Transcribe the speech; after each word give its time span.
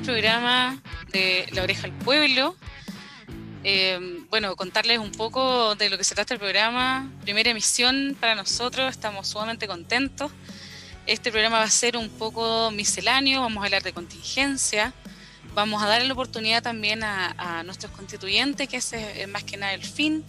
Primer 0.00 0.22
programa 0.22 0.82
de 1.12 1.46
La 1.52 1.62
Oreja 1.62 1.84
al 1.84 1.92
Pueblo. 1.92 2.56
Eh, 3.64 4.24
bueno, 4.30 4.56
contarles 4.56 4.98
un 4.98 5.12
poco 5.12 5.74
de 5.74 5.90
lo 5.90 5.98
que 5.98 6.04
se 6.04 6.14
trata 6.14 6.32
el 6.32 6.40
programa. 6.40 7.10
Primera 7.20 7.50
emisión 7.50 8.16
para 8.18 8.34
nosotros, 8.34 8.90
estamos 8.90 9.28
sumamente 9.28 9.66
contentos. 9.66 10.32
Este 11.06 11.30
programa 11.30 11.58
va 11.58 11.64
a 11.64 11.70
ser 11.70 11.98
un 11.98 12.08
poco 12.08 12.70
misceláneo, 12.70 13.42
vamos 13.42 13.62
a 13.62 13.66
hablar 13.66 13.82
de 13.82 13.92
contingencia, 13.92 14.94
vamos 15.54 15.82
a 15.82 15.86
darle 15.86 16.06
la 16.06 16.14
oportunidad 16.14 16.62
también 16.62 17.02
a, 17.04 17.62
nuestros 17.64 17.92
constituyentes, 17.92 18.68
que 18.68 18.78
ese 18.78 19.22
es 19.22 19.28
más 19.28 19.44
que 19.44 19.58
nada 19.58 19.74
el 19.74 19.84
fin, 19.84 20.24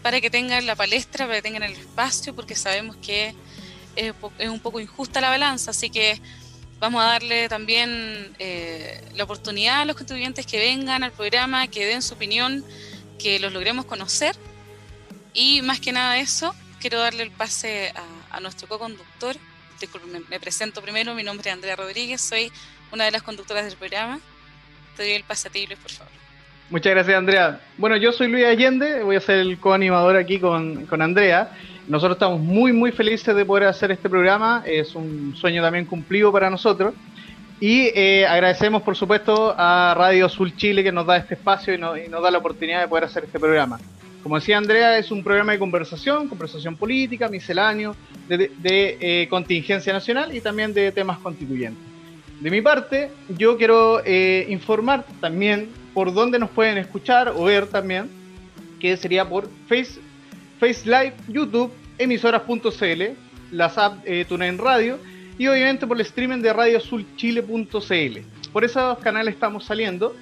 para 0.00 0.20
que 0.20 0.30
tengan 0.30 0.64
la 0.64 0.76
palestra, 0.76 1.26
para 1.26 1.38
que 1.38 1.42
tengan 1.42 1.64
el 1.64 1.72
espacio, 1.72 2.36
porque 2.36 2.54
sabemos 2.54 2.94
que 2.96 3.34
es, 3.96 4.14
un 4.48 4.60
poco 4.60 4.78
injusta 4.78 5.20
la 5.20 5.30
balanza, 5.30 5.72
así 5.72 5.90
que 5.90 6.20
vamos 6.80 7.02
a 7.02 7.06
darle 7.06 7.48
también 7.48 8.34
eh, 8.38 9.00
la 9.14 9.24
oportunidad 9.24 9.82
a 9.82 9.84
los 9.84 9.96
constituyentes 9.96 10.46
que 10.46 10.58
vengan 10.58 11.02
al 11.02 11.12
programa, 11.12 11.66
que 11.68 11.86
den 11.86 12.02
su 12.02 12.14
opinión, 12.14 12.64
que 13.18 13.38
los 13.38 13.52
logremos 13.52 13.84
conocer. 13.84 14.36
Y 15.34 15.62
más 15.62 15.80
que 15.80 15.92
nada 15.92 16.18
eso, 16.18 16.54
quiero 16.80 16.98
darle 16.98 17.22
el 17.22 17.30
pase 17.30 17.92
a, 18.30 18.40
nuestro 18.40 18.68
co-conductor. 18.68 19.36
Disculpen, 19.80 20.24
me, 20.28 20.40
presento 20.40 20.80
primero, 20.80 21.14
mi 21.14 21.22
nombre 21.22 21.48
es 21.48 21.54
Andrea 21.54 21.76
Rodríguez, 21.76 22.20
soy 22.20 22.52
una 22.92 23.04
de 23.04 23.10
las 23.10 23.22
conductoras 23.22 23.64
del 23.64 23.76
programa. 23.76 24.20
Te 24.96 25.02
doy 25.02 25.12
el 25.12 25.24
pase 25.24 25.48
a 25.48 25.50
ti, 25.50 25.66
Luis, 25.66 25.78
por 25.78 25.90
favor. 25.90 26.12
Muchas 26.70 26.92
gracias, 26.92 27.16
Andrea. 27.16 27.60
Bueno, 27.78 27.96
yo 27.96 28.12
soy 28.12 28.28
Luis 28.28 28.44
Allende, 28.44 29.02
voy 29.02 29.16
a 29.16 29.20
ser 29.20 29.38
el 29.38 29.58
co-animador 29.58 30.16
aquí 30.16 30.38
con, 30.38 30.86
con 30.86 31.00
Andrea. 31.02 31.50
Nosotros 31.88 32.16
estamos 32.16 32.40
muy, 32.40 32.74
muy 32.74 32.92
felices 32.92 33.34
de 33.34 33.46
poder 33.46 33.66
hacer 33.66 33.90
este 33.90 34.10
programa. 34.10 34.62
Es 34.66 34.94
un 34.94 35.34
sueño 35.34 35.62
también 35.62 35.86
cumplido 35.86 36.30
para 36.30 36.50
nosotros. 36.50 36.92
Y 37.60 37.90
eh, 37.94 38.26
agradecemos, 38.26 38.82
por 38.82 38.94
supuesto, 38.94 39.54
a 39.56 39.94
Radio 39.96 40.26
Azul 40.26 40.54
Chile 40.54 40.84
que 40.84 40.92
nos 40.92 41.06
da 41.06 41.16
este 41.16 41.32
espacio 41.32 41.74
y, 41.74 41.78
nos 41.78 42.22
da 42.22 42.30
la 42.30 42.38
oportunidad 42.38 42.82
de 42.82 42.88
poder 42.88 43.04
hacer 43.04 43.24
este 43.24 43.40
programa. 43.40 43.80
Como 44.22 44.34
decía 44.34 44.58
Andrea, 44.58 44.98
es 44.98 45.10
un 45.10 45.24
programa 45.24 45.52
de 45.52 45.58
conversación, 45.58 46.28
conversación 46.28 46.76
política, 46.76 47.28
misceláneo, 47.28 47.96
de, 48.28 48.50
eh, 49.00 49.26
contingencia 49.30 49.90
nacional 49.90 50.36
y 50.36 50.42
también 50.42 50.74
de 50.74 50.92
temas 50.92 51.18
constituyentes. 51.18 51.82
De 52.38 52.50
mi 52.50 52.60
parte, 52.60 53.10
yo 53.38 53.56
quiero 53.56 54.02
eh, 54.04 54.46
informar 54.50 55.06
también 55.20 55.70
por 55.94 56.12
dónde 56.12 56.38
nos 56.38 56.50
pueden 56.50 56.76
escuchar 56.76 57.32
o 57.34 57.44
ver 57.44 57.66
también, 57.66 58.10
que 58.78 58.96
sería 58.98 59.26
por 59.26 59.48
Face 59.68 60.00
Face 60.58 60.84
Live, 60.84 61.14
YouTube, 61.28 61.70
emisoras.cl, 61.98 63.02
las 63.50 63.78
app 63.78 63.98
eh, 64.04 64.24
TuneIn 64.28 64.58
Radio 64.58 64.98
y 65.38 65.46
obviamente 65.46 65.86
por 65.86 65.96
el 65.96 66.02
streaming 66.02 66.38
de 66.38 66.52
radioazulchile.cl. 66.52 68.18
Por 68.52 68.64
esos 68.64 68.98
canales 68.98 69.34
estamos 69.34 69.64
saliendo 69.64 70.14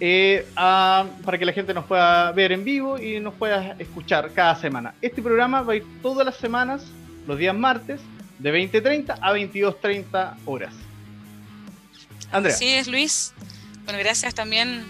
eh, 0.00 0.46
para 0.54 1.38
que 1.38 1.44
la 1.44 1.52
gente 1.52 1.72
nos 1.72 1.84
pueda 1.86 2.32
ver 2.32 2.52
en 2.52 2.64
vivo 2.64 2.98
y 2.98 3.20
nos 3.20 3.34
pueda 3.34 3.76
escuchar 3.78 4.30
cada 4.34 4.54
semana. 4.56 4.94
Este 5.00 5.22
programa 5.22 5.62
va 5.62 5.74
a 5.74 5.76
ir 5.76 5.84
todas 6.02 6.24
las 6.24 6.36
semanas, 6.36 6.86
los 7.26 7.38
días 7.38 7.54
martes, 7.54 8.00
de 8.38 8.52
20.30 8.52 9.18
a 9.20 9.32
22.30 9.32 10.34
horas. 10.44 10.74
Andrea. 12.30 12.54
Sí, 12.54 12.68
es 12.68 12.88
Luis. 12.88 13.32
Bueno, 13.84 13.98
gracias 14.00 14.34
también 14.34 14.84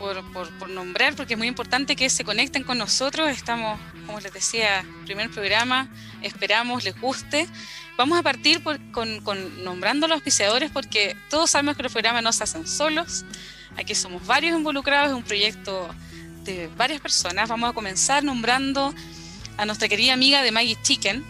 por, 0.00 0.24
por, 0.32 0.70
nombrar, 0.70 1.14
porque 1.14 1.34
es 1.34 1.38
muy 1.38 1.46
importante 1.46 1.94
que 1.94 2.08
se 2.08 2.24
conecten 2.24 2.64
con 2.64 2.78
nosotros. 2.78 3.28
Estamos, 3.28 3.78
como 4.06 4.18
les 4.18 4.32
decía, 4.32 4.84
primer 5.04 5.30
programa, 5.30 5.88
esperamos 6.22 6.82
les 6.84 6.98
guste. 6.98 7.46
Vamos 7.98 8.18
a 8.18 8.22
partir 8.22 8.62
con, 8.62 9.20
con, 9.20 9.62
nombrando 9.62 10.06
a 10.06 10.08
los 10.08 10.16
auspiciadores, 10.16 10.70
porque 10.70 11.16
todos 11.28 11.50
sabemos 11.50 11.76
que 11.76 11.82
los 11.82 11.92
programas 11.92 12.22
no 12.22 12.32
se 12.32 12.44
hacen 12.44 12.66
solos. 12.66 13.26
Aquí 13.76 13.94
somos 13.94 14.26
varios 14.26 14.56
involucrados, 14.56 15.10
en 15.10 15.16
un 15.16 15.22
proyecto 15.22 15.94
de 16.44 16.68
varias 16.78 17.00
personas. 17.02 17.48
Vamos 17.48 17.70
a 17.70 17.72
comenzar 17.74 18.24
nombrando 18.24 18.94
a 19.58 19.66
nuestra 19.66 19.86
querida 19.86 20.14
amiga 20.14 20.42
de 20.42 20.50
Maggie 20.50 20.78
Chicken. 20.82 21.22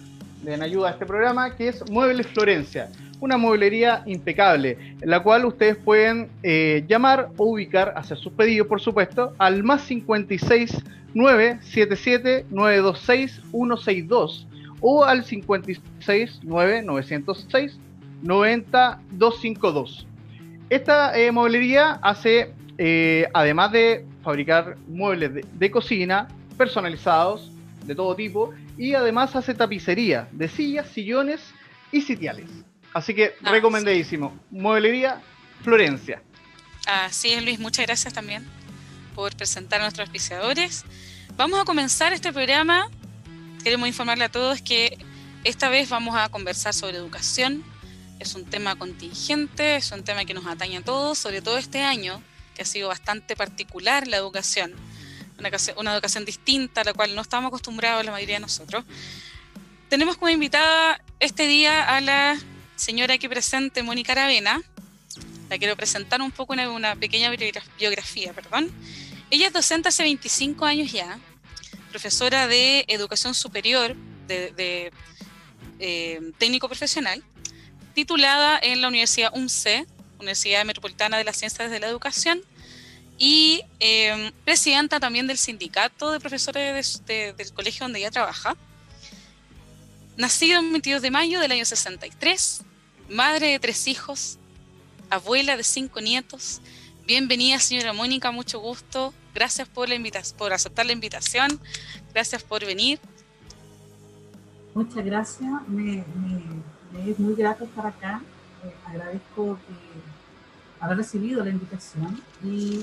en 0.45 0.63
ayuda 0.63 0.89
a 0.89 0.91
este 0.93 1.07
programa, 1.07 1.57
que 1.57 1.69
es 1.69 1.91
Muebles 1.91 2.27
Florencia, 2.27 2.91
una 3.21 3.39
mueblería 3.39 4.03
impecable, 4.07 4.97
en 5.01 5.11
la 5.11 5.23
cual 5.23 5.47
ustedes 5.47 5.77
pueden 5.77 6.29
eh, 6.43 6.85
llamar 6.89 7.31
o 7.37 7.45
ubicar, 7.47 7.95
hacer 7.97 8.19
sus 8.19 8.33
pedidos, 8.33 8.67
por 8.67 8.81
supuesto, 8.81 9.35
al 9.39 9.63
más 9.63 9.83
56 9.83 10.77
977 11.15 12.47
926 12.51 13.41
162 13.51 14.47
o 14.81 15.05
al 15.05 15.25
56 15.25 16.41
906 16.43 17.79
9252. 18.23 20.07
Esta 20.69 21.19
eh, 21.19 21.33
mueblería 21.33 21.93
hace, 22.03 22.53
además 23.35 23.73
de 23.73 24.05
fabricar 24.23 24.77
muebles 24.87 25.45
de, 25.53 25.71
cocina 25.71 26.29
personalizados 26.57 27.51
de 27.85 27.95
todo 27.95 28.15
tipo 28.15 28.53
y 28.77 28.95
además 28.95 29.35
hace 29.35 29.55
tapicería 29.55 30.29
de 30.33 30.49
sillas, 30.49 30.89
sillones 30.89 31.41
y 31.93 32.03
sitiales. 32.03 32.51
Así 32.93 33.15
que 33.15 33.35
ah, 33.43 33.51
recomendadísimo. 33.51 34.39
Mueblería 34.51 35.21
Florencia. 35.63 36.23
Así 36.87 37.33
es, 37.33 37.45
Luis. 37.45 37.59
Muchas 37.59 37.87
gracias 37.87 38.13
también 38.13 38.47
por 39.15 39.35
presentar 39.37 39.81
a 39.81 39.85
nuestros 39.85 40.07
auspiciadores. 40.07 40.85
Vamos 41.37 41.61
a 41.61 41.65
comenzar 41.65 42.13
este 42.13 42.33
programa. 42.33 42.89
Queremos 43.63 43.89
informarle 43.89 44.25
a 44.25 44.29
todos 44.31 44.61
que 44.63 44.99
esta 45.45 45.69
vez 45.69 45.89
vamos 45.89 46.17
a 46.17 46.29
conversar 46.29 46.75
sobre 46.75 46.97
educación. 46.97 47.65
Es 48.19 48.35
un 48.35 48.45
tema 48.45 48.77
contingente, 48.77 49.77
es 49.77 49.91
un 49.93 50.03
tema 50.03 50.25
que 50.25 50.35
nos 50.35 50.47
atañe 50.47 50.79
a 50.79 50.83
todos, 50.83 51.19
sobre 51.19 51.41
todo 51.41 51.57
este 51.57 51.83
año, 51.83 52.23
ha 52.63 52.67
sido 52.67 52.89
bastante 52.89 53.37
particular 53.37 54.07
la 54.07 54.17
educación, 54.17 54.75
una, 55.39 55.93
educación 55.93 56.25
distinta 56.25 56.83
a 56.83 56.85
la 56.85 56.93
cual 56.93 57.15
no 57.15 57.23
estamos 57.23 57.49
acostumbrados 57.49 58.05
la 58.05 58.13
mayoría 58.13 58.37
de 58.37 58.41
nosotros. 58.41 58.85
Tenemos 59.89 60.17
como 60.17 60.29
invitada 60.29 61.03
este 61.19 61.47
día 61.47 61.83
a 61.85 62.01
la 62.01 62.39
señora 62.77 63.15
aquí 63.15 63.29
presente, 63.29 63.83
Mónica 63.83 64.13
Aravena. 64.13 64.63
La 65.49 65.59
quiero 65.59 65.77
presentar 65.77 66.23
un 66.23 66.31
poco 66.31 66.55
en 66.55 66.69
una 66.69 66.95
pequeña 66.95 67.31
biografía, 67.79 68.33
perdón. 68.33 68.71
Ella 69.31 69.49
es 69.49 69.53
docente 69.53 69.89
hace 69.89 70.03
25 70.03 70.65
años 70.65 70.93
ya, 70.93 71.19
profesora 71.91 72.47
de 72.47 72.85
educación 72.89 73.35
superior, 73.35 73.97
de, 74.27 74.93
eh, 75.79 76.21
técnico 76.39 76.69
profesional, 76.69 77.23
titulada 77.95 78.59
en 78.63 78.81
la 78.81 78.89
Universidad 78.89 79.31
UNCE, 79.35 79.87
Universidad 80.19 80.65
Metropolitana 80.65 81.19
de 81.19 81.25
las 81.25 81.37
Ciencias 81.37 81.71
de 81.71 81.81
la 81.81 81.89
Educación, 81.89 82.43
y 83.23 83.63
eh, 83.81 84.33
presidenta 84.47 84.99
también 84.99 85.27
del 85.27 85.37
sindicato 85.37 86.11
de 86.11 86.21
profesores 86.21 87.03
del 87.07 87.53
colegio 87.53 87.85
donde 87.85 87.99
ella 87.99 88.11
trabaja. 88.11 88.57
Nacida 90.17 90.59
el 90.59 90.71
22 90.71 91.03
de 91.03 91.11
mayo 91.11 91.39
del 91.39 91.53
año 91.53 91.67
63, 91.67 92.63
madre 93.11 93.49
de 93.49 93.59
tres 93.59 93.87
hijos, 93.89 94.39
abuela 95.11 95.59
de 95.59 95.65
cinco 95.65 96.01
nietos. 96.01 96.63
Bienvenida, 97.07 97.59
señora 97.59 97.93
Mónica, 97.93 98.31
mucho 98.31 98.59
gusto. 98.59 99.13
Gracias 99.35 99.69
por, 99.69 99.91
la 99.91 99.97
por 100.39 100.55
aceptar 100.55 100.87
la 100.87 100.93
invitación. 100.93 101.61
Gracias 102.15 102.43
por 102.43 102.65
venir. 102.65 103.01
Muchas 104.75 105.05
gracias. 105.05 105.69
Me, 105.69 106.05
es 107.07 107.19
muy 107.19 107.35
grato 107.35 107.65
estar 107.65 107.87
acá. 107.87 108.23
Eh, 108.65 108.73
agradezco 108.87 109.59
haber 110.81 110.97
recibido 110.97 111.45
la 111.45 111.51
invitación 111.51 112.23
y 112.43 112.83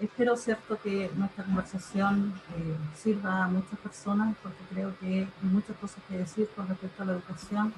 espero 0.00 0.36
cierto 0.36 0.78
que 0.82 1.10
nuestra 1.16 1.44
conversación 1.44 2.34
eh, 2.56 2.76
sirva 2.96 3.44
a 3.44 3.48
muchas 3.48 3.78
personas 3.78 4.36
porque 4.42 4.62
creo 4.70 4.98
que 4.98 5.06
hay 5.06 5.28
muchas 5.42 5.76
cosas 5.76 6.02
que 6.08 6.18
decir 6.18 6.48
con 6.54 6.68
respecto 6.68 7.02
a 7.02 7.06
la 7.06 7.12
educación 7.12 7.72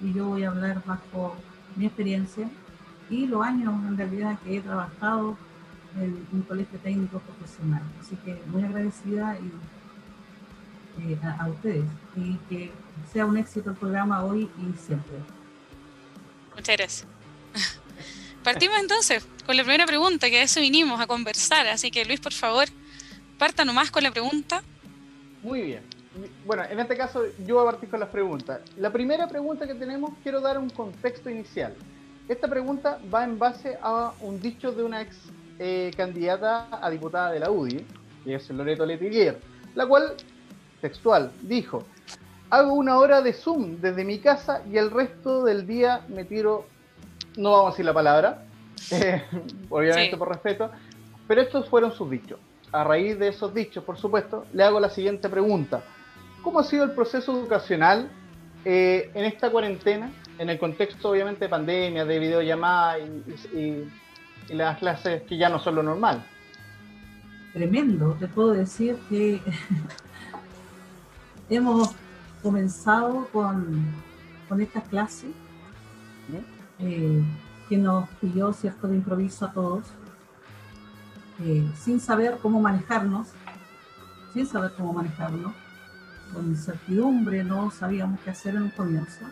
y 0.00 0.12
yo 0.12 0.28
voy 0.28 0.44
a 0.44 0.50
hablar 0.50 0.82
bajo 0.84 1.36
mi 1.76 1.86
experiencia 1.86 2.48
y 3.10 3.26
los 3.26 3.44
años 3.44 3.74
en 3.86 3.96
realidad 3.96 4.38
que 4.44 4.56
he 4.56 4.60
trabajado 4.60 5.36
en 5.96 6.26
un 6.32 6.42
colegio 6.42 6.78
técnico 6.80 7.18
profesional. 7.20 7.82
Así 8.00 8.16
que 8.16 8.40
muy 8.46 8.62
agradecida 8.62 9.38
y, 9.38 11.12
eh, 11.12 11.18
a, 11.38 11.48
ustedes 11.48 11.84
y 12.16 12.36
que 12.48 12.72
sea 13.12 13.26
un 13.26 13.36
éxito 13.36 13.70
el 13.70 13.76
programa 13.76 14.24
hoy 14.24 14.50
y 14.58 14.78
siempre. 14.78 15.16
Muchas 16.54 16.76
gracias. 16.76 17.06
Partimos 18.44 18.78
entonces 18.78 19.26
con 19.46 19.56
la 19.56 19.62
primera 19.62 19.86
pregunta, 19.86 20.28
que 20.30 20.38
a 20.38 20.42
eso 20.42 20.60
vinimos 20.60 21.00
a 21.00 21.06
conversar. 21.06 21.66
Así 21.66 21.90
que 21.90 22.04
Luis, 22.04 22.20
por 22.20 22.32
favor, 22.32 22.66
parta 23.38 23.64
nomás 23.64 23.90
con 23.90 24.02
la 24.02 24.10
pregunta. 24.10 24.62
Muy 25.42 25.62
bien. 25.62 25.82
Bueno, 26.46 26.62
en 26.70 26.78
este 26.78 26.96
caso 26.96 27.24
yo 27.44 27.56
voy 27.56 27.66
a 27.66 27.70
partir 27.72 27.88
con 27.88 28.00
las 28.00 28.08
preguntas. 28.10 28.60
La 28.76 28.92
primera 28.92 29.26
pregunta 29.26 29.66
que 29.66 29.74
tenemos, 29.74 30.12
quiero 30.22 30.40
dar 30.40 30.58
un 30.58 30.70
contexto 30.70 31.28
inicial. 31.28 31.74
Esta 32.28 32.46
pregunta 32.46 33.00
va 33.12 33.24
en 33.24 33.38
base 33.38 33.76
a 33.82 34.12
un 34.20 34.40
dicho 34.40 34.72
de 34.72 34.84
una 34.84 35.02
ex 35.02 35.16
eh, 35.58 35.90
candidata 35.96 36.68
a 36.80 36.90
diputada 36.90 37.32
de 37.32 37.40
la 37.40 37.50
UDI, 37.50 37.84
que 38.24 38.34
es 38.34 38.48
Loreto 38.50 38.86
Letiguier, 38.86 39.38
la 39.74 39.86
cual, 39.86 40.14
textual, 40.80 41.32
dijo, 41.42 41.84
hago 42.50 42.72
una 42.72 42.98
hora 42.98 43.20
de 43.20 43.32
Zoom 43.32 43.80
desde 43.80 44.04
mi 44.04 44.18
casa 44.18 44.62
y 44.70 44.78
el 44.78 44.90
resto 44.90 45.44
del 45.44 45.66
día 45.66 46.04
me 46.08 46.24
tiro, 46.24 46.66
no 47.36 47.52
vamos 47.52 47.66
a 47.66 47.70
decir 47.70 47.84
la 47.84 47.94
palabra, 47.94 48.44
eh, 48.90 49.24
obviamente 49.68 50.16
por 50.16 50.28
respeto, 50.28 50.70
pero 51.26 51.40
estos 51.40 51.68
fueron 51.68 51.92
sus 51.92 52.10
dichos. 52.10 52.38
A 52.72 52.84
raíz 52.84 53.18
de 53.18 53.28
esos 53.28 53.54
dichos, 53.54 53.84
por 53.84 53.96
supuesto, 53.96 54.46
le 54.52 54.64
hago 54.64 54.80
la 54.80 54.90
siguiente 54.90 55.28
pregunta. 55.28 55.82
¿Cómo 56.42 56.58
ha 56.58 56.64
sido 56.64 56.84
el 56.84 56.90
proceso 56.90 57.32
educacional 57.32 58.10
eh, 58.64 59.10
en 59.14 59.24
esta 59.24 59.50
cuarentena 59.50 60.10
en 60.38 60.50
el 60.50 60.58
contexto 60.58 61.10
obviamente 61.10 61.44
de 61.44 61.48
pandemia, 61.48 62.04
de 62.04 62.18
videollamadas 62.18 63.00
y, 63.52 63.84
las 64.50 64.76
clases 64.78 65.22
que 65.22 65.38
ya 65.38 65.48
no 65.48 65.58
son 65.58 65.76
lo 65.76 65.82
normal. 65.82 66.22
Tremendo, 67.54 68.14
te 68.20 68.28
puedo 68.28 68.50
decir 68.50 68.98
que 69.08 69.40
hemos 71.48 71.94
comenzado 72.42 73.26
con, 73.32 73.86
con 74.46 74.60
estas 74.60 74.86
clases 74.88 75.30
eh, 76.78 77.22
que 77.68 77.76
nos 77.76 78.08
pilló 78.20 78.52
cierto 78.52 78.88
de 78.88 78.96
improviso 78.96 79.46
a 79.46 79.52
todos, 79.52 79.84
eh, 81.40 81.66
sin 81.76 82.00
saber 82.00 82.38
cómo 82.40 82.60
manejarnos, 82.60 83.28
sin 84.32 84.46
saber 84.46 84.72
cómo 84.76 84.92
manejarnos, 84.92 85.52
con 86.32 86.46
incertidumbre, 86.46 87.44
no 87.44 87.70
sabíamos 87.70 88.20
qué 88.20 88.30
hacer 88.30 88.54
en 88.56 88.62
un 88.62 88.70
comienzo 88.70 89.24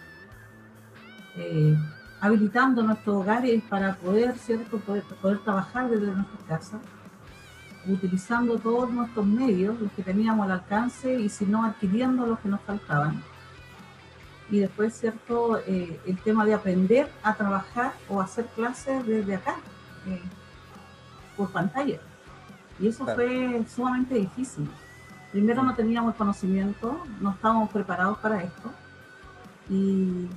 eh, 1.37 1.76
habilitando 2.21 2.83
nuestros 2.83 3.17
hogares 3.17 3.62
para 3.69 3.95
poder, 3.97 4.37
¿cierto? 4.38 4.78
Poder, 4.78 5.38
trabajar 5.38 5.90
desde 5.90 6.07
nuestras 6.07 6.43
casas, 6.47 6.81
utilizando 7.87 8.59
todos 8.59 8.90
nuestros 8.90 9.26
medios, 9.26 9.81
los 9.81 9.90
que 9.93 10.02
teníamos 10.02 10.45
al 10.45 10.52
alcance, 10.52 11.19
y 11.19 11.28
si 11.28 11.47
no, 11.47 11.64
adquiriendo 11.64 12.26
los 12.26 12.38
que 12.38 12.49
nos 12.49 12.61
faltaban. 12.61 13.23
Y 14.52 14.61
después, 14.61 14.94
¿cierto? 14.94 15.59
Eh, 15.66 16.00
el 16.06 16.16
tema 16.23 16.44
de 16.44 16.54
aprender 16.54 17.11
a 17.25 17.35
trabajar 17.35 17.94
o 18.09 18.21
hacer 18.21 18.47
clases 18.54 19.04
desde 19.04 19.35
acá, 19.35 19.56
eh, 20.06 20.23
por 21.37 21.50
pantalla. 21.50 21.99
Y 22.78 22.87
eso 22.87 23.04
fue 23.04 23.64
sumamente 23.66 24.14
difícil. 24.14 24.71
Primero 25.32 25.64
no 25.64 25.75
teníamos 25.75 26.14
conocimiento, 26.14 27.02
no 27.21 27.30
estábamos 27.30 27.71
preparados 27.71 28.18
para 28.18 28.44
esto. 28.44 28.71
Y 29.68 30.28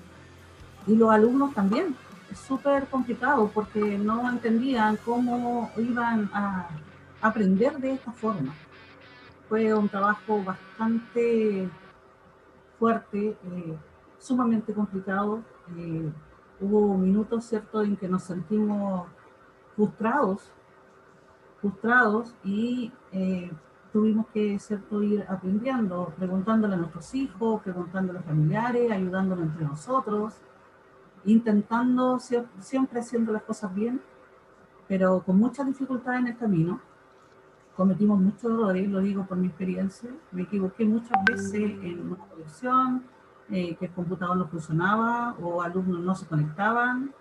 y 0.88 0.96
los 0.96 1.12
alumnos 1.12 1.54
también. 1.54 1.96
Es 2.32 2.40
súper 2.40 2.88
complicado 2.88 3.50
porque 3.54 3.98
no 3.98 4.30
entendían 4.30 4.98
cómo 4.98 5.72
iban 5.78 6.30
a 6.34 6.68
aprender 7.22 7.78
de 7.78 7.94
esta 7.94 8.12
forma. 8.12 8.54
Fue 9.48 9.74
un 9.74 9.88
trabajo 9.88 10.44
bastante 10.44 11.70
fuerte, 12.80 13.30
eh, 13.30 13.78
sumamente 14.26 14.74
complicado. 14.74 15.42
Eh, 15.78 16.12
hubo 16.60 16.98
minutos, 16.98 17.46
¿cierto?, 17.46 17.82
en 17.84 17.98
que 17.98 18.08
nos 18.08 18.24
sentimos 18.24 19.08
frustrados, 19.76 20.52
frustrados 21.62 22.34
y 22.44 22.92
eh, 23.12 23.52
tuvimos 23.92 24.28
que, 24.34 24.58
¿cierto?, 24.60 25.04
ir 25.04 25.26
aprendiendo, 25.28 26.14
preguntándole 26.18 26.76
a 26.76 26.78
nuestros 26.78 27.14
hijos, 27.14 27.62
preguntándole 27.62 28.20
a 28.20 28.22
los 28.22 28.30
familiares, 28.30 28.92
ayudándonos 28.92 29.46
entre 29.46 29.66
nosotros 29.66 30.42
intentando 31.26 32.20
siempre 32.20 33.00
haciendo 33.00 33.34
las 33.34 33.44
cosas 33.44 33.74
bien, 33.74 34.00
pero 34.88 35.24
con 35.24 35.38
muchas 35.38 35.66
dificultades 35.66 36.22
en 36.22 36.28
el 36.28 36.38
camino. 36.38 36.80
Cometimos 37.76 38.20
muchos 38.20 38.46
errores, 38.46 38.88
lo 38.88 39.00
digo 39.00 39.26
por 39.26 39.38
mi 39.38 39.48
experiencia. 39.48 40.10
Me 40.32 40.44
equivoqué 40.44 40.86
muchas 40.86 41.26
veces 41.26 41.54
en 41.84 42.08
una 42.08 42.18
conexión, 42.18 43.04
eh, 43.50 43.76
que 43.76 43.86
el 43.86 43.92
computador 43.92 44.38
no 44.38 44.48
funcionaba 44.48 45.36
o 45.42 45.62
alumnos 45.62 46.02
no 46.02 46.16
se 46.16 46.26
conectaban, 46.26 47.14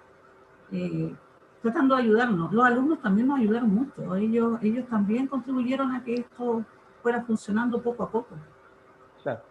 eh, 0.72 1.14
tratando 1.62 1.96
de 1.96 2.02
ayudarnos. 2.02 2.52
Los 2.52 2.64
alumnos 2.64 3.00
también 3.00 3.28
nos 3.28 3.38
ayudaron 3.38 3.74
mucho. 3.74 4.14
Ellos, 4.16 4.58
ellos 4.62 4.86
también 4.88 5.26
contribuyeron 5.26 5.94
a 5.94 6.04
que 6.04 6.14
esto 6.14 6.64
fuera 7.02 7.22
funcionando 7.22 7.80
poco 7.82 8.02
a 8.02 8.10
poco. 8.10 8.36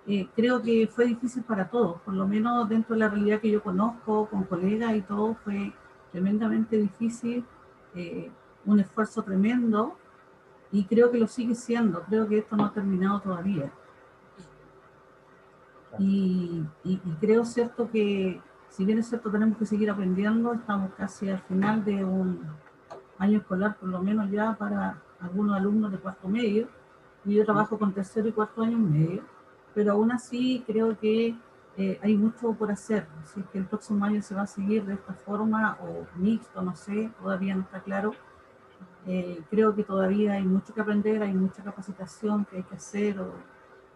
Eh, 0.06 0.27
creo 0.36 0.62
que 0.62 0.88
fue 0.88 1.06
difícil 1.06 1.44
para 1.44 1.68
todos, 1.68 2.00
por 2.01 2.13
lo 2.13 2.27
menos 2.27 2.70
dentro 2.70 2.94
de 2.94 3.00
la 3.00 3.10
realidad 3.10 3.42
que 3.42 3.50
yo 3.50 3.63
conozco, 3.63 4.27
con 4.27 4.44
colegas 4.44 4.96
y 4.96 5.01
todo, 5.01 5.36
fue 5.44 5.74
tremendamente 6.12 6.77
difícil, 6.77 7.44
eh, 7.96 8.32
un 8.65 8.80
esfuerzo 8.80 9.24
tremendo 9.24 9.96
y 10.72 10.84
creo 10.86 11.10
que 11.12 11.18
lo 11.18 11.27
sigue 11.27 11.56
siendo, 11.56 12.03
creo 12.03 12.27
que 12.27 12.38
esto 12.39 12.56
no 12.56 12.65
ha 12.65 12.72
terminado 12.72 13.20
todavía. 13.22 13.72
Y, 16.00 16.63
y, 16.83 16.97
creo, 17.19 17.45
cierto, 17.45 17.89
que 17.91 18.41
si 18.69 18.85
bien 18.85 18.97
es 18.97 19.07
cierto, 19.07 19.29
tenemos 19.29 19.57
que 19.57 19.65
seguir 19.65 19.89
aprendiendo, 19.89 20.53
estamos 20.53 20.91
casi 20.97 21.29
al 21.29 21.39
final 21.39 21.85
de 21.85 22.03
un 22.03 22.41
año 23.19 23.38
escolar, 23.38 23.77
por 23.77 23.89
lo 23.89 24.01
menos 24.01 24.29
ya 24.31 24.55
para 24.57 25.01
algunos 25.19 25.55
alumnos 25.55 25.91
de 25.91 26.00
cuarto 26.00 26.27
medio, 26.27 26.67
y 27.25 27.35
yo 27.35 27.45
trabajo 27.45 27.77
con 27.77 27.93
tercero 27.93 28.27
y 28.27 28.31
cuarto 28.31 28.63
año 28.63 28.77
medio 28.77 29.21
pero 29.73 29.93
aún 29.93 30.12
así 30.12 30.63
creo 30.65 30.97
que 31.00 31.35
eh, 31.77 32.00
hay 32.01 32.15
mucho 32.15 32.53
por 32.53 32.71
hacer. 32.71 33.07
Si 33.25 33.39
es 33.39 33.45
que 33.47 33.57
el 33.57 33.65
próximo 33.65 34.05
año 34.05 34.21
se 34.21 34.35
va 34.35 34.43
a 34.43 34.47
seguir 34.47 34.85
de 34.85 34.93
esta 34.93 35.13
forma 35.13 35.77
o 35.81 36.05
mixto, 36.17 36.62
no 36.62 36.75
sé, 36.75 37.12
todavía 37.19 37.55
no 37.55 37.62
está 37.62 37.81
claro. 37.81 38.13
Eh, 39.05 39.41
creo 39.50 39.75
que 39.75 39.83
todavía 39.83 40.33
hay 40.33 40.43
mucho 40.43 40.73
que 40.73 40.81
aprender, 40.81 41.23
hay 41.23 41.33
mucha 41.33 41.63
capacitación 41.63 42.45
que 42.45 42.57
hay 42.57 42.63
que 42.63 42.75
hacer. 42.75 43.19
O, 43.19 43.33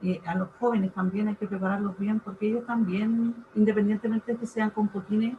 eh, 0.04 0.22
a 0.26 0.36
los 0.36 0.50
jóvenes 0.60 0.94
también 0.94 1.28
hay 1.28 1.36
que 1.36 1.48
prepararlos 1.48 1.98
bien, 1.98 2.20
porque 2.20 2.48
ellos 2.48 2.66
también, 2.66 3.36
independientemente 3.56 4.34
de 4.34 4.38
que 4.38 4.46
sean 4.46 4.70
computines, 4.70 5.36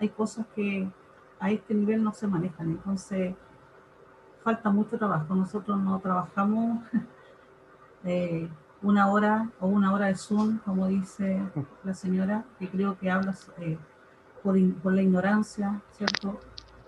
hay 0.00 0.08
cosas 0.08 0.46
que 0.54 0.88
a 1.40 1.50
este 1.50 1.74
nivel 1.74 2.02
no 2.02 2.12
se 2.12 2.26
manejan. 2.26 2.70
Entonces, 2.70 3.34
falta 4.42 4.70
mucho 4.70 4.98
trabajo. 4.98 5.34
Nosotros 5.34 5.78
no 5.78 5.98
trabajamos 6.00 6.80
una 8.84 9.10
hora 9.10 9.48
o 9.60 9.66
una 9.66 9.92
hora 9.94 10.06
de 10.06 10.14
Zoom, 10.14 10.58
como 10.58 10.86
dice 10.86 11.42
la 11.84 11.94
señora, 11.94 12.44
que 12.58 12.68
creo 12.68 12.98
que 12.98 13.10
habla 13.10 13.34
eh, 13.58 13.78
por, 14.42 14.56
por, 14.82 14.92
la 14.92 15.00
ignorancia, 15.00 15.80
¿cierto? 15.92 16.38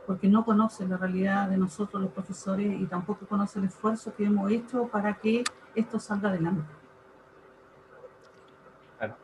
Porque 0.07 0.29
no 0.29 0.45
conoce 0.45 0.87
la 0.87 0.99
realidad 0.99 1.49
de 1.49 1.57
nosotros 1.57 2.03
los 2.03 2.13
profesores 2.13 2.79
y 2.81 2.85
tampoco 2.85 3.27
conoce 3.27 3.59
el 3.59 3.65
esfuerzo 3.65 4.15
que 4.15 4.27
hemos 4.27 4.51
hecho 4.51 4.89
para 4.89 5.15
que 5.15 5.43
esto 5.75 5.99
salga 5.99 6.29
adelante. 6.29 6.65
Claro. 8.99 9.17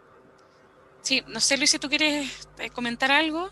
Sí, 1.03 1.23
no 1.27 1.41
sé, 1.41 1.57
Luis, 1.57 1.71
si 1.71 1.79
tú 1.79 1.89
quieres 1.89 2.49
eh, 2.59 2.71
comentar 2.71 3.11
algo. 3.11 3.49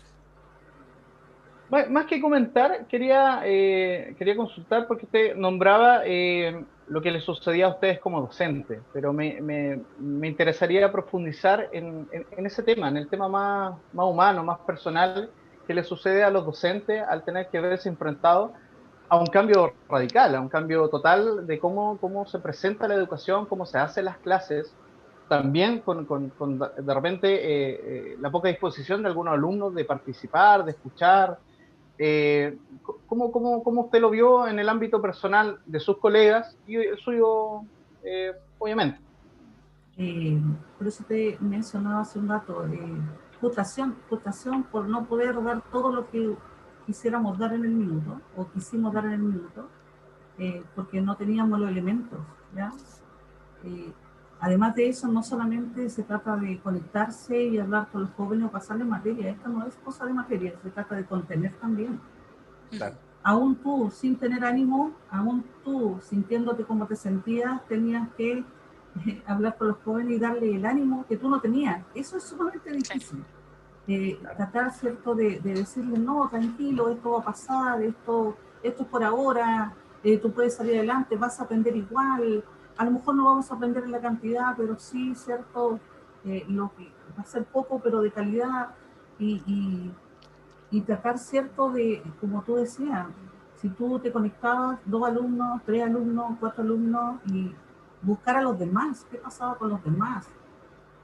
Más 1.69 2.05
que 2.05 2.19
comentar, 2.19 2.85
quería, 2.87 3.41
eh, 3.45 4.13
quería 4.17 4.35
consultar 4.35 4.87
porque 4.87 5.05
usted 5.05 5.35
nombraba 5.35 6.01
eh, 6.05 6.65
lo 6.87 7.01
que 7.01 7.11
le 7.11 7.21
sucedía 7.21 7.67
a 7.67 7.69
ustedes 7.69 7.99
como 7.99 8.19
docente, 8.19 8.81
pero 8.91 9.13
me, 9.13 9.39
me, 9.39 10.27
interesaría 10.27 10.91
profundizar 10.91 11.69
en, 11.71 12.09
en, 12.11 12.45
ese 12.45 12.61
tema, 12.63 12.89
en 12.89 12.97
el 12.97 13.07
tema 13.07 13.29
más, 13.29 13.75
más 13.93 14.05
humano, 14.05 14.43
más 14.43 14.59
personal, 14.59 15.29
que 15.65 15.73
le 15.73 15.85
sucede 15.85 16.25
a 16.25 16.29
los 16.29 16.45
docentes 16.45 17.01
al 17.07 17.23
tener 17.23 17.47
que 17.47 17.61
verse 17.61 17.87
enfrentados 17.87 18.51
a 19.07 19.17
un 19.17 19.27
cambio 19.27 19.73
radical, 19.87 20.35
a 20.35 20.41
un 20.41 20.49
cambio 20.49 20.89
total 20.89 21.47
de 21.47 21.57
cómo, 21.57 21.97
cómo 22.01 22.25
se 22.25 22.39
presenta 22.39 22.89
la 22.89 22.95
educación, 22.95 23.45
cómo 23.45 23.65
se 23.65 23.77
hacen 23.77 24.05
las 24.05 24.17
clases, 24.17 24.75
también 25.31 25.79
con, 25.79 26.03
con, 26.05 26.59
de 26.59 26.93
repente 26.93 27.29
eh, 27.31 28.17
la 28.19 28.29
poca 28.29 28.49
disposición 28.49 29.01
de 29.01 29.07
algunos 29.07 29.33
alumnos 29.33 29.73
de 29.73 29.85
participar, 29.85 30.65
de 30.65 30.71
escuchar, 30.71 31.39
eh, 31.97 32.57
¿cómo, 33.07 33.31
cómo, 33.31 33.63
cómo, 33.63 33.83
usted 33.83 34.01
lo 34.01 34.09
vio 34.09 34.45
en 34.45 34.59
el 34.59 34.67
ámbito 34.67 35.01
personal 35.01 35.59
de 35.65 35.79
sus 35.79 35.99
colegas 35.99 36.57
y 36.67 36.75
el 36.75 36.97
suyo, 36.97 37.61
eh, 38.03 38.33
obviamente? 38.59 38.99
Eh, 39.95 40.37
por 40.77 40.87
eso 40.87 41.05
te 41.07 41.37
mencionaba 41.39 42.01
hace 42.01 42.19
un 42.19 42.27
rato, 42.27 42.65
eh, 42.65 42.77
frustración, 43.39 43.95
frustración 44.09 44.63
por 44.63 44.89
no 44.89 45.05
poder 45.05 45.41
dar 45.41 45.61
todo 45.71 45.93
lo 45.93 46.11
que 46.11 46.35
quisiéramos 46.85 47.39
dar 47.39 47.53
en 47.53 47.63
el 47.63 47.71
minuto 47.71 48.19
o 48.35 48.49
quisimos 48.49 48.93
dar 48.93 49.05
en 49.05 49.13
el 49.13 49.19
minuto, 49.19 49.69
porque 50.75 50.99
no 50.99 51.15
teníamos 51.15 51.57
los 51.57 51.69
elementos. 51.69 52.19
¿ya? 52.53 52.69
Además 54.41 54.73
de 54.73 54.89
eso, 54.89 55.07
no 55.07 55.21
solamente 55.21 55.87
se 55.89 56.01
trata 56.01 56.35
de 56.35 56.59
conectarse 56.59 57.43
y 57.43 57.59
hablar 57.59 57.89
con 57.91 58.01
los 58.01 58.11
jóvenes 58.17 58.47
o 58.47 58.51
pasarles 58.51 58.87
materia, 58.87 59.29
esto 59.29 59.47
no 59.47 59.67
es 59.67 59.75
cosa 59.75 60.03
de 60.07 60.13
materia, 60.13 60.55
se 60.63 60.71
trata 60.71 60.95
de 60.95 61.05
contener 61.05 61.53
también. 61.53 61.99
Aún 63.21 63.55
tú, 63.55 63.91
sin 63.91 64.15
tener 64.15 64.43
ánimo, 64.43 64.93
aún 65.11 65.45
tú, 65.63 65.99
sintiéndote 66.01 66.63
como 66.63 66.87
te 66.87 66.95
sentías, 66.95 67.63
tenías 67.67 68.09
que 68.17 68.43
eh, 69.05 69.23
hablar 69.27 69.57
con 69.59 69.67
los 69.67 69.77
jóvenes 69.85 70.17
y 70.17 70.19
darle 70.19 70.55
el 70.55 70.65
ánimo 70.65 71.05
que 71.07 71.17
tú 71.17 71.29
no 71.29 71.39
tenías. 71.39 71.85
Eso 71.93 72.17
es 72.17 72.23
sumamente 72.23 72.71
difícil. 72.71 73.23
Eh, 73.87 74.19
tratar, 74.35 74.73
¿cierto?, 74.73 75.13
de, 75.13 75.39
de 75.39 75.53
decirle, 75.53 75.99
no, 75.99 76.27
tranquilo, 76.29 76.89
esto 76.89 77.11
va 77.11 77.19
a 77.19 77.25
pasar, 77.25 77.83
esto, 77.83 78.35
esto 78.63 78.83
es 78.83 78.89
por 78.89 79.03
ahora, 79.03 79.73
eh, 80.03 80.17
tú 80.17 80.31
puedes 80.31 80.55
salir 80.55 80.77
adelante, 80.77 81.15
vas 81.15 81.39
a 81.39 81.43
aprender 81.43 81.75
igual, 81.75 82.43
a 82.77 82.85
lo 82.85 82.91
mejor 82.91 83.15
no 83.15 83.25
vamos 83.25 83.51
a 83.51 83.55
aprender 83.55 83.83
en 83.83 83.91
la 83.91 83.99
cantidad, 83.99 84.53
pero 84.57 84.77
sí, 84.77 85.13
¿cierto? 85.15 85.79
Eh, 86.25 86.45
lo 86.47 86.71
que 86.75 86.91
va 87.17 87.23
a 87.23 87.25
ser 87.25 87.45
poco, 87.45 87.79
pero 87.79 88.01
de 88.01 88.11
calidad 88.11 88.69
y, 89.17 89.91
y, 90.71 90.81
tratar, 90.81 91.17
¿cierto? 91.17 91.71
De, 91.71 92.01
como 92.19 92.41
tú 92.43 92.55
decías, 92.55 93.07
si 93.55 93.69
tú 93.69 93.99
te 93.99 94.11
conectabas, 94.11 94.79
dos 94.85 95.07
alumnos, 95.07 95.61
tres 95.65 95.83
alumnos, 95.83 96.37
cuatro 96.39 96.63
alumnos, 96.63 97.19
y 97.27 97.53
buscar 98.01 98.37
a 98.37 98.41
los 98.41 98.57
demás, 98.57 99.05
qué 99.11 99.17
pasaba 99.17 99.55
con 99.55 99.69
los 99.69 99.83
demás. 99.83 100.27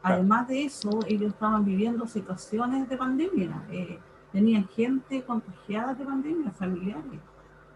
Además 0.02 0.48
de 0.48 0.66
eso, 0.66 0.90
ellos 1.08 1.34
estaban 1.34 1.66
viviendo 1.66 2.08
situaciones 2.08 2.88
de 2.90 2.98
pandemia, 2.98 3.64
eh, 3.72 4.00
tenían 4.32 4.68
gente 4.68 5.24
contagiada 5.24 5.94
de 5.94 6.06
pandemia, 6.06 6.52
familiares. 6.52 7.20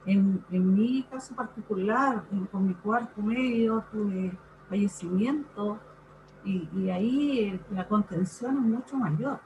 En, 0.06 0.44
en 0.52 0.74
mi 0.74 1.04
caso 1.04 1.36
particular, 1.36 2.24
con 2.52 2.68
mi 2.68 2.74
cuarto 2.74 3.22
medio, 3.22 3.84
tuve 3.92 4.36
fallecimiento 4.68 5.80
y, 6.44 6.68
y, 6.74 6.90
ahí 6.90 7.60
la 7.70 7.88
contención 7.88 8.58
es 8.58 8.64
mucho 8.64 8.98
mayor. 8.98 9.40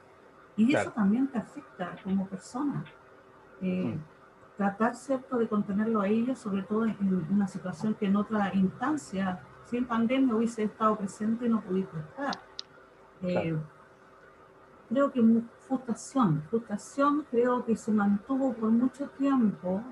Y 0.56 0.74
eso 0.74 0.90
también 0.90 1.28
te 1.28 1.38
afecta 1.38 1.94
como 2.02 2.26
persona. 2.26 2.84
Eh, 3.60 3.94
mm. 3.94 4.56
Tratar, 4.56 4.94
¿cierto?, 4.94 5.36
de 5.36 5.46
contenerlo 5.46 6.00
a 6.00 6.08
ellos, 6.08 6.38
sobre 6.38 6.62
todo 6.62 6.86
en 6.86 7.26
una 7.30 7.46
situación 7.46 7.94
que 7.94 8.06
en 8.06 8.16
otra 8.16 8.54
instancia, 8.54 9.40
sin 9.66 9.84
pandemia, 9.84 10.34
hubiese 10.34 10.62
estado 10.62 10.96
presente 10.96 11.44
y 11.44 11.50
no 11.50 11.60
pudiste 11.60 11.98
estar. 11.98 12.40
Eh, 13.20 13.54
creo 14.88 15.12
que 15.12 15.22
frustración, 15.68 16.42
frustración 16.48 17.26
creo 17.30 17.64
que 17.64 17.76
se 17.76 17.92
mantuvo 17.92 18.54
por 18.54 18.70
mucho 18.70 19.08
tiempo 19.10 19.82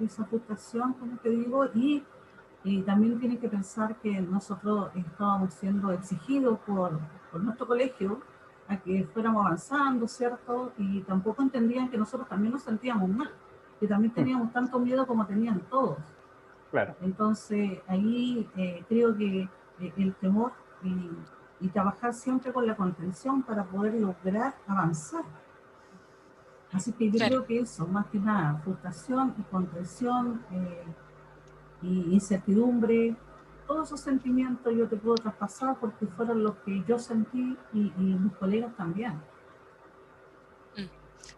esa 0.00 0.24
frustración, 0.24 0.94
como 0.94 1.16
te 1.18 1.30
digo, 1.30 1.66
y, 1.74 2.02
y, 2.64 2.82
también 2.82 3.18
tienen 3.18 3.38
que 3.38 3.48
pensar 3.48 3.96
que 3.96 4.20
nosotros 4.20 4.90
estábamos 4.94 5.54
siendo 5.54 5.92
exigidos 5.92 6.58
por, 6.60 6.98
por, 7.30 7.42
nuestro 7.42 7.66
colegio 7.66 8.20
a 8.68 8.76
que 8.78 9.04
fuéramos 9.12 9.44
avanzando, 9.44 10.08
¿cierto? 10.08 10.72
Y 10.78 11.00
tampoco 11.02 11.42
entendían 11.42 11.90
que 11.90 11.98
nosotros 11.98 12.28
también 12.28 12.52
nos 12.52 12.62
sentíamos 12.62 13.08
mal, 13.08 13.30
que 13.78 13.86
también 13.86 14.12
teníamos 14.12 14.52
tanto 14.52 14.78
miedo 14.78 15.06
como 15.06 15.26
tenían 15.26 15.60
todos. 15.70 15.98
Claro. 16.70 16.96
Entonces, 17.02 17.80
ahí 17.86 18.48
eh, 18.56 18.84
creo 18.88 19.16
que 19.16 19.48
eh, 19.80 19.92
el 19.96 20.14
temor 20.14 20.52
y, 20.82 21.10
y 21.60 21.68
trabajar 21.68 22.14
siempre 22.14 22.52
con 22.52 22.66
la 22.66 22.74
contención 22.74 23.42
para 23.42 23.64
poder 23.64 23.94
lograr 23.94 24.54
avanzar 24.66 25.24
Así 26.74 26.92
que 26.92 27.08
yo 27.08 27.18
creo 27.18 27.46
que 27.46 27.60
eso, 27.60 27.86
más 27.86 28.06
que 28.06 28.18
nada, 28.18 28.60
frustración 28.64 29.34
y 29.38 29.42
contención 29.44 30.44
eh, 30.50 30.84
y 31.82 32.12
incertidumbre, 32.12 33.14
todos 33.68 33.86
esos 33.88 34.00
sentimientos 34.00 34.74
yo 34.76 34.88
te 34.88 34.96
puedo 34.96 35.14
traspasar 35.14 35.78
porque 35.78 36.06
fueron 36.06 36.42
los 36.42 36.56
que 36.64 36.82
yo 36.86 36.98
sentí 36.98 37.56
y, 37.72 37.78
mis 37.78 38.32
colegas 38.34 38.76
también. 38.76 39.12
Mm. 40.76 40.88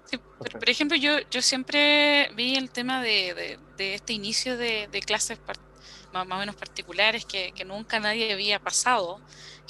Sí, 0.05 0.19
por, 0.39 0.69
ejemplo, 0.71 0.97
yo, 0.97 1.19
yo 1.31 1.43
siempre 1.43 2.31
vi 2.35 2.57
el 2.57 2.71
tema 2.71 3.03
de, 3.03 3.59
de, 3.77 3.95
este 3.95 4.15
inicio 4.15 4.57
de, 4.57 4.89
de 4.91 5.01
clases 5.01 5.39
más, 6.15 6.27
o 6.27 6.37
menos 6.39 6.57
particulares 6.57 7.27
que, 7.27 7.53
que, 7.53 7.67
nunca 7.67 8.01
nadie 8.01 8.33
había 8.33 8.59
pasado, 8.59 9.21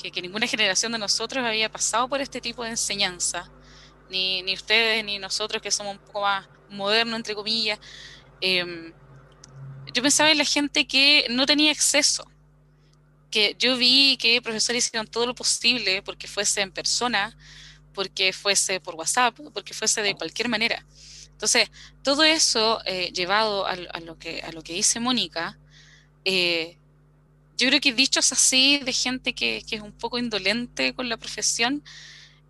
que, 0.00 0.12
que, 0.12 0.22
ninguna 0.22 0.46
generación 0.46 0.92
de 0.92 0.98
nosotros 0.98 1.44
había 1.44 1.68
pasado 1.68 2.08
por 2.08 2.20
este 2.20 2.40
tipo 2.40 2.62
de 2.62 2.70
enseñanza 2.70 3.50
ni, 4.10 4.42
ni 4.42 4.54
ustedes 4.54 5.04
ni 5.04 5.18
nosotros 5.18 5.62
que 5.62 5.70
somos 5.70 5.96
un 5.96 5.98
poco 5.98 6.22
más 6.22 6.48
modernos, 6.68 7.16
entre 7.16 7.34
comillas. 7.34 7.78
Em, 8.40 8.92
yo 9.92 10.02
pensaba 10.02 10.30
en 10.30 10.38
la 10.38 10.44
gente 10.44 10.86
que 10.86 11.26
no 11.30 11.46
tenía 11.46 11.70
acceso, 11.70 12.30
que 13.30 13.56
yo 13.58 13.76
vi 13.76 14.16
que 14.18 14.42
profesores 14.42 14.86
hicieron 14.86 15.06
todo 15.06 15.26
lo 15.26 15.34
posible 15.34 16.02
porque 16.02 16.26
fuese 16.26 16.60
en 16.60 16.70
persona, 16.70 17.36
porque 17.94 18.32
fuese 18.32 18.80
por 18.80 18.94
WhatsApp, 18.94 19.38
porque 19.52 19.74
fuese 19.74 20.02
de 20.02 20.14
cualquier 20.14 20.48
manera. 20.48 20.84
Entonces, 21.30 21.70
todo 22.02 22.24
eso 22.24 22.80
eh, 22.86 23.12
llevado 23.12 23.66
a, 23.66 23.76
lo 23.76 24.18
que, 24.18 24.40
a 24.40 24.52
lo 24.52 24.62
que 24.62 24.72
dice 24.72 25.00
Mónica, 25.00 25.58
eh, 26.24 26.78
yo 27.58 27.68
creo 27.68 27.80
que 27.80 27.92
dichos 27.92 28.32
así 28.32 28.78
de 28.78 28.92
gente 28.92 29.34
que, 29.34 29.62
que, 29.66 29.76
es 29.76 29.82
un 29.82 29.92
poco 29.92 30.18
indolente 30.18 30.94
con 30.94 31.08
la 31.08 31.16
profesión, 31.16 31.82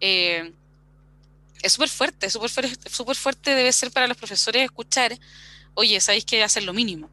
eh, 0.00 0.52
es 1.66 1.72
súper 1.72 1.88
fuerte, 1.88 2.30
súper 2.30 2.50
fuerte, 2.50 2.90
super 2.90 3.16
fuerte 3.16 3.54
debe 3.54 3.72
ser 3.72 3.90
para 3.90 4.06
los 4.06 4.16
profesores 4.16 4.62
escuchar, 4.62 5.18
oye, 5.74 6.00
sabéis 6.00 6.24
que 6.24 6.42
hacen 6.42 6.64
lo 6.64 6.72
mínimo, 6.72 7.10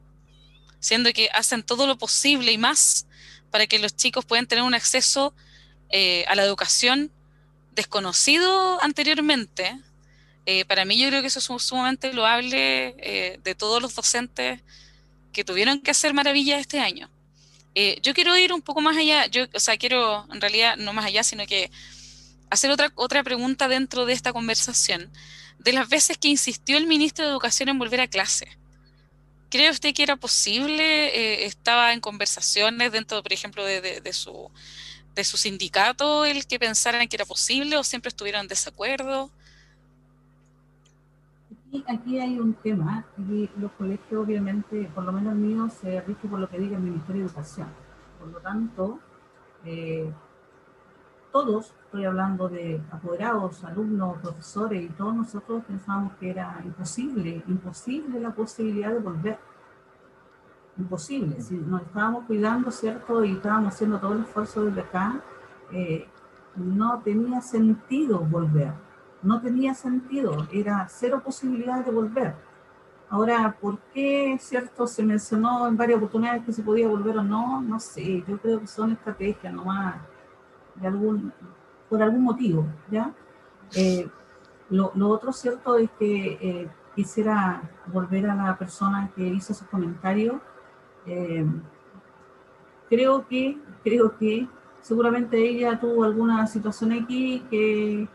siendo 0.80 1.12
que 1.12 1.30
hacen 1.34 1.64
todo 1.64 1.88
lo 1.88 1.98
posible 1.98 2.52
y 2.52 2.58
más 2.58 3.08
para 3.52 3.68
que 3.68 3.80
los 3.80 3.96
chicos 3.96 4.26
puedan 4.26 4.48
tener 4.48 4.64
un 4.64 4.74
acceso 4.74 5.34
eh, 5.90 6.24
a 6.28 6.36
la 6.36 6.44
educación 6.44 7.12
desconocido 7.76 8.82
anteriormente. 8.82 9.80
Eh, 10.46 10.66
para 10.66 10.86
mí 10.86 10.98
yo 10.98 11.08
creo 11.08 11.22
que 11.22 11.28
eso 11.28 11.40
es 11.40 11.64
sumamente 11.64 12.14
loable 12.14 12.96
eh, 13.00 13.40
de 13.44 13.56
todos 13.56 13.82
los 13.82 13.96
docentes 13.96 14.62
que 15.32 15.44
tuvieron 15.44 15.80
que 15.82 15.92
hacer 15.92 16.14
maravillas 16.14 16.62
este 16.62 16.80
año. 16.80 17.10
yo 18.04 18.14
quiero 18.14 18.38
ir 18.38 18.54
un 18.54 18.62
poco 18.62 18.82
más 18.82 18.98
allá, 18.98 19.26
yo, 19.26 19.46
o 19.52 19.60
sea, 19.60 19.78
quiero 19.78 20.28
en 20.32 20.42
realidad 20.42 20.78
no 20.78 20.94
más 20.94 21.06
allá, 21.06 21.24
sino 21.24 21.46
que 21.48 21.72
hacer 22.54 22.72
otra, 22.72 22.92
otra 22.96 23.24
pregunta 23.24 23.68
dentro 23.68 24.06
de 24.06 24.14
esta 24.14 24.32
conversación. 24.32 25.10
De 25.60 25.74
las 25.74 25.90
veces 25.90 26.18
que 26.18 26.28
insistió 26.28 26.78
el 26.78 26.88
ministro 26.88 27.26
de 27.26 27.32
Educación 27.32 27.70
en 27.70 27.80
volver 27.80 28.02
a 28.02 28.08
clase, 28.08 28.48
¿cree 29.50 29.70
usted 29.70 29.94
que 29.94 30.04
era 30.04 30.16
posible? 30.16 31.08
Eh, 31.08 31.46
¿Estaba 31.46 31.94
en 31.94 32.00
conversaciones 32.00 32.92
dentro, 32.92 33.22
por 33.22 33.34
ejemplo, 33.34 33.66
de, 33.66 34.14
su, 34.14 34.52
de 35.16 35.24
su 35.24 35.38
sindicato 35.38 36.26
el 36.26 36.46
que 36.46 36.60
pensaran 36.60 37.08
que 37.08 37.16
era 37.16 37.26
posible 37.26 37.78
o 37.78 37.84
siempre 37.84 38.10
estuvieron 38.10 38.42
en 38.42 38.48
desacuerdo? 38.48 39.32
Aquí, 41.88 42.20
hay 42.20 42.38
un 42.38 42.54
tema, 42.54 43.04
y 43.18 43.50
los 43.58 43.72
colegios 43.72 44.24
obviamente, 44.24 44.92
por 44.94 45.06
lo 45.06 45.12
menos 45.12 45.34
el 45.34 45.40
mío, 45.40 45.70
se 45.70 46.02
rige 46.02 46.28
por 46.28 46.40
lo 46.40 46.48
que 46.48 46.60
diga 46.60 46.78
el 46.78 46.84
Ministerio 46.84 47.24
de 47.24 47.28
Educación. 47.28 47.68
Por 48.20 48.28
lo 48.28 48.40
tanto, 48.42 49.00
eh, 49.66 50.08
todos, 51.34 51.74
estoy 51.86 52.06
hablando 52.06 52.48
de 52.48 52.80
apoderados, 52.92 53.64
alumnos, 53.64 54.20
profesores, 54.20 54.84
y 54.84 54.88
todos 54.90 55.16
nosotros 55.16 55.64
pensábamos 55.68 56.14
que 56.20 56.30
era 56.30 56.62
imposible, 56.64 57.44
imposible 57.48 58.20
la 58.20 58.30
posibilidad 58.30 58.94
de 58.94 59.00
volver. 59.00 59.40
Imposible. 60.78 61.42
Si 61.42 61.56
nos 61.56 61.82
estábamos 61.82 62.26
cuidando, 62.26 62.70
¿cierto? 62.70 63.24
Y 63.26 63.32
estábamos 63.32 63.74
haciendo 63.74 64.00
todo 64.00 64.14
el 64.14 64.22
esfuerzo 64.22 64.64
desde 64.66 64.82
acá, 64.82 65.22
eh, 65.72 66.08
no 66.56 67.00
tenía 67.00 67.42
sentido 67.42 68.20
volver, 68.20 68.74
no 69.24 69.42
tenía 69.42 69.74
sentido, 69.74 70.48
era 70.52 70.88
cero 70.88 71.22
posibilidad 71.26 71.84
de 71.84 71.92
volver. 71.92 72.36
Ahora, 73.10 73.58
¿por 73.60 73.80
qué, 73.92 74.38
cierto, 74.40 74.86
se 74.86 75.04
mencionó 75.04 75.68
en 75.68 75.78
varias 75.78 75.98
oportunidades 75.98 76.46
que 76.46 76.54
se 76.54 76.62
podía 76.62 76.88
volver 76.88 77.18
o 77.18 77.24
no? 77.24 77.60
No 77.62 77.80
sé, 77.80 78.24
yo 78.28 78.38
creo 78.38 78.60
que 78.60 78.68
son 78.68 78.92
estrategias 78.92 79.52
nomás, 79.52 79.96
de 80.76 80.88
algún, 80.88 81.34
por 81.90 82.02
algún 82.02 82.24
motivo, 82.24 82.66
¿ya? 82.90 83.14
Eh, 83.76 84.08
lo, 84.70 84.92
otro 85.10 85.32
cierto 85.32 85.78
es 85.78 85.90
que 86.00 86.38
eh, 86.42 86.70
quisiera 86.96 87.62
volver 87.88 88.30
a 88.30 88.36
la 88.36 88.58
persona 88.58 89.12
que 89.16 89.28
hizo 89.28 89.54
ese 89.54 89.66
comentario. 89.66 90.42
Eh, 91.06 91.46
creo 92.90 93.28
que, 93.28 93.58
creo 93.84 94.18
que 94.18 94.48
seguramente 94.82 95.38
ella 95.38 95.80
tuvo 95.80 96.04
alguna 96.04 96.46
situación 96.48 96.92
aquí 96.92 97.46
que 97.50 98.08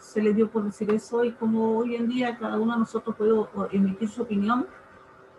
se 0.00 0.22
le 0.22 0.32
dio 0.32 0.48
por 0.48 0.64
decir 0.64 0.90
eso 0.90 1.24
y 1.24 1.32
como 1.32 1.78
hoy 1.78 1.96
en 1.96 2.08
día 2.08 2.38
cada 2.38 2.58
uno 2.58 2.72
de 2.74 2.78
nosotros 2.80 3.14
puede 3.16 3.76
emitir 3.76 4.08
su 4.08 4.22
opinión, 4.22 4.66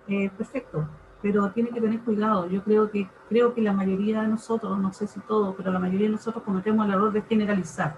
eh, 0.08 0.30
perfecto, 0.38 0.88
pero 1.26 1.50
tiene 1.50 1.72
que 1.72 1.82
tener 1.82 2.02
cuidado. 2.02 2.48
Yo 2.48 2.64
creo 2.64 2.92
que, 2.92 3.10
creo 3.30 3.56
que 3.56 3.60
la 3.60 3.74
mayoría 3.74 4.22
de 4.22 4.28
nosotros, 4.28 4.78
no 4.78 4.94
sé 4.94 5.08
si 5.08 5.20
todo, 5.22 5.56
pero 5.56 5.72
la 5.72 5.80
mayoría 5.80 6.06
de 6.06 6.14
nosotros 6.14 6.44
cometemos 6.44 6.86
el 6.86 6.94
error 6.94 7.12
de 7.12 7.24
generalizar. 7.24 7.96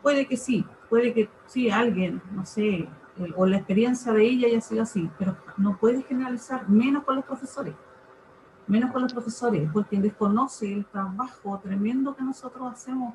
Puede 0.00 0.28
que 0.28 0.36
sí, 0.36 0.64
puede 0.88 1.12
que 1.12 1.28
sí, 1.46 1.68
alguien, 1.68 2.22
no 2.30 2.46
sé, 2.46 2.88
o 3.34 3.46
la 3.46 3.56
experiencia 3.56 4.12
de 4.12 4.24
ella 4.24 4.46
haya 4.46 4.60
sido 4.60 4.84
así, 4.84 5.10
pero 5.18 5.36
no 5.56 5.76
puede 5.76 6.04
generalizar, 6.04 6.68
menos 6.68 7.02
con 7.02 7.16
los 7.16 7.24
profesores, 7.24 7.74
menos 8.68 8.92
con 8.92 9.02
los 9.02 9.12
profesores, 9.12 9.68
porque 9.72 10.00
desconoce 10.00 10.72
el 10.72 10.86
trabajo 10.86 11.58
tremendo 11.60 12.14
que 12.14 12.22
nosotros 12.22 12.72
hacemos 12.72 13.14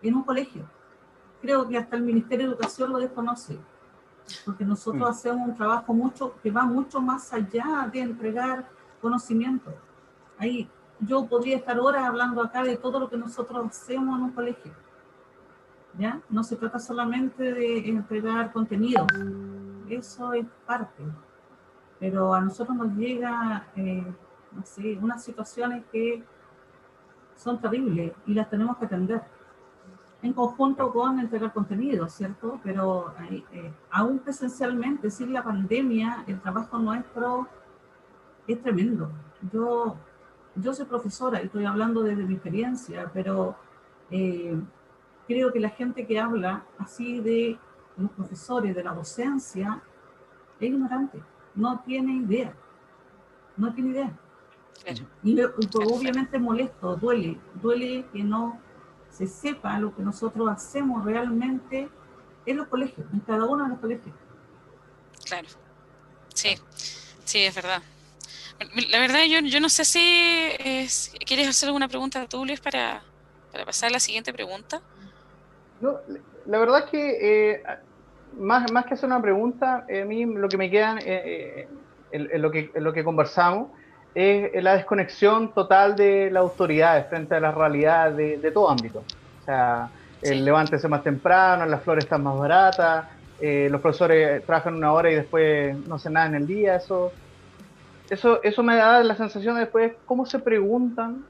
en 0.00 0.14
un 0.14 0.22
colegio. 0.22 0.62
Creo 1.42 1.66
que 1.66 1.76
hasta 1.76 1.96
el 1.96 2.04
Ministerio 2.04 2.46
de 2.46 2.52
Educación 2.52 2.92
lo 2.92 2.98
desconoce, 2.98 3.58
porque 4.44 4.64
nosotros 4.64 5.02
mm. 5.02 5.12
hacemos 5.12 5.48
un 5.48 5.54
trabajo 5.54 5.92
mucho 5.92 6.34
que 6.42 6.50
va 6.50 6.62
mucho 6.64 7.00
más 7.00 7.32
allá 7.32 7.88
de 7.92 8.00
entregar 8.00 8.68
conocimiento. 9.00 9.72
Ahí 10.38 10.68
yo 11.00 11.26
podría 11.26 11.56
estar 11.56 11.78
horas 11.78 12.04
hablando 12.04 12.42
acá 12.42 12.62
de 12.62 12.76
todo 12.76 13.00
lo 13.00 13.08
que 13.08 13.16
nosotros 13.16 13.66
hacemos 13.66 14.18
en 14.18 14.24
un 14.24 14.32
colegio. 14.32 14.72
¿Ya? 15.98 16.20
No 16.28 16.42
se 16.42 16.56
trata 16.56 16.80
solamente 16.80 17.52
de 17.52 17.88
entregar 17.88 18.52
contenido, 18.52 19.06
eso 19.88 20.32
es 20.32 20.44
parte, 20.66 21.04
pero 22.00 22.34
a 22.34 22.40
nosotros 22.40 22.76
nos 22.76 22.96
llega, 22.96 23.68
eh, 23.76 24.04
no 24.50 24.64
sé, 24.64 24.98
unas 25.00 25.22
situaciones 25.22 25.84
que 25.92 26.24
son 27.36 27.60
terribles 27.60 28.12
y 28.26 28.34
las 28.34 28.50
tenemos 28.50 28.76
que 28.76 28.86
atender 28.86 29.22
en 30.24 30.32
conjunto 30.32 30.90
con 30.90 31.20
entregar 31.20 31.52
contenido, 31.52 32.08
¿cierto? 32.08 32.58
Pero 32.64 33.14
eh, 33.30 33.70
aún 33.90 34.18
presencialmente, 34.20 35.10
sin 35.10 35.34
la 35.34 35.44
pandemia, 35.44 36.24
el 36.26 36.40
trabajo 36.40 36.78
nuestro 36.78 37.46
es 38.46 38.58
tremendo. 38.62 39.10
Yo, 39.52 39.96
yo 40.56 40.72
soy 40.72 40.86
profesora 40.86 41.42
y 41.42 41.44
estoy 41.44 41.66
hablando 41.66 42.02
desde 42.02 42.24
mi 42.24 42.34
experiencia, 42.34 43.10
pero 43.12 43.54
eh, 44.10 44.58
creo 45.28 45.52
que 45.52 45.60
la 45.60 45.68
gente 45.68 46.06
que 46.06 46.18
habla 46.18 46.64
así 46.78 47.20
de 47.20 47.58
los 47.98 48.10
profesores, 48.12 48.74
de 48.74 48.82
la 48.82 48.94
docencia, 48.94 49.82
es 50.58 50.70
ignorante, 50.70 51.22
no 51.54 51.80
tiene 51.80 52.14
idea, 52.14 52.54
no 53.58 53.74
tiene 53.74 53.90
idea. 53.90 54.18
Y, 55.22 55.38
y 55.38 55.42
obviamente 55.42 56.38
molesto, 56.38 56.96
duele, 56.96 57.38
duele 57.60 58.06
que 58.10 58.24
no 58.24 58.63
se 59.14 59.26
sepa 59.26 59.78
lo 59.78 59.94
que 59.94 60.02
nosotros 60.02 60.48
hacemos 60.50 61.04
realmente 61.04 61.88
en 62.46 62.56
los 62.56 62.66
colegios, 62.66 63.06
en 63.12 63.20
cada 63.20 63.44
uno 63.44 63.64
de 63.64 63.70
los 63.70 63.78
colegios. 63.78 64.14
Claro, 65.24 65.48
sí, 66.34 66.56
sí, 67.24 67.44
es 67.44 67.54
verdad. 67.54 67.82
La 68.90 68.98
verdad, 68.98 69.20
yo, 69.28 69.40
yo 69.40 69.60
no 69.60 69.68
sé 69.68 69.84
si 69.84 70.00
quieres 71.26 71.48
hacer 71.48 71.68
alguna 71.68 71.88
pregunta 71.88 72.26
tú, 72.28 72.44
Luis, 72.44 72.60
para, 72.60 73.02
para 73.52 73.64
pasar 73.64 73.88
a 73.88 73.92
la 73.92 74.00
siguiente 74.00 74.32
pregunta. 74.32 74.80
No, 75.80 75.98
la 76.46 76.58
verdad 76.58 76.84
es 76.84 76.90
que 76.90 77.52
eh, 77.52 77.62
más, 78.38 78.70
más 78.72 78.86
que 78.86 78.94
hacer 78.94 79.06
una 79.06 79.22
pregunta, 79.22 79.86
a 79.88 80.04
mí 80.04 80.24
lo 80.24 80.48
que 80.48 80.56
me 80.56 80.70
queda 80.70 80.98
eh, 80.98 81.68
eh, 81.68 81.68
en, 82.12 82.42
lo 82.42 82.50
que, 82.50 82.70
en 82.74 82.84
lo 82.84 82.92
que 82.92 83.04
conversamos 83.04 83.68
es 84.14 84.62
la 84.62 84.76
desconexión 84.76 85.52
total 85.52 85.96
de 85.96 86.30
la 86.30 86.40
autoridad 86.40 87.08
frente 87.08 87.34
a 87.34 87.40
la 87.40 87.50
realidad 87.50 88.12
de, 88.12 88.50
todo 88.52 88.70
ámbito. 88.70 89.00
O 89.00 89.44
sea, 89.44 89.90
el 90.22 90.44
levántese 90.44 90.88
más 90.88 91.02
temprano, 91.02 91.66
las 91.66 91.82
flores 91.82 92.04
están 92.04 92.22
más 92.22 92.38
baratas, 92.38 93.06
eh, 93.40 93.68
los 93.70 93.80
profesores 93.80 94.44
trabajan 94.46 94.74
una 94.74 94.92
hora 94.92 95.10
y 95.10 95.16
después 95.16 95.76
no 95.86 95.96
hacen 95.96 96.12
nada 96.12 96.26
en 96.26 96.36
el 96.36 96.46
día. 96.46 96.76
Eso, 96.76 97.12
eso, 98.08 98.42
eso 98.42 98.62
me 98.62 98.76
da 98.76 99.02
la 99.02 99.16
sensación 99.16 99.56
de 99.56 99.62
después 99.62 99.92
cómo 100.06 100.24
se 100.26 100.38
preguntan 100.38 101.24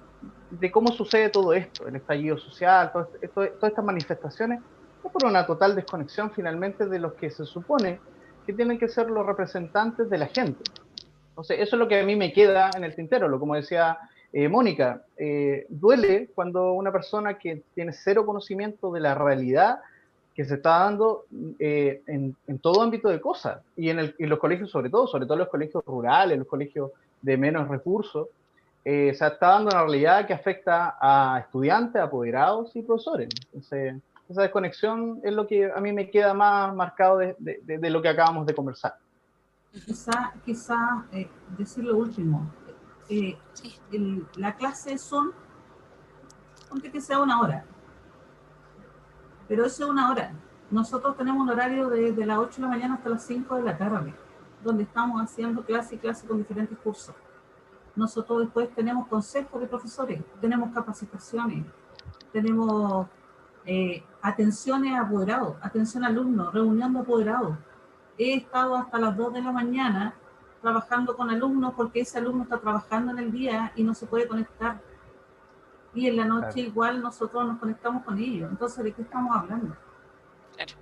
de 0.51 0.71
cómo 0.71 0.93
sucede 0.93 1.31
todo 1.31 1.53
esto, 1.53 1.89
el 1.89 1.97
estallido 1.97 2.39
social, 2.39 2.93
todo 2.93 3.09
todas 3.35 3.51
estas 3.63 3.85
manifestaciones, 3.85 4.61
es 5.05 5.11
por 5.11 5.25
una 5.25 5.47
total 5.47 5.75
desconexión 5.75 6.31
finalmente 6.31 6.87
de 6.87 6.99
los 6.99 7.15
que 7.15 7.31
se 7.31 7.45
supone 7.45 7.99
que 8.47 8.53
tienen 8.53 8.79
que 8.79 8.89
ser 8.89 9.11
los 9.11 9.27
representantes 9.27 10.09
de 10.09 10.19
la 10.19 10.27
gente. 10.27 10.63
Entonces, 11.35 11.59
eso 11.59 11.75
es 11.75 11.81
lo 11.81 11.89
que 11.89 11.99
a 11.99 12.05
mí 12.05 12.15
me 12.15 12.33
queda 12.33 12.71
en 12.77 12.85
el 12.85 12.95
tintero, 12.95 13.27
lo 13.27 13.41
como 13.41 13.57
decía 13.57 13.99
eh, 14.33 14.49
Mónica, 14.49 15.03
eh, 15.17 15.67
duele 15.69 16.29
cuando 16.33 16.75
una 16.75 16.93
persona 16.93 17.39
que 17.39 17.65
tiene 17.75 17.93
cero 17.93 18.25
conocimiento 18.25 18.93
de 18.93 19.01
la 19.01 19.17
realidad 19.17 19.81
que 20.33 20.45
se 20.45 20.55
está 20.55 20.79
dando 20.79 21.25
eh, 21.59 22.03
en, 22.07 22.37
todo 22.61 22.83
ámbito 22.83 23.09
de 23.09 23.21
cosas, 23.21 23.63
y 23.77 23.91
en, 23.91 24.15
los 24.17 24.39
colegios 24.39 24.71
sobre 24.71 24.91
todo, 24.91 25.09
sobre 25.09 25.27
todo 25.27 25.39
los 25.39 25.49
colegios 25.49 25.85
rurales, 25.85 26.39
los 26.39 26.47
colegios 26.47 26.93
de 27.21 27.37
menos 27.37 27.67
recursos, 27.67 28.29
se 28.85 29.09
está 29.09 29.35
dando 29.39 29.71
una 29.71 29.83
realidad 29.83 30.27
que 30.29 30.35
afecta 30.35 30.97
a 31.01 31.41
estudiantes, 31.41 32.01
apoderados 32.01 32.77
y 32.77 32.83
profesores. 32.83 33.29
Entonces, 33.47 33.97
esa 34.29 34.43
desconexión 34.43 35.21
es 35.25 35.33
lo 35.33 35.49
que 35.49 35.69
a 35.73 35.81
mí 35.81 35.93
me 35.93 36.11
queda 36.11 36.33
más 36.33 36.73
marcado 36.75 37.19
de 37.19 37.91
lo 37.91 38.03
que 38.03 38.09
acabamos 38.09 38.47
de 38.47 38.55
conversar. 38.55 38.95
Quizá, 39.75 40.33
quizá 40.45 41.05
eh, 41.11 41.29
decir 41.59 41.85
lo 41.85 41.97
último. 41.97 42.49
Eh, 43.09 43.37
la 44.37 44.55
clase 44.55 44.97
son, 44.99 45.33
aunque 46.71 46.93
que 46.93 47.01
sea 47.01 47.19
una 47.19 47.41
hora, 47.41 47.65
pero 49.49 49.67
eso 49.67 49.85
es 49.85 49.91
una 49.91 50.11
hora. 50.11 50.33
Nosotros 50.71 51.17
tenemos 51.17 51.43
un 51.43 51.51
horario 51.51 51.89
desde 51.89 52.25
las 52.25 52.39
8 52.39 52.55
de 52.57 52.63
la 52.63 52.69
mañana 52.69 52.95
hasta 52.95 53.09
las 53.11 53.25
5 53.25 53.57
de 53.57 53.63
la 53.63 53.77
tarde, 53.77 54.15
donde 54.63 54.85
estamos 54.85 55.21
haciendo 55.21 55.65
clase 55.65 55.97
y 55.97 55.99
clase 55.99 56.27
con 56.27 56.39
diferentes 56.39 56.79
cursos. 56.79 57.15
Nosotros 57.97 58.43
después 58.43 58.73
tenemos 58.75 59.09
consejos 59.09 59.61
de 59.61 59.67
profesores, 59.67 60.23
tenemos 60.41 60.73
capacitaciones, 60.73 61.67
tenemos 62.33 63.09
eh, 63.67 64.05
atenciones 64.23 64.95
a 64.95 65.03
apoderados, 65.03 65.57
atención 65.61 66.05
a 66.05 66.09
alumnos, 66.09 66.55
reunión 66.55 66.93
de 66.93 67.01
apoderados 67.01 67.57
he 68.19 68.35
estado 68.35 68.77
hasta 68.77 68.99
las 68.99 69.17
2 69.17 69.35
de 69.35 69.43
la 69.43 69.53
mañana 69.53 70.15
trabajando 70.61 71.17
con 71.17 71.31
alumnos 71.31 71.75
porque 71.75 72.01
ese 72.01 72.19
alumno 72.19 72.45
está 72.45 72.59
trabajando 72.59 73.13
en 73.13 73.19
el 73.19 73.33
día 73.33 73.73
y 73.77 73.83
no 73.83 73.95
se 73.95 74.07
puede 74.07 74.27
conectar. 74.27 74.81
Y 75.93 76.09
en 76.09 76.17
la 76.17 76.25
noche 76.25 76.61
igual 76.61 77.03
nosotros 77.03 77.47
nos 77.47 77.59
conectamos 77.59 78.03
con 78.03 78.19
ellos. 78.19 78.51
Entonces, 78.51 78.83
¿de 78.83 78.93
qué 78.93 79.03
estamos 79.03 79.37
hablando? 79.37 79.77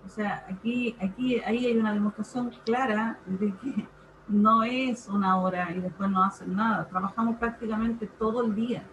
O 0.04 0.08
sea, 0.08 0.46
aquí, 0.48 0.96
aquí 1.00 1.40
ahí 1.40 1.66
hay 1.66 1.76
una 1.76 1.92
demostración 1.92 2.50
clara 2.64 3.18
de 3.26 3.52
que 3.56 3.88
no 4.28 4.62
es 4.62 5.08
una 5.08 5.36
hora 5.40 5.70
y 5.72 5.80
después 5.80 6.10
no 6.10 6.22
hacen 6.22 6.54
nada. 6.54 6.86
Trabajamos 6.88 7.36
prácticamente 7.36 8.06
todo 8.06 8.44
el 8.44 8.54
día, 8.54 8.84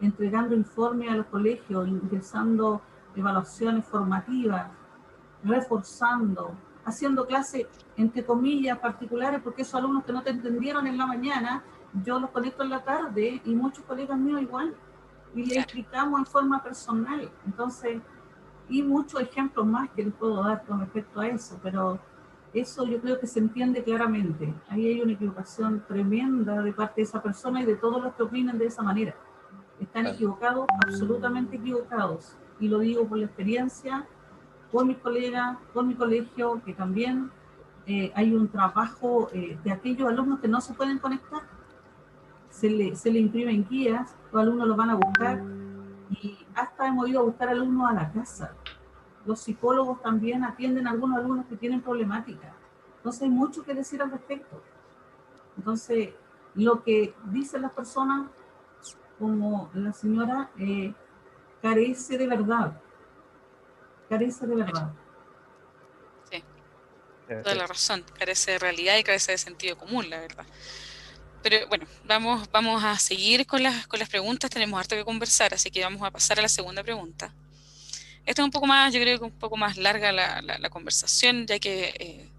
entregando 0.00 0.54
informes 0.54 1.10
a 1.10 1.16
los 1.16 1.26
colegios, 1.26 1.88
ingresando 1.88 2.80
evaluaciones 3.16 3.84
formativas, 3.84 4.68
reforzando, 5.42 6.54
haciendo 6.84 7.26
clases, 7.26 7.66
entre 7.96 8.24
comillas, 8.24 8.78
particulares, 8.78 9.40
porque 9.42 9.62
esos 9.62 9.74
alumnos 9.74 10.04
que 10.04 10.12
no 10.12 10.22
te 10.22 10.30
entendieron 10.30 10.86
en 10.86 10.98
la 10.98 11.06
mañana, 11.06 11.64
yo 12.04 12.18
los 12.18 12.30
conecto 12.30 12.62
en 12.62 12.70
la 12.70 12.82
tarde 12.82 13.40
y 13.44 13.54
muchos 13.54 13.84
colegas 13.84 14.18
míos 14.18 14.42
igual, 14.42 14.74
y 15.34 15.46
les 15.46 15.58
explicamos 15.58 16.18
en 16.20 16.26
forma 16.26 16.62
personal. 16.62 17.30
Entonces, 17.46 18.00
y 18.68 18.82
muchos 18.82 19.20
ejemplos 19.20 19.66
más 19.66 19.90
que 19.90 20.04
les 20.04 20.14
puedo 20.14 20.42
dar 20.42 20.64
con 20.64 20.80
respecto 20.80 21.20
a 21.20 21.26
eso, 21.28 21.58
pero 21.62 21.98
eso 22.52 22.86
yo 22.86 23.00
creo 23.00 23.18
que 23.18 23.26
se 23.26 23.40
entiende 23.40 23.82
claramente. 23.82 24.54
Ahí 24.68 24.86
hay 24.86 25.00
una 25.00 25.12
equivocación 25.12 25.84
tremenda 25.86 26.62
de 26.62 26.72
parte 26.72 26.94
de 26.96 27.02
esa 27.02 27.20
persona 27.20 27.62
y 27.62 27.66
de 27.66 27.76
todos 27.76 28.02
los 28.02 28.14
que 28.14 28.22
opinan 28.22 28.58
de 28.58 28.66
esa 28.66 28.82
manera. 28.82 29.14
Están 29.80 30.06
equivocados, 30.06 30.66
absolutamente 30.86 31.56
equivocados. 31.56 32.36
Y 32.60 32.68
lo 32.68 32.78
digo 32.78 33.06
por 33.06 33.18
la 33.18 33.26
experiencia 33.26 34.06
con 34.74 34.88
mis 34.88 34.98
colegas, 34.98 35.56
con 35.72 35.86
mi 35.86 35.94
colegio, 35.94 36.60
que 36.64 36.74
también 36.74 37.30
eh, 37.86 38.10
hay 38.16 38.34
un 38.34 38.48
trabajo 38.48 39.28
eh, 39.32 39.56
de 39.62 39.70
aquellos 39.70 40.08
alumnos 40.08 40.40
que 40.40 40.48
no 40.48 40.60
se 40.60 40.74
pueden 40.74 40.98
conectar. 40.98 41.42
Se 42.50 42.68
le, 42.68 42.96
se 42.96 43.12
le 43.12 43.20
imprimen 43.20 43.64
guías, 43.68 44.16
los 44.32 44.42
alumnos 44.42 44.66
lo 44.66 44.74
van 44.74 44.90
a 44.90 44.94
buscar 44.96 45.42
Y 46.10 46.36
hasta 46.56 46.88
hemos 46.88 47.08
ido 47.08 47.20
a 47.20 47.22
buscar 47.22 47.50
alumnos 47.50 47.88
a 47.88 47.94
la 47.94 48.10
casa. 48.10 48.52
Los 49.24 49.42
psicólogos 49.42 50.02
también 50.02 50.42
atienden 50.42 50.88
a 50.88 50.90
algunos 50.90 51.18
alumnos 51.18 51.46
que 51.46 51.56
tienen 51.56 51.80
problemática. 51.80 52.52
Entonces 52.96 53.22
hay 53.22 53.30
mucho 53.30 53.62
que 53.62 53.74
decir 53.74 54.02
al 54.02 54.10
respecto. 54.10 54.60
Entonces, 55.56 56.14
lo 56.56 56.82
que 56.82 57.14
dicen 57.26 57.62
las 57.62 57.72
personas, 57.72 58.28
como 59.20 59.70
la 59.72 59.92
señora, 59.92 60.50
eh, 60.58 60.92
carece 61.62 62.18
de 62.18 62.26
verdad. 62.26 62.80
Carece 64.18 64.46
de 64.46 64.54
verdad. 64.54 64.92
Sí. 66.30 66.44
Toda 67.26 67.54
la 67.56 67.66
razón. 67.66 68.04
Carece 68.16 68.52
de 68.52 68.58
realidad 68.60 68.96
y 68.96 69.02
carece 69.02 69.32
de 69.32 69.38
sentido 69.38 69.76
común, 69.76 70.08
la 70.08 70.20
verdad. 70.20 70.46
Pero 71.42 71.66
bueno, 71.66 71.84
vamos, 72.04 72.48
vamos 72.52 72.84
a 72.84 72.96
seguir 72.96 73.44
con 73.44 73.62
las, 73.62 73.88
con 73.88 73.98
las 73.98 74.08
preguntas. 74.08 74.50
Tenemos 74.50 74.78
harto 74.78 74.94
que 74.94 75.04
conversar, 75.04 75.52
así 75.52 75.68
que 75.70 75.82
vamos 75.82 76.00
a 76.02 76.12
pasar 76.12 76.38
a 76.38 76.42
la 76.42 76.48
segunda 76.48 76.84
pregunta. 76.84 77.34
Esta 78.24 78.40
es 78.40 78.44
un 78.44 78.52
poco 78.52 78.66
más, 78.66 78.94
yo 78.94 79.00
creo 79.00 79.18
que 79.18 79.24
un 79.24 79.32
poco 79.32 79.56
más 79.56 79.76
larga 79.76 80.12
la, 80.12 80.40
la, 80.40 80.70
conversación, 80.70 81.46
ya 81.46 81.58
que 81.58 81.92
eh, 81.98 82.30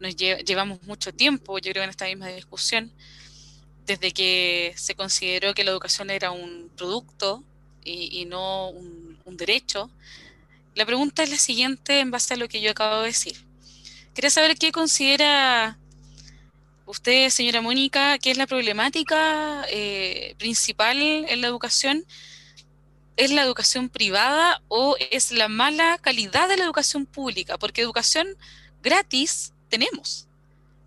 nos 0.00 0.16
llevamos 0.16 0.82
mucho 0.82 1.14
tiempo, 1.14 1.58
yo 1.58 1.70
creo, 1.70 1.84
en 1.84 1.90
esta 1.90 2.06
misma 2.06 2.26
discusión, 2.28 2.92
desde 3.86 4.10
que 4.10 4.74
se 4.76 4.96
consideró 4.96 5.54
que 5.54 5.62
la 5.62 5.70
educación 5.70 6.10
era 6.10 6.32
un 6.32 6.70
producto 6.76 7.44
y, 7.84 8.20
y 8.20 8.24
no 8.24 8.70
un, 8.70 9.18
un, 9.24 9.36
derecho. 9.36 9.90
La 10.74 10.86
pregunta 10.86 11.22
es 11.22 11.30
la 11.30 11.38
siguiente 11.38 12.00
en 12.00 12.10
base 12.10 12.34
a 12.34 12.36
lo 12.36 12.48
que 12.48 12.60
yo 12.60 12.70
acabo 12.70 13.00
de 13.00 13.08
decir. 13.08 13.36
Quería 14.14 14.30
saber 14.30 14.56
qué 14.56 14.72
considera 14.72 15.78
usted, 16.86 17.28
señora 17.30 17.60
Mónica, 17.60 18.18
¿qué 18.18 18.30
es 18.30 18.38
la 18.38 18.46
problemática 18.46 19.64
eh, 19.70 20.34
principal 20.38 21.00
en 21.00 21.40
la 21.40 21.46
educación? 21.46 22.04
¿Es 23.16 23.30
la 23.30 23.42
educación 23.42 23.90
privada 23.90 24.62
o 24.68 24.96
es 25.10 25.32
la 25.32 25.48
mala 25.48 25.98
calidad 25.98 26.48
de 26.48 26.56
la 26.56 26.64
educación 26.64 27.04
pública? 27.04 27.58
Porque 27.58 27.82
educación 27.82 28.26
gratis 28.82 29.52
tenemos. 29.68 30.26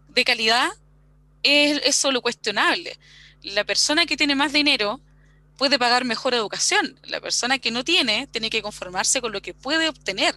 De 0.09 0.23
calidad 0.23 0.69
es, 1.43 1.81
es 1.83 1.95
solo 1.95 2.21
cuestionable. 2.21 2.97
La 3.43 3.63
persona 3.63 4.07
que 4.07 4.17
tiene 4.17 4.33
más 4.33 4.51
dinero 4.51 4.99
puede 5.57 5.79
pagar 5.79 6.05
mejor 6.05 6.33
educación. 6.33 6.99
La 7.03 7.21
persona 7.21 7.59
que 7.59 7.71
no 7.71 7.83
tiene 7.83 8.27
tiene 8.27 8.49
que 8.49 8.61
conformarse 8.61 9.21
con 9.21 9.31
lo 9.31 9.41
que 9.41 9.53
puede 9.53 9.89
obtener. 9.89 10.35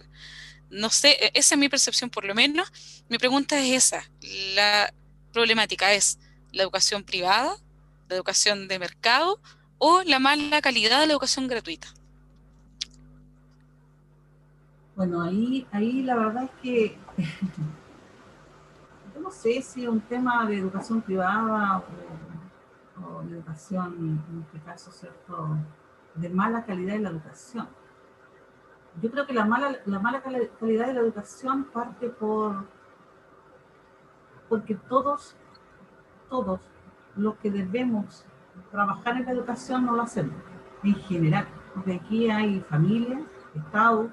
No 0.69 0.89
sé, 0.89 1.11
e, 1.19 1.31
esa 1.33 1.55
es 1.55 1.59
mi 1.59 1.69
percepción 1.69 2.09
por 2.09 2.25
lo 2.25 2.35
menos. 2.35 2.71
Mi 3.09 3.17
pregunta 3.17 3.59
es 3.59 3.85
esa. 3.85 4.09
La 4.55 4.93
problemática 5.33 5.93
es 5.93 6.19
la 6.51 6.63
educación 6.63 7.03
privada, 7.03 7.55
la 8.07 8.15
educación 8.15 8.67
de 8.67 8.79
mercado 8.79 9.39
o 9.77 10.01
la 10.03 10.19
mala 10.19 10.61
calidad 10.61 10.99
de 10.99 11.07
la 11.07 11.13
educación 11.13 11.47
gratuita. 11.47 11.87
Bueno, 14.95 15.21
ahí, 15.21 15.65
ahí 15.71 16.01
la 16.01 16.15
verdad 16.15 16.43
es 16.43 16.51
que 16.61 16.97
yo 19.15 19.21
no 19.21 19.31
sé 19.31 19.61
si 19.61 19.83
es 19.83 19.87
un 19.87 20.01
tema 20.01 20.45
de 20.45 20.57
educación 20.57 21.01
privada 21.01 21.77
o, 21.77 22.28
de 23.23 23.35
educación, 23.35 24.23
en 24.31 24.41
este 24.41 24.59
caso, 24.59 24.91
¿cierto?, 24.91 25.57
de 26.15 26.29
mala 26.29 26.65
calidad 26.65 26.93
de 26.93 26.99
la 26.99 27.09
educación. 27.09 27.67
Yo 29.01 29.11
creo 29.11 29.25
que 29.25 29.33
la 29.33 29.45
mala, 29.45 29.77
la 29.85 29.99
mala 29.99 30.21
calidad 30.21 30.87
de 30.87 30.93
la 30.93 30.99
educación 30.99 31.65
parte 31.65 32.09
por 32.09 32.65
porque 34.49 34.75
todos, 34.75 35.35
todos 36.27 36.59
los 37.15 37.35
que 37.35 37.51
debemos 37.51 38.25
trabajar 38.71 39.17
en 39.17 39.25
la 39.25 39.31
educación 39.31 39.85
no 39.85 39.93
lo 39.93 40.01
hacemos, 40.01 40.35
en 40.83 40.95
general, 40.95 41.47
porque 41.73 41.93
aquí 41.93 42.29
hay 42.29 42.59
familia, 42.61 43.21
Estado, 43.55 44.09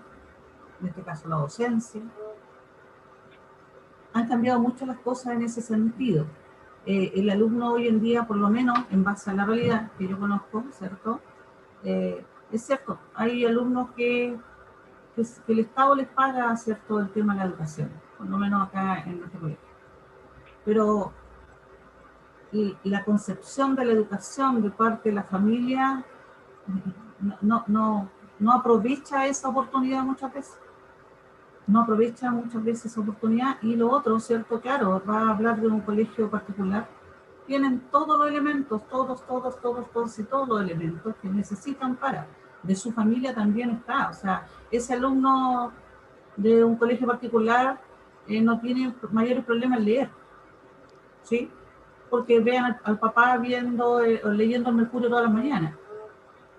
en 0.81 0.89
este 0.89 1.03
caso 1.03 1.29
la 1.29 1.37
docencia. 1.37 2.03
Han 4.13 4.29
cambiado 4.29 4.61
mucho 4.61 4.87
las 4.87 4.99
cosas 4.99 5.35
en 5.35 5.43
ese 5.43 5.61
sentido. 5.61 6.27
Eh, 6.87 7.13
el 7.17 7.29
alumno 7.31 7.73
hoy 7.73 7.89
en 7.89 8.01
día, 8.01 8.27
por 8.27 8.37
lo 8.37 8.49
menos 8.49 8.79
en 8.91 9.03
base 9.03 9.31
a 9.31 9.35
la 9.35 9.45
realidad 9.45 9.91
que 9.99 10.07
yo 10.09 10.19
conozco, 10.19 10.65
¿cierto? 10.71 11.21
Eh, 11.83 12.25
es 12.53 12.63
cierto, 12.63 12.99
hay 13.15 13.45
alumnos 13.45 13.91
que, 13.97 14.37
que, 15.17 15.23
el 15.49 15.59
Estado 15.59 15.97
les 15.97 16.07
paga, 16.07 16.57
¿cierto?, 16.57 17.01
el 17.01 17.11
tema 17.11 17.35
de 17.35 17.41
la 17.41 17.47
educación, 17.47 17.91
por 18.17 18.29
lo 18.29 18.39
menos 18.39 18.69
acá 18.69 19.03
en 19.05 19.23
este 19.25 19.39
colegio 19.39 19.67
pero 20.67 21.13
la 22.83 23.05
concepción 23.05 23.77
de 23.77 23.85
la 23.85 23.93
educación 23.93 24.63
de 24.63 24.71
parte 24.71 25.11
de 25.11 25.15
la 25.15 25.23
familia 25.23 26.05
no, 27.41 27.65
no, 27.69 28.11
no 28.41 28.53
aprovecha 28.53 29.27
esa 29.27 29.49
oportunidad 29.49 30.03
muchas 30.03 30.35
veces. 30.35 30.59
No 31.67 31.81
aprovecha 31.81 32.31
muchas 32.31 32.63
veces 32.63 32.87
esa 32.87 33.01
oportunidad. 33.01 33.59
Y 33.63 33.77
lo 33.77 33.91
otro, 33.91 34.19
¿cierto? 34.21 34.61
Claro, 34.61 35.03
va 35.09 35.23
a 35.23 35.31
hablar 35.31 35.61
de 35.61 35.67
un 35.67 35.81
colegio 35.81 36.31
particular. 36.31 36.89
Tienen 37.47 37.81
todos 37.91 38.19
los 38.19 38.29
elementos, 38.29 38.87
todos, 38.89 39.25
todos, 39.27 39.61
todos, 39.61 39.91
todos 39.91 40.19
y 40.19 40.25
todos 40.25 40.49
los 40.49 40.61
elementos 40.61 41.15
que 41.21 41.29
necesitan 41.29 41.97
para. 41.97 42.27
De 42.63 42.75
su 42.75 42.93
familia 42.93 43.35
también 43.35 43.71
está. 43.71 44.11
O 44.11 44.15
sea, 44.15 44.47
ese 44.71 44.95
alumno 44.95 45.73
de 46.37 46.63
un 46.65 46.77
colegio 46.77 47.07
particular 47.07 47.81
eh, 48.27 48.41
no 48.41 48.61
tiene 48.61 48.95
mayores 49.11 49.45
problemas 49.45 49.79
en 49.79 49.85
leer 49.85 50.11
¿sí? 51.27 51.51
Porque 52.09 52.41
vean 52.41 52.79
al, 52.85 52.99
papá 52.99 53.37
viendo 53.37 54.03
eh, 54.03 54.21
leyendo 54.25 54.71
el 54.71 54.77
Mercurio 54.77 55.09
todas 55.09 55.25
las 55.25 55.33
mañanas. 55.33 55.75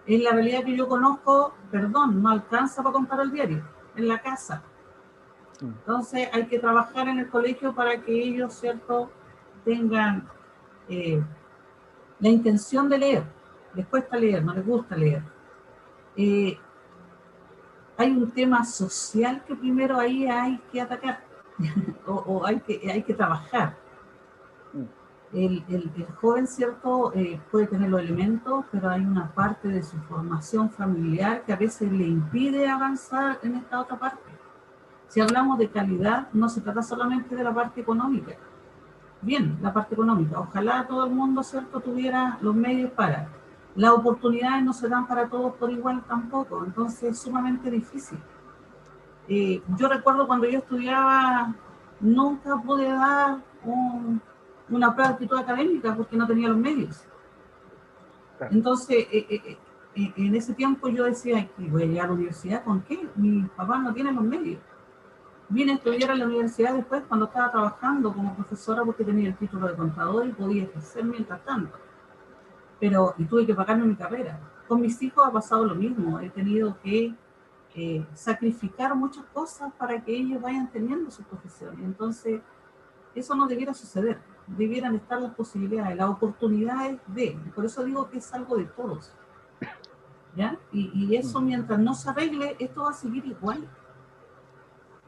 En 0.06 0.24
la 0.24 0.32
realidad 0.32 0.64
que 0.64 0.76
yo 0.76 0.88
conozco, 0.88 1.54
perdón, 1.72 2.22
no 2.22 2.30
alcanza 2.30 2.82
para 2.84 2.94
comprar 2.94 3.22
el 3.22 3.32
diario, 3.32 3.64
en 3.96 4.08
la 4.08 4.20
casa. 4.20 4.64
Entonces 5.62 6.30
hay 6.32 6.46
que 6.48 6.60
trabajar 6.60 7.08
en 7.08 7.20
el 7.20 7.30
colegio 7.30 7.74
para 7.74 8.02
que 8.02 8.12
ellos, 8.12 8.54
¿cierto?, 8.54 9.10
tengan 9.66 10.28
eh, 10.88 11.22
la 12.20 12.30
intención 12.30 12.88
de 12.90 12.98
leer. 12.98 13.24
Les 13.74 13.86
cuesta 13.88 14.18
leer, 14.18 14.44
no 14.44 14.54
les 14.54 14.66
gusta 14.66 14.96
leer. 14.96 15.24
Eh, 16.16 16.58
hay 17.98 18.12
un 18.12 18.30
tema 18.32 18.64
social 18.64 19.44
que 19.46 19.56
primero 19.56 20.00
ahí 20.00 20.28
hay 20.28 20.60
que 20.72 20.80
atacar 20.80 21.24
o, 22.06 22.14
o, 22.14 22.46
hay, 22.46 22.60
que, 22.60 22.92
hay 22.92 23.04
que 23.04 23.14
trabajar 23.14 23.76
el, 25.34 25.64
el, 25.68 25.92
joven, 26.22 26.48
¿cierto?, 26.48 27.12
eh, 27.14 27.40
puede 27.52 27.68
tener 27.68 27.90
los 27.90 28.02
elementos, 28.02 28.66
pero 28.72 28.90
hay 28.90 29.02
una 29.02 29.34
parte 29.34 29.68
de 29.68 29.84
su 29.84 29.98
formación 30.04 30.70
familiar 30.70 31.44
que 31.44 31.54
a 31.54 31.58
veces 31.58 31.92
le 31.92 32.06
impide 32.06 32.68
avanzar 32.68 33.40
en 33.44 33.56
esta 33.56 33.82
otra 33.82 33.98
parte. 34.00 34.27
Si 35.08 35.22
hablamos 35.22 35.58
de 35.58 35.70
calidad, 35.70 36.28
no 36.34 36.50
se 36.50 36.62
trata 36.62 36.82
solamente 36.84 37.36
de 37.36 37.44
la 37.44 37.54
parte 37.54 37.82
económica. 37.82 38.34
Bien, 39.22 39.58
la 39.62 39.74
parte 39.74 39.96
económica. 39.96 40.40
Ojalá 40.40 40.86
todo 40.88 41.06
el 41.06 41.14
mundo, 41.14 41.44
¿cierto?, 41.44 41.80
tuviera 41.80 42.38
los 42.42 42.56
medios 42.56 42.92
para. 42.92 43.30
Las 43.76 43.92
oportunidades 43.92 44.64
no 44.64 44.74
se 44.74 44.90
dan 44.90 45.08
para 45.08 45.28
todos 45.28 45.54
por 45.54 45.72
igual 45.72 46.04
tampoco, 46.08 46.66
entonces 46.66 47.12
es 47.12 47.20
sumamente 47.20 47.70
difícil. 47.70 48.18
Eh, 49.28 49.62
yo 49.78 49.88
recuerdo 49.88 50.26
cuando 50.26 50.48
yo 50.48 50.60
estudiaba, 50.60 51.54
nunca 52.00 52.58
pude 52.58 52.92
dar 52.92 53.38
un, 53.64 54.22
una 54.70 54.94
prueba 54.94 55.10
de 55.10 55.14
actitud 55.16 55.38
académica 55.38 55.96
porque 55.96 56.18
no 56.18 56.26
tenía 56.26 56.50
los 56.50 56.58
medios. 56.58 57.04
Entonces, 58.52 59.08
eh, 59.12 59.58
eh, 59.96 60.14
en 60.16 60.36
ese 60.36 60.54
tiempo 60.54 60.90
yo 60.90 61.04
decía, 61.06 61.48
voy 61.58 61.84
a 61.84 61.86
llegar 61.86 62.06
a 62.06 62.08
la 62.10 62.14
universidad, 62.16 62.64
¿con 62.64 62.82
qué? 62.82 63.08
Mi 63.16 63.44
papá 63.44 63.80
no 63.80 63.94
tiene 63.94 64.12
los 64.12 64.24
medios. 64.24 64.60
Vine 65.50 65.74
a 65.74 65.76
estudiar 65.76 66.12
en 66.12 66.20
la 66.20 66.26
universidad 66.26 66.74
después 66.74 67.04
cuando 67.08 67.26
estaba 67.26 67.52
trabajando 67.52 68.14
como 68.14 68.36
profesora 68.36 68.84
porque 68.84 69.04
tenía 69.04 69.30
el 69.30 69.38
título 69.38 69.68
de 69.68 69.76
contador 69.76 70.28
y 70.28 70.32
podía 70.32 70.64
ejercer 70.64 71.06
mientras 71.06 71.44
tanto. 71.46 71.78
Pero, 72.80 73.16
y 73.18 73.26
tuve 73.26 73.46
que 73.46 73.56
pagarme 73.56 73.86
mi 73.86 73.96
carrera. 73.96 74.40
Con 74.68 74.82
mis 74.82 75.02
hijos 75.02 75.26
ha 75.26 75.32
pasado 75.32 75.66
lo 75.66 75.76
mismo. 75.76 76.20
He 76.20 76.30
tenido 76.30 76.78
que 76.84 77.16
sacrificar 78.16 78.96
muchas 78.96 79.24
cosas 79.26 79.72
para 79.78 80.04
que 80.04 80.12
ellos 80.12 80.42
vayan 80.42 80.68
teniendo 80.72 81.12
su 81.12 81.24
profesión. 81.24 81.78
Entonces, 81.84 82.42
eso 83.14 83.36
no 83.36 83.48
debiera 83.48 83.74
suceder 83.74 84.20
debieran 84.48 84.96
estar 84.96 85.22
las 85.22 85.34
posibilidades, 85.36 85.98
las 85.98 86.10
oportunidades 86.10 87.00
de. 87.08 87.38
Por 87.54 87.66
eso 87.66 87.84
digo 87.84 88.10
que 88.10 88.20
es 88.20 88.34
algo 88.34 88.58
de 88.58 88.66
todos. 88.66 89.12
¿Ya? 90.36 90.58
Y, 90.72 90.92
y, 90.94 91.16
eso 91.16 91.42
mientras 91.42 91.80
no 91.80 91.96
se 91.96 92.10
arregle, 92.10 92.56
esto 92.60 92.84
va 92.84 92.92
a 92.92 92.94
seguir 92.94 93.26
igual. 93.26 93.68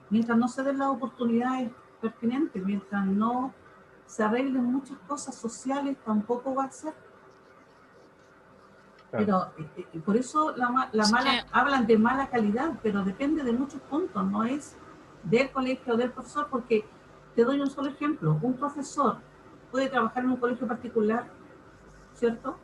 Mientras 0.10 0.38
no 0.38 0.48
se 0.48 0.64
den 0.64 0.80
las 0.80 0.90
oportunidades 0.90 1.72
pertinentes, 2.02 2.64
mientras 2.64 3.06
no 3.06 3.54
se 4.06 4.24
arreglen 4.24 4.64
muchas 4.64 4.98
cosas 5.08 5.36
sociales, 5.36 5.98
tampoco 6.06 6.56
va 6.56 6.66
a 6.66 6.72
ser. 6.72 6.94
Pero 9.12 9.52
eh, 9.58 9.88
eh, 9.94 10.00
por 10.00 10.16
eso 10.18 10.56
la, 10.56 10.90
la 10.92 11.08
mala, 11.08 11.46
hablan 11.52 11.88
de 11.88 11.98
mala 11.98 12.30
calidad, 12.30 12.80
pero 12.84 13.04
depende 13.04 13.44
de 13.44 13.54
muchos 13.54 13.82
puntos, 13.82 14.24
no 14.26 14.44
es 14.44 14.76
del 15.24 15.52
colegio 15.52 15.94
o 15.94 15.98
del 15.98 16.12
profesor, 16.12 16.48
porque 16.50 16.86
te 17.36 17.44
doy 17.44 17.60
un 17.60 17.70
solo 17.70 17.90
ejemplo, 17.90 18.38
un 18.42 18.54
profesor 18.54 19.18
puede 19.72 19.90
trabajar 19.90 20.24
en 20.24 20.32
un 20.32 20.38
colegio 20.38 20.68
particular, 20.68 21.28
¿cierto? 22.14 22.58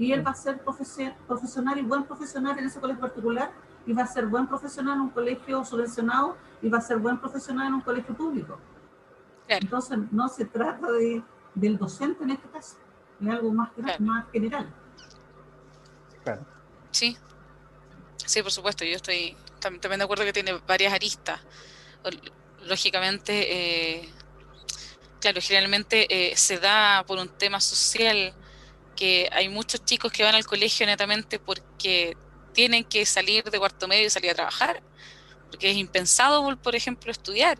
y 0.00 0.12
él 0.12 0.26
va 0.26 0.30
a 0.30 0.34
ser 0.34 0.62
profesional 0.62 1.78
y 1.78 1.82
buen 1.82 2.04
profesional 2.04 2.58
en 2.58 2.64
ese 2.64 2.80
colegio 2.80 3.02
particular 3.02 3.52
y 3.86 3.92
va 3.92 4.02
a 4.04 4.06
ser 4.06 4.26
buen 4.26 4.46
profesional 4.46 4.94
en 4.96 5.00
un 5.02 5.10
colegio 5.10 5.64
subvencionado 5.64 6.36
y 6.62 6.68
va 6.68 6.78
a 6.78 6.80
ser 6.80 6.98
buen 6.98 7.18
profesional 7.18 7.68
en 7.68 7.74
un 7.74 7.80
colegio 7.80 8.14
público. 8.14 8.58
Entonces 9.48 9.98
no 10.12 10.28
se 10.28 10.44
trata 10.44 10.90
de, 10.92 11.22
del 11.54 11.76
docente 11.76 12.22
en 12.22 12.30
este 12.30 12.48
caso, 12.48 12.76
es 13.20 13.28
algo 13.28 13.52
más, 13.52 13.70
más 13.98 14.26
general. 14.30 14.72
Claro. 16.22 16.46
Sí, 16.90 17.16
sí, 18.16 18.42
por 18.42 18.52
supuesto, 18.52 18.84
yo 18.84 18.96
estoy 18.96 19.36
también 19.60 19.98
de 19.98 20.04
acuerdo 20.04 20.24
que 20.24 20.32
tiene 20.32 20.60
varias 20.66 20.92
aristas. 20.92 21.40
Lógicamente, 22.62 24.02
eh, 24.02 24.08
claro, 25.20 25.40
generalmente 25.40 26.06
eh, 26.10 26.36
se 26.36 26.58
da 26.58 27.04
por 27.06 27.18
un 27.18 27.28
tema 27.28 27.60
social 27.60 28.34
que 28.96 29.28
hay 29.32 29.48
muchos 29.48 29.84
chicos 29.84 30.12
que 30.12 30.22
van 30.22 30.34
al 30.34 30.44
colegio 30.44 30.86
netamente 30.86 31.38
porque 31.38 32.16
tienen 32.52 32.84
que 32.84 33.06
salir 33.06 33.44
de 33.44 33.58
cuarto 33.58 33.88
medio 33.88 34.06
y 34.06 34.10
salir 34.10 34.30
a 34.30 34.34
trabajar, 34.34 34.82
porque 35.50 35.70
es 35.70 35.76
impensado, 35.76 36.56
por 36.56 36.74
ejemplo, 36.74 37.10
estudiar 37.10 37.58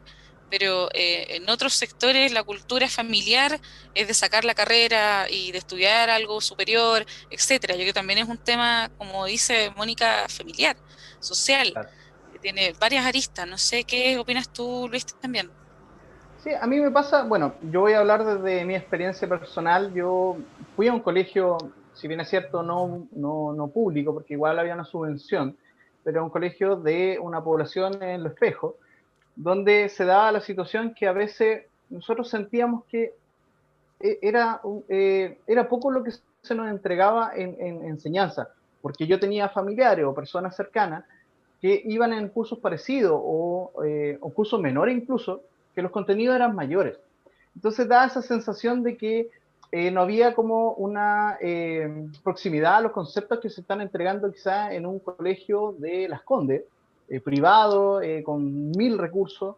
pero 0.50 0.88
eh, 0.92 1.36
en 1.36 1.48
otros 1.48 1.74
sectores 1.74 2.32
la 2.32 2.42
cultura 2.42 2.88
familiar 2.88 3.58
es 3.94 4.08
de 4.08 4.14
sacar 4.14 4.44
la 4.44 4.54
carrera 4.54 5.26
y 5.30 5.52
de 5.52 5.58
estudiar 5.58 6.10
algo 6.10 6.40
superior, 6.40 7.06
etcétera. 7.30 7.74
Yo 7.74 7.78
creo 7.78 7.90
que 7.90 7.92
también 7.94 8.18
es 8.18 8.28
un 8.28 8.36
tema, 8.36 8.90
como 8.98 9.24
dice 9.24 9.72
Mónica, 9.76 10.26
familiar, 10.28 10.76
social, 11.20 11.72
que 12.32 12.38
tiene 12.40 12.74
varias 12.78 13.06
aristas. 13.06 13.46
No 13.46 13.56
sé 13.56 13.84
qué 13.84 14.18
opinas 14.18 14.52
tú, 14.52 14.88
Luis, 14.90 15.06
también. 15.06 15.50
Sí, 16.42 16.50
a 16.58 16.66
mí 16.66 16.80
me 16.80 16.90
pasa, 16.90 17.22
bueno, 17.22 17.54
yo 17.70 17.80
voy 17.80 17.92
a 17.92 18.00
hablar 18.00 18.24
desde 18.24 18.64
mi 18.64 18.74
experiencia 18.74 19.28
personal. 19.28 19.92
Yo 19.94 20.36
fui 20.74 20.88
a 20.88 20.92
un 20.92 21.00
colegio, 21.00 21.58
si 22.00 22.08
bien 22.08 22.20
es 22.20 22.30
cierto, 22.30 22.62
no, 22.62 23.06
no, 23.12 23.52
no 23.52 23.68
público, 23.68 24.14
porque 24.14 24.34
igual 24.34 24.58
había 24.58 24.74
una 24.74 24.84
subvención, 24.84 25.56
pero 26.02 26.24
un 26.24 26.30
colegio 26.30 26.76
de 26.76 27.18
una 27.20 27.44
población 27.44 28.02
en 28.02 28.22
Lo 28.22 28.30
Espejo 28.30 28.76
donde 29.36 29.88
se 29.88 30.04
daba 30.04 30.32
la 30.32 30.40
situación 30.40 30.94
que 30.94 31.06
a 31.06 31.12
veces 31.12 31.66
nosotros 31.88 32.28
sentíamos 32.28 32.84
que 32.86 33.14
eh, 34.00 34.18
era, 34.22 34.60
eh, 34.88 35.38
era 35.46 35.68
poco 35.68 35.90
lo 35.90 36.02
que 36.02 36.12
se 36.42 36.54
nos 36.54 36.68
entregaba 36.68 37.32
en, 37.34 37.84
enseñanza, 37.84 38.48
porque 38.80 39.06
yo 39.06 39.20
tenía 39.20 39.48
familiares 39.48 40.04
o 40.04 40.14
personas 40.14 40.56
cercanas 40.56 41.04
que 41.60 41.82
iban 41.84 42.14
en 42.14 42.28
cursos 42.28 42.58
parecidos 42.58 43.20
o, 43.22 43.72
eh, 43.84 44.16
o 44.20 44.32
cursos 44.32 44.58
menores 44.60 44.96
incluso, 44.96 45.42
que 45.74 45.82
los 45.82 45.90
contenidos 45.90 46.34
eran 46.34 46.54
mayores. 46.54 46.98
Entonces 47.54 47.86
da 47.88 48.06
esa 48.06 48.22
sensación 48.22 48.82
de 48.82 48.96
que 48.96 49.30
no 49.72 50.00
había 50.00 50.34
como 50.34 50.72
una 50.72 51.38
proximidad 52.24 52.76
a 52.76 52.80
los 52.80 52.92
conceptos 52.92 53.38
que 53.40 53.50
se 53.50 53.60
están 53.60 53.80
entregando 53.80 54.32
quizá 54.32 54.74
en 54.74 54.84
un 54.84 54.98
colegio 54.98 55.76
de 55.78 56.08
Las 56.08 56.22
Condes, 56.22 56.62
eh, 57.10 57.18
privado, 57.18 58.00
eh, 58.00 58.22
con 58.22 58.70
mil 58.70 58.96
recursos. 58.96 59.56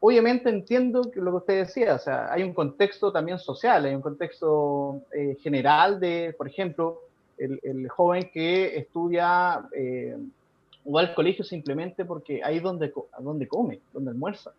Obviamente 0.00 0.50
entiendo 0.50 1.02
lo 1.14 1.30
que 1.30 1.36
usted 1.36 1.58
decía, 1.60 1.94
o 1.94 1.98
sea, 2.00 2.32
hay 2.32 2.42
un 2.42 2.52
contexto 2.52 3.12
también 3.12 3.38
social, 3.38 3.84
hay 3.84 3.94
un 3.94 4.02
contexto 4.02 5.00
eh, 5.12 5.36
general 5.40 6.00
de, 6.00 6.34
por 6.36 6.48
ejemplo, 6.48 7.02
el, 7.38 7.88
joven 7.88 8.30
que 8.32 8.76
estudia 8.76 9.68
o 10.84 10.92
va 10.92 11.00
al 11.00 11.14
colegio 11.14 11.44
simplemente 11.44 12.04
porque 12.04 12.42
ahí 12.42 12.58
donde, 12.58 12.92
donde 13.20 13.46
come, 13.46 13.80
donde 13.92 14.10
almuerza. 14.10 14.52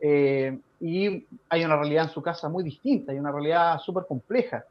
Y 0.00 1.26
hay 1.48 1.64
una 1.64 1.76
realidad 1.76 2.04
en 2.04 2.10
su 2.10 2.22
casa 2.22 2.48
muy 2.48 2.62
distinta, 2.62 3.12
hay 3.12 3.18
una 3.18 3.32
realidad 3.32 3.78
súper 3.80 4.04
compleja. 4.06 4.64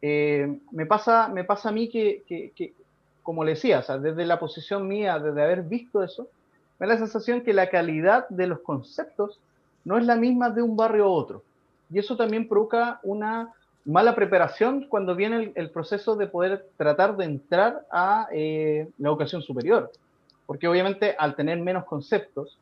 me, 0.00 0.86
pasa, 0.86 1.28
me 1.28 1.44
pasa 1.44 1.68
a 1.68 1.72
mí 1.72 1.88
que, 1.88 2.72
como 3.22 3.44
le 3.44 3.52
decía, 3.52 3.82
desde 4.00 4.24
la 4.26 4.38
posición 4.38 4.88
mía, 4.88 5.18
desde 5.18 5.42
haber 5.42 5.62
visto 5.62 6.02
eso, 6.02 6.28
me 6.78 6.86
da 6.86 6.94
la 6.94 6.98
sensación 6.98 7.42
que 7.42 7.52
la 7.52 7.70
calidad 7.70 8.28
de 8.28 8.48
los 8.48 8.60
conceptos 8.60 9.38
no 9.84 9.98
es 9.98 10.04
la 10.04 10.16
misma 10.16 10.50
de 10.50 10.62
un 10.62 10.76
barrio 10.76 11.04
a 11.04 11.08
otro. 11.08 11.42
Y 11.90 11.98
eso 11.98 12.16
también 12.16 12.48
provoca 12.48 13.00
una 13.02 13.52
mala 13.84 14.14
preparación 14.14 14.86
cuando 14.88 15.14
viene 15.14 15.52
el, 15.54 15.70
proceso 15.70 16.16
de 16.16 16.26
poder 16.26 16.66
tratar 16.76 17.16
de 17.16 17.24
entrar 17.24 17.86
a 17.90 18.28
eh, 18.32 18.88
la 18.98 19.08
educación 19.08 19.42
superior. 19.42 19.90
Porque 20.46 20.68
obviamente 20.68 21.14
al 21.18 21.34
tener 21.34 21.58
menos 21.58 21.84
conceptos 21.84 22.58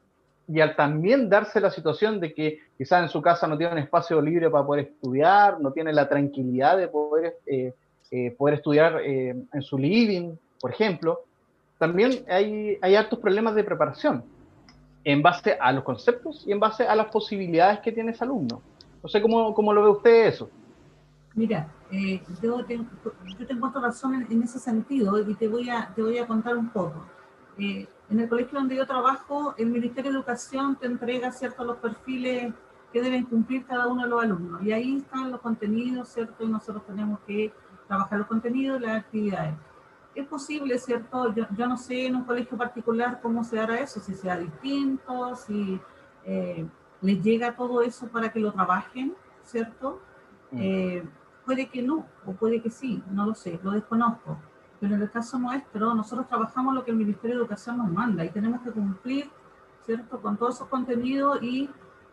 y 0.51 0.61
al 0.61 0.75
también 0.75 1.29
darse 1.29 1.61
la 1.61 1.71
situación 1.71 2.19
de 2.19 2.35
que 2.35 2.59
quizás 2.77 3.03
en 3.03 3.09
su 3.09 3.23
casa 3.23 3.47
no 3.47 3.57
tiene 3.57 3.75
un 3.75 3.79
espacio 3.79 4.21
libre 4.21 4.51
para 4.51 4.67
poder 4.67 4.87
estudiar, 4.87 5.61
no 5.61 5.73
tiene 5.73 5.93
la 5.93 6.09
tranquilidad 6.09 6.77
de 6.77 6.89
poder, 6.89 7.37
eh, 7.47 7.73
eh, 8.11 8.35
poder 8.37 8.57
estudiar 8.57 9.01
en 9.03 9.63
su 9.63 9.79
living, 9.79 10.35
por 10.61 10.73
ejemplo, 10.73 11.21
también 11.79 12.25
hay, 12.29 12.79
hay 12.83 12.95
altos 12.97 13.19
problemas 13.19 13.55
de 13.55 13.65
preparación 13.65 14.25
en 15.05 15.23
base 15.23 15.57
a 15.59 15.73
los 15.73 15.85
conceptos 15.85 16.47
y 16.47 16.53
en 16.53 16.61
base 16.61 16.85
a 16.87 16.95
las 16.95 17.07
posibilidades 17.07 17.81
que 17.81 17.93
tiene 17.93 18.11
ese 18.11 18.25
alumno. 18.25 18.61
No 19.03 19.09
sé 19.09 19.23
cómo, 19.23 19.55
cómo 19.55 19.73
lo 19.73 19.83
ve 19.83 19.89
usted 19.91 20.27
eso. 20.27 20.51
Mira, 21.35 21.69
eh, 21.91 22.21
yo, 22.43 22.65
tengo, 22.65 22.87
yo 23.39 23.47
tengo 23.47 23.71
razón 23.71 24.27
en, 24.29 24.43
ese 24.43 24.59
sentido 24.59 25.19
y 25.21 25.35
te 25.35 25.49
voy 25.49 25.71
a, 25.71 25.93
te 25.95 26.03
voy 26.03 26.19
a 26.19 26.27
contar 26.27 26.57
un 26.57 26.69
poco. 26.69 27.07
Eh, 27.57 27.87
en 28.11 28.21
el 28.21 28.29
colegio 28.29 28.59
donde 28.59 28.77
yo 28.77 28.87
trabajo, 28.87 29.55
el 29.57 29.67
Ministerio 29.71 30.11
de 30.11 30.19
Educación 30.19 30.77
te 30.77 30.87
entrega 30.87 31.33
ciertos 31.33 31.67
los 31.67 31.77
perfiles 31.79 32.53
que 32.93 33.01
deben 33.01 33.25
cumplir 33.25 33.65
cada 33.65 33.87
uno 33.87 34.03
de 34.03 34.09
los 34.09 34.23
alumnos. 34.23 34.63
Y 34.63 34.73
ahí 34.73 34.97
están 34.97 35.31
los 35.31 35.41
contenidos, 35.41 36.09
¿cierto? 36.09 36.45
Y 36.45 36.49
nosotros 36.49 36.85
tenemos 36.87 37.21
que 37.21 37.53
trabajar 37.87 38.19
los 38.19 38.27
contenidos 38.27 38.81
y 38.81 38.85
las 38.85 38.99
actividades 38.99 39.55
es 40.15 40.27
posible, 40.27 40.79
¿cierto? 40.79 41.33
Yo, 41.35 41.67
no 41.67 41.77
sé 41.77 42.07
en 42.07 42.17
un 42.17 42.25
colegio 42.25 42.57
particular 42.57 43.21
cómo 43.23 43.45
se 43.45 43.59
hará 43.59 43.81
eso, 43.81 44.01
si 44.01 44.15
sea 44.15 44.37
distinto, 44.37 45.37
si 45.37 45.81
eh, 46.25 46.67
les 47.01 47.23
llega 47.23 47.55
todo 47.55 47.83
eso 47.83 48.09
para 48.09 48.31
que 48.33 48.41
lo 48.41 48.53
trabajen, 48.53 49.15
¿cierto? 49.45 50.01
Mm. 50.51 50.59
Eh, 50.61 51.09
puede 51.45 51.69
que 51.69 51.83
no, 51.83 52.07
o 52.27 52.33
puede 52.33 52.61
que 52.61 52.71
sí, 52.71 53.03
no 53.11 53.27
lo 53.27 53.35
sé, 53.35 53.61
lo 53.63 53.71
desconozco. 53.73 54.39
Pero 54.81 54.95
en 54.95 55.03
el 55.03 55.11
caso 55.11 55.39
nuestro, 55.39 55.95
nosotros 55.95 56.27
trabajamos 56.27 56.75
lo 56.75 56.85
que 56.85 56.91
el 56.91 56.97
Ministerio 56.97 57.37
de 57.37 57.43
Educación 57.43 57.77
nos 57.79 57.91
manda 57.91 58.25
y 58.25 58.31
tenemos 58.31 58.63
que 58.63 58.71
cumplir, 58.71 59.31
¿cierto? 59.85 60.21
Con 60.21 60.37
todos 60.37 60.57
esos 60.57 60.69
contenidos 60.69 61.43
y 61.43 61.69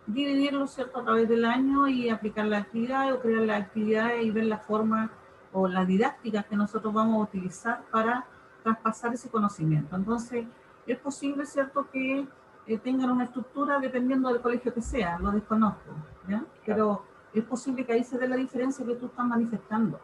dividirlos, 0.06 0.72
¿cierto? 0.72 1.00
A 1.00 1.04
través 1.04 1.30
del 1.30 1.46
año 1.46 1.88
y 1.88 2.10
aplicar 2.10 2.46
la 2.46 2.60
actividad 2.60 3.14
o 3.14 3.22
crear 3.22 3.44
la 3.44 3.56
actividad 3.58 4.18
y 4.22 4.32
ver 4.32 4.46
la 4.46 4.58
forma 4.58 5.10
o 5.54 5.68
las 5.68 5.88
didácticas 5.88 6.46
que 6.46 6.56
nosotros 6.58 6.94
vamos 6.94 7.16
a 7.16 7.24
utilizar 7.24 7.84
para 7.90 8.26
traspasar 8.64 9.14
ese 9.14 9.30
conocimiento. 9.30 9.96
Entonces, 9.96 10.46
es 10.86 10.98
posible, 11.00 11.46
¿cierto?, 11.46 11.90
que 11.90 12.28
eh, 12.68 12.78
tengan 12.80 13.12
una 13.12 13.24
estructura 13.24 13.80
dependiendo 13.80 14.28
del 14.30 14.42
colegio 14.42 14.74
que 14.74 14.82
sea, 14.82 15.18
lo 15.20 15.32
desconozco, 15.32 15.92
¿ya? 16.28 16.44
Pero 16.66 17.04
es 17.34 17.44
posible 17.44 17.86
que 17.86 17.94
ahí 17.94 18.04
se 18.04 18.18
dé 18.18 18.28
la 18.28 18.36
diferencia 18.36 18.86
que 18.86 18.96
tú 18.96 19.06
estás 19.06 19.26
manifestando. 19.26 20.00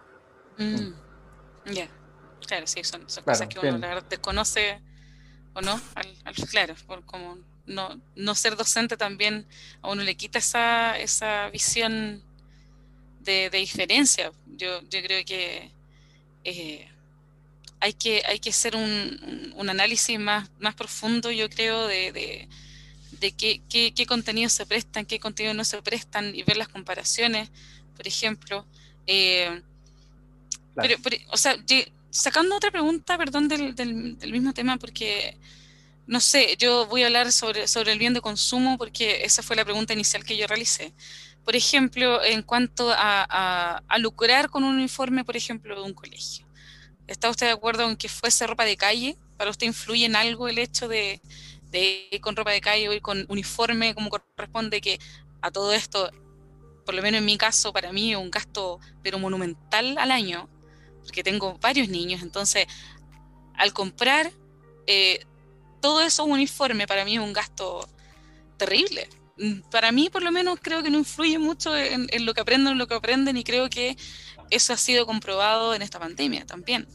Mm, 0.58 0.94
ya, 1.74 1.88
claro, 2.44 2.68
sí, 2.68 2.84
son, 2.84 3.06
cosas 3.24 3.48
que 3.48 3.60
uno 3.60 3.78
la 3.78 3.88
verdad 3.88 4.06
desconoce 4.10 4.80
o 5.54 5.62
no, 5.62 5.80
al, 5.96 6.36
claro, 6.50 6.76
por 6.88 7.06
como 7.06 7.38
no, 7.66 8.00
no 8.16 8.36
ser 8.36 8.56
docente 8.56 8.98
también 8.98 9.46
a 9.82 9.90
uno 9.90 10.04
le 10.04 10.16
quita 10.16 10.40
esa, 10.40 10.98
esa 10.98 11.50
visión 11.50 12.24
de, 13.22 13.50
diferencia. 13.50 14.32
Yo, 14.58 14.82
yo 14.90 15.02
creo 15.02 15.24
que 15.26 15.72
eh, 16.44 16.90
hay 17.80 17.94
que 17.94 18.24
hay 18.26 18.40
que 18.40 18.50
hacer 18.50 18.76
un, 18.76 19.54
un, 19.56 19.70
análisis 19.70 20.20
más, 20.20 20.50
más 20.60 20.76
profundo, 20.76 21.32
yo 21.32 21.50
creo, 21.50 21.88
de, 21.88 22.12
de, 22.12 22.48
de 23.20 23.32
qué, 23.32 23.62
qué, 23.70 24.06
contenidos 24.06 24.54
se 24.54 24.66
prestan, 24.66 25.06
qué 25.06 25.20
contenidos 25.20 25.56
no 25.56 25.64
se 25.64 25.82
prestan 25.82 26.36
y 26.36 26.44
ver 26.44 26.58
las 26.58 26.68
comparaciones, 26.68 27.50
por 27.96 28.08
ejemplo. 28.08 28.66
Eh, 29.08 29.62
pero, 30.76 30.98
o 31.30 31.38
sea, 31.38 31.58
sacando 32.14 32.56
otra 32.56 32.72
pregunta, 32.72 33.18
perdón, 33.18 33.50
del, 33.50 33.76
del, 33.76 34.18
del, 34.18 34.32
mismo 34.32 34.54
tema, 34.54 34.78
porque 34.78 35.38
no 36.08 36.20
sé, 36.20 36.56
yo 36.58 36.86
voy 36.88 37.04
a 37.04 37.08
hablar 37.08 37.32
sobre, 37.32 37.68
sobre 37.68 37.92
el 37.92 38.00
bien 38.00 38.14
de 38.14 38.22
consumo 38.22 38.78
porque 38.78 39.26
esa 39.26 39.44
fue 39.44 39.56
la 39.56 39.66
pregunta 39.66 39.94
inicial 39.94 40.24
que 40.24 40.38
yo 40.38 40.48
realicé 40.48 40.94
por 41.44 41.56
ejemplo, 41.56 42.24
en 42.24 42.42
cuanto 42.42 42.90
a, 42.96 43.82
lucrar 44.00 44.50
con 44.50 44.64
un 44.64 44.76
uniforme, 44.76 45.26
por 45.26 45.36
ejemplo, 45.38 45.76
de 45.76 45.82
un 45.82 45.94
colegio. 45.94 46.48
¿Está 47.08 47.30
usted 47.30 47.48
de 47.48 47.54
acuerdo 47.54 47.90
en 47.90 47.98
que 47.98 48.08
fuese 48.08 48.48
ropa 48.48 48.66
de 48.66 48.78
calle? 48.78 49.18
¿Para 49.38 49.52
usted 49.52 49.68
influye 49.68 50.06
en 50.06 50.16
algo 50.16 50.48
el 50.48 50.58
hecho 50.58 50.88
de, 50.88 51.22
ir 51.74 52.22
con 52.22 52.36
ropa 52.36 52.52
de 52.52 52.62
calle 52.62 52.88
o 52.88 52.94
ir 52.94 53.02
con 53.02 53.26
uniforme 53.28 53.94
como 53.94 54.10
corresponde? 54.10 54.80
Que 54.80 55.00
a 55.42 55.52
todo 55.52 55.74
esto, 55.74 56.10
por 56.86 56.96
lo 56.96 57.02
menos 57.02 57.20
en 57.20 57.26
mi 57.26 57.38
caso, 57.38 57.74
para 57.74 57.92
mí 57.92 58.12
es 58.12 58.18
un 58.18 58.32
gasto 58.32 58.80
pero 59.02 59.20
monumental 59.20 59.98
al 59.98 60.12
año, 60.12 60.50
porque 61.04 61.24
tengo 61.24 61.58
varios 61.60 61.90
niños, 61.90 62.22
entonces 62.22 62.68
al 63.56 63.74
comprar 63.74 64.32
eh, 64.88 65.26
todo 65.82 66.02
eso 66.02 66.24
uniforme 66.26 66.88
para 66.88 67.06
mí 67.06 67.16
es 67.16 67.22
un 67.22 67.34
gasto 67.34 67.88
terrible. 68.58 69.10
Mm, 69.38 69.62
para 69.72 69.92
mí 69.92 70.10
por 70.10 70.24
lo 70.24 70.32
menos 70.32 70.60
creo 70.62 70.84
que 70.84 70.90
no 70.90 70.98
influye 70.98 71.38
mucho 71.40 71.76
en, 71.76 72.08
lo 72.26 72.34
que 72.34 72.42
aprenden, 72.42 72.74
en 72.74 72.78
lo 72.78 72.88
que 72.88 72.96
aprenden 72.96 73.38
y 73.38 73.44
creo 73.44 73.70
que 73.70 73.98
eso 74.50 74.74
ha 74.74 74.78
sido 74.78 75.06
comprobado 75.06 75.74
en 75.74 75.82
esta 75.82 76.00
pandemia 76.00 76.46
también. 76.46 76.88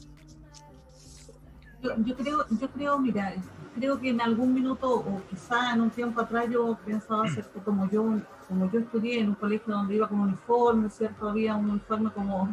Yo, 1.83 2.17
creo, 2.17 2.47
yo 2.61 2.71
creo, 2.71 2.99
mira, 2.99 3.35
creo 3.77 4.01
que 4.01 4.11
en 4.11 4.21
algún 4.21 4.55
minuto 4.55 4.91
o 4.91 5.23
quizá 5.31 5.75
en 5.75 5.83
un 5.83 5.91
tiempo 5.91 6.21
atrás 6.21 6.47
yo 6.51 6.77
pensaba 6.85 7.25
hacer 7.25 7.45
como 7.65 7.89
yo, 7.91 8.21
como 8.49 8.71
yo 8.71 8.81
estudié 8.81 9.21
en 9.21 9.29
un 9.29 9.35
colegio 9.35 9.75
donde 9.75 9.95
iba 9.95 10.09
con 10.09 10.21
uniforme, 10.21 10.91
¿cierto? 10.91 11.29
Había 11.29 11.55
un 11.55 11.71
uniforme 11.71 12.11
como 12.11 12.53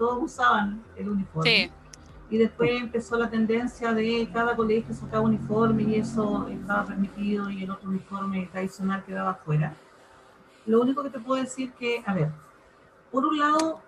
todos 0.00 0.24
usaban 0.24 0.82
el 0.96 1.08
uniforme. 1.08 1.50
Sí 1.50 1.70
y 2.30 2.38
después 2.38 2.70
empezó 2.80 3.18
la 3.18 3.28
tendencia 3.28 3.92
de 3.92 4.28
cada 4.32 4.54
colegio 4.54 4.94
sacaba 4.94 5.22
uniforme 5.22 5.82
y 5.82 5.96
eso 5.96 6.46
estaba 6.48 6.86
permitido 6.86 7.50
y 7.50 7.64
el 7.64 7.70
otro 7.70 7.88
uniforme 7.88 8.48
tradicional 8.52 9.04
quedaba 9.04 9.30
afuera. 9.30 9.74
Lo 10.64 10.80
único 10.80 11.02
que 11.02 11.10
te 11.10 11.18
puedo 11.18 11.42
decir 11.42 11.72
que, 11.72 12.02
a 12.06 12.14
ver, 12.14 12.30
por 13.10 13.26
un 13.26 13.36
lado, 13.36 13.82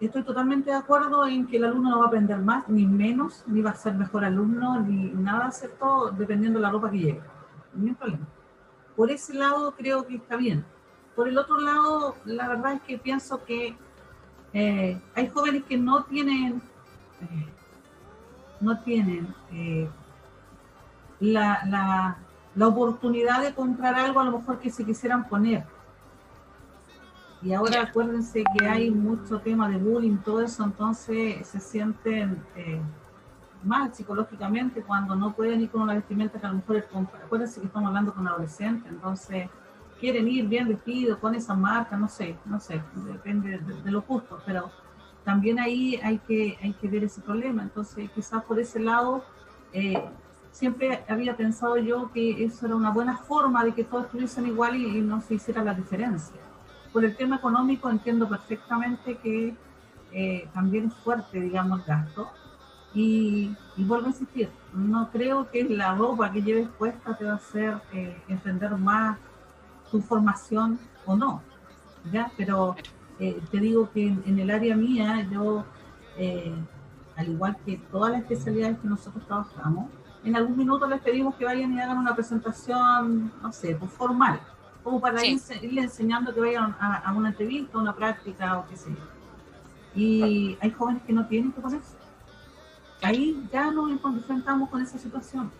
estoy 0.00 0.22
totalmente 0.22 0.70
de 0.70 0.76
acuerdo 0.76 1.26
en 1.26 1.46
que 1.46 1.58
el 1.58 1.64
alumno 1.64 1.90
no 1.90 1.98
va 1.98 2.04
a 2.06 2.08
aprender 2.08 2.38
más, 2.38 2.66
ni 2.70 2.86
menos, 2.86 3.44
ni 3.46 3.60
va 3.60 3.70
a 3.70 3.74
ser 3.74 3.94
mejor 3.94 4.24
alumno, 4.24 4.80
ni 4.80 5.10
nada, 5.10 5.50
todo 5.78 6.10
dependiendo 6.12 6.58
de 6.58 6.62
la 6.62 6.70
ropa 6.70 6.90
que 6.90 6.98
lleve. 6.98 7.22
Hay 7.78 7.92
problema. 7.92 8.26
Por 8.96 9.10
ese 9.10 9.34
lado 9.34 9.74
creo 9.76 10.06
que 10.06 10.16
está 10.16 10.36
bien. 10.36 10.64
Por 11.14 11.28
el 11.28 11.36
otro 11.36 11.58
lado, 11.58 12.16
la 12.24 12.48
verdad 12.48 12.74
es 12.74 12.82
que 12.82 12.96
pienso 12.96 13.44
que 13.44 13.76
eh, 14.52 15.00
hay 15.14 15.28
jóvenes 15.28 15.64
que 15.64 15.76
no 15.76 16.04
tienen 16.04 16.62
eh, 17.20 17.46
no 18.60 18.80
tienen 18.80 19.34
eh, 19.52 19.88
la, 21.20 21.64
la, 21.66 22.16
la, 22.54 22.66
oportunidad 22.66 23.42
de 23.42 23.54
comprar 23.54 23.94
algo 23.94 24.20
a 24.20 24.24
lo 24.24 24.38
mejor 24.38 24.58
que 24.58 24.70
se 24.70 24.84
quisieran 24.84 25.28
poner. 25.28 25.64
Y 27.40 27.52
ahora 27.52 27.82
acuérdense 27.82 28.42
que 28.58 28.66
hay 28.66 28.90
mucho 28.90 29.38
tema 29.40 29.68
de 29.68 29.76
bullying, 29.76 30.16
todo 30.18 30.42
eso, 30.42 30.64
entonces 30.64 31.46
se 31.46 31.60
sienten 31.60 32.42
eh, 32.56 32.80
mal 33.62 33.94
psicológicamente 33.94 34.82
cuando 34.82 35.14
no 35.14 35.32
pueden 35.34 35.60
ir 35.60 35.70
con 35.70 35.82
una 35.82 35.94
vestimenta 35.94 36.40
que 36.40 36.46
a 36.46 36.50
lo 36.50 36.56
mejor 36.56 36.76
es 36.76 36.84
Acuérdense 37.24 37.60
que 37.60 37.66
estamos 37.66 37.88
hablando 37.88 38.12
con 38.12 38.26
adolescentes, 38.26 38.90
entonces 38.90 39.48
quieren 40.00 40.28
ir 40.28 40.46
bien 40.46 40.68
vestidos 40.68 41.18
con 41.18 41.34
esa 41.34 41.54
marca, 41.54 41.96
no 41.96 42.08
sé, 42.08 42.36
no 42.44 42.60
sé, 42.60 42.82
depende 43.06 43.58
de, 43.58 43.82
de 43.82 43.90
lo 43.90 44.02
justo, 44.02 44.40
pero 44.46 44.70
también 45.28 45.60
ahí 45.60 46.00
hay 46.02 46.16
que, 46.18 46.58
hay 46.62 46.72
que 46.72 46.88
ver 46.88 47.04
ese 47.04 47.20
problema. 47.20 47.62
Entonces, 47.62 48.10
quizás 48.14 48.42
por 48.44 48.58
ese 48.58 48.80
lado, 48.80 49.22
eh, 49.74 50.02
siempre 50.52 51.04
había 51.06 51.36
pensado 51.36 51.76
yo 51.76 52.10
que 52.12 52.44
eso 52.44 52.64
era 52.64 52.74
una 52.74 52.90
buena 52.90 53.18
forma 53.18 53.62
de 53.62 53.74
que 53.74 53.84
todos 53.84 54.06
estuviesen 54.06 54.46
igual 54.46 54.76
y, 54.76 55.02
no 55.02 55.20
se 55.20 55.34
hiciera 55.34 55.62
la 55.62 55.74
diferencia. 55.74 56.40
Por 56.94 57.04
el 57.04 57.14
tema 57.14 57.36
económico 57.36 57.90
entiendo 57.90 58.26
perfectamente 58.26 59.18
que 59.18 59.54
eh, 60.12 60.48
también 60.54 60.86
es 60.86 60.94
fuerte, 60.94 61.38
digamos, 61.38 61.80
el 61.80 61.84
gasto. 61.84 62.30
Y, 62.94 63.54
vuelvo 63.76 64.06
a 64.06 64.08
insistir, 64.08 64.48
no 64.72 65.10
creo 65.10 65.50
que 65.50 65.62
la 65.64 65.94
ropa 65.94 66.32
que 66.32 66.40
lleves 66.40 66.68
puesta 66.78 67.14
te 67.18 67.26
va 67.26 67.32
a 67.32 67.36
hacer 67.36 67.82
eh, 67.92 68.16
entender 68.28 68.70
más 68.78 69.18
tu 69.90 70.00
formación 70.00 70.78
o 71.06 71.16
no, 71.16 71.42
¿ya? 72.12 72.30
Pero 72.36 72.76
eh, 73.18 73.40
te 73.50 73.58
digo 73.58 73.90
que 73.92 74.06
en, 74.06 74.38
el 74.38 74.50
área 74.50 74.76
mía, 74.76 75.26
yo, 75.30 75.64
eh, 76.16 76.54
al 77.16 77.28
igual 77.28 77.56
que 77.64 77.78
todas 77.90 78.12
las 78.12 78.22
especialidades 78.22 78.78
que 78.78 78.88
nosotros 78.88 79.26
trabajamos, 79.26 79.86
en 80.24 80.36
algún 80.36 80.56
minuto 80.56 80.86
les 80.86 81.00
pedimos 81.00 81.34
que 81.36 81.44
vayan 81.44 81.72
y 81.72 81.80
hagan 81.80 81.98
una 81.98 82.14
presentación, 82.14 83.32
no 83.42 83.52
sé, 83.52 83.74
pues 83.76 83.90
formal, 83.92 84.40
como 84.82 85.00
para 85.00 85.24
irle 85.24 85.82
enseñando 85.82 86.34
que 86.34 86.40
vayan 86.40 86.76
a, 86.80 87.12
una 87.16 87.30
entrevista, 87.30 87.78
una 87.78 87.94
práctica 87.94 88.58
o 88.58 88.66
qué 88.68 88.76
sé 88.76 88.90
yo. 88.90 89.02
Y 89.94 90.56
hay 90.60 90.70
jóvenes 90.70 91.02
que 91.02 91.12
no 91.12 91.26
tienen 91.26 91.52
que 91.52 91.60
ponerse. 91.60 91.96
Ahí 93.02 93.48
ya 93.52 93.70
nos 93.70 93.90
enfrentamos 93.90 94.68
con 94.70 94.82
esa 94.82 94.98
situación. 94.98 95.50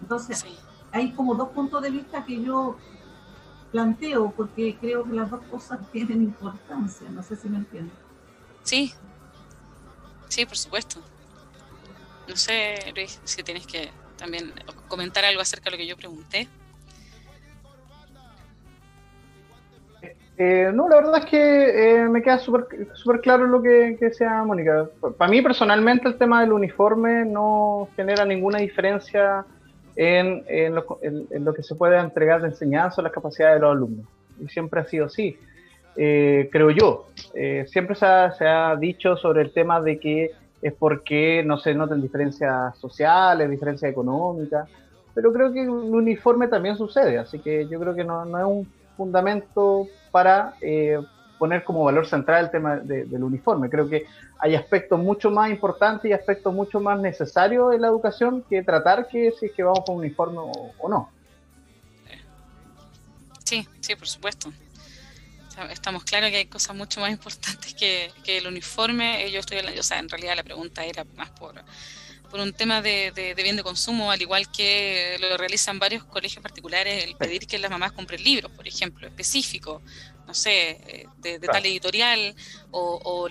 Entonces, 0.00 0.44
hay 0.92 1.12
como 1.12 1.34
dos 1.34 1.48
puntos 1.50 1.82
de 1.82 1.90
vista 1.90 2.24
que 2.24 2.40
yo 2.40 2.76
planteo, 3.74 4.32
porque 4.36 4.76
creo 4.80 5.02
que 5.02 5.14
las 5.14 5.28
dos 5.28 5.42
cosas 5.50 5.80
tienen 5.92 6.22
importancia, 6.22 7.08
no 7.10 7.22
sé 7.24 7.34
si 7.34 7.48
me 7.48 7.58
entiendes. 7.58 7.96
Sí, 8.62 8.94
sí, 10.28 10.46
por 10.46 10.56
supuesto. 10.56 11.00
No 12.28 12.36
sé, 12.36 12.92
Luis, 12.94 13.20
si 13.24 13.42
tienes 13.42 13.66
que 13.66 13.90
también 14.16 14.52
comentar 14.86 15.24
algo 15.24 15.42
acerca 15.42 15.64
de 15.64 15.70
lo 15.72 15.76
que 15.76 15.86
yo 15.88 15.96
pregunté. 15.96 16.48
Eh, 20.36 20.70
no, 20.72 20.88
la 20.88 20.96
verdad 20.96 21.18
es 21.18 21.26
que 21.26 21.38
eh, 22.02 22.08
me 22.08 22.22
queda 22.22 22.38
súper 22.38 23.20
claro 23.22 23.46
lo 23.46 23.60
que, 23.60 23.96
que 23.98 24.06
decía 24.06 24.42
Mónica. 24.44 24.88
Para 25.18 25.30
mí 25.30 25.42
personalmente 25.42 26.08
el 26.08 26.16
tema 26.16 26.40
del 26.40 26.52
uniforme 26.52 27.24
no 27.24 27.88
genera 27.96 28.24
ninguna 28.24 28.58
diferencia 28.58 29.44
en, 29.96 30.74
lo, 30.74 31.54
que 31.54 31.62
se 31.62 31.74
puede 31.74 31.98
entregar 31.98 32.42
de 32.42 32.48
enseñanza 32.48 33.00
o 33.00 33.04
las 33.04 33.12
capacidades 33.12 33.56
de 33.56 33.60
los 33.60 33.72
alumnos. 33.72 34.06
Y 34.40 34.48
siempre 34.48 34.80
ha 34.80 34.84
sido 34.84 35.06
así, 35.06 35.36
eh, 35.96 36.48
creo 36.50 36.70
yo. 36.70 37.06
Eh, 37.34 37.64
siempre 37.68 37.94
se 37.94 38.06
ha, 38.06 38.76
dicho 38.76 39.16
sobre 39.16 39.42
el 39.42 39.52
tema 39.52 39.80
de 39.80 39.98
que 39.98 40.30
es 40.60 40.72
porque 40.72 41.42
no 41.44 41.58
se 41.58 41.74
notan 41.74 42.00
diferencias 42.00 42.76
sociales, 42.78 43.50
diferencias 43.50 43.90
económicas, 43.90 44.68
pero 45.14 45.32
creo 45.32 45.52
que 45.52 45.62
el 45.62 45.68
uniforme 45.68 46.48
también 46.48 46.76
sucede, 46.76 47.18
así 47.18 47.38
que 47.38 47.68
yo 47.68 47.78
creo 47.78 47.94
que 47.94 48.02
no, 48.02 48.24
no 48.24 48.38
es 48.38 48.44
un 48.44 48.72
fundamento 48.96 49.86
para 50.10 50.54
eh, 50.60 50.98
poner 51.44 51.62
como 51.62 51.84
valor 51.84 52.06
central 52.06 52.46
el 52.46 52.50
tema 52.50 52.76
del 52.76 53.22
uniforme. 53.22 53.68
Creo 53.68 53.86
que 53.86 54.06
hay 54.38 54.54
aspectos 54.54 54.98
mucho 54.98 55.30
más 55.30 55.50
importantes 55.50 56.10
y 56.10 56.14
aspectos 56.14 56.54
mucho 56.54 56.80
más 56.80 56.98
necesarios 56.98 57.74
en 57.74 57.82
la 57.82 57.88
educación 57.88 58.42
que 58.48 58.62
tratar 58.62 59.08
que 59.08 59.30
si 59.38 59.44
es 59.44 59.52
que 59.52 59.62
vamos 59.62 59.80
con 59.84 59.96
uniforme 59.96 60.38
o, 60.38 60.88
no. 60.88 61.10
Sí, 63.44 63.68
sí, 63.82 63.94
por 63.94 64.08
supuesto. 64.08 64.50
Estamos 65.70 66.04
claros 66.04 66.30
que 66.30 66.36
hay 66.36 66.46
cosas 66.46 66.74
mucho 66.74 67.02
más 67.02 67.10
importantes 67.10 67.74
que, 67.74 68.10
el 68.24 68.46
uniforme. 68.46 69.30
Yo 69.30 69.40
estoy, 69.40 69.58
o 69.58 69.82
sea, 69.82 69.98
en 69.98 70.08
realidad 70.08 70.36
la 70.36 70.44
pregunta 70.44 70.82
era 70.82 71.04
más 71.14 71.28
por, 71.28 71.56
por 72.30 72.40
un 72.40 72.54
tema 72.54 72.80
de, 72.80 73.34
bien 73.36 73.56
de 73.56 73.62
consumo, 73.62 74.10
al 74.10 74.22
igual 74.22 74.50
que 74.50 75.18
lo 75.20 75.36
realizan 75.36 75.78
varios 75.78 76.04
colegios 76.04 76.42
particulares, 76.42 77.04
el 77.04 77.16
pedir 77.16 77.46
que 77.46 77.58
las 77.58 77.70
mamás 77.70 77.92
compren 77.92 78.24
libros, 78.24 78.50
por 78.50 78.66
ejemplo, 78.66 79.06
específicos, 79.06 79.82
no 80.26 80.34
sé, 80.34 80.70
eh, 80.86 81.06
de, 81.18 81.38
tal 81.40 81.64
editorial 81.66 82.34
o, 82.70 83.28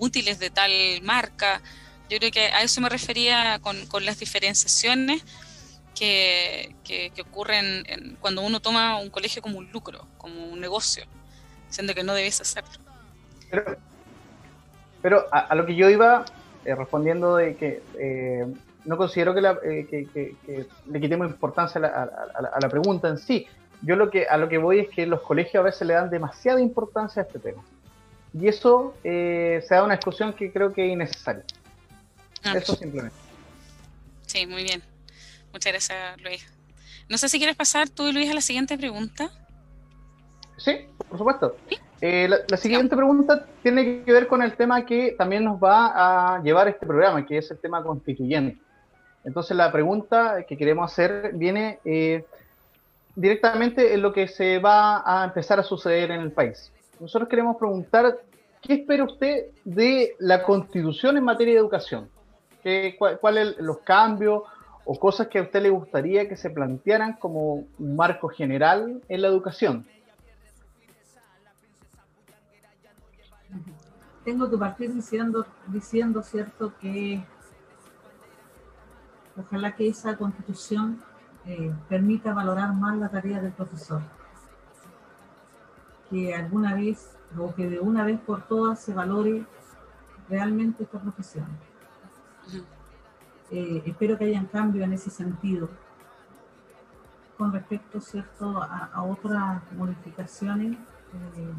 útiles 0.00 0.38
de 0.38 0.50
tal 0.50 0.72
marca. 1.02 1.60
Yo 2.08 2.18
creo 2.18 2.30
que 2.30 2.46
a 2.46 2.62
eso 2.62 2.80
me 2.80 2.88
refería 2.88 3.60
con, 3.60 4.04
las 4.04 4.18
diferenciaciones 4.18 5.24
que, 5.94 6.74
ocurren 7.20 8.16
cuando 8.20 8.42
uno 8.42 8.60
toma 8.60 8.98
un 8.98 9.10
colegio 9.10 9.42
como 9.42 9.58
un 9.58 9.70
lucro, 9.70 10.06
como 10.16 10.46
un 10.46 10.60
negocio, 10.60 11.04
siendo 11.68 11.94
que 11.94 12.02
no 12.02 12.14
debes 12.14 12.40
hacerlo. 12.40 12.70
Pero, 15.02 15.26
a, 15.30 15.54
lo 15.54 15.66
que 15.66 15.74
yo 15.74 15.88
iba 15.88 16.24
eh, 16.64 16.74
respondiendo 16.74 17.36
de 17.36 17.56
que 17.56 17.82
eh, 17.98 18.46
no 18.84 18.96
considero 18.96 19.34
que, 19.34 20.66
le 20.86 21.00
quitemos 21.00 21.28
importancia 21.28 21.80
a 21.80 22.60
la 22.60 22.68
pregunta 22.68 23.08
en 23.08 23.18
sí, 23.18 23.46
yo 23.82 23.96
lo 23.96 24.10
que 24.10 24.26
a 24.26 24.36
lo 24.36 24.48
que 24.48 24.58
voy 24.58 24.80
es 24.80 24.88
que 24.90 25.06
los 25.06 25.22
colegios 25.22 25.60
a 25.60 25.64
veces 25.64 25.86
le 25.86 25.94
dan 25.94 26.10
demasiada 26.10 26.60
importancia 26.60 27.22
a 27.22 27.26
este 27.26 27.38
tema. 27.38 27.62
Y 28.32 28.48
eso 28.48 28.94
eh, 29.02 29.62
se 29.66 29.74
da 29.74 29.84
una 29.84 29.96
discusión 29.96 30.32
que 30.32 30.52
creo 30.52 30.72
que 30.72 30.86
es 30.86 30.92
innecesaria. 30.92 31.44
Ah. 32.44 32.54
eso 32.56 32.74
simplemente. 32.74 33.16
Sí, 34.26 34.46
muy 34.46 34.62
bien. 34.62 34.82
Muchas 35.52 35.72
gracias, 35.72 36.20
Luis. 36.22 36.46
No 37.08 37.18
sé 37.18 37.28
si 37.28 37.38
quieres 37.38 37.56
pasar 37.56 37.88
tú, 37.88 38.06
y 38.06 38.12
Luis, 38.12 38.30
a 38.30 38.34
la 38.34 38.40
siguiente 38.40 38.78
pregunta. 38.78 39.30
Sí, 40.56 40.86
por 41.08 41.18
supuesto. 41.18 41.56
Eh, 42.00 42.28
la, 42.28 42.56
siguiente 42.56 42.94
pregunta 42.94 43.46
tiene 43.62 44.04
que 44.04 44.12
ver 44.12 44.26
con 44.26 44.42
el 44.42 44.54
tema 44.56 44.86
que 44.86 45.14
también 45.18 45.44
nos 45.44 45.60
va 45.60 46.36
a 46.36 46.42
llevar 46.42 46.68
este 46.68 46.86
programa, 46.86 47.26
que 47.26 47.38
es 47.38 47.50
el 47.50 47.58
tema 47.58 47.82
constituyente. 47.82 48.58
Entonces, 49.24 49.56
la 49.56 49.70
pregunta 49.72 50.44
que 50.48 50.56
queremos 50.56 50.90
hacer 50.90 51.32
viene 51.34 51.78
eh, 51.84 52.24
directamente 53.14 53.94
en 53.94 54.02
lo 54.02 54.12
que 54.12 54.28
se 54.28 54.58
va 54.58 55.02
a 55.04 55.24
empezar 55.24 55.58
a 55.58 55.62
suceder 55.62 56.10
en 56.10 56.20
el 56.20 56.32
país. 56.32 56.72
Nosotros 56.98 57.28
queremos 57.28 57.56
preguntar, 57.56 58.20
¿qué 58.60 58.74
espera 58.74 59.04
usted 59.04 59.46
de 59.64 60.16
la 60.18 60.42
constitución 60.42 61.16
en 61.16 61.24
materia 61.24 61.54
de 61.54 61.60
educación? 61.60 62.08
¿Qué, 62.62 62.96
¿Cuáles 62.98 63.56
son 63.56 63.66
los 63.66 63.78
cambios 63.78 64.42
o 64.84 64.98
cosas 64.98 65.28
que 65.28 65.38
a 65.38 65.42
usted 65.42 65.62
le 65.62 65.70
gustaría 65.70 66.28
que 66.28 66.36
se 66.36 66.50
plantearan 66.50 67.14
como 67.14 67.64
un 67.78 67.96
marco 67.96 68.28
general 68.28 69.00
en 69.08 69.22
la 69.22 69.28
educación? 69.28 69.86
Tengo 74.24 74.50
que 74.50 74.58
partir 74.58 74.92
diciendo, 74.92 75.46
diciendo 75.68 76.22
cierto, 76.22 76.74
que 76.78 77.24
ojalá 79.36 79.74
que 79.74 79.88
esa 79.88 80.16
constitución 80.16 81.02
eh, 81.46 81.72
permita 81.88 82.34
valorar 82.34 82.74
más 82.74 82.96
la 82.98 83.08
tarea 83.08 83.40
del 83.40 83.52
profesor. 83.52 84.02
que 86.08 86.34
alguna 86.34 86.74
vez 86.74 87.16
o 87.38 87.54
que 87.54 87.68
de 87.68 87.78
una 87.78 88.04
vez 88.04 88.18
por 88.20 88.42
todas 88.42 88.80
se 88.80 88.92
valore 88.92 89.46
realmente 90.28 90.82
esta 90.82 90.98
profesión. 90.98 91.46
Eh, 93.50 93.82
espero 93.86 94.18
que 94.18 94.24
haya 94.24 94.40
un 94.40 94.46
cambio 94.46 94.84
en 94.84 94.92
ese 94.92 95.10
sentido. 95.10 95.68
Con 97.38 97.52
respecto 97.52 98.00
¿cierto? 98.00 98.60
A, 98.60 99.02
otras 99.02 99.62
modificaciones, 99.72 100.72
eh, 100.72 101.52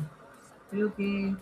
creo 0.69 0.93
que 0.95 1.35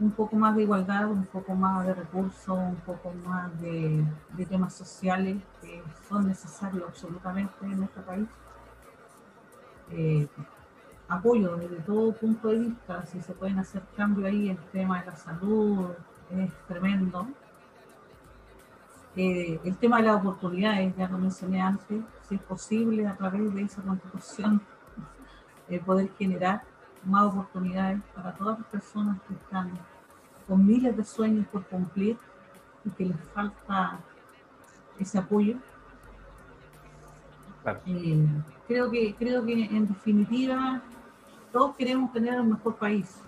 un 0.00 0.10
poco 0.12 0.36
más 0.36 0.54
de 0.54 0.62
igualdad, 0.62 1.10
un 1.10 1.26
poco 1.26 1.54
más 1.54 1.86
de 1.86 1.94
recursos, 1.94 2.56
un 2.56 2.76
poco 2.86 3.12
más 3.26 3.60
de, 3.60 4.04
temas 4.48 4.74
sociales 4.74 5.36
que 5.60 5.82
son 6.08 6.28
necesarios 6.28 6.84
absolutamente 6.86 7.52
en 7.62 7.78
nuestro 7.78 8.02
país. 8.02 8.28
Eh, 9.90 10.26
apoyo 11.08 11.56
desde 11.56 11.76
todo 11.76 12.12
punto 12.12 12.48
de 12.48 12.58
vista, 12.60 13.04
si 13.06 13.20
se 13.20 13.32
pueden 13.32 13.58
hacer 13.58 13.82
cambios 13.96 14.28
ahí 14.28 14.50
el 14.50 14.58
tema 14.70 15.00
de 15.00 15.06
la 15.06 15.16
salud, 15.16 15.88
es 16.30 16.52
tremendo. 16.68 17.26
Eh, 19.16 19.58
el 19.64 19.76
tema 19.78 19.96
de 19.96 20.04
las 20.04 20.16
oportunidades, 20.16 20.94
ya 20.96 21.08
lo 21.08 21.18
mencioné 21.18 21.60
antes, 21.60 22.02
si 22.28 22.36
es 22.36 22.40
posible 22.42 23.06
a 23.06 23.16
través 23.16 23.52
de 23.52 23.62
esa 23.62 23.82
constitución 23.82 24.60
eh, 25.68 25.80
poder 25.80 26.08
generar 26.16 26.62
más 27.04 27.24
oportunidades 27.24 28.00
para 28.14 28.32
todas 28.34 28.58
las 28.58 28.68
personas 28.68 29.18
que 29.26 29.34
están 29.34 29.70
con 30.46 30.66
miles 30.66 30.96
de 30.96 31.04
sueños 31.04 31.46
por 31.48 31.64
cumplir 31.66 32.16
y 32.84 32.90
que 32.90 33.06
les 33.06 33.20
falta 33.34 33.98
ese 34.98 35.18
apoyo. 35.18 35.56
Eh, 37.86 38.26
creo, 38.66 38.90
que, 38.90 39.14
creo 39.14 39.44
que 39.44 39.64
en 39.64 39.86
definitiva 39.86 40.80
todos 41.52 41.76
queremos 41.76 42.12
tener 42.12 42.40
un 42.40 42.50
mejor 42.50 42.76
país 42.76 43.20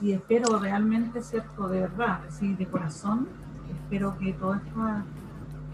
y 0.00 0.12
espero 0.12 0.58
realmente, 0.58 1.22
¿cierto? 1.22 1.68
De 1.68 1.80
verdad, 1.80 2.20
así 2.28 2.54
de 2.54 2.66
corazón, 2.66 3.28
espero 3.70 4.16
que 4.18 4.32
todo 4.34 4.60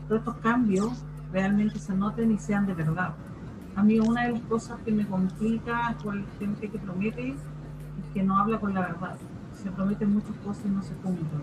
todos 0.08 0.18
estos 0.20 0.36
cambios 0.36 1.02
realmente 1.32 1.78
se 1.78 1.94
noten 1.94 2.30
y 2.30 2.38
sean 2.38 2.66
de 2.66 2.74
verdad. 2.74 3.14
A 3.74 3.82
mí 3.82 3.98
una 3.98 4.26
de 4.26 4.32
las 4.32 4.42
cosas 4.42 4.78
que 4.84 4.92
me 4.92 5.06
complica 5.06 5.96
con 6.02 6.20
la 6.20 6.26
gente 6.38 6.68
que 6.68 6.78
promete 6.78 7.30
es 7.30 7.36
que 8.12 8.22
no 8.22 8.36
habla 8.36 8.60
con 8.60 8.74
la 8.74 8.82
verdad. 8.82 9.16
Se 9.54 9.70
prometen 9.70 10.12
muchas 10.12 10.36
cosas 10.44 10.64
y 10.66 10.68
no 10.68 10.82
se 10.82 10.94
cumplen. 10.96 11.42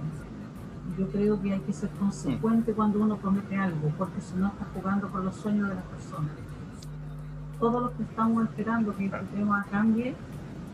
Yo 0.97 1.07
creo 1.07 1.41
que 1.41 1.53
hay 1.53 1.59
que 1.61 1.73
ser 1.73 1.89
consecuente 1.91 2.73
cuando 2.73 2.99
uno 2.99 3.17
promete 3.17 3.55
algo, 3.57 3.91
porque 3.97 4.21
si 4.21 4.35
no 4.35 4.47
está 4.47 4.65
jugando 4.75 5.09
con 5.09 5.25
los 5.25 5.35
sueños 5.35 5.69
de 5.69 5.75
las 5.75 5.83
personas. 5.85 6.31
Todos 7.59 7.83
los 7.83 7.91
que 7.93 8.03
estamos 8.03 8.43
esperando 8.43 8.95
que 8.95 9.05
este 9.05 9.19
tema 9.35 9.65
cambie, 9.71 10.15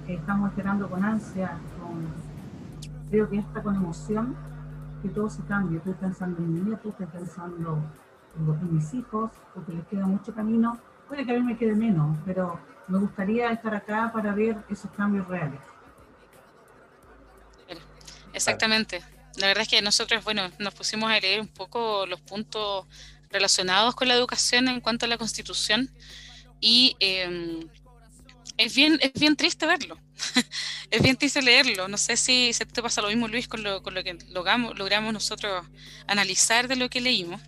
estamos 0.08 0.50
esperando 0.50 0.90
con 0.90 1.04
ansia, 1.04 1.58
con, 1.80 3.10
creo 3.10 3.30
que 3.30 3.40
hasta 3.40 3.64
con 3.64 3.76
emoción, 3.76 4.36
que 5.02 5.10
todo 5.10 5.30
se 5.30 5.42
cambie. 5.44 5.78
Estoy 5.78 5.94
pensando 5.94 6.38
en 6.40 6.54
mi 6.54 6.60
nieto, 6.62 6.90
estoy 6.90 7.06
pensando 7.06 7.80
en 8.38 8.76
mis 8.76 8.94
hijos, 8.94 9.32
porque 9.54 9.74
les 9.74 9.86
queda 9.88 10.06
mucho 10.06 10.34
camino. 10.34 10.78
Puede 11.08 11.26
que 11.26 11.32
a 11.32 11.36
mí 11.36 11.42
me 11.42 11.58
quede 11.58 11.76
menos, 11.76 12.18
pero 12.26 12.60
me 12.88 13.00
gustaría 13.00 13.52
estar 13.52 13.74
acá 13.76 14.12
para 14.14 14.34
ver 14.34 14.58
esos 14.70 14.90
cambios 14.92 15.28
reales. 15.28 15.60
Exactamente. 18.34 19.02
La 19.38 19.48
verdad 19.48 19.64
es 19.64 19.70
que 19.70 19.82
nosotros, 19.82 20.24
bueno, 20.24 20.52
nos 20.60 20.74
pusimos 20.74 21.10
a 21.10 21.20
leer 21.20 21.42
un 21.42 21.48
poco 21.48 22.06
los 22.06 22.22
puntos 22.22 22.86
relacionados 23.30 23.96
con 23.96 24.08
la 24.08 24.14
educación 24.14 24.68
en 24.68 24.82
cuanto 24.82 25.06
a 25.06 25.10
la 25.10 25.18
constitución 25.18 25.90
y 26.60 26.96
em, 27.00 27.68
es, 28.58 28.76
bien, 28.76 29.00
es 29.02 29.14
bien 29.14 29.36
triste 29.36 29.66
verlo. 29.66 29.98
es 30.92 31.02
bien 31.02 31.16
triste 31.16 31.42
leerlo. 31.42 31.88
No 31.88 31.98
sé 31.98 32.18
si 32.18 32.54
se 32.54 32.66
te 32.66 32.82
pasa 32.82 33.02
lo 33.02 33.08
mismo, 33.08 33.28
Luis, 33.28 33.48
con 33.48 33.64
lo, 33.64 33.82
con 33.84 33.94
lo 33.94 34.04
que 34.04 34.18
logramos, 34.30 34.78
logramos 34.78 35.14
nosotros 35.14 35.66
analizar 36.08 36.68
de 36.68 36.76
lo 36.76 36.90
que 36.90 37.02
leímos. 37.02 37.42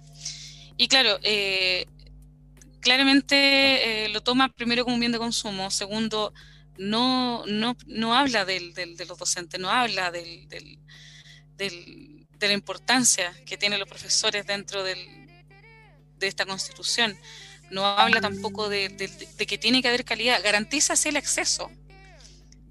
Y 0.77 0.87
claro, 0.87 1.19
eh, 1.23 1.85
claramente 2.81 4.05
eh, 4.05 4.09
lo 4.09 4.21
toma 4.21 4.49
primero 4.49 4.83
como 4.83 4.95
un 4.95 4.99
bien 4.99 5.11
de 5.11 5.17
consumo, 5.17 5.69
segundo, 5.71 6.33
no, 6.77 7.45
no, 7.45 7.75
no 7.87 8.15
habla 8.15 8.45
del, 8.45 8.73
del, 8.73 8.95
de 8.95 9.05
los 9.05 9.17
docentes, 9.17 9.59
no 9.59 9.69
habla 9.69 10.11
del, 10.11 10.47
del, 10.47 10.79
de 11.57 12.47
la 12.47 12.53
importancia 12.53 13.33
que 13.45 13.57
tienen 13.57 13.79
los 13.79 13.89
profesores 13.89 14.45
dentro 14.45 14.83
de 14.83 14.97
esta 16.19 16.45
constitución, 16.45 17.17
no 17.69 17.85
habla 17.85 18.21
tampoco 18.21 18.69
de, 18.69 18.95
que 19.37 19.57
tiene 19.57 19.81
que 19.81 19.87
haber 19.87 20.05
calidad, 20.05 20.41
garantiza 20.43 20.93
el 21.07 21.17
acceso, 21.17 21.71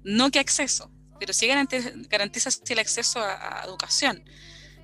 no 0.03 0.31
que 0.31 0.39
acceso, 0.39 0.91
pero 1.19 1.33
sí 1.33 1.47
garantiza, 1.47 1.91
garantiza 2.09 2.49
el 2.69 2.79
acceso 2.79 3.19
a, 3.21 3.63
educación, 3.65 4.23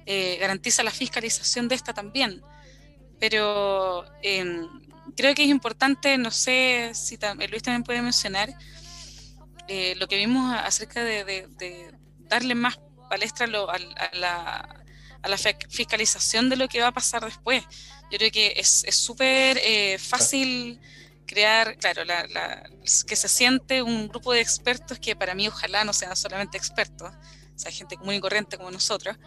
eh, 0.05 0.37
garantiza 0.39 0.83
la 0.83 0.91
fiscalización 0.91 1.67
de 1.67 1.75
esta 1.75 1.93
también. 1.93 2.41
Pero 3.19 4.05
em, 4.21 4.67
creo 5.15 5.35
que 5.35 5.43
es 5.43 5.49
importante, 5.49 6.17
no 6.17 6.31
sé 6.31 6.91
si 6.93 7.17
Luis 7.49 7.63
también 7.63 7.83
puede 7.83 8.01
mencionar, 8.01 8.55
eh, 9.67 9.95
lo 9.97 10.07
que 10.07 10.17
vimos 10.17 10.55
acerca 10.55 11.03
de, 11.03 11.47
darle 12.19 12.55
más 12.55 12.79
palestra 13.09 13.45
a, 13.45 14.15
la, 14.15 15.37
fiscalización 15.69 16.49
de 16.49 16.55
lo 16.55 16.67
que 16.67 16.81
va 16.81 16.87
a 16.87 16.91
pasar 16.91 17.23
después. 17.23 17.63
Yo 18.11 18.17
creo 18.17 18.31
que 18.31 18.53
es 18.55 18.85
súper 18.91 19.59
eh, 19.63 19.97
fácil 19.97 20.79
crear, 21.25 21.77
claro, 21.77 22.03
que 23.07 23.15
se 23.15 23.27
siente 23.27 23.81
un 23.81 24.07
grupo 24.07 24.33
de 24.33 24.41
expertos 24.41 24.99
que 24.99 25.15
para 25.15 25.35
mí 25.35 25.47
ojalá 25.47 25.83
no 25.83 25.93
sean 25.93 26.15
solamente 26.15 26.57
expertos, 26.57 27.11
o 27.11 27.59
sea, 27.59 27.71
gente 27.71 27.97
común 27.97 28.15
y 28.15 28.19
corriente 28.19 28.57
como 28.57 28.71
nosotros, 28.71 29.17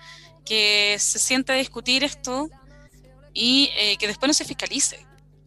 que 0.44 0.96
se 0.98 1.18
sienta 1.18 1.54
a 1.54 1.56
discutir 1.56 2.04
esto 2.04 2.50
y 3.32 3.70
eh, 3.76 3.96
que 3.98 4.06
después 4.06 4.28
no 4.28 4.34
se 4.34 4.44
fiscalice, 4.44 5.05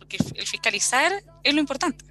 porque 0.10 0.39
el 0.39 0.47
fiscalizar 0.47 1.12
es 1.43 1.53
lo 1.53 1.60
importante. 1.60 2.05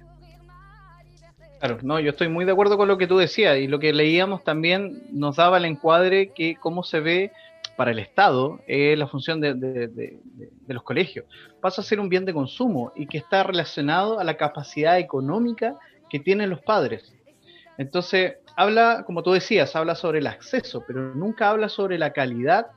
Claro, 1.59 1.77
no, 1.81 1.99
yo 1.99 2.11
estoy 2.11 2.29
muy 2.29 2.45
de 2.45 2.53
acuerdo 2.53 2.77
con 2.77 2.87
lo 2.87 2.97
que 2.97 3.07
tú 3.07 3.17
decías 3.17 3.57
y 3.57 3.67
lo 3.67 3.79
que 3.79 3.91
leíamos 3.91 4.43
también 4.45 5.03
nos 5.11 5.35
daba 5.35 5.57
el 5.57 5.65
encuadre 5.65 6.31
que 6.33 6.55
cómo 6.55 6.83
se 6.83 7.01
ve 7.01 7.31
para 7.75 7.91
el 7.91 7.99
Estado 7.99 8.61
eh, 8.67 8.95
la 8.95 9.07
función 9.07 9.41
de, 9.41 9.53
de, 9.55 10.19
los 10.67 10.83
colegios. 10.83 11.25
Pasa 11.59 11.81
a 11.81 11.83
ser 11.83 11.99
un 11.99 12.07
bien 12.07 12.23
de 12.23 12.33
consumo 12.33 12.93
y 12.95 13.07
que 13.07 13.17
está 13.17 13.43
relacionado 13.43 14.19
a 14.19 14.23
la 14.23 14.37
capacidad 14.37 14.97
económica 14.97 15.77
que 16.09 16.19
tienen 16.19 16.49
los 16.49 16.61
padres. 16.61 17.13
Entonces, 17.77 18.35
habla, 18.55 19.03
como 19.05 19.23
tú 19.23 19.33
decías, 19.33 19.75
habla 19.75 19.95
sobre 19.95 20.19
el 20.19 20.27
acceso, 20.27 20.83
pero 20.87 21.13
nunca 21.13 21.49
habla 21.49 21.67
sobre 21.67 21.97
la 21.97 22.13
calidad 22.13 22.67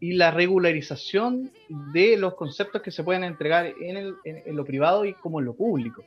y 0.00 0.12
la 0.12 0.30
regularización 0.30 1.50
de 1.92 2.16
los 2.16 2.34
conceptos 2.34 2.82
que 2.82 2.90
se 2.90 3.02
pueden 3.02 3.24
entregar 3.24 3.72
en, 3.80 4.14
lo 4.54 4.64
privado 4.64 5.04
y 5.04 5.14
como 5.14 5.40
en 5.40 5.46
lo 5.46 5.54
público. 5.54 6.04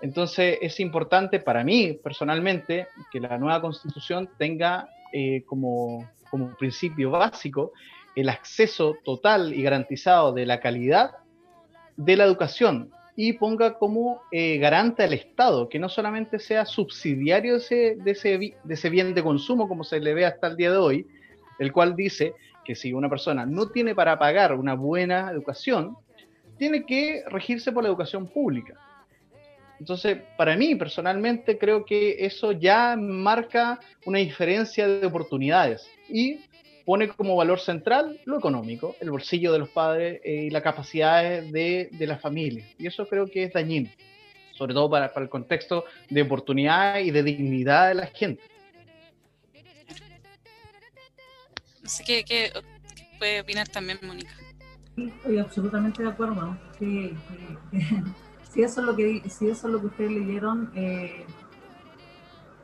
Entonces 0.00 0.58
es 0.60 0.78
importante 0.80 1.40
para 1.40 1.64
mí 1.64 1.98
personalmente 2.02 2.86
que 3.10 3.20
la 3.20 3.38
nueva 3.38 3.60
constitución 3.60 4.28
tenga 4.38 4.88
eh, 5.12 5.42
como, 5.46 6.08
como 6.30 6.54
principio 6.56 7.10
básico 7.10 7.72
el 8.14 8.28
acceso 8.28 8.96
total 9.04 9.54
y 9.54 9.62
garantizado 9.62 10.32
de 10.32 10.46
la 10.46 10.60
calidad 10.60 11.12
de 11.96 12.16
la 12.16 12.24
educación 12.24 12.90
y 13.16 13.32
ponga 13.32 13.78
como 13.78 14.20
eh, 14.30 14.58
garante 14.58 15.02
al 15.02 15.14
Estado, 15.14 15.68
que 15.70 15.78
no 15.78 15.88
solamente 15.88 16.38
sea 16.38 16.66
subsidiario 16.66 17.56
ese, 17.56 17.96
de, 17.96 18.10
ese, 18.10 18.38
de 18.38 18.74
ese 18.74 18.90
bien 18.90 19.14
de 19.14 19.22
consumo 19.22 19.68
como 19.68 19.84
se 19.84 20.00
le 20.00 20.12
ve 20.12 20.26
hasta 20.26 20.48
el 20.48 20.56
día 20.56 20.70
de 20.70 20.76
hoy, 20.76 21.06
el 21.58 21.72
cual 21.72 21.96
dice 21.96 22.34
que 22.66 22.74
si 22.74 22.92
una 22.92 23.08
persona 23.08 23.46
no 23.46 23.68
tiene 23.68 23.94
para 23.94 24.18
pagar 24.18 24.52
una 24.54 24.74
buena 24.74 25.30
educación, 25.30 25.96
tiene 26.58 26.84
que 26.84 27.22
regirse 27.28 27.70
por 27.70 27.84
la 27.84 27.88
educación 27.88 28.26
pública. 28.26 28.74
Entonces, 29.78 30.18
para 30.36 30.56
mí 30.56 30.74
personalmente 30.74 31.58
creo 31.58 31.84
que 31.84 32.24
eso 32.24 32.52
ya 32.52 32.96
marca 32.96 33.78
una 34.04 34.18
diferencia 34.18 34.88
de 34.88 35.06
oportunidades 35.06 35.88
y 36.08 36.40
pone 36.84 37.08
como 37.08 37.36
valor 37.36 37.60
central 37.60 38.18
lo 38.24 38.38
económico, 38.38 38.96
el 39.00 39.10
bolsillo 39.10 39.52
de 39.52 39.58
los 39.58 39.68
padres 39.68 40.20
eh, 40.24 40.44
y 40.44 40.50
la 40.50 40.62
capacidad 40.62 41.42
de, 41.42 41.88
de 41.90 42.06
la 42.06 42.16
familia. 42.16 42.64
Y 42.78 42.86
eso 42.86 43.06
creo 43.06 43.26
que 43.26 43.44
es 43.44 43.52
dañino, 43.52 43.90
sobre 44.52 44.72
todo 44.72 44.88
para, 44.88 45.12
para 45.12 45.24
el 45.24 45.30
contexto 45.30 45.84
de 46.08 46.22
oportunidad 46.22 47.00
y 47.00 47.10
de 47.10 47.22
dignidad 47.22 47.88
de 47.88 47.94
la 47.94 48.06
gente. 48.06 48.42
Así 51.86 52.02
que, 52.02 52.24
¿qué, 52.24 52.52
puede 53.16 53.40
opinar 53.42 53.68
también 53.68 54.00
Mónica? 54.02 54.32
Estoy 54.96 55.38
absolutamente 55.38 56.02
de 56.02 56.08
acuerdo. 56.08 56.58
si, 56.80 57.16
eso 58.56 58.80
es 58.80 58.86
lo 58.86 58.96
que, 58.96 59.22
si 59.30 59.48
eso 59.48 59.68
es 59.68 59.72
lo 59.72 59.80
que 59.80 59.86
ustedes 59.86 60.10
leyeron, 60.10 60.72
eh, 60.74 61.24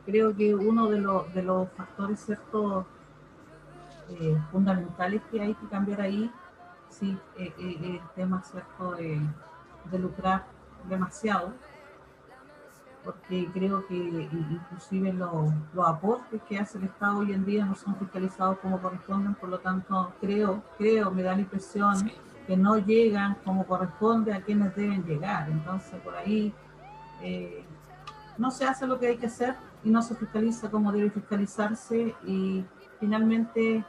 creo 0.05 0.35
que 0.35 0.53
uno 0.53 0.89
de, 0.89 0.99
los, 0.99 1.33
de 1.33 1.41
los 1.41 1.69
factores 1.71 2.19
ciertos 2.19 2.85
eh, 4.09 4.37
fundamentales 4.51 5.21
que 5.31 5.39
hay 5.39 5.53
que 5.53 5.67
cambiar 5.69 6.01
ahí, 6.01 6.29
sí, 6.89 7.17
eh, 7.37 7.53
el 7.57 8.01
tema 8.15 8.43
cierto 8.43 8.91
de, 8.95 9.21
de 9.89 9.99
lucrar 9.99 10.45
demasiado 10.89 11.53
porque 13.03 13.49
creo 13.53 13.85
que 13.87 13.95
inclusive 13.95 15.13
los, 15.13 15.51
los, 15.73 15.87
aportes 15.87 16.41
que 16.47 16.57
hace 16.57 16.77
el 16.77 16.85
Estado 16.85 17.19
hoy 17.19 17.33
en 17.33 17.45
día 17.45 17.65
no 17.65 17.75
son 17.75 17.95
fiscalizados 17.97 18.59
como 18.59 18.81
corresponden, 18.81 19.35
por 19.35 19.49
lo 19.49 19.59
tanto 19.59 20.13
creo, 20.21 20.63
creo, 20.77 21.11
me 21.11 21.23
da 21.23 21.33
la 21.33 21.41
impresión 21.41 22.11
que 22.47 22.57
no 22.57 22.77
llegan 22.77 23.35
como 23.43 23.65
corresponde 23.65 24.33
a 24.33 24.41
quienes 24.41 24.75
deben 24.75 25.03
llegar. 25.03 25.49
Entonces 25.49 25.99
por 26.01 26.15
ahí 26.15 26.53
eh, 27.21 27.65
no 28.37 28.51
se 28.51 28.65
hace 28.65 28.87
lo 28.87 28.99
que 28.99 29.07
hay 29.07 29.17
que 29.17 29.27
hacer 29.27 29.55
y 29.83 29.89
no 29.89 30.01
se 30.01 30.15
fiscaliza 30.15 30.71
como 30.71 30.91
debe 30.91 31.09
fiscalizarse 31.09 32.15
y 32.25 32.63
finalmente 32.99 33.83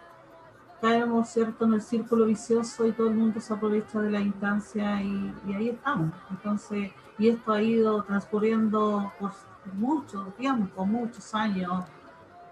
caemos 0.80 1.28
cierto 1.28 1.64
en 1.64 1.74
el 1.74 1.82
círculo 1.82 2.26
vicioso 2.26 2.86
y 2.86 2.92
todo 2.92 3.08
el 3.08 3.14
mundo 3.14 3.40
se 3.40 3.54
aprovecha 3.54 4.00
de 4.00 4.10
la 4.10 4.20
instancia 4.20 5.00
y, 5.00 5.34
y 5.46 5.54
ahí 5.54 5.68
estamos. 5.70 6.12
Entonces 6.30 6.92
y 7.18 7.28
esto 7.28 7.52
ha 7.52 7.62
ido 7.62 8.02
transcurriendo 8.02 9.12
por 9.18 9.32
mucho 9.72 10.24
tiempo, 10.36 10.84
muchos 10.84 11.34
años. 11.34 11.84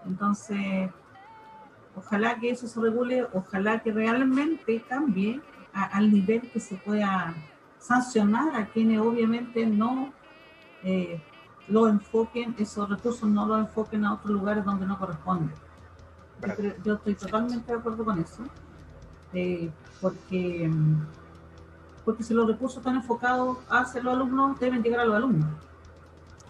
Entonces, 0.05 0.89
ojalá 1.95 2.39
que 2.39 2.51
eso 2.51 2.67
se 2.67 2.79
regule, 2.79 3.27
ojalá 3.33 3.79
que 3.79 3.91
realmente 3.91 4.81
cambie 4.87 5.41
al 5.73 6.11
nivel 6.11 6.41
que 6.51 6.59
se 6.59 6.75
pueda 6.75 7.33
sancionar 7.79 8.55
a 8.55 8.67
quienes 8.67 8.99
obviamente 8.99 9.65
no 9.65 10.13
eh, 10.83 11.21
lo 11.67 11.87
enfoquen, 11.87 12.55
esos 12.57 12.89
recursos 12.89 13.27
no 13.29 13.45
lo 13.45 13.57
enfoquen 13.57 14.05
a 14.05 14.13
otros 14.13 14.31
lugares 14.31 14.63
donde 14.63 14.85
no 14.85 14.97
corresponde. 14.97 15.53
Yo, 16.83 16.95
estoy 16.95 17.15
totalmente 17.15 17.71
de 17.71 17.79
acuerdo 17.79 18.03
con 18.03 18.19
eso, 18.19 18.43
eh, 19.33 19.71
porque 20.01 20.69
porque 22.05 22.23
si 22.23 22.33
los 22.33 22.47
recursos 22.47 22.77
están 22.77 22.95
enfocados 22.95 23.57
hacia 23.69 24.01
los 24.01 24.13
alumnos, 24.13 24.59
deben 24.59 24.83
llegar 24.83 25.01
a 25.01 25.05
los 25.05 25.15
alumnos. 25.15 25.49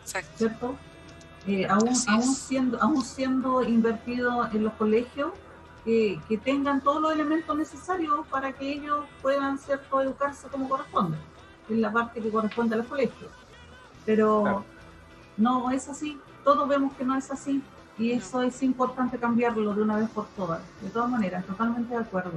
Exacto. 0.01 0.32
¿Cierto? 0.38 0.76
Eh, 1.45 1.68
aún, 1.68 1.95
siendo, 1.95 2.82
aún 2.82 3.01
siendo 3.01 3.64
invertido 3.64 4.47
en 4.51 4.64
los 4.64 4.74
colegios, 4.74 5.32
que 5.84 6.39
tengan 6.45 6.80
todos 6.80 7.01
los 7.01 7.12
elementos 7.12 7.58
necesarios 7.58 8.26
para 8.28 8.54
que 8.54 8.72
ellos 8.72 9.06
puedan 9.22 9.60
¿cierto? 9.60 10.01
educarse 10.01 10.47
como 10.47 10.70
corresponde, 10.70 11.18
en 11.70 11.82
la 11.82 11.91
parte 11.91 12.22
que 12.22 12.32
corresponde 12.32 12.76
a 12.76 12.78
los 12.78 12.88
colegios. 12.88 13.30
Pero 14.06 14.64
no 15.36 15.72
es 15.72 15.89
así, 15.89 16.20
todos 16.43 16.68
vemos 16.70 16.93
que 16.93 17.04
no 17.04 17.18
es 17.18 17.30
así 17.32 17.62
y 17.97 18.12
eso 18.12 18.41
es 18.41 18.64
importante 18.64 19.18
cambiarlo 19.18 19.74
de 19.74 19.82
una 19.82 19.97
vez 19.97 20.10
por 20.10 20.26
todas. 20.28 20.62
De 20.82 20.89
todas 20.89 21.10
maneras, 21.10 21.45
totalmente 21.45 21.93
de 21.93 21.99
acuerdo. 21.99 22.32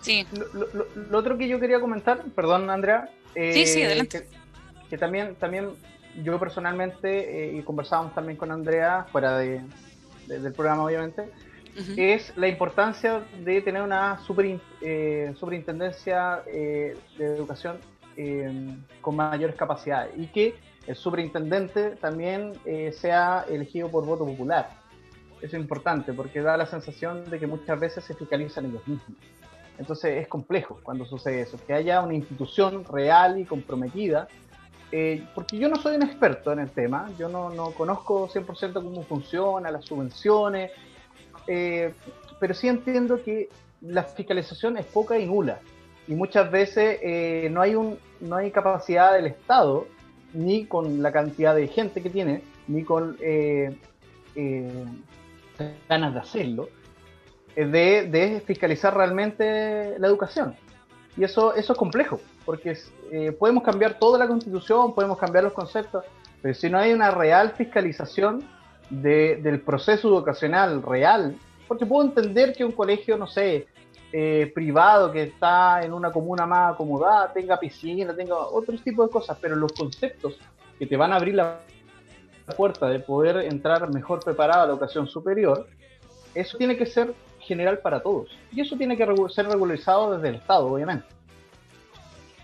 Sí. 0.00 0.26
Lo, 0.52 1.18
otro 1.18 1.36
que 1.36 1.48
yo 1.48 1.58
quería 1.60 1.80
comentar, 1.80 2.22
perdón 2.34 2.70
Andrea, 2.70 3.10
sí, 3.34 3.66
sí, 3.66 3.80
eh, 3.80 3.86
adelante. 3.86 4.26
Que, 4.88 4.98
también, 4.98 5.34
también 5.36 5.70
yo 6.22 6.38
personalmente, 6.38 7.50
eh, 7.50 7.56
y 7.56 7.62
conversábamos 7.62 8.14
también 8.14 8.36
con 8.36 8.50
Andrea, 8.50 9.06
fuera 9.10 9.38
de, 9.38 9.62
del 10.26 10.52
programa 10.52 10.84
obviamente, 10.84 11.28
es 11.96 12.36
la 12.36 12.48
importancia 12.48 13.22
de 13.38 13.60
tener 13.60 13.82
una 13.82 14.18
super, 14.26 14.58
eh, 14.80 15.32
superintendencia 15.38 16.42
de 16.44 16.96
educación 17.18 17.78
con 19.00 19.14
mayores 19.14 19.54
capacidades 19.54 20.12
y 20.16 20.26
que 20.26 20.56
el 20.88 20.96
superintendente 20.96 21.90
también 22.00 22.54
sea 22.92 23.44
elegido 23.48 23.88
por 23.88 24.04
voto 24.04 24.26
popular. 24.26 24.70
Eso 25.40 25.56
es 25.56 25.62
importante 25.62 26.12
porque 26.12 26.40
da 26.40 26.56
la 26.56 26.66
sensación 26.66 27.30
de 27.30 27.38
que 27.38 27.46
muchas 27.46 27.78
veces 27.78 28.04
se 28.04 28.14
fiscalizan 28.14 28.66
ellos 28.66 28.86
mismos. 28.88 29.16
Entonces 29.78 30.20
es 30.20 30.28
complejo 30.28 30.80
cuando 30.82 31.04
sucede 31.04 31.42
eso, 31.42 31.56
que 31.64 31.72
haya 31.72 32.00
una 32.02 32.14
institución 32.14 32.84
real 32.84 33.38
y 33.38 33.44
comprometida, 33.44 34.28
eh, 34.90 35.24
porque 35.34 35.58
yo 35.58 35.68
no 35.68 35.76
soy 35.76 35.96
un 35.96 36.02
experto 36.02 36.52
en 36.52 36.58
el 36.58 36.70
tema, 36.70 37.08
yo 37.18 37.28
no, 37.28 37.50
no 37.50 37.70
conozco 37.70 38.28
100% 38.28 38.72
cómo 38.72 39.02
funciona, 39.04 39.70
las 39.70 39.84
subvenciones, 39.84 40.72
eh, 41.46 41.94
pero 42.40 42.54
sí 42.54 42.68
entiendo 42.68 43.22
que 43.22 43.48
la 43.80 44.02
fiscalización 44.02 44.78
es 44.78 44.86
poca 44.86 45.18
y 45.18 45.26
nula, 45.26 45.60
y 46.08 46.14
muchas 46.14 46.50
veces 46.50 46.98
eh, 47.02 47.48
no, 47.52 47.60
hay 47.60 47.76
un, 47.76 47.98
no 48.20 48.36
hay 48.36 48.50
capacidad 48.50 49.12
del 49.12 49.26
Estado, 49.26 49.86
ni 50.32 50.66
con 50.66 51.02
la 51.02 51.12
cantidad 51.12 51.54
de 51.54 51.68
gente 51.68 52.02
que 52.02 52.10
tiene, 52.10 52.42
ni 52.66 52.82
con 52.82 53.16
ganas 55.88 56.14
de 56.14 56.20
hacerlo, 56.20 56.68
de, 57.66 58.42
fiscalizar 58.46 58.96
realmente 58.96 59.98
la 59.98 60.06
educación. 60.06 60.54
Y 61.16 61.24
eso, 61.24 61.54
eso 61.54 61.72
es 61.72 61.78
complejo, 61.78 62.20
porque 62.44 62.78
eh, 63.10 63.32
podemos 63.32 63.64
cambiar 63.64 63.98
toda 63.98 64.18
la 64.18 64.28
constitución, 64.28 64.94
podemos 64.94 65.18
cambiar 65.18 65.44
los 65.44 65.52
conceptos, 65.52 66.04
pero 66.40 66.54
si 66.54 66.70
no 66.70 66.78
hay 66.78 66.92
una 66.92 67.10
real 67.10 67.52
fiscalización 67.56 68.44
del 68.90 69.60
proceso 69.60 70.08
educacional 70.08 70.82
real, 70.82 71.36
porque 71.66 71.84
puedo 71.84 72.06
entender 72.06 72.54
que 72.54 72.64
un 72.64 72.72
colegio, 72.72 73.18
no 73.18 73.26
sé, 73.26 73.66
eh, 74.10 74.50
privado 74.54 75.12
que 75.12 75.24
está 75.24 75.82
en 75.82 75.92
una 75.92 76.10
comuna 76.10 76.46
más 76.46 76.72
acomodada, 76.72 77.30
tenga 77.32 77.58
piscina, 77.58 78.14
tenga 78.16 78.38
otro 78.38 78.74
tipo 78.78 79.02
de 79.02 79.10
cosas, 79.10 79.36
pero 79.40 79.54
los 79.54 79.72
conceptos 79.72 80.38
que 80.78 80.86
te 80.86 80.96
van 80.96 81.12
a 81.12 81.16
abrir 81.16 81.34
la 81.34 81.60
puerta 82.56 82.88
de 82.88 83.00
poder 83.00 83.44
entrar 83.44 83.92
mejor 83.92 84.24
preparado 84.24 84.62
a 84.62 84.66
la 84.66 84.72
educación 84.72 85.06
superior, 85.08 85.66
eso 86.34 86.56
tiene 86.56 86.76
que 86.76 86.86
ser 86.86 87.12
general 87.48 87.78
para 87.78 88.00
todos. 88.00 88.30
Y 88.52 88.60
eso 88.60 88.76
tiene 88.76 88.96
que 88.96 89.06
ser 89.30 89.46
regularizado 89.48 90.14
desde 90.14 90.28
el 90.28 90.34
Estado, 90.36 90.66
obviamente. 90.66 91.06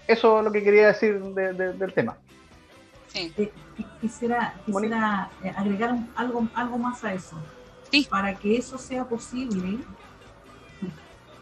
Eso 0.08 0.38
es 0.38 0.44
lo 0.44 0.50
que 0.50 0.62
quería 0.62 0.88
decir 0.88 1.20
del 1.20 1.92
tema. 1.92 2.16
Sí. 3.08 3.32
Eh, 3.36 3.52
quisiera, 4.00 4.54
quisiera 4.66 5.30
eh, 5.42 5.52
agregar 5.56 5.96
algo, 6.16 6.48
algo 6.54 6.78
más 6.78 7.04
a 7.04 7.14
eso. 7.14 7.36
Para 8.10 8.34
que 8.34 8.56
eso 8.56 8.76
sea 8.76 9.04
posible, 9.04 9.78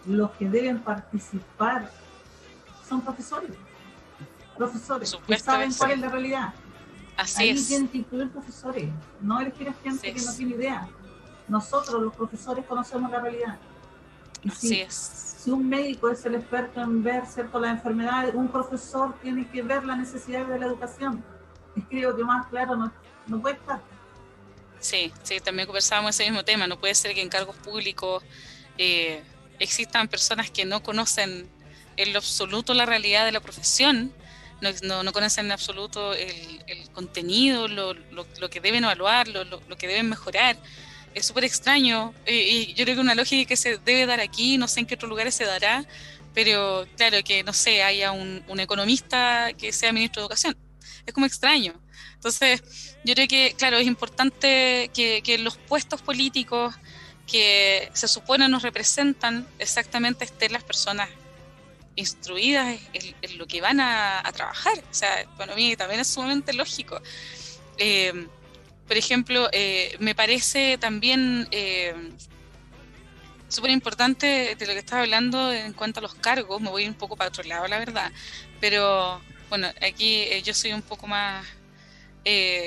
los 0.05 0.31
que 0.33 0.47
deben 0.47 0.81
participar 0.81 1.89
son 2.87 3.01
profesores. 3.01 3.53
Profesores 4.59 5.19
que 5.27 5.39
saben 5.39 5.73
cuál 5.73 5.93
es 5.93 6.01
la 6.01 6.09
realidad. 6.11 6.55
Así 7.17 7.43
Ahí 7.43 7.65
tienen 7.65 7.89
que 7.89 7.99
incluir 7.99 8.31
profesores, 8.31 8.89
no 9.21 9.41
elegir 9.41 9.69
a 9.69 9.73
gente 9.73 10.13
que 10.13 10.21
no 10.21 10.35
tiene 10.35 10.55
idea 10.57 10.89
nosotros 11.53 12.03
los 12.03 12.17
profesores 12.17 12.65
conocemos 12.65 13.11
la 13.11 13.21
realidad. 13.21 13.59
Y 14.43 14.51
si, 14.51 14.81
es. 14.81 15.37
si 15.45 15.51
un 15.51 15.69
médico 15.69 16.09
es 16.09 16.25
el 16.25 16.35
experto 16.35 16.81
en 16.81 17.03
ver 17.05 17.27
cierto 17.27 17.61
las 17.61 17.73
enfermedades, 17.73 18.35
un 18.35 18.49
profesor 18.49 19.15
tiene 19.21 19.47
que 19.49 19.63
ver 19.63 19.85
las 19.85 19.99
necesidades 19.99 20.49
de 20.49 20.59
la 20.59 20.67
educación. 20.67 21.23
Es 21.77 21.85
creo 21.91 22.17
que 22.17 22.25
más 22.25 22.47
claro 22.47 22.75
no, 22.75 22.91
no 23.27 23.41
puede 23.41 23.57
estar. 23.57 23.81
Sí, 24.81 25.13
sí, 25.23 25.41
también 25.41 25.67
conversábamos 25.67 26.19
ese 26.19 26.25
mismo 26.25 26.43
tema. 26.43 26.67
No 26.67 26.81
puede 26.81 26.95
ser 26.95 27.15
que 27.15 27.21
en 27.21 27.29
cargos 27.29 27.57
públicos 27.57 28.25
eh, 28.79 29.23
existan 29.59 30.09
personas 30.09 30.51
que 30.51 30.65
no 30.65 30.83
conocen 30.83 31.49
en 31.99 32.13
lo 32.15 32.19
absoluto 32.19 32.73
la 32.73 32.87
realidad 32.87 33.27
de 33.27 33.33
la 33.33 33.41
profesión, 33.41 34.11
no, 34.63 35.03
no, 35.03 35.13
conocen 35.13 35.47
en 35.47 35.53
absoluto 35.53 36.15
el, 36.15 36.65
el 36.67 36.91
contenido, 36.91 37.69
lo, 37.69 37.93
lo, 37.93 38.27
lo, 38.41 38.49
que 38.49 38.61
deben 38.61 38.85
evaluar, 38.85 39.29
lo, 39.29 39.45
lo 39.45 39.77
que 39.77 39.89
deben 39.89 40.09
mejorar 40.09 40.57
es 41.15 41.27
súper 41.27 41.45
extraño 41.45 42.15
y 42.27 42.75
yo 42.75 42.85
creo 42.85 42.97
que 42.97 43.01
una 43.01 43.15
lógica 43.15 43.49
que 43.49 43.57
se 43.57 43.79
debe 43.79 44.07
dar 44.07 44.21
aquí, 44.21 44.59
no 44.59 44.69
sé 44.69 44.81
en 44.81 44.87
qué 44.87 44.95
otros 44.95 45.09
lugares 45.09 45.35
se 45.35 45.45
dará, 45.45 45.85
pero 46.35 46.87
claro, 46.97 47.19
que 47.25 47.43
no 47.43 47.53
sé, 47.53 47.83
haya 47.83 48.13
un, 48.13 48.43
economista 48.59 49.53
que 49.57 49.73
sea 49.73 49.93
ministro 49.93 50.23
de 50.23 50.25
Educación. 50.25 50.57
Es 51.05 51.13
como 51.13 51.27
extraño. 51.27 51.75
Entonces, 52.15 52.63
yo 53.05 53.15
creo 53.15 53.27
que, 53.27 53.55
claro, 53.59 53.79
es 53.79 53.87
importante 53.87 54.91
que, 54.95 55.21
que 55.23 55.39
los 55.39 55.57
puestos 55.57 56.01
políticos 56.01 56.75
que 57.27 57.91
se 57.93 58.09
supone 58.09 58.49
nos 58.49 58.63
representan 58.63 59.47
exactamente 59.59 60.25
estén 60.25 60.53
las 60.53 60.63
personas 60.63 61.09
instruidas 61.97 62.79
en, 62.93 63.39
lo 63.39 63.47
que 63.47 63.61
van 63.61 63.81
a, 63.81 64.23
trabajar. 64.35 64.79
O 64.79 64.95
sea, 64.95 65.27
para 65.37 65.55
mí 65.55 65.77
también 65.77 66.01
es 66.01 66.09
sumamente 66.09 66.53
lógico. 66.53 67.01
Eh, 67.79 68.29
por 68.93 68.99
ejemplo, 68.99 69.49
eh, 69.53 69.97
me 70.01 70.15
parece 70.15 70.77
también 70.77 71.49
eh, 71.51 71.95
súper 73.49 73.71
importante 73.71 74.55
de 74.55 74.67
lo 74.67 74.75
que 74.75 74.81
estaba 74.81 75.01
hablando 75.01 75.51
en 75.51 75.73
cuanto 75.73 76.01
a 76.01 76.03
los 76.03 76.15
cargos, 76.15 76.61
me 76.61 76.69
voy 76.69 76.87
un 76.87 76.93
poco 76.93 77.17
para 77.17 77.29
otro 77.29 77.43
lado, 77.43 77.67
la 77.69 77.79
verdad, 77.79 78.13
pero 78.61 79.23
bueno, 79.49 79.69
aquí 79.81 80.17
eh, 80.17 80.43
yo 80.45 80.53
soy 80.53 80.75
un 80.75 80.83
poco 80.83 81.07
más 81.07 81.47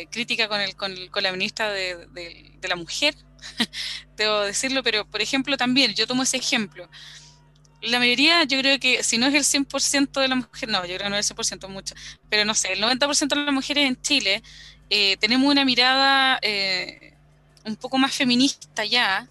crítica 0.09 0.47
con, 0.47 0.61
el, 0.61 0.75
con, 0.75 0.95
la 1.21 1.31
ministra 1.31 1.69
de, 1.69 2.57
la 2.63 2.75
mujer, 2.75 3.13
debo 4.17 4.39
decirlo, 4.39 4.81
pero 4.81 5.05
por 5.05 5.21
ejemplo 5.21 5.57
también, 5.57 5.93
yo 5.93 6.07
tomo 6.07 6.23
ese 6.23 6.37
ejemplo. 6.37 6.89
La 7.81 7.99
mayoría, 7.99 8.45
yo 8.45 8.57
creo 8.57 8.79
que 8.79 9.03
si 9.03 9.19
no 9.19 9.27
es 9.27 9.35
el 9.35 9.43
100% 9.67 10.21
de 10.21 10.27
las 10.27 10.37
mujeres, 10.39 10.73
no, 10.73 10.79
yo 10.87 10.95
creo 10.95 11.03
que 11.03 11.09
no 11.11 11.17
es 11.17 11.29
el 11.29 11.37
100% 11.37 11.67
mucho, 11.67 11.93
pero 12.31 12.45
no 12.45 12.55
sé, 12.55 12.73
el 12.73 12.81
90% 12.81 13.27
de 13.27 13.35
las 13.35 13.53
mujeres 13.53 13.87
en 13.87 14.01
Chile 14.01 14.41
eh, 14.89 15.17
tenemos 15.17 15.49
una 15.49 15.65
mirada 15.65 16.39
eh, 16.41 17.13
un 17.65 17.75
poco 17.75 17.97
más 17.97 18.13
feminista 18.13 18.85
ya. 18.85 19.27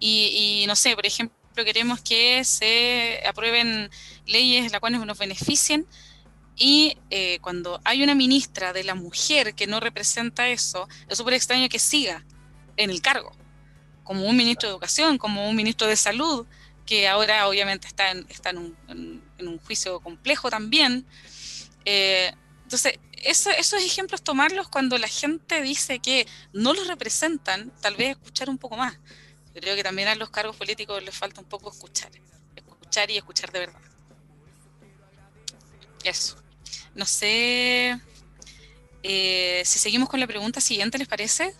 Y, 0.00 0.64
no 0.66 0.76
sé, 0.76 0.94
por 0.94 1.06
ejemplo, 1.06 1.34
queremos 1.64 2.00
que 2.00 2.44
se 2.44 3.22
aprueben 3.26 3.90
leyes 4.26 4.70
las 4.70 4.80
cuales 4.80 5.00
nos 5.00 5.18
beneficien. 5.18 5.86
Y 6.56 6.98
eh, 7.10 7.38
cuando 7.40 7.80
hay 7.84 8.02
una 8.02 8.14
ministra 8.14 8.72
de 8.72 8.84
la 8.84 8.94
mujer 8.94 9.54
que 9.54 9.66
no 9.66 9.80
representa 9.80 10.48
eso, 10.48 10.88
es 11.08 11.18
súper 11.18 11.34
extraño 11.34 11.68
que 11.68 11.78
siga 11.78 12.24
en 12.76 12.90
el 12.90 13.00
cargo, 13.00 13.32
como 14.04 14.26
un 14.26 14.36
ministro 14.36 14.68
de 14.68 14.72
educación, 14.72 15.18
como 15.18 15.48
un 15.48 15.56
ministro 15.56 15.86
de 15.86 15.96
salud, 15.96 16.46
que 16.86 17.08
ahora 17.08 17.48
obviamente 17.48 17.88
está 17.88 18.10
en, 18.10 18.26
está 18.28 18.50
en, 18.50 18.76
un, 19.38 19.58
juicio 19.66 20.00
complejo 20.00 20.50
también. 20.50 21.06
Eh, 21.84 22.32
entonces, 22.62 22.98
esos 23.24 23.82
ejemplos 23.82 24.22
tomarlos 24.22 24.68
cuando 24.68 24.98
la 24.98 25.08
gente 25.08 25.62
dice 25.62 25.98
que 25.98 26.26
no 26.52 26.74
los 26.74 26.86
representan, 26.86 27.72
tal 27.80 27.96
vez 27.96 28.10
escuchar 28.10 28.50
un 28.50 28.58
poco 28.58 28.76
más. 28.76 28.94
Yo 29.54 29.60
creo 29.60 29.76
que 29.76 29.82
también 29.82 30.08
a 30.08 30.14
los 30.14 30.30
cargos 30.30 30.56
políticos 30.56 31.02
les 31.02 31.16
falta 31.16 31.40
un 31.40 31.46
poco 31.48 31.70
escuchar, 31.70 32.10
escuchar 32.56 33.10
y 33.10 33.16
escuchar 33.16 33.52
de 33.52 33.60
verdad. 33.60 33.80
Eso. 36.04 36.36
No 36.94 37.06
sé 37.06 37.98
eh, 39.02 39.62
si 39.64 39.78
seguimos 39.78 40.08
con 40.08 40.20
la 40.20 40.26
pregunta 40.26 40.60
siguiente, 40.60 40.98
¿les 40.98 41.08
parece? 41.08 41.54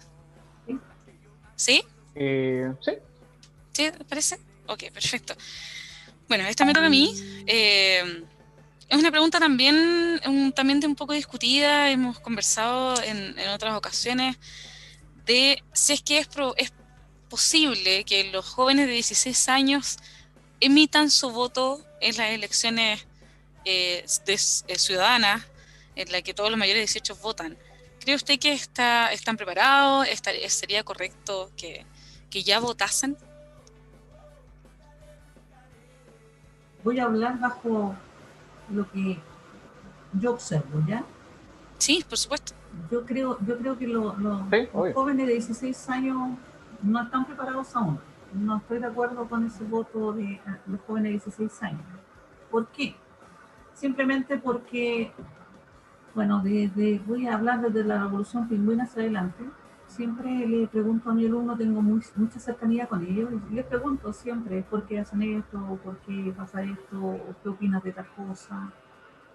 ¿Sí? 1.56 1.84
Eh, 2.14 2.72
sí. 2.80 2.92
¿Sí? 3.72 3.82
¿Les 3.84 4.06
parece? 4.08 4.38
Ok, 4.66 4.84
perfecto. 4.92 5.34
Bueno, 6.28 6.44
esta 6.46 6.64
me 6.64 6.72
toca 6.72 6.86
a 6.86 6.90
mí. 6.90 7.14
Eh, 7.46 8.24
es 8.94 9.00
una 9.00 9.10
pregunta 9.10 9.40
también, 9.40 10.20
un, 10.24 10.52
también 10.52 10.78
de 10.78 10.86
un 10.86 10.94
poco 10.94 11.14
discutida, 11.14 11.90
hemos 11.90 12.20
conversado 12.20 13.02
en, 13.02 13.36
otras 13.48 13.74
ocasiones, 13.74 14.36
de 15.26 15.62
si 15.72 15.94
es 15.94 16.02
que 16.02 16.18
es, 16.18 16.28
es 16.56 16.72
posible 17.28 18.04
que 18.04 18.30
los 18.30 18.46
jóvenes 18.46 18.86
de 18.86 18.92
16 18.92 19.48
años 19.48 19.98
emitan 20.60 21.10
su 21.10 21.30
voto 21.30 21.84
en 22.00 22.16
las 22.16 22.30
elecciones 22.30 23.04
eh, 23.64 24.04
eh, 24.26 24.78
ciudadanas, 24.78 25.44
en 25.96 26.12
las 26.12 26.22
que 26.22 26.32
todos 26.32 26.50
los 26.50 26.58
mayores 26.58 26.80
de 26.80 27.00
18 27.00 27.16
votan. 27.16 27.58
¿Cree 27.98 28.14
usted 28.14 28.38
que 28.38 28.52
está, 28.52 29.12
están 29.12 29.36
preparados? 29.36 30.06
¿Sería 30.48 30.84
correcto 30.84 31.50
que 31.56 32.42
ya 32.44 32.60
votasen? 32.60 33.16
Voy 36.84 37.00
a 37.00 37.04
hablar 37.04 37.40
bajo 37.40 37.96
lo 38.70 38.90
que 38.90 39.18
yo 40.20 40.32
observo, 40.32 40.82
¿ya? 40.86 41.04
Sí, 41.78 42.04
por 42.08 42.18
supuesto. 42.18 42.54
Yo 42.90 43.04
creo, 43.04 43.38
yo 43.46 43.58
creo 43.58 43.78
que 43.78 43.86
los 43.86 44.14
jóvenes 44.94 45.26
de 45.26 45.32
16 45.34 45.90
años 45.90 46.38
no 46.82 47.02
están 47.02 47.24
preparados 47.24 47.74
aún. 47.76 47.98
No 48.32 48.56
estoy 48.56 48.78
de 48.80 48.86
acuerdo 48.86 49.28
con 49.28 49.46
ese 49.46 49.64
voto 49.64 50.12
de 50.12 50.40
los 50.66 50.80
jóvenes 50.86 51.04
de 51.04 51.10
16 51.10 51.62
años. 51.62 51.82
¿Por 52.50 52.66
qué? 52.68 52.96
Simplemente 53.74 54.38
porque, 54.38 55.12
bueno, 56.14 56.40
desde, 56.42 57.00
voy 57.06 57.26
a 57.26 57.34
hablar 57.34 57.60
desde 57.60 57.84
la 57.84 57.98
revolución 57.98 58.48
pingüina 58.48 58.84
hacia 58.84 59.02
adelante. 59.02 59.44
Siempre 59.94 60.44
le 60.48 60.66
pregunto 60.66 61.08
a 61.08 61.14
mi 61.14 61.24
alumno, 61.24 61.56
tengo 61.56 61.80
mucha 61.80 62.40
cercanía 62.40 62.88
con 62.88 63.04
ellos, 63.06 63.30
les 63.52 63.64
pregunto 63.64 64.12
siempre 64.12 64.64
por 64.68 64.82
qué 64.86 64.98
hacen 64.98 65.22
esto, 65.22 65.78
por 65.84 65.98
qué 65.98 66.34
pasa 66.36 66.64
esto, 66.64 67.20
qué 67.40 67.48
opinas 67.48 67.80
de 67.84 67.92
tal 67.92 68.08
cosa, 68.16 68.72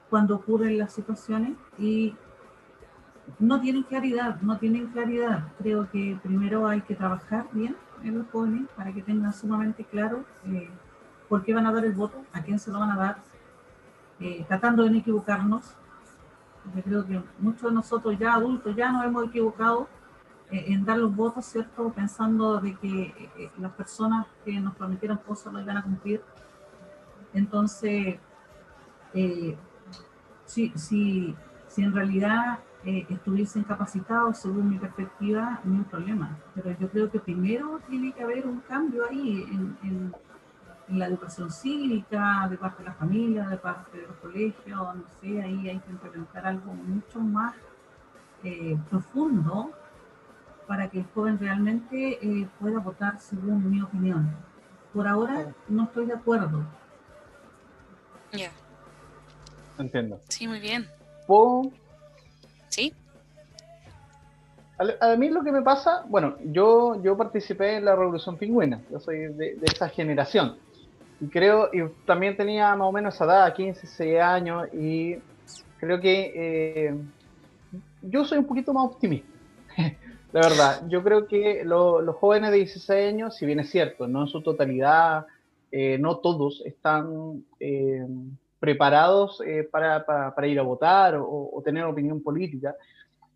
cuando 0.10 0.36
ocurren 0.36 0.78
las 0.78 0.92
situaciones. 0.92 1.54
Y 1.78 2.14
no 3.40 3.62
tienen 3.62 3.84
claridad, 3.84 4.42
no 4.42 4.58
tienen 4.58 4.88
claridad. 4.88 5.48
Creo 5.60 5.90
que 5.90 6.20
primero 6.22 6.68
hay 6.68 6.82
que 6.82 6.94
trabajar 6.94 7.46
bien 7.54 7.78
en 8.04 8.18
los 8.18 8.28
jóvenes 8.30 8.68
para 8.76 8.92
que 8.92 9.02
tengan 9.02 9.34
sumamente 9.34 9.86
claro 9.86 10.26
eh, 10.46 10.70
por 11.30 11.42
qué 11.46 11.54
van 11.54 11.68
a 11.68 11.72
dar 11.72 11.86
el 11.86 11.94
voto, 11.94 12.22
a 12.34 12.42
quién 12.42 12.60
se 12.60 12.70
lo 12.70 12.82
van 12.82 12.92
a 12.92 12.98
dar, 12.98 13.18
eh, 14.20 14.44
tratando 14.46 14.84
de 14.84 14.90
no 14.90 14.98
equivocarnos. 14.98 15.78
Yo 16.76 16.82
creo 16.84 17.08
que 17.08 17.22
muchos 17.40 17.62
de 17.62 17.72
nosotros 17.72 18.20
ya 18.20 18.34
adultos 18.34 18.76
ya 18.76 18.92
nos 18.92 19.06
hemos 19.06 19.26
equivocado 19.26 19.88
en 20.52 20.84
dar 20.84 20.98
los 20.98 21.16
votos, 21.16 21.46
¿cierto? 21.46 21.92
Pensando 21.92 22.60
de 22.60 22.76
que 22.76 23.52
las 23.60 23.72
personas 23.74 24.26
que 24.44 24.60
nos 24.60 24.76
prometieron 24.76 25.18
cosas 25.18 25.54
lo 25.54 25.62
iban 25.62 25.78
a 25.78 25.84
cumplir. 25.84 26.22
Entonces, 27.34 28.18
si, 30.46 30.70
si, 30.76 31.36
si 31.68 31.84
en 31.84 31.94
realidad 31.94 32.60
eh, 32.86 33.06
estuviesen 33.10 33.64
capacitados, 33.64 34.38
según 34.38 34.70
mi 34.70 34.78
perspectiva, 34.78 35.60
ni 35.66 35.78
un 35.78 35.84
problema. 35.84 36.38
Pero 36.56 36.72
yo 36.80 36.90
creo 36.90 37.12
que 37.12 37.20
primero 37.20 37.82
tiene 37.90 38.14
que 38.14 38.24
haber 38.24 38.48
un 38.48 38.62
cambio 38.62 39.04
ahí 39.10 39.44
en, 39.52 39.78
en, 39.84 40.16
la 40.98 41.06
educación 41.06 41.52
cívica, 41.52 42.48
de 42.50 42.58
parte 42.58 42.82
de 42.82 42.90
la 42.90 42.96
familia, 42.96 43.48
de 43.48 43.58
parte 43.58 43.96
de 43.96 44.08
los 44.08 44.16
colegios, 44.16 44.96
no 44.96 45.04
sé, 45.22 45.40
ahí 45.40 45.70
hay 45.70 45.78
que 45.78 45.92
implementar 45.92 46.48
algo 46.48 46.74
mucho 46.74 47.20
más 47.20 47.54
eh, 48.44 48.76
profundo 48.90 49.72
para 50.70 50.88
que 50.88 51.00
el 51.00 51.06
joven 51.16 51.40
realmente 51.40 52.20
eh, 52.22 52.48
pueda 52.60 52.78
votar 52.78 53.20
según 53.20 53.72
mi 53.72 53.82
opinión. 53.82 54.30
Por 54.94 55.08
ahora 55.08 55.52
no 55.68 55.86
estoy 55.86 56.06
de 56.06 56.14
acuerdo. 56.14 56.64
Ya. 58.32 58.52
Entiendo. 59.80 60.20
Sí, 60.28 60.48
muy 60.48 60.60
bien. 60.60 60.88
¿Sí? 62.70 62.94
A, 64.78 65.16
mí 65.16 65.30
lo 65.30 65.44
que 65.44 65.52
me 65.52 65.64
pasa, 65.64 66.06
bueno, 66.08 66.38
yo, 66.46 67.02
yo 67.02 67.18
participé 67.18 67.78
en 67.78 67.86
la 67.86 67.96
Revolución 67.96 68.38
Pingüina, 68.38 68.80
yo 68.92 69.00
soy 69.00 69.34
de, 69.34 69.58
esa 69.64 69.90
generación. 69.90 70.56
Y 71.20 71.28
creo, 71.30 71.70
y 71.74 71.82
también 72.06 72.38
tenía 72.38 72.76
más 72.76 72.88
o 72.88 72.92
menos 72.92 73.16
esa 73.16 73.26
edad, 73.26 73.56
15, 73.56 73.82
16 73.82 74.22
años, 74.22 74.68
y 74.74 75.18
creo 75.80 76.00
que 76.00 76.32
eh, 76.36 76.96
yo 78.04 78.24
soy 78.24 78.38
un 78.38 78.46
poquito 78.46 78.72
más 78.72 78.86
optimista. 78.86 79.28
La 80.32 80.42
verdad, 80.42 80.88
yo 80.88 81.04
creo 81.04 81.28
que 81.28 81.64
los 81.64 82.16
jóvenes 82.16 82.52
de 82.52 82.58
16 82.58 83.14
años, 83.14 83.36
si 83.36 83.46
bien 83.46 83.60
es 83.60 83.70
cierto, 83.70 84.08
no 84.08 84.22
en 84.22 84.28
su 84.28 84.42
totalidad, 84.42 85.26
eh, 85.72 85.98
no 86.00 86.18
todos 86.18 86.62
están 86.66 87.44
eh, 87.60 88.06
preparados 88.60 89.42
eh, 89.46 89.68
para, 89.70 90.06
para, 90.06 90.48
ir 90.48 90.60
a 90.60 90.64
votar 90.64 91.18
o, 91.20 91.62
tener 91.64 91.86
opinión 91.86 92.22
política, 92.22 92.76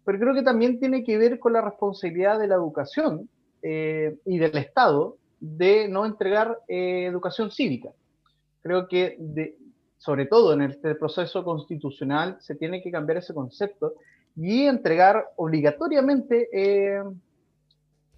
pero 0.05 0.19
creo 0.19 0.33
que 0.33 0.43
también 0.43 0.79
tiene 0.79 1.03
que 1.03 1.17
ver 1.17 1.39
con 1.39 1.53
la 1.53 1.61
responsabilidad 1.61 2.39
de 2.39 2.47
la 2.47 2.55
educación 2.55 3.29
eh, 3.61 4.17
y 4.25 4.37
del 4.37 4.57
Estado 4.57 5.17
de 5.39 5.87
no 5.87 6.05
entregar 6.05 6.59
eh, 6.67 7.05
educación 7.05 7.51
cívica. 7.51 7.89
Creo 8.61 8.87
que, 8.87 9.15
de, 9.17 9.57
sobre 9.97 10.25
todo 10.25 10.53
en 10.53 10.61
este 10.63 10.95
proceso 10.95 11.43
constitucional, 11.43 12.37
se 12.41 12.55
tiene 12.55 12.81
que 12.81 12.91
cambiar 12.91 13.17
ese 13.17 13.33
concepto 13.33 13.95
y 14.35 14.65
entregar 14.65 15.25
obligatoriamente 15.35 16.49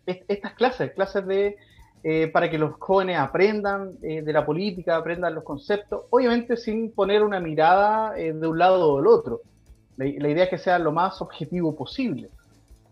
estas 0.05 0.53
clases, 0.53 0.91
clases 0.93 1.25
de 1.25 1.57
eh, 2.07 2.27
para 2.27 2.51
que 2.51 2.59
los 2.59 2.75
jóvenes 2.77 3.17
aprendan 3.17 3.93
eh, 4.03 4.21
de 4.21 4.31
la 4.31 4.45
política, 4.45 4.95
aprendan 4.95 5.33
los 5.33 5.43
conceptos, 5.43 6.03
obviamente 6.11 6.55
sin 6.55 6.91
poner 6.91 7.23
una 7.23 7.39
mirada 7.39 8.15
eh, 8.15 8.31
de 8.31 8.45
un 8.45 8.59
lado 8.59 8.93
o 8.93 8.97
del 8.97 9.07
otro. 9.07 9.41
La, 9.97 10.05
idea 10.05 10.43
es 10.43 10.51
que 10.51 10.59
sea 10.59 10.77
lo 10.77 10.91
más 10.91 11.19
objetivo 11.19 11.75
posible. 11.75 12.29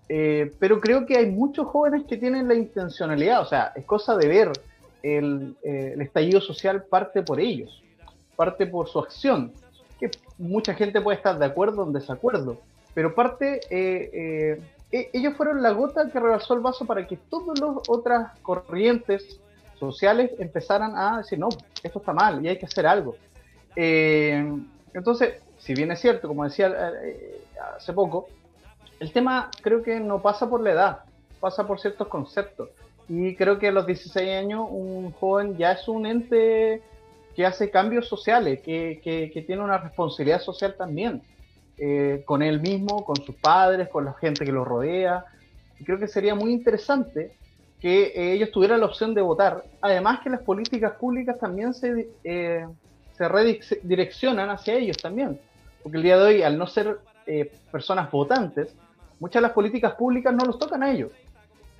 pero 0.07 0.79
creo 0.81 1.05
que 1.05 1.15
hay 1.15 1.29
muchos 1.29 1.67
jóvenes 1.67 2.05
que 2.07 2.17
tienen 2.17 2.47
la 2.47 2.55
intencionalidad, 2.55 3.41
o 3.41 3.45
sea, 3.45 3.71
es 3.75 3.85
cosa 3.85 4.17
de 4.17 4.27
ver 4.27 4.51
el, 5.03 5.55
el 5.61 6.01
estallido 6.01 6.41
social 6.41 6.85
parte 6.85 7.21
por 7.21 7.39
ellos, 7.39 7.83
parte 8.35 8.65
por 8.65 8.87
su 8.87 8.97
acción, 8.97 9.51
que 9.99 10.09
mucha 10.39 10.73
gente 10.73 11.01
puede 11.01 11.17
estar 11.17 11.37
de 11.37 11.45
acuerdo 11.45 11.83
o 11.83 11.85
en 11.85 11.93
desacuerdo, 11.93 12.57
pero 12.93 13.15
parte 13.15 13.59
e, 13.69 14.59
ellos 15.11 15.33
fueron 15.35 15.63
la 15.63 15.71
gota 15.71 16.11
que 16.11 16.19
rebasó 16.19 16.53
el 16.53 16.59
vaso 16.59 16.85
para 16.85 17.07
que 17.07 17.17
todas 17.17 17.59
las 17.59 17.77
otras 17.87 18.37
corrientes 18.41 19.39
sociales 19.79 20.31
empezaran 20.37 20.95
a 20.95 21.17
decir, 21.17 21.39
no, 21.39 21.49
esto 21.81 21.99
está 21.99 22.13
mal 22.13 22.45
y 22.45 22.49
hay 22.49 22.59
que 22.59 22.67
hacer 22.67 22.85
algo. 22.85 23.15
Eh, 23.75 24.55
entonces, 24.93 25.41
si 25.57 25.73
bien 25.73 25.91
es 25.91 25.99
cierto, 25.99 26.27
como 26.27 26.43
decía 26.43 26.71
eh, 27.03 27.41
hace 27.75 27.91
poco, 27.91 28.27
el 28.99 29.11
tema 29.11 29.49
creo 29.61 29.81
que 29.81 29.99
no 29.99 30.21
pasa 30.21 30.47
por 30.47 30.61
la 30.61 30.71
edad, 30.71 30.99
pasa 31.39 31.65
por 31.65 31.79
ciertos 31.79 32.07
conceptos. 32.07 32.69
Y 33.09 33.35
creo 33.35 33.57
que 33.57 33.69
a 33.69 33.71
los 33.71 33.87
16 33.87 34.29
años 34.29 34.67
un 34.69 35.11
joven 35.13 35.57
ya 35.57 35.71
es 35.71 35.87
un 35.87 36.05
ente 36.05 36.81
que 37.35 37.45
hace 37.47 37.71
cambios 37.71 38.07
sociales, 38.07 38.61
que, 38.61 39.01
que 39.03 39.41
tiene 39.41 39.63
una 39.63 39.79
responsabilidad 39.79 40.39
social 40.39 40.75
también. 40.77 41.23
Eh, 41.77 42.21
con 42.25 42.43
él 42.43 42.61
mismo, 42.61 43.03
con 43.03 43.15
sus 43.15 43.35
padres, 43.35 43.89
con 43.89 44.05
la 44.05 44.13
gente 44.13 44.45
que 44.45 44.51
lo 44.51 44.63
rodea. 44.63 45.25
Y 45.79 45.83
creo 45.83 45.97
que 45.97 46.07
sería 46.07 46.35
muy 46.35 46.51
interesante 46.53 47.35
que 47.79 48.13
eh, 48.15 48.33
ellos 48.33 48.51
tuvieran 48.51 48.79
la 48.79 48.85
opción 48.85 49.13
de 49.13 49.21
votar. 49.21 49.63
Además 49.81 50.19
que 50.23 50.29
las 50.29 50.41
políticas 50.41 50.93
públicas 50.93 51.37
también 51.39 51.73
se, 51.73 52.09
eh, 52.23 52.65
se 53.17 53.27
redireccionan 53.27 54.51
hacia 54.51 54.75
ellos 54.75 54.97
también. 54.97 55.39
Porque 55.81 55.97
el 55.97 56.03
día 56.03 56.17
de 56.17 56.23
hoy, 56.23 56.43
al 56.43 56.57
no 56.57 56.67
ser 56.67 56.99
personas 57.71 58.11
votantes, 58.11 58.75
muchas 59.19 59.41
de 59.41 59.47
las 59.47 59.53
políticas 59.53 59.93
públicas 59.95 60.33
no 60.33 60.45
los 60.45 60.59
tocan 60.59 60.83
a 60.83 60.91
ellos. 60.91 61.11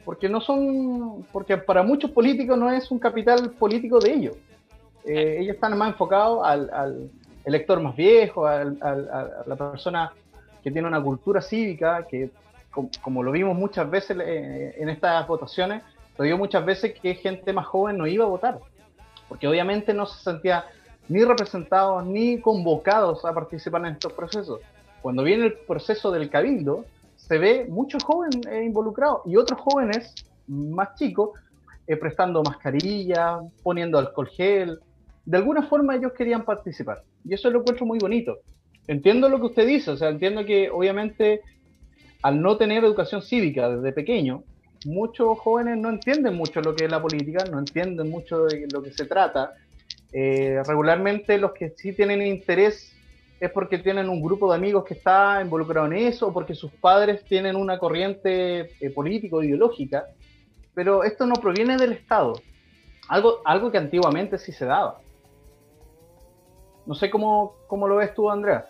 Porque 0.04 0.28
no 0.28 0.42
son, 0.42 1.26
porque 1.32 1.58
para 1.58 1.84
muchos 1.84 2.12
políticos 2.12 2.58
no 2.58 2.72
es 2.72 2.90
un 2.92 3.00
capital 3.00 3.52
político 3.52 4.00
de 4.00 4.14
ellos. 4.14 4.38
ellos 5.06 5.56
están 5.56 5.78
más 5.78 5.90
enfocados 5.90 6.42
al 6.44 7.12
elector 7.46 7.82
más 7.82 7.96
viejo, 7.96 8.48
a, 8.48 8.64
la 8.64 9.56
persona 9.56 10.12
que 10.64 10.72
tiene 10.72 10.88
una 10.88 11.02
cultura 11.02 11.42
cívica, 11.42 12.06
que 12.08 12.32
como, 13.02 13.22
lo 13.22 13.32
vimos 13.32 13.56
muchas 13.56 13.90
veces 13.90 14.18
eh, 14.20 14.76
en 14.78 14.90
estas 14.90 15.28
votaciones, 15.28 15.84
lo 16.18 16.24
digo 16.24 16.38
muchas 16.38 16.66
veces 16.66 16.94
que 17.00 17.16
gente 17.16 17.54
más 17.54 17.68
joven 17.68 17.98
no 17.98 18.08
iba 18.08 18.26
a 18.26 18.28
votar, 18.28 18.60
porque 19.28 19.48
obviamente 19.48 19.94
no 19.94 20.06
se 20.06 20.24
sentía 20.24 20.66
ni 21.10 21.24
representados 21.24 22.06
ni 22.06 22.40
convocados 22.40 23.26
a 23.26 23.34
participar 23.34 23.86
en 23.86 23.94
estos 23.94 24.14
procesos. 24.14 24.62
Cuando 25.02 25.24
viene 25.24 25.46
el 25.48 25.54
proceso 25.54 26.12
del 26.12 26.30
cabildo, 26.30 26.86
se 27.16 27.38
ve 27.38 27.66
muchos 27.70 28.04
jóvenes 28.04 28.46
eh, 28.48 28.64
involucrados 28.64 29.22
y 29.26 29.36
otros 29.36 29.60
jóvenes 29.60 30.14
más 30.48 30.96
chicos 30.96 31.32
eh, 31.88 31.98
prestando 31.98 32.42
mascarilla, 32.44 33.40
poniendo 33.62 33.98
alcohol 34.00 34.30
gel. 34.30 34.80
De 35.26 35.38
alguna 35.38 35.64
forma 35.64 35.96
ellos 35.96 36.14
querían 36.14 36.44
participar 36.44 37.04
y 37.24 37.34
eso 37.34 37.50
lo 37.50 37.60
encuentro 37.60 37.86
muy 37.86 38.00
bonito. 38.00 38.40
Entiendo 38.88 39.30
lo 39.30 39.40
que 39.40 39.46
usted 39.46 39.68
dice, 39.68 39.92
o 39.92 39.98
sea, 39.98 40.10
entiendo 40.10 40.46
que 40.46 40.70
obviamente 40.70 41.42
al 42.22 42.42
no 42.42 42.58
tener 42.58 42.84
educación 42.84 43.22
cívica 43.22 43.70
desde 43.70 43.92
pequeño, 43.92 44.44
muchos 44.86 45.38
jóvenes 45.40 45.78
no 45.78 45.90
entienden 45.90 46.36
mucho 46.36 46.62
lo 46.62 46.76
que 46.76 46.86
es 46.86 46.92
la 46.92 47.02
política, 47.02 47.46
no 47.46 47.60
entienden 47.60 48.10
mucho 48.10 48.46
de 48.46 48.68
lo 48.72 48.82
que 48.82 48.92
se 48.92 49.06
trata. 49.06 49.54
Eh, 50.12 50.62
regularmente 50.66 51.38
los 51.38 51.52
que 51.54 51.72
sí 51.72 51.94
tienen 51.94 52.22
interés 52.22 52.94
es 53.40 53.52
porque 53.52 53.78
tienen 53.78 54.08
un 54.08 54.22
grupo 54.22 54.50
de 54.50 54.58
amigos 54.58 54.86
que 54.86 54.94
está 54.94 55.42
involucrado 55.42 55.88
en 55.88 55.94
eso, 55.94 56.28
o 56.28 56.34
porque 56.34 56.56
sus 56.56 56.72
padres 56.72 57.26
tienen 57.26 57.58
una 57.58 57.78
corriente 57.78 58.72
eh, 58.80 58.90
político-ideológica, 58.90 60.06
pero 60.74 61.04
esto 61.04 61.26
no 61.26 61.36
proviene 61.36 61.76
del 61.76 61.92
Estado, 61.92 62.40
algo, 63.10 63.42
algo 63.44 63.70
que 63.70 63.78
antiguamente 63.78 64.38
sí 64.38 64.54
se 64.54 64.66
daba. 64.66 65.03
No 66.86 66.96
sé 66.96 67.10
cómo, 67.10 67.56
cómo 67.68 67.88
lo 67.88 67.98
ves 67.98 68.14
tú, 68.14 68.30
Andrea. 68.30 68.68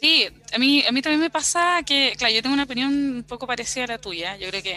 Sí, 0.00 0.26
a 0.52 0.58
mí, 0.58 0.84
a 0.84 0.90
mí 0.90 1.00
también 1.00 1.20
me 1.20 1.30
pasa 1.30 1.80
que, 1.86 2.14
claro, 2.18 2.34
yo 2.34 2.42
tengo 2.42 2.54
una 2.54 2.64
opinión 2.64 2.92
un 2.92 3.22
poco 3.22 3.46
parecida 3.46 3.84
a 3.84 3.86
la 3.86 3.98
tuya. 3.98 4.36
Yo 4.36 4.48
creo 4.48 4.60
que, 4.60 4.76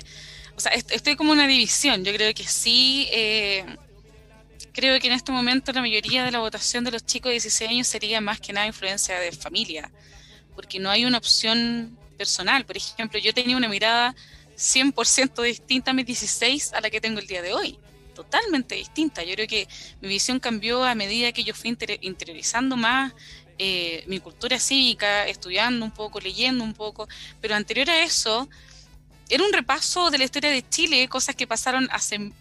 o 0.56 0.60
sea, 0.60 0.72
estoy 0.74 1.16
como 1.16 1.32
una 1.32 1.48
división. 1.48 2.04
Yo 2.04 2.14
creo 2.14 2.32
que 2.36 2.44
sí, 2.44 3.08
eh, 3.12 3.66
creo 4.72 5.00
que 5.00 5.08
en 5.08 5.14
este 5.14 5.32
momento 5.32 5.72
la 5.72 5.82
mayoría 5.82 6.24
de 6.24 6.32
la 6.32 6.40
votación 6.40 6.84
de 6.84 6.92
los 6.92 7.06
chicos 7.06 7.30
de 7.30 7.34
16 7.34 7.72
años 7.72 7.88
sería 7.88 8.22
más 8.22 8.40
que 8.40 8.54
nada 8.54 8.68
influencia 8.68 9.20
de 9.20 9.32
familia, 9.32 9.90
porque 10.54 10.78
no 10.78 10.92
hay 10.92 11.06
una 11.06 11.18
opción 11.18 11.98
personal. 12.20 12.64
Por 12.66 12.78
ejemplo, 12.78 13.18
yo 13.18 13.34
tenía 13.34 13.58
una 13.58 13.68
mirada 13.68 14.14
100% 14.56 15.42
distinta 15.42 15.90
a 15.90 15.94
mis 15.96 16.06
16 16.06 16.74
a 16.74 16.82
la 16.82 16.92
que 16.92 17.02
tengo 17.02 17.20
el 17.20 17.26
día 17.26 17.42
de 17.42 17.54
hoy. 17.54 17.80
Totalmente 18.16 18.76
distinta. 18.76 19.24
Yo 19.24 19.36
creo 19.36 19.48
que 19.48 19.68
mi 20.02 20.08
visión 20.08 20.40
cambió 20.40 20.84
a 20.84 20.96
medida 20.96 21.34
que 21.34 21.44
yo 21.44 21.54
fui 21.54 21.78
interiorizando 22.02 22.78
más 22.78 23.14
eh, 23.58 24.04
mi 24.08 24.20
cultura 24.20 24.60
cívica, 24.60 25.28
estudiando 25.28 25.86
un 25.86 25.92
poco, 25.92 26.20
leyendo 26.20 26.64
un 26.64 26.74
poco, 26.74 27.08
pero 27.42 27.56
anterior 27.56 27.90
a 27.90 28.04
eso, 28.04 28.50
era 29.30 29.44
un 29.44 29.54
repaso 29.54 30.12
de 30.12 30.18
la 30.18 30.26
historia 30.26 30.50
de 30.50 30.68
Chile, 30.68 31.08
cosas 31.08 31.36
que 31.36 31.48
pasaron 31.48 31.88
hace 31.92 32.32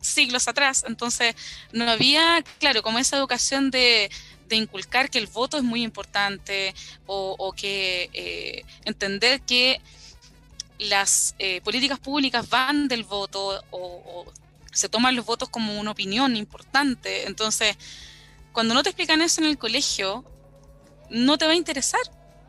siglos 0.00 0.48
atrás, 0.48 0.84
entonces 0.88 1.34
no 1.72 1.88
había, 1.88 2.42
claro, 2.58 2.82
como 2.82 2.98
esa 2.98 3.16
educación 3.16 3.70
de, 3.70 4.10
inculcar 4.52 5.08
que 5.10 5.18
el 5.18 5.28
voto 5.28 5.58
es 5.58 5.62
muy 5.62 5.84
importante 5.84 6.74
o, 7.06 7.52
que 7.56 8.10
eh, 8.12 8.64
entender 8.84 9.40
que 9.42 9.80
las 10.80 11.36
eh, 11.38 11.60
políticas 11.60 12.00
públicas 12.00 12.48
van 12.48 12.88
del 12.88 13.04
voto 13.04 13.62
o, 13.70 14.26
se 14.80 14.88
toman 14.88 15.14
los 15.14 15.26
votos 15.26 15.50
como 15.50 15.78
una 15.78 15.90
opinión 15.90 16.36
importante. 16.36 17.26
Entonces, 17.26 17.76
cuando 18.52 18.74
no 18.74 18.82
te 18.82 18.88
explican 18.88 19.20
eso 19.20 19.42
en 19.42 19.48
el 19.48 19.58
colegio, 19.58 20.24
no 21.10 21.36
te 21.36 21.44
va 21.46 21.52
a 21.52 21.56
interesar 21.56 22.00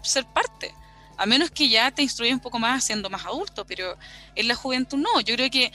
ser 0.01 0.25
parte, 0.25 0.73
a 1.17 1.25
menos 1.25 1.51
que 1.51 1.69
ya 1.69 1.91
te 1.91 2.01
instruyas 2.01 2.33
un 2.33 2.39
poco 2.39 2.57
más 2.57 2.83
siendo 2.83 3.09
más 3.09 3.25
adulto, 3.25 3.65
pero 3.65 3.97
en 4.35 4.47
la 4.47 4.55
juventud 4.55 4.97
no. 4.97 5.19
Yo 5.21 5.35
creo 5.35 5.51
que 5.51 5.71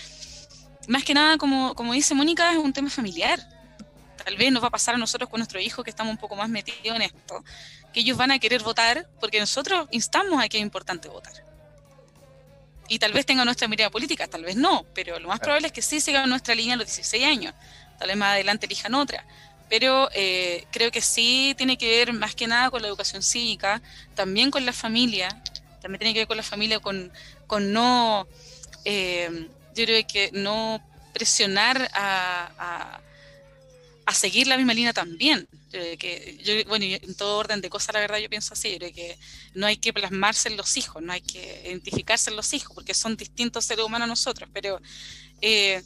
más 0.88 1.04
que 1.04 1.14
nada, 1.14 1.36
como, 1.36 1.74
como 1.74 1.92
dice 1.92 2.14
Mónica, 2.14 2.50
es 2.52 2.58
un 2.58 2.72
tema 2.72 2.90
familiar. 2.90 3.38
Tal 4.24 4.36
vez 4.36 4.50
nos 4.50 4.62
va 4.62 4.68
a 4.68 4.70
pasar 4.70 4.94
a 4.96 4.98
nosotros 4.98 5.30
con 5.30 5.38
nuestros 5.38 5.62
hijos 5.62 5.84
que 5.84 5.90
estamos 5.90 6.10
un 6.10 6.18
poco 6.18 6.34
más 6.34 6.48
metidos 6.48 6.96
en 6.96 7.02
esto, 7.02 7.44
que 7.92 8.00
ellos 8.00 8.16
van 8.16 8.32
a 8.32 8.38
querer 8.38 8.62
votar 8.62 9.08
porque 9.20 9.38
nosotros 9.38 9.86
instamos 9.92 10.42
a 10.42 10.48
que 10.48 10.56
es 10.56 10.62
importante 10.62 11.08
votar. 11.08 11.45
Y 12.88 12.98
tal 12.98 13.12
vez 13.12 13.26
tengan 13.26 13.46
nuestra 13.46 13.68
mirada 13.68 13.90
política, 13.90 14.26
tal 14.28 14.44
vez 14.44 14.56
no, 14.56 14.84
pero 14.94 15.18
lo 15.18 15.28
más 15.28 15.40
probable 15.40 15.68
es 15.68 15.72
que 15.72 15.82
sí 15.82 16.00
sigan 16.00 16.28
nuestra 16.28 16.54
línea 16.54 16.74
a 16.74 16.76
los 16.76 16.86
16 16.86 17.24
años. 17.24 17.54
Tal 17.98 18.08
vez 18.08 18.16
más 18.16 18.32
adelante 18.32 18.66
elijan 18.66 18.94
otra 18.94 19.24
pero 19.68 20.08
eh, 20.14 20.64
creo 20.70 20.90
que 20.90 21.00
sí 21.00 21.54
tiene 21.56 21.76
que 21.76 21.88
ver 21.88 22.12
más 22.12 22.34
que 22.34 22.46
nada 22.46 22.70
con 22.70 22.82
la 22.82 22.88
educación 22.88 23.22
cívica, 23.22 23.82
también 24.14 24.50
con 24.50 24.64
la 24.64 24.72
familia, 24.72 25.28
también 25.82 25.98
tiene 25.98 26.14
que 26.14 26.20
ver 26.20 26.28
con 26.28 26.36
la 26.36 26.42
familia, 26.42 26.80
con, 26.80 27.12
con 27.46 27.72
no, 27.72 28.28
eh, 28.84 29.48
yo 29.74 29.84
creo 29.84 30.06
que 30.06 30.30
no 30.32 30.80
presionar 31.12 31.88
a, 31.92 32.50
a, 32.58 33.00
seguir 34.14 34.46
la 34.46 34.56
misma 34.56 34.74
línea 34.74 34.92
también. 34.92 35.48
que, 35.70 36.64
bueno, 36.68 36.84
en 36.84 37.14
todo 37.16 37.38
orden 37.38 37.60
de 37.60 37.68
cosas, 37.68 37.94
la 37.94 38.00
verdad, 38.00 38.18
yo 38.18 38.28
pienso 38.30 38.54
así, 38.54 38.78
yo 38.78 38.92
que 38.92 39.18
no 39.54 39.66
hay 39.66 39.76
que 39.76 39.92
plasmarse 39.92 40.48
en 40.48 40.56
los 40.56 40.76
hijos, 40.76 41.02
no 41.02 41.12
hay 41.12 41.20
que 41.20 41.62
identificarse 41.66 42.30
en 42.30 42.36
los 42.36 42.52
hijos, 42.54 42.74
porque 42.74 42.94
son 42.94 43.16
distintos 43.16 43.64
seres 43.64 43.84
humanos 43.84 44.06
a 44.06 44.08
nosotros, 44.08 44.48
pero... 44.52 44.80
Eh, 45.40 45.82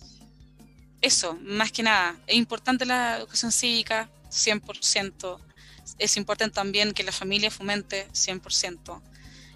eso, 1.01 1.39
más 1.41 1.73
que 1.73 1.83
nada, 1.83 2.21
es 2.27 2.37
importante 2.37 2.85
la 2.85 3.17
educación 3.17 3.53
cívica, 3.53 4.11
100%. 4.31 5.39
Es 5.99 6.17
importante 6.17 6.55
también 6.55 6.93
que 6.93 7.03
la 7.03 7.13
familia 7.13 7.51
fomente 7.51 8.07
100% 8.13 9.03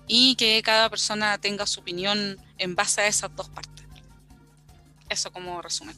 y 0.06 0.36
que 0.36 0.62
cada 0.62 0.90
persona 0.90 1.38
tenga 1.38 1.66
su 1.66 1.80
opinión 1.80 2.38
en 2.58 2.74
base 2.74 3.02
a 3.02 3.06
esas 3.06 3.34
dos 3.36 3.48
partes. 3.50 3.84
Eso 5.08 5.30
como 5.32 5.60
resumen. 5.60 5.96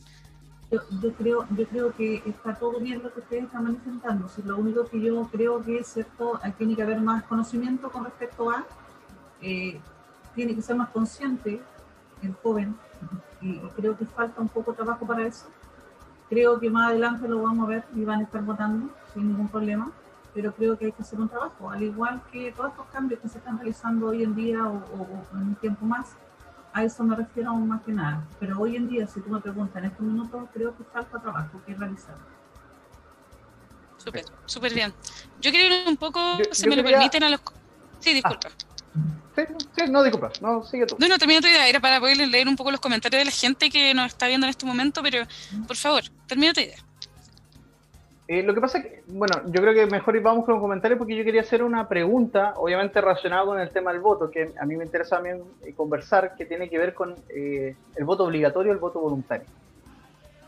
Yo, 0.70 1.12
creo, 1.16 1.46
yo 1.56 1.66
creo 1.66 1.92
que 1.94 2.22
está 2.26 2.54
todo 2.54 2.80
bien 2.80 3.00
lo 3.02 3.12
que 3.12 3.20
ustedes 3.20 3.44
están 3.44 3.64
manifestando. 3.64 4.28
Si 4.28 4.42
lo 4.42 4.56
único 4.56 4.84
que 4.84 5.00
yo 5.00 5.28
creo 5.30 5.62
que 5.62 5.78
es 5.78 5.86
cierto, 5.86 6.40
tiene 6.58 6.74
que 6.74 6.82
haber 6.82 7.00
más 7.00 7.22
conocimiento 7.24 7.88
con 7.90 8.04
respecto 8.04 8.50
a, 8.50 8.64
eh, 9.40 9.80
tiene 10.34 10.54
que 10.56 10.62
ser 10.62 10.76
más 10.76 10.90
consciente 10.90 11.60
el 12.22 12.34
joven 12.42 12.76
y 13.40 13.58
creo 13.76 13.96
que 13.96 14.06
falta 14.06 14.40
un 14.40 14.48
poco 14.48 14.72
de 14.72 14.78
trabajo 14.78 15.06
para 15.06 15.26
eso. 15.26 15.46
Creo 16.28 16.58
que 16.58 16.68
más 16.68 16.90
adelante 16.90 17.28
lo 17.28 17.42
vamos 17.42 17.66
a 17.66 17.70
ver 17.70 17.84
y 17.94 18.04
van 18.04 18.20
a 18.20 18.22
estar 18.24 18.42
votando 18.42 18.88
sin 19.14 19.28
ningún 19.28 19.48
problema, 19.48 19.92
pero 20.34 20.52
creo 20.52 20.76
que 20.76 20.86
hay 20.86 20.92
que 20.92 21.02
hacer 21.02 21.20
un 21.20 21.28
trabajo, 21.28 21.70
al 21.70 21.82
igual 21.82 22.20
que 22.32 22.52
todos 22.52 22.70
estos 22.70 22.86
cambios 22.86 23.20
que 23.20 23.28
se 23.28 23.38
están 23.38 23.56
realizando 23.56 24.08
hoy 24.08 24.24
en 24.24 24.34
día 24.34 24.66
o, 24.66 24.82
en 25.32 25.38
un 25.38 25.54
tiempo 25.54 25.86
más, 25.86 26.16
a 26.76 26.84
eso 26.84 27.02
me 27.04 27.16
refiero 27.16 27.50
aún 27.50 27.68
más 27.68 27.80
que 27.82 27.92
nada. 27.92 28.22
Pero 28.38 28.60
hoy 28.60 28.76
en 28.76 28.86
día, 28.86 29.06
si 29.06 29.18
tú 29.20 29.30
me 29.30 29.40
preguntas 29.40 29.82
en 29.82 29.86
estos 29.86 30.02
minutos, 30.02 30.46
creo 30.52 30.76
que 30.76 30.84
falta 30.84 31.18
trabajo 31.18 31.62
que 31.64 31.74
realizar. 31.74 32.16
Súper, 33.96 34.26
súper 34.44 34.74
bien. 34.74 34.92
Yo 35.40 35.50
quiero 35.50 35.74
ir 35.74 35.88
un 35.88 35.96
poco, 35.96 36.20
si 36.52 36.68
me 36.68 36.76
lo 36.76 36.84
permiten, 36.84 37.22
a 37.22 37.30
los... 37.30 37.40
Sí, 37.98 38.12
disculpa. 38.12 38.50
Sí, 39.34 39.84
no, 39.90 40.02
disculpa, 40.02 40.30
no, 40.42 40.64
sigue 40.64 40.86
tú. 40.86 40.96
No, 40.98 41.08
no, 41.08 41.18
termina 41.18 41.40
tu 41.40 41.46
idea, 41.46 41.66
era 41.66 41.80
para 41.80 41.98
poder 41.98 42.18
leer 42.28 42.46
un 42.46 42.56
poco 42.56 42.70
los 42.70 42.80
comentarios 42.80 43.20
de 43.20 43.24
la 43.24 43.30
gente 43.30 43.70
que 43.70 43.94
nos 43.94 44.08
está 44.08 44.26
viendo 44.26 44.46
en 44.46 44.50
este 44.50 44.66
momento, 44.66 45.02
pero 45.02 45.26
por 45.66 45.76
favor, 45.76 46.02
termina 46.26 46.52
tu 46.52 46.60
idea. 46.60 46.78
Eh, 48.28 48.42
lo 48.42 48.54
que 48.54 48.60
pasa 48.60 48.78
es 48.78 48.84
que, 48.84 49.02
bueno, 49.08 49.34
yo 49.46 49.60
creo 49.60 49.72
que 49.72 49.86
mejor 49.86 50.20
vamos 50.20 50.44
con 50.44 50.54
los 50.54 50.60
comentarios 50.60 50.98
porque 50.98 51.16
yo 51.16 51.24
quería 51.24 51.42
hacer 51.42 51.62
una 51.62 51.88
pregunta, 51.88 52.54
obviamente 52.56 53.00
relacionada 53.00 53.44
con 53.44 53.60
el 53.60 53.70
tema 53.70 53.92
del 53.92 54.00
voto, 54.00 54.30
que 54.30 54.52
a 54.60 54.66
mí 54.66 54.76
me 54.76 54.84
interesa 54.84 55.16
también 55.16 55.42
eh, 55.62 55.72
conversar, 55.74 56.34
que 56.34 56.44
tiene 56.44 56.68
que 56.68 56.76
ver 56.78 56.92
con 56.92 57.14
eh, 57.28 57.76
el 57.94 58.04
voto 58.04 58.24
obligatorio 58.24 58.72
y 58.72 58.74
el 58.74 58.80
voto 58.80 59.00
voluntario. 59.00 59.46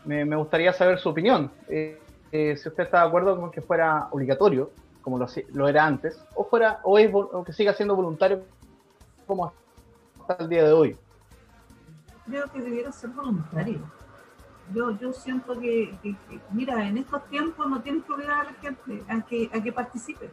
Me, 0.05 0.23
gustaría 0.35 0.73
saber 0.73 0.97
su 0.97 1.09
opinión, 1.09 1.51
si 1.67 2.53
usted 2.53 2.83
está 2.83 3.01
de 3.01 3.07
acuerdo 3.07 3.39
con 3.39 3.51
que 3.51 3.61
fuera 3.61 4.07
obligatorio, 4.11 4.71
como 5.01 5.17
lo, 5.53 5.67
era 5.67 5.85
antes, 5.85 6.19
o, 6.35 6.45
fuera, 6.45 6.79
o, 6.83 6.97
es, 6.97 7.11
que 7.45 7.53
siga 7.53 7.73
siendo 7.73 7.95
voluntario 7.95 8.43
como 9.27 9.51
hasta 10.19 10.43
el 10.43 10.49
día 10.49 10.63
de 10.63 10.71
hoy? 10.71 10.97
Creo 12.25 12.51
que 12.51 12.61
debiera 12.61 12.91
ser 12.91 13.09
voluntario. 13.11 13.79
Yo, 14.73 14.91
yo 14.99 15.13
siento 15.13 15.59
que, 15.59 15.93
mira, 16.51 16.87
en 16.87 16.97
estos 16.97 17.25
tiempos 17.27 17.67
no 17.67 17.81
tienes 17.81 18.03
que 18.03 18.13
obligar 18.13 18.41
a 18.41 18.43
la 18.43 18.53
gente 18.53 19.03
a 19.07 19.21
que, 19.21 19.49
a 19.53 19.61
que 19.61 19.71
participe. 19.71 20.29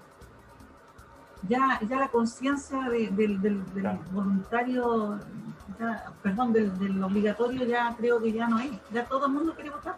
Ya, 1.49 1.81
ya 1.89 2.01
la 2.01 2.09
conciencia 2.09 2.89
del, 2.89 3.41
del, 3.41 3.63
voluntario, 4.11 5.21
perdón, 6.23 6.53
del, 6.53 6.77
del, 6.79 7.03
obligatorio 7.03 7.65
ya 7.65 7.95
creo 7.97 8.21
que 8.21 8.33
ya 8.33 8.49
no 8.49 8.57
hay. 8.57 8.81
Ya 8.93 9.05
todo 9.05 9.27
el 9.27 9.33
mundo 9.33 9.55
quiere 9.55 9.71
votar. 9.71 9.97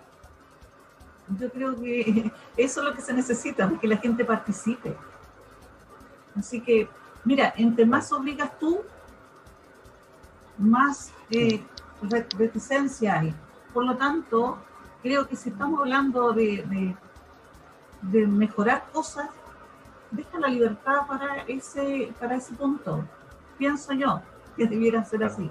Yo 1.38 1.50
creo 1.50 1.74
que 1.80 2.30
eso 2.56 2.80
es 2.80 2.86
lo 2.86 2.94
que 2.94 3.02
se 3.02 3.12
necesita, 3.12 3.70
que 3.80 3.88
la 3.88 3.96
gente 3.96 4.24
participe. 4.24 4.94
Así 6.36 6.60
que 6.60 6.88
Mira, 7.28 7.52
entre 7.56 7.84
más 7.84 8.10
obligas 8.12 8.58
tú, 8.58 8.80
más 10.56 11.12
eh, 11.30 11.62
reticencia 12.38 13.20
hay. 13.20 13.34
Por 13.72 13.84
lo 13.84 13.96
tanto, 13.96 14.58
creo 15.02 15.28
que 15.28 15.36
si 15.36 15.50
estamos 15.50 15.80
hablando 15.80 16.32
de, 16.32 16.96
de 18.02 18.26
mejorar 18.26 18.88
cosas, 18.92 19.28
deja 20.10 20.38
la 20.38 20.48
libertad 20.48 21.06
para 21.06 21.42
ese, 21.46 22.12
para 22.18 22.36
ese 22.36 22.54
punto. 22.54 23.04
Pienso 23.58 23.92
yo 23.92 24.22
que 24.56 24.66
debiera 24.66 25.04
ser 25.04 25.24
así. 25.24 25.50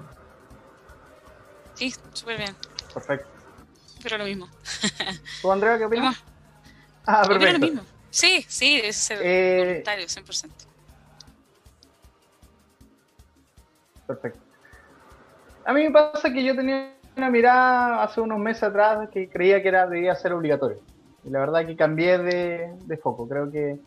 Sí, 1.74 1.94
súper 2.12 2.38
bien. 2.38 2.56
Perfecto. 2.92 3.28
Pero 4.02 4.18
lo 4.18 4.24
mismo. 4.24 4.48
¿Tú, 5.42 5.52
Andrea, 5.52 5.78
qué 5.78 5.84
opinas? 5.84 6.16
Ah, 7.06 7.22
perfecto. 7.26 7.58
Lo 7.58 7.66
mismo. 7.66 7.82
Sí, 8.10 8.44
sí, 8.48 8.80
ser 8.92 9.20
eh, 9.22 9.64
voluntario, 9.66 10.06
100%. 10.06 10.50
Perfecto. 14.06 14.40
A 15.64 15.72
mí 15.72 15.84
me 15.84 15.90
pasa 15.90 16.32
que 16.32 16.42
yo 16.42 16.56
tenía 16.56 16.94
una 17.18 17.30
mirada 17.30 18.02
hace 18.02 18.20
unos 18.20 18.38
meses 18.38 18.62
atrás 18.62 19.08
que 19.10 19.28
creía 19.28 19.60
que 19.62 19.68
era 19.68 19.86
debía 19.86 20.14
ser 20.14 20.32
obligatorio. 20.32 20.78
Y 21.24 21.30
la 21.30 21.40
verdad 21.40 21.66
que 21.66 21.76
cambié 21.76 22.18
de, 22.18 22.72
de 22.84 22.96
foco. 22.96 23.28
Creo 23.28 23.50
que, 23.50 23.78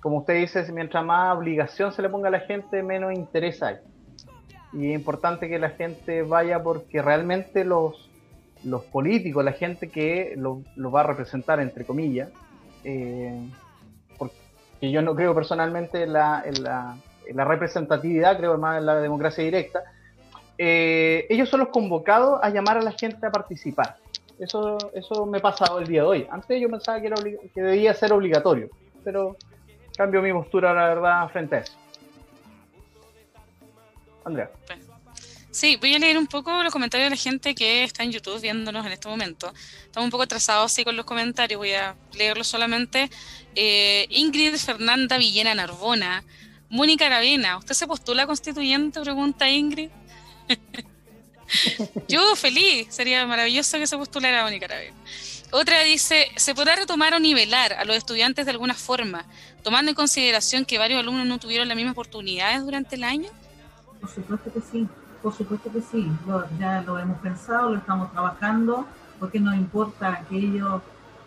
como 0.00 0.18
usted 0.18 0.34
dice, 0.34 0.70
mientras 0.72 1.04
más 1.04 1.36
obligación 1.36 1.92
se 1.92 2.02
le 2.02 2.08
ponga 2.08 2.28
a 2.28 2.32
la 2.32 2.40
gente, 2.40 2.82
menos 2.82 3.12
interés 3.12 3.62
hay. 3.62 3.76
Y 4.72 4.90
es 4.90 4.98
importante 4.98 5.48
que 5.48 5.58
la 5.58 5.70
gente 5.70 6.22
vaya 6.22 6.62
porque 6.62 7.02
realmente 7.02 7.64
los, 7.64 8.10
los 8.64 8.84
políticos, 8.84 9.44
la 9.44 9.52
gente 9.52 9.88
que 9.88 10.34
lo, 10.36 10.62
va 10.90 11.00
a 11.00 11.04
representar, 11.04 11.60
entre 11.60 11.84
comillas, 11.84 12.30
eh, 12.84 13.48
porque 14.18 14.34
yo 14.90 15.02
no 15.02 15.14
creo 15.14 15.34
personalmente 15.34 16.04
en 16.04 16.12
la, 16.12 16.44
la, 16.60 17.44
representatividad, 17.44 18.36
creo 18.38 18.58
más 18.58 18.78
en 18.78 18.86
la 18.86 18.96
democracia 18.96 19.44
directa, 19.44 19.82
eh, 20.58 21.26
ellos 21.28 21.48
son 21.48 21.60
los 21.60 21.68
convocados 21.68 22.40
a 22.42 22.50
llamar 22.50 22.78
a 22.78 22.82
la 22.82 22.92
gente 22.92 23.26
a 23.26 23.30
participar. 23.30 23.96
Eso, 24.38 24.76
eso 24.94 25.26
me 25.26 25.38
ha 25.38 25.42
pasado 25.42 25.78
el 25.78 25.86
día 25.86 26.02
de 26.02 26.06
hoy. 26.08 26.26
Antes 26.30 26.60
yo 26.60 26.68
pensaba 26.68 27.00
que, 27.00 27.06
era 27.06 27.16
que 27.54 27.62
debía 27.62 27.94
ser 27.94 28.12
obligatorio, 28.12 28.68
pero 29.04 29.36
cambio 29.96 30.22
mi 30.22 30.32
postura, 30.32 30.72
la 30.72 30.88
verdad, 30.88 31.28
frente 31.28 31.56
a 31.56 31.58
eso. 31.60 31.74
Andrea. 34.24 34.50
Sí, 35.52 35.76
voy 35.76 35.94
a 35.94 35.98
leer 35.98 36.16
un 36.16 36.26
poco 36.26 36.62
los 36.62 36.72
comentarios 36.72 37.10
de 37.10 37.10
la 37.14 37.20
gente 37.20 37.54
que 37.54 37.84
está 37.84 38.02
en 38.02 38.10
YouTube 38.10 38.40
viéndonos 38.40 38.86
en 38.86 38.92
este 38.92 39.06
momento. 39.06 39.52
Estamos 39.84 40.06
un 40.06 40.10
poco 40.10 40.22
atrasados 40.22 40.72
sí 40.72 40.82
con 40.82 40.96
los 40.96 41.04
comentarios, 41.04 41.58
voy 41.58 41.72
a 41.72 41.94
leerlos 42.14 42.46
solamente. 42.46 43.10
Eh, 43.54 44.06
Ingrid 44.08 44.56
Fernanda 44.56 45.18
Villena 45.18 45.54
Narbona, 45.54 46.24
Mónica 46.70 47.04
Aravena, 47.04 47.58
¿usted 47.58 47.74
se 47.74 47.86
postula 47.86 48.26
constituyente? 48.26 48.98
Pregunta 49.02 49.46
Ingrid. 49.50 49.90
Yo 52.08 52.34
feliz, 52.36 52.86
sería 52.90 53.26
maravilloso 53.26 53.78
que 53.78 53.86
se 53.86 53.96
postulara 53.96 54.42
Mónica 54.42 54.66
Aravena. 54.66 54.96
Otra 55.50 55.80
dice, 55.82 56.28
¿se 56.36 56.54
podrá 56.54 56.76
retomar 56.76 57.12
o 57.12 57.20
nivelar 57.20 57.74
a 57.74 57.84
los 57.84 57.94
estudiantes 57.96 58.46
de 58.46 58.52
alguna 58.52 58.74
forma, 58.74 59.26
tomando 59.62 59.90
en 59.90 59.94
consideración 59.94 60.64
que 60.64 60.78
varios 60.78 61.00
alumnos 61.00 61.26
no 61.26 61.38
tuvieron 61.38 61.68
las 61.68 61.76
mismas 61.76 61.92
oportunidades 61.92 62.64
durante 62.64 62.96
el 62.96 63.04
año? 63.04 63.28
Por 64.00 64.08
supuesto 64.08 64.50
que 64.52 64.60
sí, 64.60 64.88
por 65.22 65.36
supuesto 65.36 65.70
que 65.70 65.82
sí. 65.82 66.10
ya 66.58 66.80
lo 66.80 66.98
hemos 66.98 67.18
pensado, 67.20 67.70
lo 67.70 67.78
estamos 67.78 68.10
trabajando, 68.12 68.86
porque 69.20 69.40
nos 69.40 69.54
importa 69.54 70.24
que 70.28 70.36
ellos 70.36 70.80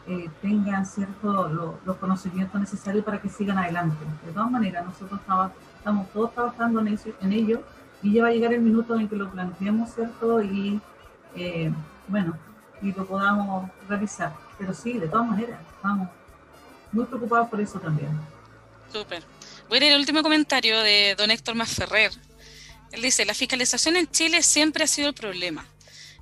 eh, 0.08 0.28
tengan 0.42 0.88
cierto 0.88 1.48
los 1.86 1.98
conocimientos 1.98 2.60
necesarios 2.60 3.06
para 3.06 3.22
que 3.22 3.30
sigan 3.30 3.60
adelante. 3.60 4.04
De 4.26 4.32
todas 4.32 4.50
maneras, 4.50 4.86
nosotros 4.86 5.20
estamos 5.78 6.12
todos 6.12 6.34
trabajando 6.34 6.82
en, 6.82 6.88
eso, 6.88 7.10
en 7.22 7.32
ello 7.32 7.64
y 8.06 8.14
ya 8.14 8.22
va 8.22 8.30
a 8.30 8.32
llegar 8.32 8.54
el 8.54 8.62
minuto 8.62 8.98
en 9.00 9.10
que 9.10 9.16
lo 9.16 9.32
planteemos, 9.32 9.94
¿cierto? 9.96 10.42
Y 10.44 10.80
eh, 11.36 11.72
bueno, 12.08 12.38
y 12.82 12.92
lo 12.92 13.06
podamos 13.06 13.72
realizar. 13.90 14.32
Pero 14.60 14.76
sí, 14.76 14.94
de 14.94 15.08
todas 15.08 15.28
maneras, 15.28 15.60
estamos 15.76 16.10
muy 16.92 17.06
preocupados 17.06 17.50
por 17.50 17.60
eso 17.60 17.80
también. 17.80 18.12
Súper. 18.94 19.24
Voy 19.68 19.78
a 19.78 19.82
leer 19.82 19.94
el 19.94 20.00
último 20.00 20.22
comentario 20.22 20.80
de 20.82 21.16
don 21.18 21.32
Héctor 21.32 21.56
Masferrer, 21.56 22.12
él 22.92 23.02
dice, 23.02 23.26
la 23.26 23.34
fiscalización 23.34 23.96
en 23.96 24.08
Chile 24.08 24.44
siempre 24.44 24.84
ha 24.84 24.88
sido 24.88 25.10
el 25.10 25.16
problema, 25.16 25.66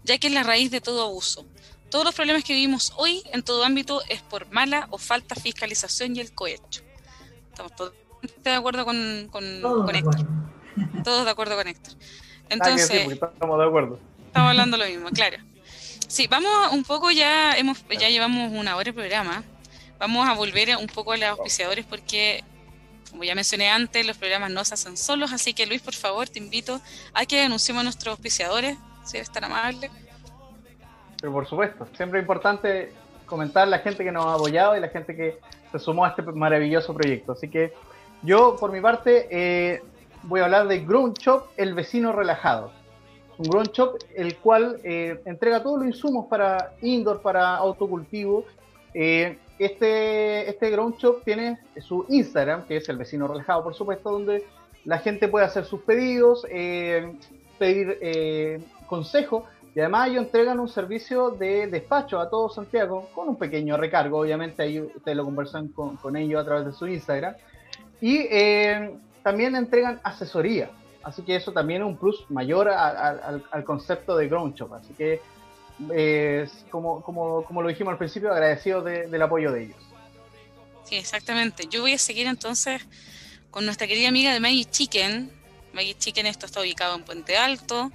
ya 0.03 0.17
que 0.17 0.27
es 0.27 0.33
la 0.33 0.43
raíz 0.43 0.71
de 0.71 0.81
todo 0.81 1.03
abuso. 1.03 1.45
Todos 1.91 2.05
los 2.05 2.15
problemas 2.15 2.43
que 2.43 2.53
vivimos 2.53 2.93
hoy 2.95 3.21
en 3.31 3.43
todo 3.43 3.63
ámbito 3.63 4.01
es 4.09 4.21
por 4.21 4.49
mala 4.51 4.87
o 4.89 4.97
falta 4.97 5.35
fiscalización 5.35 6.15
y 6.15 6.21
el 6.21 6.33
cohecho. 6.33 6.81
Estamos 7.51 7.75
todos 7.75 7.93
de 8.43 8.51
acuerdo 8.51 8.85
con, 8.85 9.27
con, 9.29 9.95
Héctor. 9.95 10.25
Todos 11.03 11.25
de 11.25 11.31
acuerdo 11.31 11.55
con 11.55 11.67
Héctor. 11.67 11.93
Entonces, 12.49 12.89
estamos 12.91 13.59
de 13.59 13.65
acuerdo. 13.65 13.99
Estamos 14.27 14.49
hablando 14.49 14.77
lo 14.77 14.85
mismo, 14.85 15.09
claro. 15.09 15.37
Sí, 16.07 16.27
vamos 16.27 16.71
un 16.71 16.83
poco 16.83 17.11
ya, 17.11 17.57
hemos, 17.57 17.83
ya 17.99 18.09
llevamos 18.09 18.51
una 18.51 18.75
hora 18.75 18.85
de 18.85 18.93
programa. 18.93 19.43
Vamos 19.99 20.27
a 20.27 20.33
volver 20.33 20.75
un 20.77 20.87
poco 20.87 21.13
a 21.13 21.17
los 21.17 21.29
auspiciadores 21.29 21.85
porque 21.85 22.43
como 23.13 23.23
ya 23.23 23.35
mencioné 23.35 23.69
antes, 23.69 24.07
los 24.07 24.17
programas 24.17 24.49
no 24.49 24.65
se 24.65 24.73
hacen 24.73 24.97
solos, 24.97 25.31
así 25.31 25.53
que 25.53 25.67
Luis, 25.67 25.83
por 25.83 25.93
favor, 25.93 26.27
te 26.27 26.39
invito 26.39 26.81
a 27.13 27.27
que 27.27 27.43
anunciemos 27.43 27.81
a 27.81 27.83
nuestros 27.83 28.13
auspiciadores, 28.13 28.75
si 29.03 29.17
eres 29.17 29.31
tan 29.31 29.43
amable. 29.43 29.91
Pero 31.21 31.31
por 31.31 31.47
supuesto, 31.47 31.87
siempre 31.95 32.19
es 32.19 32.23
importante 32.23 32.91
comentar 33.27 33.67
la 33.67 33.79
gente 33.79 34.03
que 34.03 34.11
nos 34.11 34.25
ha 34.25 34.33
apoyado 34.33 34.75
y 34.75 34.79
la 34.79 34.89
gente 34.89 35.15
que 35.15 35.37
se 35.71 35.77
sumó 35.77 36.05
a 36.05 36.09
este 36.09 36.23
maravilloso 36.23 36.91
proyecto. 36.95 37.33
Así 37.33 37.49
que 37.49 37.71
yo, 38.23 38.55
por 38.59 38.71
mi 38.71 38.81
parte, 38.81 39.27
eh, 39.29 39.83
voy 40.23 40.41
a 40.41 40.45
hablar 40.45 40.67
de 40.67 40.79
Ground 40.79 41.17
Shop, 41.17 41.47
el 41.57 41.73
vecino 41.73 42.11
relajado. 42.11 42.71
Un 43.37 43.49
Ground 43.49 43.71
Shop 43.71 43.95
el 44.15 44.37
cual 44.37 44.79
eh, 44.83 45.21
entrega 45.25 45.63
todos 45.63 45.79
los 45.79 45.87
insumos 45.87 46.27
para 46.27 46.73
indoor, 46.81 47.21
para 47.21 47.55
autocultivo, 47.55 48.45
eh, 48.93 49.37
este, 49.59 50.49
este 50.49 50.69
Ground 50.69 50.97
Shop 50.97 51.23
tiene 51.23 51.59
su 51.81 52.05
Instagram, 52.09 52.65
que 52.65 52.77
es 52.77 52.89
el 52.89 52.97
vecino 52.97 53.27
relajado, 53.27 53.63
por 53.63 53.73
supuesto, 53.73 54.11
donde 54.11 54.45
la 54.85 54.99
gente 54.99 55.27
puede 55.27 55.45
hacer 55.45 55.65
sus 55.65 55.81
pedidos, 55.81 56.45
eh, 56.49 57.13
pedir 57.57 57.97
eh, 58.01 58.59
consejo 58.87 59.45
y 59.75 59.79
además 59.79 60.09
ellos 60.09 60.25
entregan 60.25 60.59
un 60.59 60.69
servicio 60.69 61.31
de 61.31 61.67
despacho 61.67 62.19
a 62.19 62.29
todo 62.29 62.49
Santiago 62.49 63.09
con 63.15 63.29
un 63.29 63.37
pequeño 63.37 63.75
recargo, 63.77 64.19
obviamente 64.19 64.61
ahí 64.61 64.79
ustedes 64.79 65.17
lo 65.17 65.25
conversan 65.25 65.69
con, 65.69 65.97
con 65.97 66.15
ellos 66.15 66.41
a 66.41 66.45
través 66.45 66.65
de 66.65 66.73
su 66.73 66.87
Instagram. 66.87 67.35
Y 67.99 68.17
eh, 68.29 68.95
también 69.23 69.55
entregan 69.55 69.99
asesoría, 70.03 70.69
así 71.03 71.23
que 71.23 71.35
eso 71.35 71.51
también 71.51 71.81
es 71.81 71.87
un 71.87 71.97
plus 71.97 72.25
mayor 72.29 72.69
al, 72.69 73.43
al 73.49 73.63
concepto 73.63 74.15
de 74.15 74.27
Ground 74.27 74.55
Shop. 74.55 74.73
Así 74.73 74.93
que 74.93 75.21
como, 76.69 77.01
como, 77.01 77.43
como, 77.43 77.61
lo 77.61 77.69
dijimos 77.69 77.93
al 77.93 77.97
principio, 77.97 78.31
agradecido 78.31 78.81
del 78.81 79.21
apoyo 79.21 79.51
de 79.51 79.65
ellos. 79.65 79.77
Sí, 80.83 80.95
exactamente. 80.95 81.67
Yo 81.69 81.81
voy 81.81 81.93
a 81.93 81.97
seguir 81.97 82.27
entonces 82.27 82.81
con 83.51 83.65
nuestra 83.65 83.87
querida 83.87 84.09
amiga 84.09 84.33
de 84.33 84.39
Maggie 84.39 84.65
Chicken. 84.65 85.31
Maggie 85.73 85.95
Chicken, 85.97 86.25
esto 86.27 86.45
está 86.45 86.61
ubicado 86.61 86.95
en 86.95 87.03
Puente 87.03 87.37
Alto, 87.37 87.91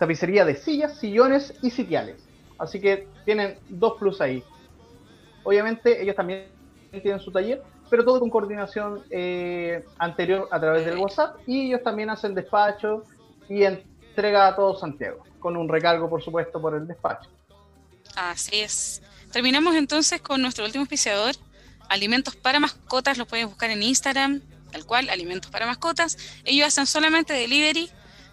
Tapicería 0.00 0.46
de 0.46 0.56
sillas, 0.56 0.98
sillones 0.98 1.52
y 1.60 1.70
sitiales. 1.70 2.16
Así 2.58 2.80
que 2.80 3.06
tienen 3.26 3.58
dos 3.68 3.98
plus 3.98 4.22
ahí. 4.22 4.42
Obviamente 5.44 6.02
ellos 6.02 6.16
también 6.16 6.46
tienen 6.90 7.20
su 7.20 7.30
taller, 7.30 7.62
pero 7.90 8.02
todo 8.02 8.18
con 8.18 8.30
coordinación 8.30 9.04
eh, 9.10 9.84
anterior 9.98 10.48
a 10.50 10.58
través 10.58 10.86
del 10.86 10.96
WhatsApp 10.96 11.36
y 11.46 11.66
ellos 11.66 11.82
también 11.82 12.08
hacen 12.08 12.34
despacho 12.34 13.04
y 13.46 13.64
entrega 13.64 14.48
a 14.48 14.56
todo 14.56 14.74
Santiago, 14.78 15.22
con 15.38 15.54
un 15.54 15.68
recargo, 15.68 16.08
por 16.08 16.22
supuesto, 16.22 16.58
por 16.62 16.74
el 16.74 16.86
despacho. 16.86 17.28
Así 18.16 18.60
es. 18.60 19.02
Terminamos 19.30 19.76
entonces 19.76 20.22
con 20.22 20.40
nuestro 20.40 20.64
último 20.64 20.80
auspiciador, 20.80 21.34
Alimentos 21.90 22.36
para 22.36 22.58
Mascotas, 22.58 23.18
lo 23.18 23.26
pueden 23.26 23.48
buscar 23.48 23.68
en 23.68 23.82
Instagram, 23.82 24.40
tal 24.72 24.86
cual, 24.86 25.10
Alimentos 25.10 25.50
para 25.50 25.66
Mascotas. 25.66 26.16
Ellos 26.44 26.68
hacen 26.68 26.86
solamente 26.86 27.34
delivery, 27.34 27.90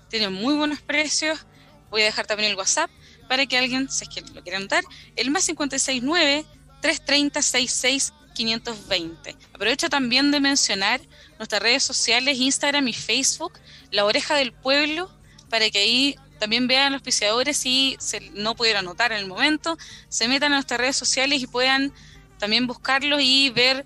tienen 0.07 0.31
muy 0.31 0.55
buenos 0.55 0.79
precios. 0.79 1.45
Voy 1.89 2.01
a 2.01 2.05
dejar 2.05 2.25
también 2.27 2.51
el 2.51 2.57
WhatsApp 2.57 2.89
para 3.27 3.45
que 3.45 3.57
alguien, 3.57 3.89
si 3.89 4.05
es 4.05 4.09
que 4.09 4.21
lo 4.33 4.41
quiera 4.43 4.57
anotar, 4.57 4.83
el 5.15 5.31
más 5.31 5.45
569 5.45 6.45
330 6.81 7.41
66 7.41 8.13
520. 8.33 9.35
Aprovecho 9.53 9.89
también 9.89 10.31
de 10.31 10.39
mencionar 10.39 11.01
nuestras 11.39 11.61
redes 11.61 11.83
sociales, 11.83 12.37
Instagram 12.37 12.87
y 12.87 12.93
Facebook, 12.93 13.53
La 13.91 14.05
Oreja 14.05 14.35
del 14.35 14.53
Pueblo, 14.53 15.09
para 15.49 15.69
que 15.69 15.79
ahí 15.79 16.15
también 16.39 16.67
vean 16.67 16.91
los 16.91 16.99
auspiciadores 16.99 17.57
si 17.57 17.97
no 18.33 18.55
pudieron 18.55 18.85
anotar 18.85 19.11
en 19.11 19.17
el 19.17 19.25
momento, 19.25 19.77
se 20.07 20.27
metan 20.27 20.53
a 20.53 20.57
nuestras 20.57 20.79
redes 20.79 20.95
sociales 20.95 21.41
y 21.41 21.47
puedan 21.47 21.91
también 22.37 22.67
buscarlos 22.67 23.21
y 23.23 23.49
ver 23.49 23.85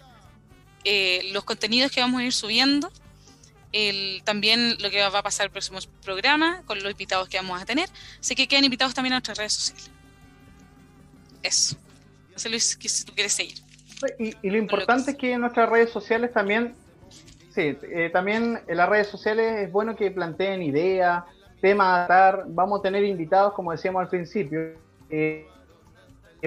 eh, 0.83 1.29
los 1.31 1.45
contenidos 1.45 1.91
que 1.91 2.01
vamos 2.01 2.21
a 2.21 2.25
ir 2.25 2.33
subiendo. 2.33 2.91
También 4.23 4.77
lo 4.81 4.89
que 4.89 5.01
va 5.01 5.19
a 5.19 5.23
pasar 5.23 5.45
el 5.45 5.51
próximo 5.51 5.79
programa 6.03 6.61
con 6.65 6.81
los 6.81 6.91
invitados 6.91 7.29
que 7.29 7.37
vamos 7.37 7.61
a 7.61 7.65
tener. 7.65 7.89
Así 8.19 8.35
que 8.35 8.47
quedan 8.47 8.65
invitados 8.65 8.93
también 8.93 9.13
a 9.13 9.17
nuestras 9.17 9.37
redes 9.37 9.53
sociales. 9.53 9.91
Eso. 11.41 11.75
No 12.31 12.39
sé, 12.39 12.49
Luis, 12.49 12.77
si 12.79 13.05
tú 13.05 13.13
quieres 13.13 13.33
seguir. 13.33 13.57
Y, 14.19 14.49
lo 14.49 14.57
importante 14.57 15.11
es 15.11 15.17
que 15.17 15.33
en 15.33 15.41
nuestras 15.41 15.69
redes 15.69 15.91
sociales 15.91 16.33
también, 16.33 16.75
sí, 17.53 17.77
eh, 17.83 18.09
también 18.11 18.61
en 18.67 18.77
las 18.77 18.89
redes 18.89 19.07
sociales 19.07 19.59
es 19.59 19.71
bueno 19.71 19.95
que 19.95 20.09
planteen 20.11 20.63
ideas, 20.63 21.23
temas 21.61 22.05
a 22.05 22.07
dar. 22.07 22.43
Vamos 22.47 22.79
a 22.79 22.83
tener 22.83 23.03
invitados, 23.03 23.53
como 23.53 23.71
decíamos 23.71 24.01
al 24.01 24.09
principio. 24.09 24.73
Eh, 25.09 25.45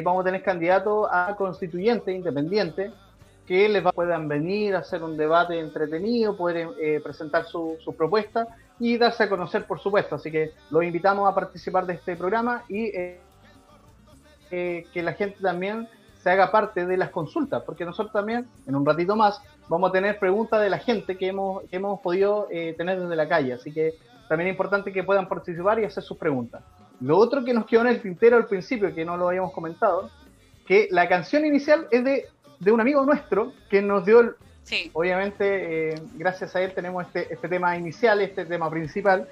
vamos 0.03 0.23
a 0.23 0.25
tener 0.25 0.43
candidatos 0.43 1.09
a 1.11 1.35
constituyente 1.37 2.13
independiente 2.13 2.91
que 3.47 3.69
les 3.69 3.83
puedan 3.93 4.27
venir 4.27 4.75
a 4.75 4.79
hacer 4.79 5.03
un 5.03 5.17
debate 5.17 5.59
entretenido, 5.59 6.37
poder 6.37 6.69
eh, 6.81 7.01
presentar 7.03 7.45
sus 7.45 7.83
su 7.83 7.95
propuestas 7.95 8.49
y 8.81 8.97
darse 8.97 9.25
a 9.25 9.29
conocer, 9.29 9.67
por 9.67 9.81
supuesto. 9.81 10.15
Así 10.15 10.31
que 10.31 10.53
los 10.71 10.83
invitamos 10.83 11.31
a 11.31 11.35
participar 11.35 11.87
de 11.87 11.95
este 11.95 12.17
programa 12.17 12.65
y 12.69 12.87
eh, 12.87 13.21
eh, 14.51 14.87
que 14.93 15.03
la 15.03 15.13
gente 15.13 15.39
también 15.43 15.89
se 16.23 16.31
haga 16.31 16.51
parte 16.51 16.87
de 16.87 16.97
las 16.97 17.11
consultas, 17.11 17.63
porque 17.65 17.85
nosotros 17.85 18.15
también, 18.15 18.49
en 18.67 18.75
un 18.75 18.87
ratito 18.87 19.15
más, 19.15 19.43
vamos 19.69 19.91
a 19.91 19.93
tener 19.93 20.19
preguntas 20.19 20.63
de 20.63 20.71
la 20.71 20.79
gente 20.79 21.19
que 21.19 21.29
hemos, 21.29 21.65
que 21.65 21.77
hemos 21.77 22.01
podido 22.01 22.49
tener 22.49 22.99
desde 22.99 23.15
la 23.15 23.29
calle. 23.29 23.53
Así 23.53 23.73
que 23.73 23.93
también 24.27 24.49
es 24.49 24.53
importante 24.55 24.91
que 24.91 25.05
puedan 25.05 25.29
participar 25.29 25.81
y 25.81 25.85
hacer 25.85 26.03
sus 26.03 26.17
preguntas. 26.17 26.63
Lo 27.01 27.19
otro 27.19 27.45
que 27.45 27.53
nos 27.53 27.67
quedó 27.67 27.83
en 27.83 27.89
el 27.89 28.01
tintero 28.01 28.39
al 28.39 28.47
principio, 28.47 28.95
que 28.95 29.05
no 29.05 29.19
lo 29.19 29.29
habíamos 29.29 29.53
comentado, 29.53 30.09
que 30.67 30.89
la 30.91 31.09
canción 31.09 31.45
inicial 31.45 31.87
es 31.91 32.05
de, 32.05 32.29
de 32.65 32.73
un 32.73 32.81
amigo 32.81 33.05
nuestro 33.05 33.53
que 33.69 33.83
nos 33.83 34.05
dio, 34.07 34.21
el, 34.21 34.35
obviamente, 34.95 35.93
eh, 35.93 36.03
gracias 36.15 36.57
a 36.57 36.63
él 36.63 36.73
tenemos 36.73 37.07
este, 37.07 37.33
este 37.33 37.49
tema 37.49 37.77
inicial, 37.77 38.21
este 38.23 38.47
tema 38.47 38.71
principal, 38.71 39.29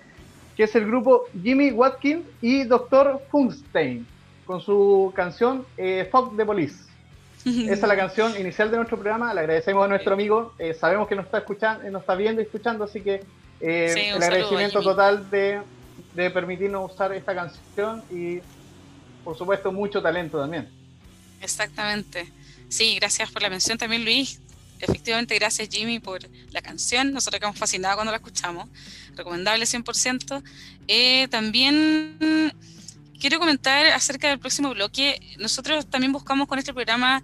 que 0.56 0.64
es 0.64 0.74
el 0.74 0.86
grupo 0.86 1.24
Jimmy 1.42 1.70
Watkins 1.70 2.26
y 2.42 2.64
Dr. 2.64 3.22
Funkstein, 3.30 4.06
con 4.44 4.60
su 4.60 5.12
canción 5.16 5.64
eh, 5.78 6.08
Fuck 6.12 6.36
the 6.36 6.44
Police. 6.44 6.84
Esa 7.44 7.72
es 7.72 7.82
la 7.82 7.96
canción 7.96 8.38
inicial 8.38 8.70
de 8.70 8.76
nuestro 8.76 8.98
programa. 8.98 9.32
Le 9.32 9.40
agradecemos 9.40 9.84
a 9.84 9.88
nuestro 9.88 10.12
amigo. 10.12 10.52
Eh, 10.58 10.74
sabemos 10.74 11.08
que 11.08 11.16
nos 11.16 11.24
está 11.24 11.38
escuchando, 11.38 11.90
nos 11.90 12.02
está 12.02 12.14
viendo 12.14 12.40
y 12.40 12.44
escuchando, 12.44 12.84
así 12.84 13.00
que 13.00 13.24
eh, 13.60 14.12
el 14.14 14.22
agradecimiento 14.22 14.82
total 14.82 15.28
de, 15.30 15.60
de 16.14 16.30
permitirnos 16.30 16.92
usar 16.92 17.12
esta 17.12 17.34
canción 17.34 18.02
y, 18.10 18.40
por 19.24 19.36
supuesto, 19.36 19.72
mucho 19.72 20.02
talento 20.02 20.38
también. 20.38 20.68
Exactamente. 21.40 22.30
Sí, 22.72 22.94
gracias 22.94 23.30
por 23.30 23.42
la 23.42 23.50
mención 23.50 23.76
también, 23.76 24.02
Luis. 24.02 24.40
Efectivamente, 24.80 25.34
gracias 25.34 25.68
Jimmy 25.70 26.00
por 26.00 26.26
la 26.52 26.62
canción. 26.62 27.12
Nosotros 27.12 27.38
quedamos 27.38 27.58
fascinados 27.58 27.96
cuando 27.96 28.12
la 28.12 28.16
escuchamos. 28.16 28.66
Recomendable 29.14 29.66
100%. 29.66 30.42
Eh, 30.88 31.28
también 31.28 32.50
quiero 33.20 33.38
comentar 33.38 33.84
acerca 33.88 34.30
del 34.30 34.38
próximo 34.38 34.70
bloque. 34.70 35.20
Nosotros 35.38 35.84
también 35.84 36.12
buscamos 36.12 36.48
con 36.48 36.58
este 36.58 36.72
programa 36.72 37.22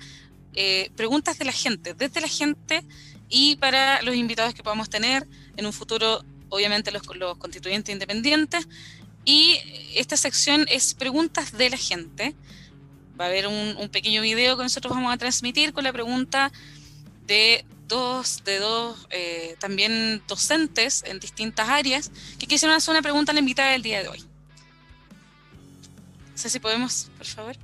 eh, 0.52 0.90
preguntas 0.96 1.38
de 1.38 1.46
la 1.46 1.52
gente, 1.52 1.94
desde 1.94 2.20
la 2.20 2.28
gente 2.28 2.84
y 3.30 3.56
para 3.56 4.02
los 4.02 4.14
invitados 4.14 4.52
que 4.52 4.62
podamos 4.62 4.90
tener 4.90 5.26
en 5.56 5.64
un 5.64 5.72
futuro 5.72 6.26
obviamente 6.50 6.90
los, 6.90 7.00
los 7.16 7.38
constituyentes 7.38 7.90
independientes. 7.90 8.68
Y 9.24 9.56
esta 9.94 10.18
sección 10.18 10.66
es 10.68 10.92
preguntas 10.92 11.52
de 11.52 11.70
la 11.70 11.78
gente. 11.78 12.34
Va 13.18 13.24
a 13.24 13.28
haber 13.28 13.46
un, 13.46 13.88
pequeño 13.90 14.22
video 14.22 14.56
que 14.56 14.62
nosotros 14.62 14.94
vamos 14.94 15.12
a 15.12 15.16
transmitir 15.16 15.72
con 15.72 15.84
la 15.84 15.92
pregunta 15.92 16.52
de 17.26 17.64
dos, 17.88 18.42
de 18.44 18.58
dos 18.58 19.06
eh, 19.10 19.56
también 19.58 20.22
docentes 20.28 21.02
en 21.06 21.18
distintas 21.18 21.68
áreas 21.68 22.10
que 22.38 22.46
quisieron 22.46 22.76
hacer 22.76 22.92
una 22.92 23.02
pregunta 23.02 23.32
a 23.32 23.34
la 23.34 23.40
invitada 23.40 23.72
del 23.72 23.82
día 23.82 24.02
de 24.02 24.08
hoy. 24.08 24.20
No 26.30 26.36
sé 26.36 26.48
si 26.50 26.60
podemos, 26.60 27.10
por 27.16 27.26
favor. 27.26 27.56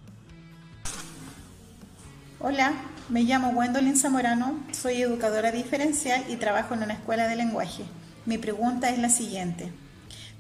Hola, 2.41 2.75
me 3.09 3.23
llamo 3.23 3.53
Gwendolyn 3.53 3.97
Zamorano, 3.97 4.59
soy 4.73 5.01
educadora 5.03 5.53
diferencial 5.53 6.25
y 6.29 6.37
trabajo 6.37 6.75
en 6.75 6.83
una 6.83 6.95
escuela 6.95 7.29
de 7.29 7.37
lenguaje. 7.37 7.85
Mi 8.27 8.39
pregunta 8.39 8.91
es 8.91 8.99
la 8.99 9.09
siguiente. 9.09 9.71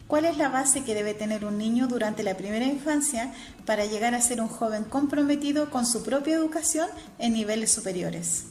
¿Cuál 0.07 0.27
es 0.27 0.37
la 0.37 0.49
base 0.49 0.85
que 0.85 0.95
debe 0.95 1.15
tener 1.15 1.45
un 1.45 1.57
niño 1.57 1.87
durante 1.87 2.23
la 2.23 2.37
primera 2.37 2.67
infancia 2.67 3.33
para 3.67 3.87
llegar 3.87 4.15
a 4.15 4.21
ser 4.21 4.41
un 4.41 4.49
joven 4.49 4.85
comprometido 4.85 5.71
con 5.71 5.87
su 5.87 6.03
propia 6.03 6.37
educación 6.37 6.89
en 7.19 7.33
niveles 7.33 7.73
superiores? 7.73 8.47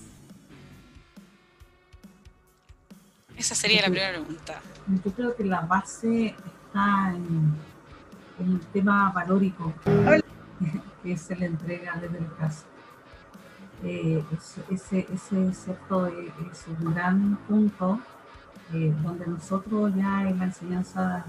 Esa 3.37 3.55
sería 3.55 3.81
la 3.81 3.87
primera 3.87 4.11
pregunta. 4.11 4.61
Yo 5.03 5.11
creo 5.11 5.35
que 5.35 5.43
la 5.43 5.61
base 5.61 6.27
está 6.27 7.13
en, 7.13 7.53
el 8.39 8.59
tema 8.71 9.11
valórico, 9.11 9.73
que 11.03 11.17
se 11.17 11.35
le 11.35 11.47
entrega 11.47 11.95
desde 12.01 12.17
el 12.17 12.35
caso. 12.35 12.63
Eh, 13.83 14.23
ese, 14.69 15.05
ese, 15.13 15.53
cierto, 15.53 16.07
es 16.07 16.65
un 16.67 16.93
gran 16.93 17.35
punto 17.47 17.99
eh, 18.73 18.93
donde 19.03 19.27
nosotros 19.27 19.93
ya 19.95 20.21
en 20.27 20.39
la 20.39 20.45
enseñanza 20.45 21.25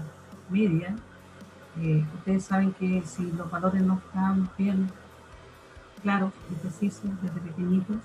media, 0.49 0.95
eh, 1.77 2.05
ustedes 2.15 2.45
saben 2.45 2.73
que 2.73 3.03
si 3.05 3.31
los 3.31 3.49
valores 3.49 3.81
no 3.81 3.95
están 3.95 4.49
bien 4.57 4.89
claros 6.01 6.31
y 6.51 6.55
precisos 6.55 7.09
desde 7.21 7.39
pequeñitos, 7.41 7.97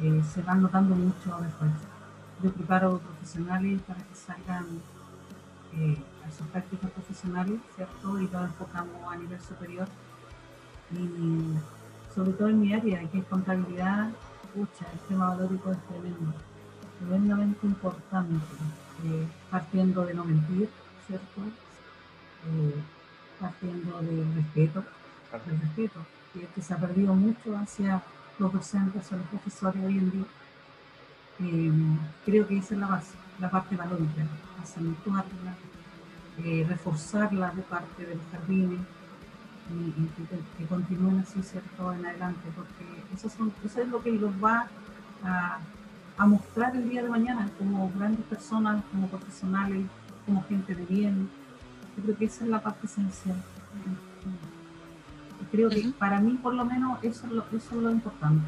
eh, 0.00 0.22
se 0.32 0.42
van 0.42 0.62
notando 0.62 0.94
mucho 0.94 1.38
después. 1.40 1.70
Yo 2.42 2.50
preparo 2.52 2.98
profesionales 2.98 3.80
para 3.82 4.00
que 4.00 4.14
salgan 4.14 4.66
a 5.72 6.30
sus 6.30 6.46
prácticas 6.48 6.90
profesionales, 6.90 7.58
¿cierto? 7.76 8.20
Y 8.20 8.28
lo 8.28 8.44
enfocamos 8.44 8.96
a 9.10 9.16
nivel 9.16 9.40
superior. 9.40 9.88
Y 10.92 11.54
sobre 12.14 12.32
todo 12.32 12.48
en 12.48 12.60
mi 12.60 12.74
área, 12.74 13.08
que 13.08 13.18
es 13.18 13.24
contabilidad, 13.24 14.10
escucha, 14.44 14.84
el 14.92 14.98
tema 15.08 15.28
valórico 15.30 15.70
es 15.70 15.78
tremendo 15.86 16.34
tremendamente 17.02 17.66
importante, 17.66 18.44
eh, 19.04 19.26
partiendo 19.50 20.04
de 20.04 20.14
no 20.14 20.24
mentir, 20.24 20.68
¿cierto? 21.06 21.40
Eh, 22.46 22.82
partiendo 23.40 24.00
del 24.02 24.34
respeto, 24.34 24.84
del 25.46 25.60
respeto, 25.60 26.00
que, 26.32 26.62
se 26.62 26.74
ha 26.74 26.76
perdido 26.76 27.14
mucho 27.14 27.56
hacia 27.56 28.02
los 28.38 28.52
docentes 28.52 29.10
o 29.12 29.16
los 29.16 29.26
profesores 29.26 29.82
hoy 29.84 29.98
en 29.98 30.10
día. 30.10 30.24
Eh, 31.40 31.72
creo 32.24 32.46
que 32.46 32.58
esa 32.58 32.74
es 32.74 32.80
la 32.80 32.86
base, 32.86 33.14
la 33.40 33.50
parte 33.50 33.74
valórica, 33.74 34.22
acentuarla, 34.62 35.54
reforzarla 36.68 37.50
de 37.50 37.62
parte 37.62 38.06
de 38.06 38.14
los 38.14 38.24
jardines 38.30 38.80
y, 39.70 40.58
que, 40.58 40.66
continúen 40.66 41.20
así, 41.20 41.42
¿cierto?, 41.42 41.92
en 41.92 42.06
adelante, 42.06 42.48
porque 42.54 42.84
eso, 43.14 43.28
son, 43.28 43.52
eso 43.64 43.80
es 43.80 43.88
lo 43.88 44.02
que 44.02 44.12
los 44.12 44.32
va 44.42 44.68
a 45.24 45.58
a 46.16 46.26
mostrar 46.26 46.76
el 46.76 46.88
día 46.88 47.02
de 47.02 47.08
mañana 47.08 47.48
como 47.58 47.90
grandes 47.96 48.24
personas, 48.26 48.82
como 48.90 49.08
profesionales, 49.08 49.86
como 50.26 50.44
gente 50.44 50.74
de 50.74 50.84
bien. 50.84 51.30
Yo 51.96 52.02
creo 52.04 52.16
que 52.16 52.24
esa 52.24 52.44
es 52.44 52.50
la 52.50 52.62
parte 52.62 52.86
esencial. 52.86 53.36
creo 55.50 55.68
que 55.68 55.92
para 55.98 56.20
mí, 56.20 56.38
por 56.42 56.54
lo 56.54 56.64
menos, 56.64 56.98
eso 57.02 57.26
es 57.26 57.32
lo, 57.32 57.44
eso 57.48 57.76
es 57.76 57.82
lo 57.82 57.90
importante 57.90 58.46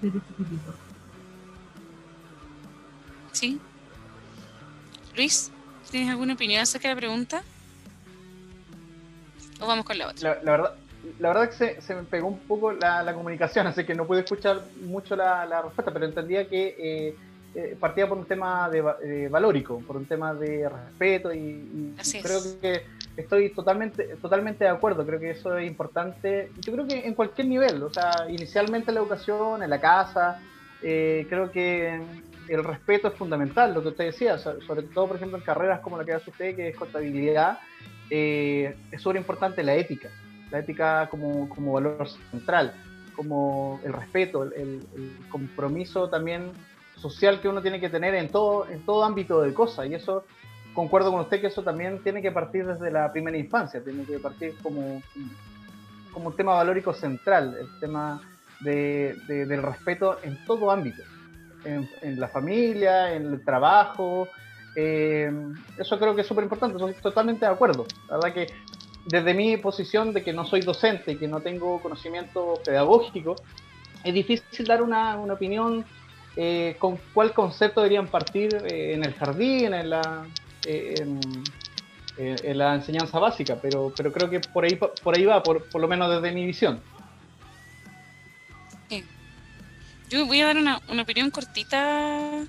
desde 0.00 0.20
chiquitito. 0.20 0.74
Sí. 3.32 3.60
Luis, 5.16 5.50
¿tienes 5.90 6.10
alguna 6.10 6.34
opinión 6.34 6.62
acerca 6.62 6.88
de 6.88 6.94
la 6.94 7.00
pregunta? 7.00 7.42
¿O 9.60 9.66
vamos 9.66 9.84
con 9.84 9.98
la 9.98 10.08
otra? 10.08 10.40
la 10.42 10.50
verdad, 10.52 10.74
la 11.18 11.28
verdad 11.28 11.50
que 11.50 11.80
se, 11.80 11.94
me 11.94 12.02
pegó 12.02 12.28
un 12.28 12.38
poco 12.40 12.72
la, 12.72 13.12
comunicación, 13.14 13.66
así 13.66 13.84
que 13.84 13.94
no 13.94 14.06
pude 14.06 14.20
escuchar 14.20 14.62
mucho 14.82 15.16
la, 15.16 15.62
respuesta, 15.62 15.92
pero 15.92 16.06
entendía 16.06 16.48
que 16.48 16.76
eh, 16.78 17.16
eh, 17.52 17.76
partía 17.80 18.08
por 18.08 18.16
un 18.16 18.26
tema 18.26 18.70
de, 18.70 19.28
valórico, 19.28 19.80
por 19.80 19.96
un 19.96 20.06
tema 20.06 20.32
de 20.32 20.68
respeto 20.68 21.34
y, 21.34 21.96
creo 22.22 22.40
que 22.60 22.82
estoy 23.16 23.50
totalmente, 23.50 24.04
totalmente 24.22 24.62
de 24.62 24.70
acuerdo, 24.70 25.04
creo 25.04 25.18
que 25.18 25.30
eso 25.30 25.58
es 25.58 25.66
importante, 25.66 26.52
yo 26.60 26.72
creo 26.72 26.86
que 26.86 27.04
en 27.04 27.14
cualquier 27.14 27.48
nivel, 27.48 27.82
o 27.82 27.92
sea, 27.92 28.26
inicialmente 28.28 28.92
en 28.92 28.94
la 28.94 29.00
educación, 29.00 29.64
en 29.64 29.70
la 29.70 29.80
casa, 29.80 30.40
eh, 30.80 31.26
creo 31.28 31.50
que 31.50 32.00
el 32.46 32.62
respeto 32.62 33.08
es 33.08 33.14
fundamental, 33.14 33.74
lo 33.74 33.82
que 33.82 33.88
usted 33.88 34.04
decía, 34.04 34.38
sobre 34.38 34.84
todo, 34.84 35.08
por 35.08 35.16
ejemplo, 35.16 35.36
en 35.36 35.42
carreras 35.42 35.80
como 35.80 35.98
la 35.98 36.04
que 36.04 36.12
hace 36.12 36.30
usted, 36.30 36.54
que 36.54 36.68
es 36.68 36.76
contabilidad, 36.76 37.58
eh, 38.10 38.76
es 38.92 39.02
súper 39.02 39.16
importante 39.16 39.64
la 39.64 39.74
ética, 39.74 40.08
la 40.52 40.60
ética 40.60 41.08
como, 41.10 41.48
como 41.48 41.72
valor 41.72 42.08
central, 42.30 42.74
como 43.16 43.80
el 43.84 43.92
respeto, 43.92 44.44
el 44.44 44.86
compromiso 45.28 46.08
también 46.08 46.52
social 47.00 47.40
que 47.40 47.48
uno 47.48 47.62
tiene 47.62 47.80
que 47.80 47.88
tener 47.88 48.14
en 48.14 48.28
todo, 48.28 48.68
en 48.68 48.84
todo 48.84 49.04
ámbito 49.04 49.40
de 49.42 49.54
cosas. 49.54 49.88
Y 49.88 49.94
eso, 49.94 50.24
concuerdo 50.74 51.10
con 51.10 51.20
usted 51.20 51.40
que 51.40 51.48
eso 51.48 51.62
también 51.62 52.02
tiene 52.02 52.22
que 52.22 52.30
partir 52.30 52.66
desde 52.66 52.90
la 52.90 53.10
primera 53.12 53.36
infancia, 53.36 53.82
tiene 53.82 54.04
que 54.04 54.18
partir 54.18 54.54
como, 54.62 55.02
como 56.12 56.28
un 56.28 56.36
tema 56.36 56.54
valórico 56.54 56.92
central, 56.92 57.56
el 57.58 57.80
tema 57.80 58.20
de, 58.60 59.16
del 59.26 59.62
respeto 59.62 60.18
en 60.22 60.44
todo 60.44 60.70
ámbito, 60.70 61.02
en, 61.64 62.20
la 62.20 62.28
familia, 62.28 63.14
en 63.14 63.26
el 63.26 63.44
trabajo. 63.44 64.28
Eh, 64.76 65.32
eso 65.78 65.98
creo 65.98 66.14
que 66.14 66.20
es 66.20 66.26
súper 66.26 66.44
importante, 66.44 66.76
estoy 66.76 66.94
totalmente 67.02 67.46
de 67.46 67.52
acuerdo. 67.52 67.86
La 68.08 68.16
verdad 68.16 68.34
que 68.34 68.46
desde 69.06 69.34
mi 69.34 69.56
posición 69.56 70.12
de 70.12 70.22
que 70.22 70.32
no 70.32 70.44
soy 70.44 70.60
docente 70.60 71.16
que 71.16 71.26
no 71.26 71.40
tengo 71.40 71.80
conocimiento 71.80 72.60
pedagógico, 72.64 73.36
es 74.04 74.14
difícil 74.14 74.66
dar 74.66 74.82
una, 74.82 75.16
una 75.16 75.34
opinión 75.34 75.84
eh, 76.36 76.76
con 76.78 76.96
cuál 77.12 77.34
concepto 77.34 77.80
deberían 77.80 78.06
partir 78.06 78.54
eh, 78.54 78.94
en 78.94 79.04
el 79.04 79.14
jardín, 79.14 79.74
en 79.74 79.90
la, 79.90 80.26
eh, 80.64 80.94
en, 82.16 82.58
la 82.58 82.74
enseñanza 82.74 83.18
básica, 83.18 83.56
pero, 83.60 83.92
pero 83.96 84.12
creo 84.12 84.30
que 84.30 84.40
por 84.40 84.64
ahí, 84.64 84.76
por 84.76 85.16
ahí 85.16 85.24
va, 85.24 85.42
por, 85.42 85.64
por 85.68 85.80
lo 85.80 85.88
menos 85.88 86.10
desde 86.10 86.34
mi 86.34 86.46
visión. 86.46 86.80
Yo 90.08 90.26
voy 90.26 90.40
a 90.40 90.46
dar 90.46 90.56
una, 90.56 90.80
una 90.88 91.02
opinión 91.02 91.30
cortita. 91.30 92.44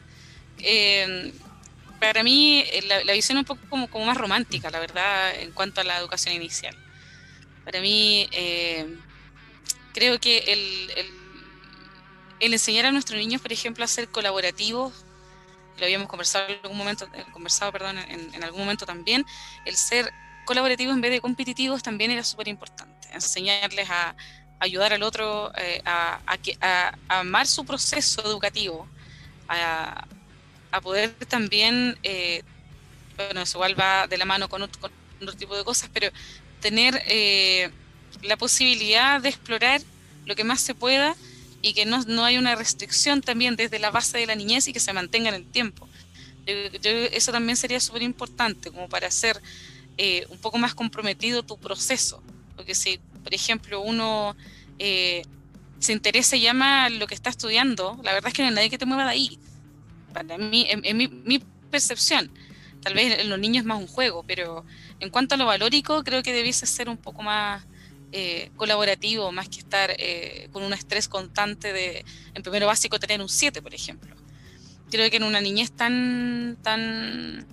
para 1.99 2.23
mí, 2.23 2.65
la, 2.87 3.13
visión 3.13 3.37
es 3.37 3.41
un 3.41 3.45
poco 3.45 3.61
como, 3.69 3.87
como, 3.87 4.05
más 4.05 4.17
romántica, 4.17 4.71
la 4.71 4.79
verdad, 4.79 5.39
en 5.39 5.51
cuanto 5.51 5.81
a 5.81 5.83
la 5.83 5.99
educación 5.99 6.33
inicial. 6.33 6.75
Para 7.63 7.79
mí, 7.79 8.27
creo 9.93 10.19
que 10.19 10.39
el 10.39 11.20
enseñar 12.41 12.85
a 12.87 12.91
nuestros 12.91 13.19
niños, 13.19 13.41
por 13.41 13.51
ejemplo, 13.51 13.83
a 13.83 13.87
ser 13.87 14.09
colaborativos, 14.09 14.93
lo 15.77 15.85
habíamos 15.85 16.07
conversado 16.07 16.47
en 16.49 16.59
algún 16.63 16.77
momento, 16.77 17.07
eh, 17.13 17.25
conversado, 17.31 17.71
perdón, 17.71 17.97
en, 17.97 18.43
algún 18.43 18.61
momento 18.61 18.85
también, 18.85 19.25
el 19.65 19.75
ser 19.75 20.11
colaborativos 20.45 20.93
en 20.93 21.01
vez 21.01 21.11
de 21.11 21.21
competitivos 21.21 21.81
también 21.83 22.11
era 22.11 22.23
súper 22.23 22.47
importante. 22.47 23.07
Enseñarles 23.13 23.89
a, 23.89 24.15
ayudar 24.59 24.93
al 24.93 25.01
otro 25.01 25.51
eh, 25.57 25.81
a, 25.85 26.19
amar 27.07 27.47
su 27.47 27.65
proceso 27.65 28.21
educativo, 28.23 28.87
a, 29.47 30.05
poder 30.81 31.13
también, 31.27 31.97
eh, 32.03 32.43
bueno, 33.17 33.41
eso 33.41 33.57
igual 33.57 33.79
va 33.79 34.07
de 34.07 34.17
la 34.17 34.25
mano 34.25 34.49
con 34.49 34.61
otro, 34.61 34.89
tipo 35.37 35.55
de 35.55 35.63
cosas, 35.63 35.89
pero 35.93 36.09
tener 36.59 37.03
la 38.23 38.37
posibilidad 38.37 39.21
de 39.21 39.29
explorar 39.29 39.81
lo 40.25 40.35
que 40.35 40.43
más 40.43 40.61
se 40.61 40.73
pueda 40.73 41.15
y 41.61 41.73
que 41.73 41.85
no, 41.85 42.03
no 42.03 42.23
hay 42.25 42.37
una 42.37 42.55
restricción 42.55 43.21
también 43.21 43.55
desde 43.55 43.79
la 43.79 43.91
base 43.91 44.17
de 44.17 44.25
la 44.25 44.35
niñez 44.35 44.67
y 44.67 44.73
que 44.73 44.79
se 44.79 44.93
mantenga 44.93 45.29
en 45.29 45.35
el 45.35 45.45
tiempo. 45.45 45.87
eso 46.45 47.31
también 47.31 47.55
sería 47.55 47.79
súper 47.79 48.01
importante 48.01 48.71
como 48.71 48.89
para 48.89 49.07
hacer 49.07 49.41
eh, 49.97 50.25
un 50.29 50.37
poco 50.39 50.57
más 50.57 50.73
comprometido 50.73 51.43
tu 51.43 51.57
proceso. 51.57 52.23
Porque 52.55 52.73
si, 52.75 52.99
por 53.23 53.33
ejemplo, 53.33 53.81
uno 53.81 54.35
eh, 54.79 55.23
se 55.79 55.93
interesa 55.93 56.35
y 56.35 56.41
llama 56.41 56.89
lo 56.89 57.07
que 57.07 57.15
está 57.15 57.29
estudiando, 57.29 57.99
la 58.03 58.13
verdad 58.13 58.29
es 58.29 58.33
que 58.33 58.41
no 58.41 58.49
hay 58.49 58.55
nadie 58.55 58.69
que 58.69 58.77
te 58.77 58.85
mueva 58.85 59.05
de 59.05 59.11
ahí. 59.11 59.39
Para 60.13 60.37
mí, 60.37 60.65
en, 60.69 60.97
mi, 60.97 61.07
mi, 61.07 61.43
percepción, 61.69 62.29
tal 62.81 62.95
vez 62.95 63.19
en 63.19 63.29
los 63.29 63.39
niños 63.39 63.61
es 63.61 63.65
más 63.65 63.79
un 63.79 63.87
juego, 63.87 64.23
pero 64.27 64.65
en 64.99 65.09
cuanto 65.09 65.35
a 65.35 65.37
lo 65.37 65.45
valórico, 65.45 66.03
creo 66.03 66.21
que 66.21 66.33
debiese 66.33 66.65
ser 66.65 66.89
un 66.89 66.97
poco 66.97 67.23
más 67.23 67.63
eh, 68.13 68.51
colaborativo 68.57 69.31
más 69.31 69.47
que 69.47 69.59
estar 69.59 69.95
eh, 69.97 70.49
con 70.51 70.63
un 70.63 70.73
estrés 70.73 71.07
constante 71.07 71.71
de, 71.71 72.03
en 72.33 72.43
primero 72.43 72.67
básico, 72.67 72.99
tener 72.99 73.21
un 73.21 73.29
7, 73.29 73.61
por 73.61 73.73
ejemplo. 73.73 74.13
Creo 74.89 75.09
que 75.09 75.15
en 75.15 75.23
una 75.23 75.39
niñez 75.39 75.71
tan, 75.71 76.57
tan, 76.61 77.47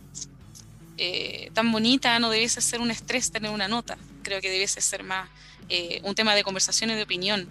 eh, 0.96 1.52
tan 1.54 1.70
bonita 1.70 2.18
no 2.18 2.28
debiese 2.30 2.60
ser 2.60 2.80
un 2.80 2.90
estrés 2.90 3.30
tener 3.30 3.52
una 3.52 3.68
nota. 3.68 3.96
Creo 4.24 4.40
que 4.40 4.50
debiese 4.50 4.80
ser 4.80 5.04
más 5.04 5.28
un 6.02 6.14
tema 6.14 6.34
de 6.34 6.42
conversación 6.42 6.90
y 6.90 6.94
de 6.94 7.02
opinión 7.02 7.46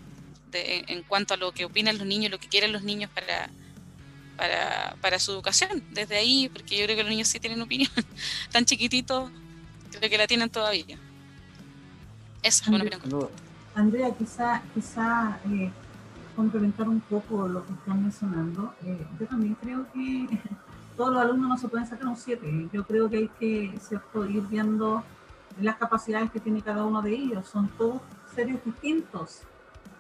en 0.52 1.04
cuanto 1.04 1.36
a 1.36 1.38
lo 1.38 1.52
que 1.52 1.66
opinan 1.66 2.00
los 2.00 2.08
niños, 2.08 2.32
lo 2.32 2.40
que 2.40 2.48
quieren 2.48 2.74
los 2.74 2.82
niños 2.82 3.12
para, 3.12 3.50
para, 4.36 4.98
para, 5.02 5.20
su 5.20 5.32
educación. 5.32 5.84
Desde 5.92 6.18
ahí, 6.18 6.50
porque 6.50 6.78
yo 6.78 6.86
creo 6.86 6.98
que 6.98 7.04
los 7.04 7.12
niños 7.12 7.28
sí 7.28 7.40
tienen 7.40 7.62
opinión, 7.62 7.92
tan 8.52 8.66
chiquititos, 8.66 9.32
creo 9.92 10.10
que 10.10 10.18
la 10.18 10.26
tienen 10.26 10.50
todavía. 10.50 10.98
Andrea, 13.76 14.11
quizá, 14.11 14.61
quizá 14.73 15.39
eh, 15.49 15.72
complementar 16.35 16.88
un 16.88 17.01
poco 17.01 17.47
lo 17.47 17.65
que 17.65 17.73
están 17.73 18.01
mencionando. 18.03 18.73
Eh, 18.84 19.05
yo 19.19 19.27
también 19.27 19.55
creo 19.61 19.85
que 19.93 20.27
todos 20.97 21.14
los 21.14 21.22
alumnos 21.22 21.49
no 21.49 21.57
se 21.57 21.68
pueden 21.68 21.88
sacar 21.88 22.07
un 22.07 22.18
7. 22.18 22.69
Yo 22.72 22.85
creo 22.85 23.09
que 23.09 23.18
hay 23.18 23.27
que 23.39 23.80
¿cierto? 23.81 24.26
ir 24.26 24.41
viendo 24.43 25.03
las 25.61 25.76
capacidades 25.77 26.31
que 26.31 26.39
tiene 26.39 26.61
cada 26.61 26.84
uno 26.84 27.01
de 27.01 27.14
ellos. 27.14 27.47
Son 27.47 27.68
todos 27.69 28.01
seres 28.34 28.64
distintos, 28.64 29.41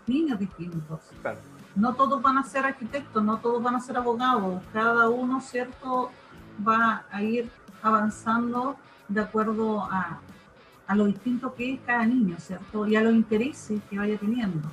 niños 0.05 0.39
distintos. 0.39 0.99
No 1.75 1.93
todos 1.93 2.21
van 2.21 2.39
a 2.39 2.43
ser 2.43 2.65
arquitectos, 2.65 3.23
no 3.23 3.37
todos 3.37 3.61
van 3.61 3.75
a 3.75 3.79
ser 3.79 3.97
abogados. 3.97 4.61
Cada 4.73 5.09
uno, 5.09 5.41
¿cierto?, 5.41 6.09
va 6.67 7.05
a 7.11 7.21
ir 7.21 7.51
avanzando 7.83 8.75
de 9.07 9.21
acuerdo 9.21 9.83
a, 9.83 10.19
a 10.87 10.95
lo 10.95 11.05
distinto 11.05 11.53
que 11.53 11.73
es 11.73 11.79
cada 11.85 12.05
niño, 12.05 12.37
¿cierto? 12.39 12.87
Y 12.87 12.95
a 12.95 13.01
los 13.01 13.13
intereses 13.13 13.81
que 13.89 13.97
vaya 13.97 14.17
teniendo. 14.17 14.69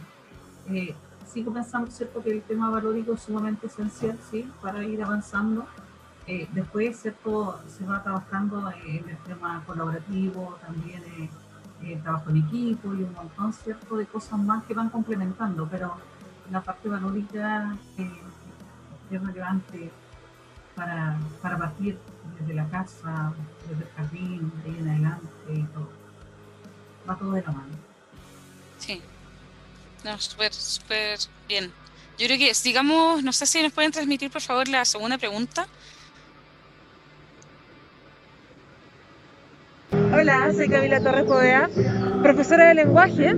Eh, 0.68 0.94
sigo 1.26 1.52
pensando, 1.52 1.90
¿cierto?, 1.90 2.22
que 2.22 2.30
el 2.30 2.42
tema 2.42 2.70
valórico 2.70 3.14
es 3.14 3.22
sumamente 3.22 3.66
esencial, 3.66 4.16
¿sí?, 4.30 4.48
para 4.62 4.84
ir 4.84 5.02
avanzando. 5.02 5.66
Eh, 6.26 6.48
después, 6.52 7.00
¿cierto?, 7.00 7.60
se 7.66 7.84
va 7.84 8.02
trabajando 8.02 8.70
en 8.86 9.08
el 9.08 9.16
tema 9.26 9.62
colaborativo, 9.66 10.56
también 10.64 11.02
eh, 11.18 11.28
el 11.82 12.00
trabajo 12.00 12.30
en 12.30 12.36
equipo 12.38 12.94
y 12.94 13.02
un 13.02 13.12
montón, 13.12 13.52
¿cierto?, 13.52 13.96
de 13.96 14.06
cosas 14.06 14.38
más 14.38 14.64
que 14.64 14.74
van 14.74 14.90
complementando, 14.90 15.66
pero 15.68 15.96
la 16.50 16.62
parte 16.62 16.88
valórica 16.88 17.76
es 17.98 19.22
relevante 19.22 19.90
para, 20.76 21.18
para 21.42 21.58
partir 21.58 21.98
desde 22.38 22.54
la 22.54 22.68
casa, 22.68 23.32
desde 23.68 23.82
el 23.82 23.90
jardín, 23.90 24.52
de 24.62 24.70
ahí 24.70 24.78
en 24.78 24.88
adelante 24.88 25.54
y 25.54 25.62
todo 25.64 26.03
va 27.09 27.16
todo 27.16 27.32
de 27.32 27.43
la 27.43 27.52
mano. 27.52 27.74
Sí. 28.78 29.01
No, 30.05 30.18
súper, 30.18 30.52
súper 30.52 31.18
bien. 31.48 31.72
Yo 32.18 32.26
creo 32.26 32.39
que 32.39 32.55
sigamos, 32.55 33.22
no 33.22 33.32
sé 33.32 33.47
si 33.47 33.62
nos 33.62 33.72
pueden 33.72 33.90
transmitir 33.90 34.31
por 34.31 34.43
favor 34.43 34.68
la 34.68 34.85
segunda 34.85 35.18
pregunta. 35.18 35.66
Hola, 40.12 40.52
soy 40.55 40.68
Camila 40.68 41.01
Torres 41.01 41.24
Povea, 41.24 41.68
profesora 42.22 42.68
de 42.68 42.74
lenguaje. 42.74 43.35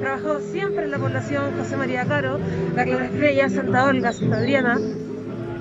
Trabajo 0.00 0.40
siempre 0.40 0.84
en 0.84 0.90
la 0.90 0.98
población 0.98 1.56
José 1.58 1.76
María 1.76 2.04
Caro, 2.06 2.40
la 2.74 2.84
Clara 2.84 3.06
Estrella, 3.06 3.48
Santa 3.48 3.84
Olga, 3.84 4.12
Santa 4.12 4.36
Adriana, 4.38 4.78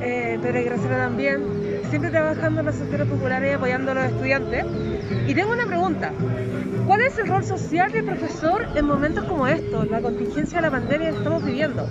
eh, 0.01 0.39
Pedro 0.41 0.75
también. 0.87 1.68
Siempre 1.89 2.11
trabajando 2.11 2.59
en 2.59 2.67
los 2.67 2.75
sectores 2.75 3.07
populares 3.07 3.51
y 3.51 3.53
apoyando 3.55 3.91
a 3.91 3.93
los 3.95 4.05
estudiantes. 4.05 4.65
Y 5.27 5.33
tengo 5.33 5.53
una 5.53 5.65
pregunta. 5.65 6.11
¿Cuál 6.85 7.01
es 7.01 7.17
el 7.17 7.27
rol 7.27 7.43
social 7.43 7.91
del 7.91 8.05
profesor 8.05 8.67
en 8.75 8.85
momentos 8.85 9.23
como 9.25 9.47
estos, 9.47 9.89
la 9.89 10.01
contingencia 10.01 10.59
de 10.59 10.61
la 10.63 10.71
pandemia 10.71 11.09
que 11.09 11.17
estamos 11.17 11.43
viviendo? 11.43 11.87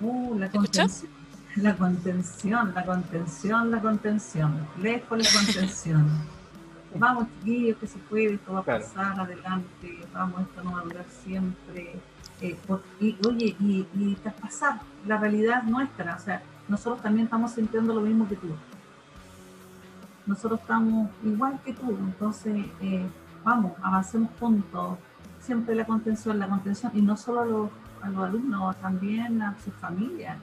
Uh, 0.00 0.38
la 0.38 0.50
contención, 0.50 1.10
la 1.56 1.76
contención, 1.76 2.72
la 2.74 2.84
contención, 2.84 3.70
la 3.70 3.80
contención, 3.80 4.68
lejos 4.80 5.18
la 5.18 5.40
contención. 5.44 6.08
vamos 6.94 7.26
chiquillos, 7.40 7.76
que 7.78 7.86
se 7.86 7.98
puede, 7.98 8.34
esto 8.34 8.52
va 8.52 8.60
a 8.60 8.64
pasar 8.64 9.20
adelante, 9.20 9.98
vamos, 10.12 10.42
esto 10.42 10.62
no 10.62 10.72
va 10.72 10.80
a 10.80 10.84
durar 10.84 11.04
siempre. 11.22 11.96
Eh, 12.40 12.56
y, 13.00 13.16
oye, 13.26 13.56
y, 13.60 13.86
y 13.94 14.14
traspasar 14.22 14.80
la 15.06 15.18
realidad 15.18 15.64
nuestra, 15.64 16.16
o 16.16 16.20
sea, 16.20 16.42
nosotros 16.68 17.02
también 17.02 17.24
estamos 17.24 17.52
sintiendo 17.52 17.94
lo 17.94 18.00
mismo 18.00 18.28
que 18.28 18.36
tú 18.36 18.48
nosotros 20.26 20.60
estamos 20.60 21.08
igual 21.24 21.58
que 21.64 21.72
tú, 21.72 21.90
entonces 21.90 22.66
eh, 22.82 23.06
vamos, 23.42 23.72
avancemos 23.82 24.30
juntos, 24.38 24.98
siempre 25.40 25.74
la 25.74 25.86
contención, 25.86 26.38
la 26.38 26.48
contención, 26.48 26.92
y 26.94 27.00
no 27.00 27.16
solo 27.16 27.70
a 28.02 28.10
los 28.10 28.24
alumnos, 28.24 28.76
también 28.76 29.40
a 29.40 29.56
sus 29.64 29.72
familias. 29.74 30.36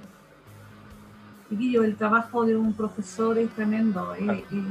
Chiquillo, 1.47 1.83
el 1.83 1.95
trabajo 1.95 2.45
de 2.45 2.55
un 2.55 2.73
profesor 2.73 3.37
es 3.37 3.49
tremendo. 3.51 4.15
Eh, 4.15 4.43
eh, 4.51 4.63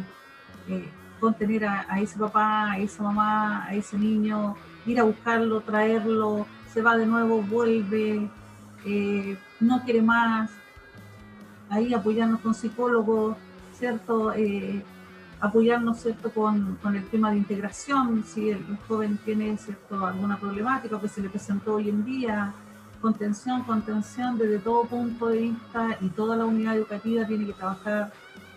eh, 0.69 0.89
contener 1.21 1.65
a, 1.65 1.87
a, 1.89 2.01
ese 2.01 2.19
papá, 2.19 2.73
a 2.73 2.79
esa 2.79 3.03
mamá, 3.05 3.65
a 3.65 3.75
ese 3.75 3.97
niño, 3.97 4.57
ir 4.85 4.99
a 4.99 5.05
buscarlo, 5.05 5.61
traerlo, 5.61 6.47
se 6.73 6.83
va 6.83 6.97
de 6.97 7.07
nuevo, 7.07 7.41
vuelve, 7.41 8.29
no 9.61 9.83
quiere 9.85 10.03
más. 10.03 10.51
Ahí 11.69 11.95
apoyarnos 11.95 12.41
con 12.41 12.55
psicólogos, 12.55 13.36
¿cierto? 13.73 14.32
apoyarnos 15.41 16.01
¿cierto? 16.01 16.31
Con, 16.31 16.78
con, 16.82 16.97
el 16.97 17.07
tema 17.09 17.31
de 17.31 17.39
integración, 17.39 18.24
si 18.24 18.51
el, 18.51 18.65
joven 18.89 19.19
tiene 19.24 19.57
¿cierto? 19.59 20.07
alguna 20.07 20.39
problemática 20.39 21.01
que 21.01 21.09
se 21.09 21.20
le 21.20 21.28
presentó 21.28 21.74
hoy 21.74 21.91
en 21.91 22.05
día, 22.05 22.55
contención, 23.01 23.62
contención 23.65 24.39
desde 24.39 24.59
todo 24.59 24.85
punto 24.85 25.28
de 25.28 25.41
vista 25.43 25.99
y 26.01 26.09
toda 26.09 26.36
la 26.36 26.47
unidad 26.47 26.77
educativa 26.77 27.27
tiene 27.27 27.47
que 27.47 27.53
trabajar 27.53 28.12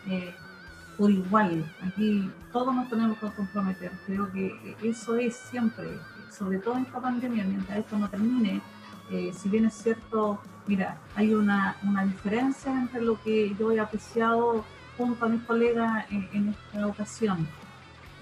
eh, 0.07 0.34
por 0.97 1.11
igual. 1.11 1.69
Aquí 1.81 2.31
todos 2.53 2.73
nos 2.73 2.89
tenemos 2.89 3.17
que 3.17 3.27
comprometer. 3.31 3.91
Creo 4.05 4.31
que 4.31 4.75
eso 4.81 5.17
es 5.17 5.35
siempre, 5.35 5.99
sobre 6.31 6.59
todo 6.59 6.77
en 6.77 6.84
esta 6.84 7.01
pandemia, 7.01 7.43
mientras 7.43 7.79
esto 7.79 7.97
no 7.97 8.09
termine, 8.09 8.61
eh, 9.11 9.31
si 9.34 9.49
bien 9.49 9.65
es 9.65 9.73
cierto, 9.73 10.39
mira, 10.68 10.98
hay 11.15 11.34
una, 11.34 11.77
una 11.84 12.06
diferencia 12.06 12.72
entre 12.72 13.02
lo 13.02 13.22
que 13.22 13.56
yo 13.57 13.72
he 13.72 13.80
apreciado 13.80 14.64
junto 14.98 15.26
a 15.26 15.30
mis 15.30 15.44
colegas 15.44 16.06
en, 16.11 16.49
esta 16.49 16.88
ocasión. 16.88 17.48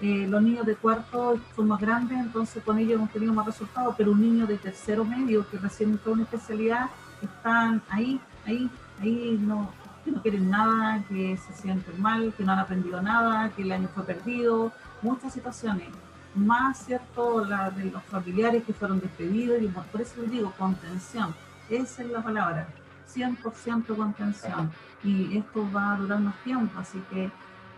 Eh, 0.00 0.26
los 0.28 0.42
niños 0.42 0.66
de 0.66 0.76
cuarto 0.76 1.40
son 1.54 1.68
más 1.68 1.80
grandes, 1.80 2.18
entonces 2.18 2.62
con 2.62 2.78
ellos 2.78 2.94
hemos 2.94 3.10
tenido 3.10 3.32
más 3.32 3.46
resultados, 3.46 3.94
pero 3.96 4.12
un 4.12 4.20
niño 4.20 4.46
de 4.46 4.58
tercero 4.58 5.04
medio 5.04 5.48
que 5.48 5.58
recién 5.58 5.90
entró 5.90 6.12
en 6.12 6.20
especialidad, 6.20 6.90
están 7.22 7.82
ahí, 7.88 8.20
ahí, 8.44 8.70
ahí, 9.00 9.38
no, 9.40 9.70
que 10.04 10.10
no 10.10 10.22
quieren 10.22 10.50
nada, 10.50 11.02
que 11.08 11.38
se 11.38 11.52
sienten 11.54 12.00
mal, 12.00 12.34
que 12.36 12.44
no 12.44 12.52
han 12.52 12.58
aprendido 12.58 13.00
nada, 13.00 13.50
que 13.56 13.62
el 13.62 13.72
año 13.72 13.88
fue 13.94 14.04
perdido, 14.04 14.70
muchas 15.00 15.32
situaciones. 15.32 15.88
Más, 16.34 16.84
¿cierto?, 16.84 17.46
la 17.46 17.70
de 17.70 17.86
los 17.86 18.02
familiares 18.04 18.64
que 18.64 18.74
fueron 18.74 19.00
despedidos, 19.00 19.62
y 19.62 19.68
por 19.68 20.02
eso 20.02 20.20
les 20.20 20.30
digo, 20.30 20.52
contención, 20.58 21.34
esa 21.70 22.02
es 22.02 22.10
la 22.10 22.22
palabra 22.22 22.68
100% 23.14 23.96
contención 23.96 24.70
y 25.02 25.38
esto 25.38 25.68
va 25.74 25.94
a 25.94 25.96
durar 25.96 26.20
más 26.20 26.36
tiempo, 26.42 26.78
así 26.78 27.02
que 27.10 27.30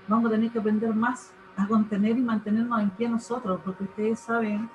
vamos 0.06 0.30
a 0.30 0.34
tener 0.34 0.50
que 0.50 0.58
aprender 0.58 0.94
más 0.94 1.32
a 1.56 1.66
contener 1.66 2.16
y 2.16 2.22
mantenernos 2.22 2.80
en 2.80 2.90
pie 2.90 3.08
nosotros, 3.08 3.60
porque 3.64 3.84
ustedes 3.84 4.20
saben 4.20 4.70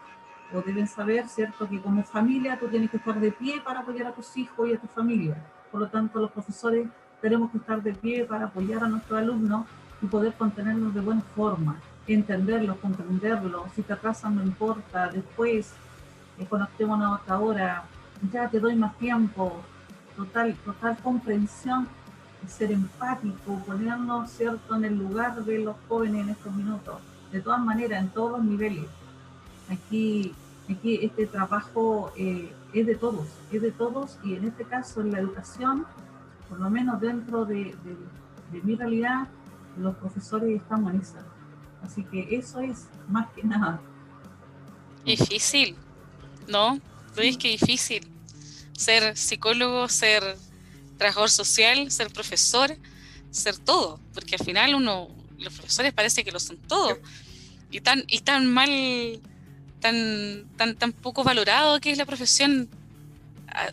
o 0.54 0.62
deben 0.62 0.88
saber, 0.88 1.28
¿cierto?, 1.28 1.68
que 1.68 1.82
como 1.82 2.04
familia 2.04 2.60
tú 2.60 2.68
tienes 2.68 2.92
que 2.92 2.98
estar 2.98 3.20
de 3.20 3.32
pie 3.32 3.62
para 3.62 3.80
apoyar 3.80 4.08
a 4.08 4.12
tus 4.12 4.36
hijos 4.38 4.68
y 4.68 4.74
a 4.74 4.78
tu 4.78 4.88
familia. 4.88 5.36
Por 5.72 5.82
lo 5.82 5.88
tanto, 5.88 6.20
los 6.20 6.32
profesores 6.32 6.88
tenemos 7.22 7.50
que 7.52 7.58
estar 7.58 7.82
de 7.82 7.94
pie 7.94 8.26
para 8.26 8.46
apoyar 8.46 8.84
a 8.84 8.88
nuestros 8.88 9.18
alumnos 9.18 9.66
y 10.02 10.06
poder 10.06 10.34
contenernos 10.34 10.94
de 10.94 11.00
buena 11.00 11.22
forma, 11.36 11.80
entenderlos, 12.06 12.78
comprenderlos. 12.78 13.72
Si 13.74 13.82
te 13.82 13.94
atrasan, 13.94 14.36
no 14.36 14.44
importa, 14.44 15.08
después 15.08 15.74
eh, 16.38 16.46
conectémonos 16.46 17.08
a 17.08 17.22
otra 17.22 17.40
hora, 17.40 17.84
ya 18.32 18.50
te 18.50 18.60
doy 18.60 18.76
más 18.76 18.98
tiempo, 18.98 19.62
total, 20.16 20.56
total 20.66 20.98
comprensión, 20.98 21.88
ser 22.48 22.72
empático, 22.72 23.60
ponernos 23.66 24.32
cierto 24.32 24.76
en 24.76 24.86
el 24.86 24.98
lugar 24.98 25.44
de 25.44 25.60
los 25.60 25.76
jóvenes 25.88 26.22
en 26.22 26.30
estos 26.30 26.54
minutos, 26.54 27.00
de 27.32 27.42
todas 27.42 27.62
maneras, 27.62 28.02
en 28.02 28.10
todos 28.10 28.32
los 28.32 28.44
niveles. 28.44 28.86
Aquí, 29.70 30.34
aquí 30.70 31.00
este 31.02 31.26
trabajo 31.26 32.12
eh, 32.18 32.54
es 32.74 32.86
de 32.86 32.96
todos, 32.96 33.28
es 33.52 33.62
de 33.62 33.72
todos 33.72 34.18
y 34.24 34.36
en 34.36 34.46
este 34.46 34.66
caso 34.66 35.02
en 35.02 35.12
la 35.12 35.20
educación, 35.20 35.86
por 36.50 36.60
lo 36.60 36.70
menos 36.70 37.00
dentro 37.00 37.46
de, 37.46 37.76
de, 38.52 38.62
mi 38.62 38.76
realidad, 38.76 39.28
los 39.78 39.96
profesores 39.96 40.62
estamos 40.62 40.94
en 40.94 41.02
esa. 41.02 41.26
Así 41.82 42.04
que 42.04 42.36
eso 42.36 42.60
es 42.60 42.88
más 43.10 43.28
que 43.34 43.44
nada. 43.44 43.82
Difícil, 45.04 45.76
¿no? 46.48 46.80
¿Veis 47.16 47.38
que 47.38 47.50
difícil? 47.50 48.13
Ser 48.78 49.16
psicólogo, 49.18 49.88
ser 49.90 50.38
trabajador 50.98 51.30
social, 51.30 51.92
ser 51.92 52.12
profesor, 52.12 52.76
ser 53.32 53.58
todo, 53.58 54.00
porque 54.14 54.36
al 54.36 54.46
final 54.46 54.76
uno, 54.76 55.10
los 55.38 55.54
profesores 55.54 55.94
parece 55.94 56.24
que 56.24 56.32
lo 56.32 56.40
son 56.40 56.58
todo, 56.58 56.98
y 57.72 57.82
tan, 57.82 58.04
y 58.08 58.20
tan 58.20 58.52
mal, 58.52 59.22
tan, 59.80 60.48
tan, 60.58 60.76
tan 60.76 60.92
poco 60.92 61.24
valorado 61.24 61.80
que 61.80 61.92
es 61.92 61.98
la 61.98 62.06
profesión 62.06 62.70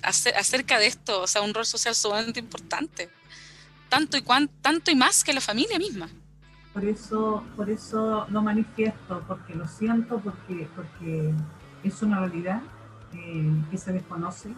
acerca 0.03 0.79
de 0.79 0.87
esto, 0.87 1.23
o 1.23 1.27
sea, 1.27 1.43
un 1.43 1.55
rol 1.55 1.67
social 1.67 1.95
sumamente 1.95 2.41
importante, 2.41 3.11
tanto 3.89 4.17
y 4.17 4.23
cuan, 4.23 4.49
tanto 4.61 4.91
y 4.91 4.95
más 4.95 5.25
que 5.25 5.33
la 5.33 5.41
familia 5.41 5.79
misma. 5.79 6.09
Por 6.73 6.85
eso, 6.85 7.45
por 7.57 7.69
eso 7.69 8.27
lo 8.31 8.43
manifiesto, 8.43 9.25
porque 9.27 9.55
lo 9.55 9.67
siento, 9.67 10.21
porque, 10.21 10.69
porque 10.77 11.33
es 11.83 12.03
una 12.03 12.21
realidad 12.21 12.63
eh, 13.13 13.51
que 13.71 13.79
se 13.79 13.93
desconoce, 13.93 14.51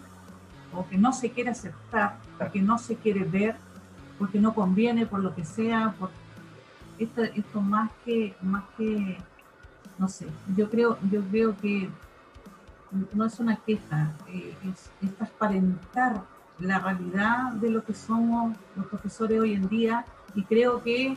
o 0.74 0.86
que 0.88 0.96
no 0.96 1.12
se 1.12 1.30
quiere 1.30 1.50
aceptar, 1.50 2.18
porque 2.38 2.60
no 2.60 2.78
se 2.78 2.96
quiere 2.96 3.24
ver, 3.24 3.56
porque 4.18 4.40
no 4.40 4.54
conviene, 4.54 5.06
por 5.06 5.20
lo 5.20 5.34
que 5.34 5.44
sea, 5.44 5.94
por 5.98 6.10
esto, 6.98 7.22
esto 7.22 7.60
más 7.60 7.90
que, 8.04 8.34
más 8.42 8.64
que, 8.76 9.18
no 9.98 10.08
sé, 10.08 10.26
yo 10.56 10.70
creo, 10.70 10.98
yo 11.10 11.22
veo 11.30 11.56
que 11.56 11.88
no 13.12 13.24
es 13.24 13.40
una 13.40 13.56
queja, 13.56 14.12
eh, 14.28 14.54
es, 14.64 14.90
es, 15.02 15.16
transparentar 15.16 16.22
la 16.58 16.78
realidad 16.78 17.52
de 17.52 17.70
lo 17.70 17.84
que 17.84 17.94
somos 17.94 18.56
los 18.76 18.86
profesores 18.86 19.40
hoy 19.40 19.54
en 19.54 19.68
día 19.68 20.04
y 20.34 20.42
creo 20.44 20.82
que 20.82 21.16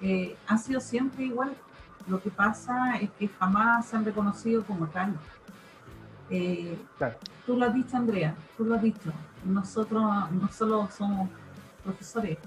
eh, 0.00 0.36
ha 0.46 0.58
sido 0.58 0.80
siempre 0.80 1.24
igual. 1.24 1.54
Lo 2.06 2.22
que 2.22 2.30
pasa 2.30 2.96
es 2.98 3.10
que 3.18 3.28
jamás 3.28 3.86
se 3.86 3.96
han 3.96 4.04
reconocido 4.04 4.64
como 4.64 4.86
tal. 4.86 5.16
Eh, 6.30 6.76
tú 7.46 7.56
lo 7.56 7.66
has 7.66 7.74
dicho, 7.74 7.96
Andrea, 7.96 8.34
tú 8.56 8.64
lo 8.64 8.74
has 8.74 8.82
dicho. 8.82 9.12
Nosotros 9.44 10.02
no 10.32 10.48
solo 10.52 10.88
somos 10.96 11.28
profesores, 11.84 12.38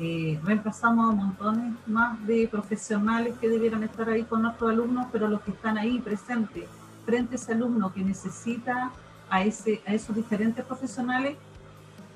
eh, 0.00 0.38
reemplazamos 0.44 1.10
a 1.10 1.12
montones 1.12 1.74
más 1.86 2.24
de 2.26 2.48
profesionales 2.48 3.34
que 3.40 3.48
debieran 3.48 3.82
estar 3.82 4.08
ahí 4.08 4.22
con 4.22 4.42
nuestros 4.42 4.70
alumnos, 4.70 5.06
pero 5.10 5.28
los 5.28 5.40
que 5.42 5.50
están 5.50 5.76
ahí 5.76 5.98
presentes 5.98 6.64
frente 7.04 7.34
a 7.34 7.36
ese 7.36 7.52
alumno 7.52 7.92
que 7.92 8.02
necesita 8.02 8.92
a, 9.28 9.42
ese, 9.42 9.80
a 9.86 9.94
esos 9.94 10.14
diferentes 10.14 10.64
profesionales, 10.64 11.36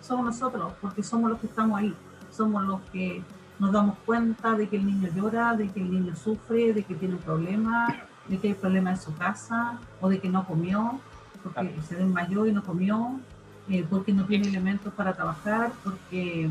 somos 0.00 0.26
nosotros, 0.26 0.72
porque 0.80 1.02
somos 1.02 1.30
los 1.30 1.40
que 1.40 1.46
estamos 1.46 1.78
ahí, 1.78 1.94
somos 2.30 2.62
los 2.64 2.80
que 2.92 3.22
nos 3.58 3.72
damos 3.72 3.96
cuenta 4.04 4.54
de 4.54 4.68
que 4.68 4.76
el 4.76 4.86
niño 4.86 5.08
llora, 5.14 5.54
de 5.54 5.68
que 5.68 5.80
el 5.80 5.90
niño 5.90 6.14
sufre, 6.16 6.72
de 6.72 6.82
que 6.84 6.94
tiene 6.94 7.14
un 7.14 7.20
problema, 7.20 7.86
de 8.28 8.38
que 8.38 8.48
hay 8.48 8.54
problema 8.54 8.90
en 8.90 9.00
su 9.00 9.14
casa 9.16 9.78
o 10.00 10.08
de 10.08 10.20
que 10.20 10.28
no 10.28 10.46
comió, 10.46 11.00
porque 11.42 11.72
se 11.88 11.96
desmayó 11.96 12.46
y 12.46 12.52
no 12.52 12.62
comió, 12.62 13.20
eh, 13.68 13.84
porque 13.88 14.12
no 14.12 14.26
tiene 14.26 14.48
elementos 14.48 14.92
para 14.94 15.14
trabajar, 15.14 15.72
porque 15.82 16.48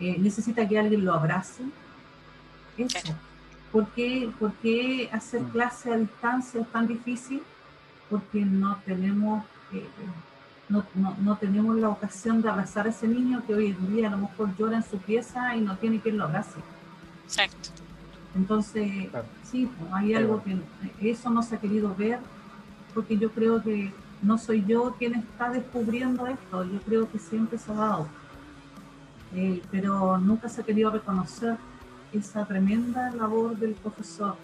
eh, 0.00 0.16
necesita 0.18 0.66
que 0.66 0.78
alguien 0.78 1.04
lo 1.04 1.14
abrace. 1.14 1.64
Eso. 2.76 3.14
¿Por 3.72 3.88
qué, 3.90 4.30
¿Por 4.38 4.52
qué 4.54 5.08
hacer 5.12 5.42
mm. 5.42 5.50
clase 5.50 5.92
a 5.92 5.96
distancia 5.96 6.60
es 6.60 6.68
tan 6.72 6.86
difícil? 6.86 7.42
Porque 8.08 8.44
no 8.44 8.78
tenemos, 8.84 9.44
eh, 9.72 9.86
no, 10.68 10.84
no, 10.94 11.16
no, 11.20 11.36
tenemos 11.36 11.76
la 11.76 11.88
ocasión 11.88 12.42
de 12.42 12.48
abrazar 12.48 12.86
a 12.86 12.90
ese 12.90 13.08
niño 13.08 13.42
que 13.46 13.54
hoy 13.54 13.66
en 13.68 13.94
día 13.94 14.08
a 14.08 14.10
lo 14.12 14.18
mejor 14.18 14.56
llora 14.56 14.76
en 14.76 14.84
su 14.84 14.98
pieza 14.98 15.56
y 15.56 15.60
no 15.60 15.76
tiene 15.76 16.00
quien 16.00 16.18
lo 16.18 16.24
abrace. 16.24 16.60
Exacto. 17.24 17.85
Entonces, 18.36 19.08
sí, 19.42 19.70
pues, 19.78 19.92
hay 19.92 20.14
algo 20.14 20.42
que 20.42 21.10
eso 21.10 21.30
no 21.30 21.42
se 21.42 21.56
ha 21.56 21.58
querido 21.58 21.94
ver, 21.94 22.18
porque 22.94 23.16
yo 23.16 23.30
creo 23.30 23.62
que 23.62 23.92
no 24.22 24.38
soy 24.38 24.64
yo 24.66 24.94
quien 24.98 25.14
está 25.14 25.50
descubriendo 25.50 26.26
esto, 26.26 26.64
yo 26.64 26.80
creo 26.82 27.10
que 27.10 27.18
siempre 27.18 27.58
se 27.58 27.70
ha 27.72 27.74
dado, 27.74 28.08
eh, 29.34 29.62
pero 29.70 30.18
nunca 30.18 30.48
se 30.48 30.60
ha 30.60 30.64
querido 30.64 30.90
reconocer 30.90 31.56
esa 32.12 32.44
tremenda 32.44 33.10
labor 33.12 33.56
del 33.56 33.74
profesor, 33.74 34.36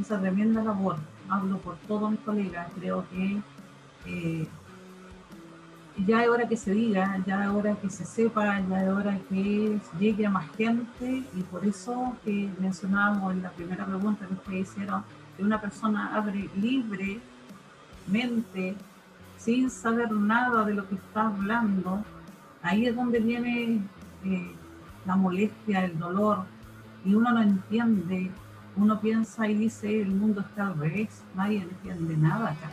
esa 0.00 0.20
tremenda 0.20 0.62
labor, 0.62 0.96
hablo 1.28 1.58
por 1.58 1.76
todos 1.88 2.10
mis 2.10 2.20
colegas, 2.20 2.68
creo 2.78 3.04
que 3.10 3.40
eh, 4.06 4.48
ya 5.96 6.22
es 6.22 6.28
hora 6.28 6.48
que 6.48 6.56
se 6.56 6.72
diga, 6.72 7.22
ya 7.26 7.44
es 7.44 7.50
hora 7.50 7.76
que 7.76 7.88
se 7.88 8.04
sepa, 8.04 8.60
ya 8.68 8.82
es 8.82 8.88
hora 8.88 9.16
que 9.28 9.78
llegue 9.98 10.26
a 10.26 10.30
más 10.30 10.50
gente. 10.56 11.22
Y 11.34 11.42
por 11.42 11.64
eso 11.64 12.16
que 12.24 12.50
mencionábamos 12.58 13.32
en 13.32 13.42
la 13.42 13.50
primera 13.50 13.86
pregunta 13.86 14.26
que 14.26 14.34
ustedes 14.34 14.70
hicieron, 14.70 15.04
que 15.36 15.44
una 15.44 15.60
persona 15.60 16.16
abre 16.16 16.48
libremente, 16.56 17.20
sin 19.36 19.70
saber 19.70 20.10
nada 20.10 20.64
de 20.64 20.74
lo 20.74 20.88
que 20.88 20.96
está 20.96 21.26
hablando, 21.26 22.04
ahí 22.62 22.86
es 22.86 22.96
donde 22.96 23.20
viene 23.20 23.80
eh, 24.24 24.54
la 25.06 25.16
molestia, 25.16 25.84
el 25.84 25.98
dolor, 25.98 26.44
y 27.04 27.14
uno 27.14 27.32
no 27.32 27.42
entiende, 27.42 28.30
uno 28.76 29.00
piensa 29.00 29.46
y 29.48 29.54
dice, 29.54 30.02
el 30.02 30.10
mundo 30.10 30.40
está 30.40 30.68
al 30.68 30.78
revés, 30.78 31.22
nadie 31.34 31.62
entiende 31.62 32.16
nada 32.16 32.50
acá 32.50 32.70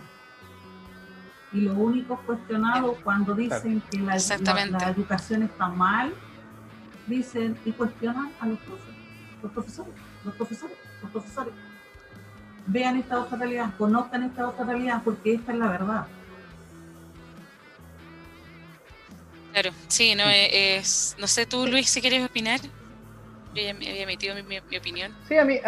Y 1.53 1.61
lo 1.61 1.73
único 1.73 2.17
cuestionado 2.25 2.95
cuando 3.03 3.35
dicen 3.35 3.81
que 3.91 3.99
la, 3.99 4.15
la, 4.15 4.89
educación 4.89 5.43
está 5.43 5.67
mal, 5.67 6.13
dicen 7.07 7.57
y 7.65 7.71
cuestionan 7.73 8.31
a 8.39 8.47
los 8.47 8.59
profesores, 8.59 8.95
los 9.43 9.51
profesores, 9.51 9.93
los 10.23 10.35
profesores, 10.35 10.77
los 11.01 11.11
profesores. 11.11 11.53
Vean 12.67 12.97
esta 12.97 13.19
otra 13.19 13.37
realidad, 13.37 13.73
conozcan 13.77 14.23
esta 14.23 14.47
otra 14.47 14.65
realidad, 14.65 15.01
porque 15.03 15.33
esta 15.33 15.51
es 15.51 15.57
la 15.57 15.67
verdad. 15.67 16.07
Claro, 19.51 19.71
sí, 19.89 20.15
no 20.15 20.23
es, 20.29 21.17
no 21.19 21.27
sé 21.27 21.45
tú 21.45 21.67
Luis 21.67 21.89
si 21.89 21.99
quieres 21.99 22.25
opinar. 22.25 22.61
Yo 23.53 23.61
ya 23.61 23.73
me 23.73 23.89
había 23.89 24.03
emitido 24.03 24.35
mi, 24.43 24.57
opinión. 24.77 25.13
Sí, 25.27 25.35
a 25.37 25.43
mí, 25.43 25.59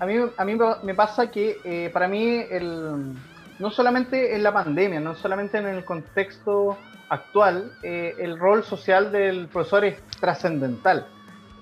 a, 0.00 0.06
mí, 0.06 0.14
a 0.34 0.44
mí 0.46 0.58
me 0.82 0.94
pasa 0.94 1.30
que 1.30 1.60
eh, 1.64 1.90
para 1.92 2.08
mí 2.08 2.38
el, 2.50 3.14
no 3.58 3.70
solamente 3.70 4.34
en 4.34 4.42
la 4.42 4.52
pandemia, 4.52 5.00
no 5.00 5.14
solamente 5.14 5.58
en 5.58 5.66
el 5.66 5.84
contexto 5.84 6.78
actual, 7.08 7.72
eh, 7.82 8.14
el 8.18 8.38
rol 8.38 8.62
social 8.62 9.10
del 9.10 9.48
profesor 9.48 9.84
es 9.84 10.00
trascendental. 10.20 11.06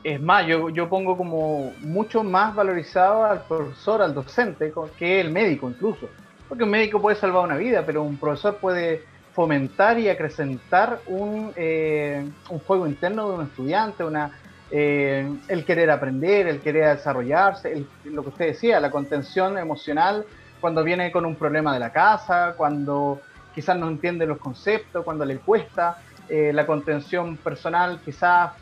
Es 0.05 0.21
más, 0.21 0.47
yo, 0.47 0.69
yo 0.71 0.89
pongo 0.89 1.17
como 1.17 1.73
mucho 1.81 2.23
más 2.23 2.55
valorizado 2.55 3.25
al 3.25 3.43
profesor, 3.43 4.03
al 4.03 4.15
docente, 4.15 4.73
que 4.97 5.21
el 5.21 5.31
médico 5.31 5.69
incluso. 5.69 6.09
Porque 6.49 6.65
un 6.65 6.71
médico 6.71 7.01
puede 7.01 7.17
salvar 7.17 7.45
una 7.45 7.57
vida, 7.57 7.83
pero 7.85 8.03
un 8.03 8.17
profesor 8.17 8.57
puede 8.59 9.03
fomentar 9.33 9.99
y 9.99 10.09
acrecentar 10.09 11.01
un, 11.07 11.53
eh, 11.57 12.25
un 12.49 12.59
juego 12.61 12.87
interno 12.87 13.29
de 13.29 13.37
un 13.37 13.45
estudiante, 13.45 14.05
una, 14.05 14.31
eh, 14.71 15.29
el 15.49 15.65
querer 15.65 15.91
aprender, 15.91 16.47
el 16.47 16.61
querer 16.61 16.97
desarrollarse, 16.97 17.85
lo 18.05 18.23
que 18.23 18.29
usted 18.29 18.47
decía, 18.47 18.81
la 18.81 18.91
contención 18.91 19.59
emocional 19.59 20.25
cuando 20.67 20.83
viene 20.83 21.13
con 21.13 21.25
un 21.25 21.37
problema 21.37 21.73
de 21.73 21.81
la 21.81 21.93
casa, 21.93 22.55
cuando 22.57 23.21
quizás 23.55 23.79
no 23.79 23.89
entiende 23.89 24.27
los 24.27 24.39
conceptos, 24.39 25.05
cuando 25.05 25.25
le 25.25 25.39
cuesta, 25.39 25.99
eh, 26.29 26.53
la 26.53 26.67
contención 26.67 27.37
personal, 27.37 28.01
quizás 28.05 28.53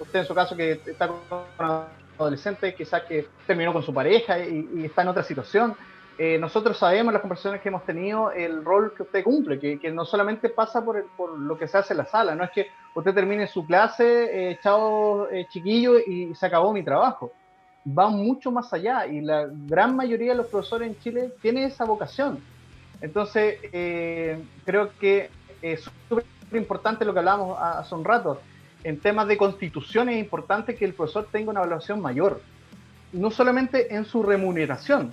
usted 0.00 0.20
en 0.20 0.26
su 0.26 0.34
caso 0.34 0.56
que 0.56 0.80
está 0.84 1.08
con 1.08 1.18
un 1.58 1.84
adolescente, 2.18 2.74
quizás 2.74 3.02
que 3.04 3.28
terminó 3.46 3.72
con 3.72 3.82
su 3.82 3.94
pareja 3.94 4.38
y 4.40 4.84
está 4.84 5.02
en 5.02 5.08
otra 5.08 5.22
situación, 5.22 5.74
eh, 6.20 6.36
nosotros 6.36 6.76
sabemos, 6.76 7.12
las 7.12 7.22
conversaciones 7.22 7.60
que 7.60 7.68
hemos 7.68 7.84
tenido, 7.84 8.32
el 8.32 8.64
rol 8.64 8.92
que 8.92 9.04
usted 9.04 9.22
cumple, 9.22 9.60
que, 9.60 9.90
no 9.92 10.04
solamente 10.04 10.48
pasa 10.48 10.84
por, 10.84 11.06
por, 11.16 11.38
lo 11.38 11.56
que 11.56 11.68
se 11.68 11.78
hace 11.78 11.92
en 11.92 11.98
la 11.98 12.06
sala, 12.06 12.34
no 12.34 12.42
es 12.42 12.50
que 12.50 12.66
usted 12.96 13.14
termine 13.14 13.46
su 13.46 13.64
clase, 13.64 14.50
eh, 14.50 14.58
chao 14.60 15.30
eh, 15.30 15.46
chiquillo, 15.48 15.96
y 16.00 16.34
se 16.34 16.46
acabó 16.46 16.72
mi 16.72 16.82
trabajo. 16.82 17.30
Va 17.86 18.08
mucho 18.08 18.50
más 18.50 18.72
allá 18.72 19.06
y 19.06 19.20
la 19.20 19.48
gran 19.66 19.96
mayoría 19.96 20.32
de 20.32 20.38
los 20.38 20.46
profesores 20.46 20.88
en 20.88 20.98
Chile 21.00 21.32
tiene 21.40 21.64
esa 21.64 21.84
vocación. 21.84 22.40
Entonces, 23.00 23.58
eh, 23.72 24.42
creo 24.64 24.90
que 24.98 25.30
es 25.62 25.88
súper 26.08 26.24
importante 26.52 27.04
lo 27.04 27.12
que 27.12 27.20
hablábamos 27.20 27.58
hace 27.60 27.94
un 27.94 28.04
rato. 28.04 28.40
En 28.84 28.98
temas 28.98 29.28
de 29.28 29.36
constitución 29.36 30.08
es 30.08 30.18
importante 30.18 30.76
que 30.76 30.84
el 30.84 30.94
profesor 30.94 31.28
tenga 31.30 31.50
una 31.50 31.60
evaluación 31.60 32.00
mayor, 32.00 32.40
no 33.12 33.30
solamente 33.30 33.94
en 33.94 34.04
su 34.04 34.22
remuneración, 34.22 35.12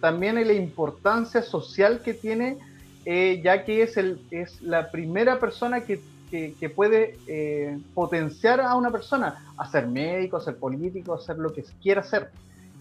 también 0.00 0.38
en 0.38 0.46
la 0.46 0.54
importancia 0.54 1.42
social 1.42 2.00
que 2.02 2.14
tiene, 2.14 2.58
eh, 3.04 3.40
ya 3.42 3.64
que 3.64 3.82
es, 3.82 3.96
el, 3.96 4.20
es 4.30 4.60
la 4.62 4.90
primera 4.90 5.38
persona 5.38 5.82
que, 5.82 6.00
que, 6.30 6.72
puede 6.74 7.16
eh, 7.26 7.78
potenciar 7.94 8.60
a 8.60 8.74
una 8.74 8.90
persona 8.90 9.44
a 9.56 9.70
ser 9.70 9.86
médico, 9.86 10.36
a 10.36 10.40
ser 10.40 10.56
político, 10.56 11.14
a 11.14 11.20
ser 11.20 11.38
lo 11.38 11.52
que 11.52 11.64
quiera 11.82 12.02
ser. 12.02 12.30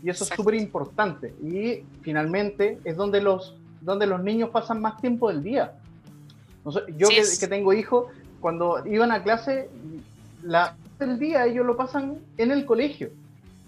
Y 0.04 0.10
eso 0.10 0.24
es 0.24 0.30
súper 0.32 0.56
importante. 0.56 1.34
Y 1.42 1.84
finalmente 2.02 2.80
es 2.84 2.96
donde 2.96 3.22
los, 3.22 3.56
donde 3.82 4.06
los 4.06 4.22
niños 4.22 4.50
pasan 4.50 4.82
más 4.82 5.00
tiempo 5.02 5.30
del 5.30 5.44
día. 5.44 5.74
yo 6.64 7.08
que, 7.08 7.24
que, 7.40 7.48
tengo 7.48 7.74
hijos, 7.74 8.08
cuando 8.40 8.86
iban 8.86 9.12
a 9.12 9.24
clase, 9.24 9.70
la 10.44 10.76
del 11.00 11.20
día 11.20 11.46
ellos 11.46 11.66
lo 11.66 11.78
pasan 11.78 12.18
en 12.38 12.52
el 12.52 12.66
colegio 12.66 13.10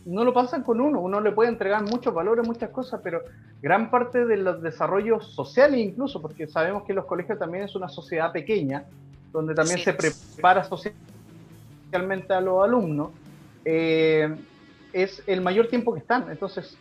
no 0.09 0.23
lo 0.23 0.33
pasan 0.33 0.63
con 0.63 0.81
uno, 0.81 0.99
uno 1.01 1.21
le 1.21 1.31
puede 1.31 1.49
entregar 1.49 1.83
muchos 1.83 2.13
valores, 2.13 2.45
muchas 2.45 2.71
cosas, 2.71 2.99
pero 3.03 3.21
gran 3.61 3.91
parte 3.91 4.25
de 4.25 4.37
los 4.37 4.61
desarrollos 4.61 5.33
sociales 5.33 5.79
incluso, 5.79 6.21
porque 6.21 6.47
sabemos 6.47 6.83
que 6.83 6.93
los 6.93 7.05
colegios 7.05 7.37
también 7.37 7.65
es 7.65 7.75
una 7.75 7.89
sociedad 7.89 8.31
pequeña, 8.31 8.85
donde 9.31 9.53
también 9.53 9.79
se 9.79 9.93
prepara 9.93 10.63
socialmente 10.63 12.33
a 12.33 12.41
los 12.41 12.63
alumnos, 12.63 13.11
eh, 13.65 14.35
es 14.93 15.21
el 15.27 15.41
mayor 15.41 15.67
tiempo 15.67 15.93
que 15.93 15.99
están. 15.99 16.29
Entonces, 16.31 16.77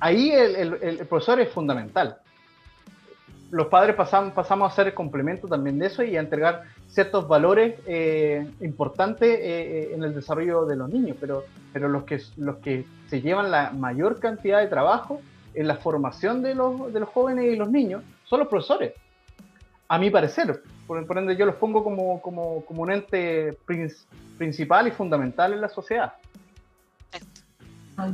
ahí 0.00 0.30
el 0.32 1.06
profesor 1.08 1.40
es 1.40 1.50
fundamental 1.50 2.18
los 3.54 3.68
padres 3.68 3.94
pasamos, 3.94 4.32
pasamos 4.32 4.72
a 4.72 4.74
ser 4.74 4.88
el 4.88 4.94
complemento 4.94 5.46
también 5.46 5.78
de 5.78 5.86
eso 5.86 6.02
y 6.02 6.16
a 6.16 6.20
entregar 6.20 6.64
ciertos 6.88 7.28
valores 7.28 7.78
eh, 7.86 8.50
importantes 8.60 9.38
eh, 9.40 9.94
en 9.94 10.02
el 10.02 10.12
desarrollo 10.12 10.66
de 10.66 10.74
los 10.74 10.90
niños, 10.90 11.16
pero, 11.20 11.44
pero 11.72 11.88
los, 11.88 12.02
que, 12.02 12.20
los 12.36 12.56
que 12.56 12.84
se 13.08 13.20
llevan 13.20 13.52
la 13.52 13.70
mayor 13.70 14.18
cantidad 14.18 14.58
de 14.58 14.66
trabajo 14.66 15.20
en 15.54 15.68
la 15.68 15.76
formación 15.76 16.42
de 16.42 16.56
los, 16.56 16.92
de 16.92 16.98
los 16.98 17.08
jóvenes 17.10 17.44
y 17.44 17.54
los 17.54 17.70
niños 17.70 18.02
son 18.24 18.40
los 18.40 18.48
profesores, 18.48 18.92
a 19.86 20.00
mi 20.00 20.10
parecer. 20.10 20.60
Por, 20.86 21.06
por 21.06 21.18
ende, 21.18 21.36
yo 21.36 21.46
los 21.46 21.54
pongo 21.56 21.82
como, 21.82 22.20
como, 22.20 22.64
como 22.64 22.82
un 22.82 22.92
ente 22.92 23.56
principal 24.36 24.88
y 24.88 24.90
fundamental 24.90 25.52
en 25.52 25.60
la 25.60 25.68
sociedad. 25.68 26.14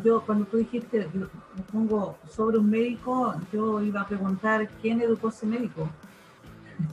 Yo 0.04 0.20
cuando 0.26 0.44
tú 0.44 0.58
dijiste, 0.58 1.08
me 1.14 1.62
pongo 1.72 2.18
sobre 2.30 2.58
un 2.58 2.68
médico, 2.68 3.34
yo 3.52 3.82
iba 3.82 4.02
a 4.02 4.06
preguntar 4.06 4.68
quién 4.82 5.00
educó 5.00 5.28
a 5.28 5.30
ese 5.30 5.46
médico. 5.46 5.88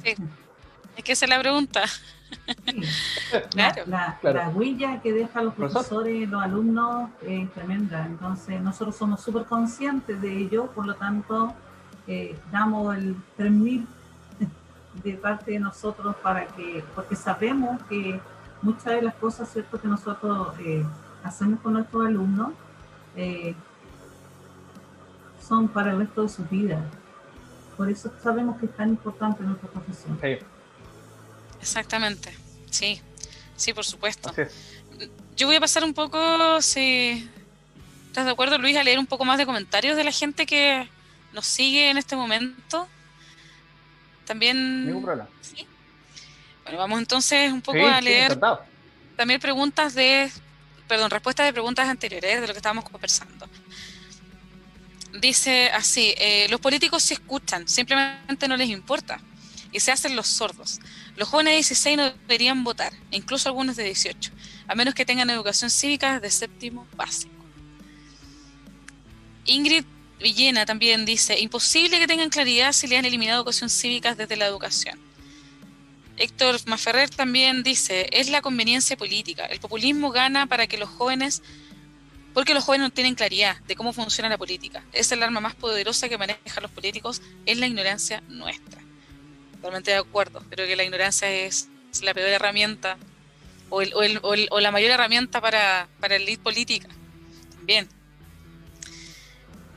Sí. 0.04 0.16
Es 0.96 1.04
que 1.04 1.12
esa 1.12 1.26
es 1.26 1.30
la 1.30 1.40
pregunta. 1.40 1.84
claro. 3.52 3.84
La, 3.88 4.52
huella 4.56 5.02
que 5.02 5.12
dejan 5.12 5.46
los 5.46 5.54
profesores 5.54 6.30
los 6.30 6.42
alumnos 6.42 7.10
es 7.22 7.52
tremenda. 7.52 8.06
Entonces, 8.06 8.62
nosotros 8.62 8.96
somos 8.96 9.22
súper 9.22 9.46
conscientes 9.46 10.22
de 10.22 10.38
ello, 10.38 10.68
por 10.68 10.88
lo 10.88 10.96
tanto, 10.96 11.54
eh, 12.08 12.38
damos 12.52 12.96
el 12.96 13.16
3000 13.36 13.86
de 15.04 15.14
parte 15.14 15.52
de 15.52 15.60
nosotros 15.60 16.16
para 16.24 16.48
que, 16.48 16.84
porque 16.96 17.16
sabemos 17.16 17.82
que 17.90 18.20
muchas 18.62 18.86
de 18.86 19.02
las 19.02 19.16
cosas 19.16 19.50
cierto 19.52 19.80
que 19.80 19.88
nosotros 19.88 20.56
eh, 20.60 20.84
hacemos 21.24 21.60
con 21.62 21.74
nuestros 21.74 22.06
alumnos 22.06 22.52
eh, 23.16 23.56
son 25.48 25.68
para 25.68 25.92
el 25.92 26.00
resto 26.00 26.24
de 26.24 26.30
su 26.30 26.44
vida. 26.46 26.84
Por 27.76 27.90
eso 27.90 28.12
sabemos 28.24 28.58
que 28.60 28.66
es 28.66 28.76
tan 28.76 28.90
importante 28.90 29.44
nuestra 29.44 29.70
profesión. 29.70 30.20
Exactamente, 31.62 32.36
sí, 32.70 33.02
sí, 33.56 33.74
por 33.74 33.86
supuesto. 33.86 34.32
Yo 35.36 35.48
voy 35.48 35.56
a 35.56 35.60
pasar 35.60 35.84
un 35.84 35.94
poco, 35.94 36.62
si 36.62 37.30
estás 38.08 38.26
de 38.26 38.32
acuerdo, 38.32 38.58
Luis, 38.58 38.76
a 38.78 38.84
leer 38.84 38.98
un 38.98 39.06
poco 39.06 39.26
más 39.26 39.38
de 39.38 39.46
comentarios 39.46 39.96
de 39.96 40.04
la 40.04 40.12
gente 40.12 40.48
que 40.48 40.90
nos 41.34 41.46
sigue 41.46 41.92
en 41.92 41.98
este 41.98 42.16
momento. 42.16 42.88
También. 44.28 44.92
Bueno, 46.64 46.78
vamos 46.78 47.00
entonces 47.00 47.52
un 47.52 47.62
poco 47.62 47.88
a 47.88 48.02
leer 48.02 48.38
también 49.16 49.40
preguntas 49.40 49.96
de 49.96 50.30
perdón, 50.88 51.10
respuestas 51.10 51.46
de 51.46 51.54
preguntas 51.54 51.88
anteriores 51.88 52.42
de 52.42 52.48
lo 52.48 52.54
que 52.54 52.60
estábamos 52.60 52.84
conversando. 52.86 53.48
Dice 55.20 55.70
así, 55.72 56.14
eh, 56.18 56.48
los 56.50 56.60
políticos 56.60 57.04
se 57.04 57.16
escuchan, 57.16 57.68
simplemente 57.68 58.48
no 58.48 58.56
les 58.56 58.70
importa 58.70 59.20
y 59.72 59.80
se 59.80 59.92
hacen 59.92 60.16
los 60.16 60.28
sordos. 60.28 60.80
Los 61.16 61.28
jóvenes 61.28 61.52
de 61.52 61.56
16 61.56 61.98
no 61.98 62.12
deberían 62.12 62.64
votar, 62.64 62.94
incluso 63.12 63.50
algunos 63.50 63.76
de 63.76 63.84
18, 63.84 64.32
a 64.68 64.76
menos 64.76 64.94
que 64.94 65.06
tengan 65.06 65.30
educación 65.30 65.70
cívica 65.70 66.20
de 66.20 66.30
séptimo 66.30 66.88
básico. 66.96 67.34
Ingrid 69.46 69.86
Villena 70.20 70.66
también 70.66 71.06
dice, 71.06 71.40
imposible 71.40 72.00
que 72.00 72.08
tengan 72.08 72.30
claridad 72.30 72.74
si 72.74 72.88
le 72.88 72.98
han 72.98 73.06
eliminado 73.06 73.40
educación 73.40 73.70
cívica 73.70 74.16
desde 74.16 74.36
la 74.36 74.48
educación. 74.48 75.00
Héctor 76.18 76.60
Maferrer 76.66 77.10
también 77.10 77.62
dice, 77.62 78.10
es 78.12 78.30
la 78.30 78.42
conveniencia 78.42 78.98
política. 78.98 79.46
El 79.46 79.60
populismo 79.60 80.12
gana 80.12 80.48
para 80.48 80.66
que 80.66 80.78
los 80.78 80.90
jóvenes, 80.90 81.44
porque 82.34 82.56
los 82.56 82.64
jóvenes 82.64 82.88
no 82.88 82.90
tienen 82.92 83.14
claridad 83.14 83.58
de 83.68 83.76
cómo 83.76 83.94
funciona 83.94 84.28
la 84.28 84.38
política. 84.38 84.84
Es 84.94 85.12
el 85.12 85.22
arma 85.22 85.40
más 85.40 85.54
poderosa 85.54 86.10
que 86.10 86.18
manejan 86.18 86.64
los 86.64 86.72
políticos, 86.72 87.22
es 87.46 87.58
la 87.60 87.68
ignorancia 87.68 88.24
nuestra. 88.28 88.82
Totalmente 89.54 89.92
de 89.92 89.98
acuerdo, 89.98 90.44
creo 90.50 90.68
que 90.68 90.76
la 90.76 90.84
ignorancia 90.84 91.30
es, 91.30 91.70
la 92.02 92.14
peor 92.14 92.30
herramienta 92.30 92.98
o, 93.70 93.82
la 93.82 94.72
mayor 94.72 94.92
herramienta 94.92 95.42
para, 95.42 95.88
para 96.00 96.16
el 96.16 96.26
lead 96.26 96.40
política. 96.40 96.88
También. 97.56 97.97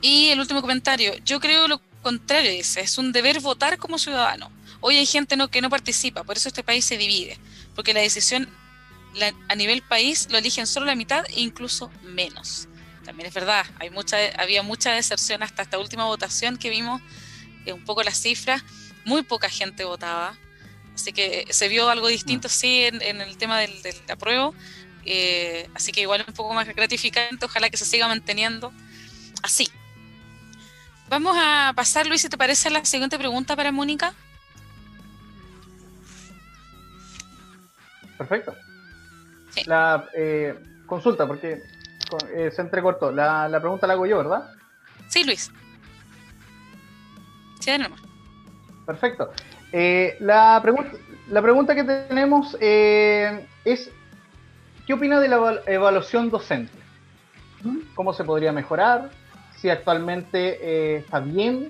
Y 0.01 0.29
el 0.29 0.39
último 0.39 0.61
comentario, 0.61 1.13
yo 1.23 1.39
creo 1.39 1.67
lo 1.67 1.81
contrario, 2.01 2.51
dice, 2.51 2.81
es 2.81 2.97
un 2.97 3.11
deber 3.11 3.39
votar 3.39 3.77
como 3.77 3.99
ciudadano 3.99 4.51
Hoy 4.83 4.97
hay 4.97 5.05
gente 5.05 5.37
no, 5.37 5.47
que 5.47 5.61
no 5.61 5.69
participa, 5.69 6.23
por 6.23 6.37
eso 6.37 6.49
este 6.49 6.63
país 6.63 6.83
se 6.83 6.97
divide, 6.97 7.37
porque 7.75 7.93
la 7.93 8.01
decisión 8.01 8.49
a 9.47 9.55
nivel 9.55 9.83
país 9.83 10.27
lo 10.31 10.39
eligen 10.39 10.65
solo 10.65 10.87
la 10.87 10.95
mitad 10.95 11.23
e 11.29 11.41
incluso 11.41 11.91
menos. 12.03 12.67
También 13.05 13.27
es 13.27 13.33
verdad, 13.33 13.65
hay 13.79 13.91
mucha, 13.91 14.17
había 14.39 14.63
mucha 14.63 14.91
deserción 14.91 15.43
hasta 15.43 15.61
esta 15.61 15.77
última 15.77 16.05
votación 16.05 16.57
que 16.57 16.71
vimos 16.71 16.99
eh, 17.65 17.73
un 17.73 17.85
poco 17.85 18.01
las 18.01 18.19
cifras, 18.19 18.63
muy 19.05 19.21
poca 19.21 19.49
gente 19.49 19.83
votaba, 19.83 20.35
así 20.95 21.13
que 21.13 21.45
se 21.51 21.67
vio 21.67 21.87
algo 21.87 22.07
distinto, 22.07 22.47
mm. 22.47 22.51
sí, 22.51 22.83
en, 22.83 23.21
el 23.21 23.37
tema 23.37 23.59
del, 23.59 23.83
del 23.83 23.95
apruebo, 24.09 24.55
eh, 25.05 25.69
así 25.75 25.91
que 25.91 26.01
igual 26.01 26.25
un 26.27 26.33
poco 26.33 26.55
más 26.55 26.67
gratificante, 26.67 27.45
ojalá 27.45 27.69
que 27.69 27.77
se 27.77 27.85
siga 27.85 28.07
manteniendo 28.07 28.73
así. 29.43 29.69
Vamos 31.11 31.35
a 31.37 31.73
pasar, 31.75 32.07
Luis, 32.07 32.21
si 32.21 32.29
te 32.29 32.37
parece, 32.37 32.69
a 32.69 32.71
la 32.71 32.85
siguiente 32.85 33.17
pregunta 33.17 33.53
para 33.57 33.73
Mónica. 33.73 34.13
Perfecto. 38.17 38.55
La 39.65 40.07
eh, 40.15 40.57
consulta, 40.85 41.27
porque 41.27 41.63
eh, 42.33 42.49
se 42.55 42.61
entrecortó. 42.61 43.11
La, 43.11 43.49
la, 43.49 43.59
pregunta 43.59 43.87
la 43.87 43.93
hago 43.93 44.05
yo, 44.05 44.19
¿verdad? 44.19 44.51
Sí, 45.09 45.25
Luis. 45.25 45.51
Sí, 47.59 47.71
de 47.71 47.89
Perfecto. 48.85 49.33
Eh, 49.73 50.15
la, 50.21 50.61
pregunta, 50.61 50.97
la 51.27 51.41
pregunta 51.41 51.75
que 51.75 51.83
tenemos 51.83 52.55
es, 52.61 53.91
¿qué 54.87 54.93
opina 54.93 55.19
de 55.19 55.27
la 55.27 55.61
evaluación 55.65 56.29
docente? 56.29 56.71
¿Cómo 57.95 58.13
se 58.13 58.23
podría 58.23 58.53
mejorar? 58.53 59.11
Si 59.61 59.69
actualmente 59.69 60.97
está 60.97 61.19
bien. 61.19 61.69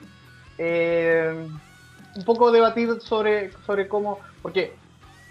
un 0.57 2.23
poco 2.25 2.51
debatir 2.51 3.01
sobre, 3.01 3.51
sobre 3.65 3.87
cómo, 3.87 4.19
porque 4.41 4.73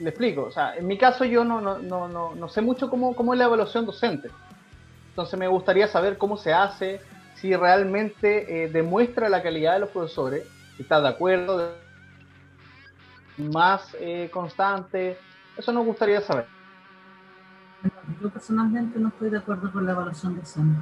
le 0.00 0.10
explico, 0.10 0.44
o 0.44 0.50
sea, 0.50 0.76
en 0.76 0.86
mi 0.86 0.96
caso 0.96 1.24
yo 1.24 1.44
no, 1.44 1.60
no, 1.60 1.78
no, 1.78 2.34
no 2.34 2.48
sé 2.48 2.62
mucho 2.62 2.88
cómo, 2.88 3.14
cómo, 3.14 3.34
es 3.34 3.38
la 3.38 3.44
evaluación 3.44 3.84
docente. 3.84 4.30
Entonces 5.10 5.38
me 5.38 5.46
gustaría 5.46 5.88
saber 5.88 6.16
cómo 6.16 6.36
se 6.36 6.52
hace, 6.52 7.00
si 7.34 7.54
realmente 7.54 8.64
eh, 8.64 8.68
demuestra 8.68 9.28
la 9.28 9.42
calidad 9.42 9.74
de 9.74 9.80
los 9.80 9.90
profesores, 9.90 10.46
si 10.76 10.82
está 10.82 11.00
de 11.00 11.08
acuerdo, 11.08 11.74
más 13.36 13.94
eh, 14.00 14.30
constante. 14.32 15.18
Eso 15.56 15.72
nos 15.72 15.84
gustaría 15.84 16.20
saber. 16.22 16.46
Yo 18.20 18.30
personalmente 18.30 18.98
no 18.98 19.08
estoy 19.08 19.30
de 19.30 19.38
acuerdo 19.38 19.70
con 19.70 19.84
la 19.84 19.92
evaluación 19.92 20.36
docente. 20.36 20.80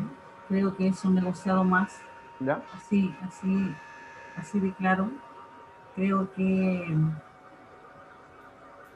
Creo 0.48 0.76
que 0.76 0.88
es 0.88 1.04
un 1.04 1.14
negociado 1.14 1.64
más. 1.64 1.98
¿Ya? 2.40 2.62
Así, 2.76 3.14
así, 3.22 3.74
así 4.36 4.60
de 4.60 4.72
claro. 4.72 5.10
Creo 5.94 6.32
que 6.34 6.96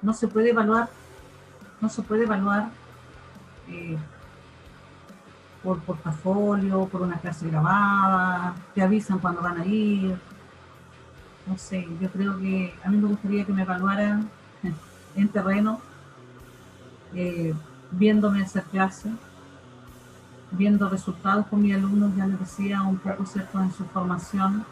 no 0.03 0.13
se 0.13 0.29
puede 0.29 0.51
evaluar, 0.51 0.89
no 1.81 1.89
se 1.89 2.03
puede 2.03 2.25
evaluar 2.25 2.71
eh, 3.69 3.97
por 5.63 5.81
portafolio, 5.81 6.87
por 6.87 7.03
una 7.03 7.19
clase 7.19 7.49
grabada, 7.49 8.55
te 8.75 8.83
avisan 8.83 9.19
cuando 9.21 9.41
van 9.41 9.61
a 9.61 9.67
ir. 9.67 10.19
No 11.47 11.57
sé, 11.57 11.89
yo 12.01 12.09
creo 12.11 12.39
que 12.39 12.75
a 12.85 12.89
mí 12.89 12.97
me 12.97 13.09
gustaría 13.09 13.45
que 13.45 13.53
me 13.53 13.63
evaluaran 13.63 14.29
en 15.17 15.29
terreno, 15.29 15.81
eh, 17.15 17.55
viéndome 17.91 18.43
hacer 18.43 18.65
clase, 18.65 19.11
viendo 20.53 20.89
resultados 20.89 21.47
con 21.47 21.63
mis 21.63 21.75
alumnos, 21.75 22.15
ya 22.17 22.27
les 22.27 22.39
decía, 22.39 22.83
un 22.83 22.99
poco 22.99 23.27
cierto 23.27 23.61
en 23.61 23.73
su 23.73 23.85
formación, 23.87 24.65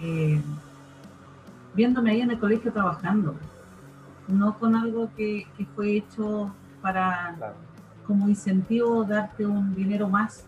eh, 0.00 0.42
viéndome 1.74 2.10
ahí 2.10 2.20
en 2.20 2.30
el 2.30 2.38
colegio 2.38 2.72
trabajando 2.72 3.34
no 4.28 4.58
con 4.58 4.76
algo 4.76 5.10
que, 5.16 5.46
fue 5.74 5.96
hecho 5.96 6.54
para 6.82 7.54
como 8.06 8.28
incentivo 8.28 9.04
darte 9.04 9.44
un 9.46 9.74
dinero 9.74 10.08
más, 10.08 10.44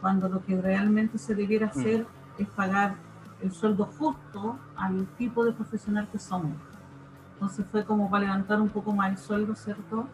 cuando 0.00 0.28
lo 0.28 0.44
que 0.44 0.60
realmente 0.60 1.18
se 1.18 1.34
debiera 1.34 1.66
mm. 1.66 1.70
hacer 1.70 2.06
es 2.38 2.48
pagar 2.48 2.96
el 3.42 3.52
sueldo 3.52 3.86
justo 3.98 4.58
al 4.76 5.06
tipo 5.18 5.44
de 5.44 5.52
profesional 5.52 6.08
que 6.10 6.18
somos. 6.18 6.52
Entonces 7.34 7.64
fue 7.70 7.84
como 7.84 8.10
para 8.10 8.24
levantar 8.24 8.60
un 8.60 8.68
poco 8.68 8.92
más 8.92 9.10
el 9.10 9.18
sueldo, 9.18 9.54
¿cierto? 9.54 10.06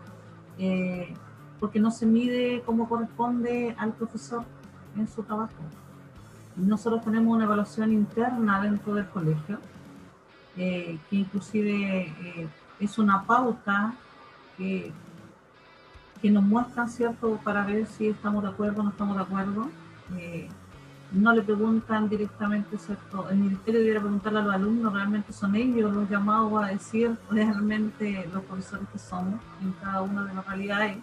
Eh, 0.58 1.14
porque 1.60 1.80
no 1.80 1.90
se 1.90 2.06
mide 2.06 2.62
como 2.64 2.88
corresponde 2.88 3.74
al 3.78 3.92
profesor 3.92 4.44
en 4.96 5.08
su 5.08 5.22
trabajo. 5.22 5.52
Nosotros 6.56 7.04
tenemos 7.04 7.34
una 7.34 7.44
evaluación 7.44 7.92
interna 7.92 8.60
dentro 8.60 8.94
del 8.94 9.06
colegio, 9.08 9.58
eh, 10.56 10.98
que 11.10 11.16
inclusive 11.16 12.06
eh, 12.06 12.48
es 12.80 12.98
una 12.98 13.24
pauta 13.24 13.94
que, 14.56 14.90
que, 16.22 16.30
nos 16.30 16.42
muestra, 16.42 16.88
¿cierto?, 16.88 17.38
para 17.44 17.64
ver 17.64 17.86
si 17.86 18.08
estamos 18.08 18.42
de 18.42 18.48
acuerdo 18.48 18.80
o 18.80 18.84
no 18.84 18.90
estamos 18.90 19.16
de 19.16 19.22
acuerdo. 19.22 19.68
Eh, 20.16 20.48
no 21.12 21.32
le 21.32 21.42
preguntan 21.42 22.08
directamente, 22.08 22.78
¿cierto? 22.78 23.28
El 23.30 23.38
ministerio 23.38 23.80
debería 23.80 24.00
preguntarle 24.00 24.40
a 24.40 24.42
los 24.42 24.54
alumnos, 24.54 24.92
realmente 24.92 25.32
son 25.32 25.54
ellos 25.54 25.92
los 25.92 26.08
llamados 26.10 26.64
a 26.64 26.68
decir 26.68 27.16
realmente 27.30 28.28
los 28.32 28.42
profesores 28.44 28.88
que 28.92 28.98
somos 28.98 29.40
en 29.62 29.72
cada 29.72 30.02
una 30.02 30.24
de 30.24 30.34
las 30.34 30.46
realidades. 30.46 30.96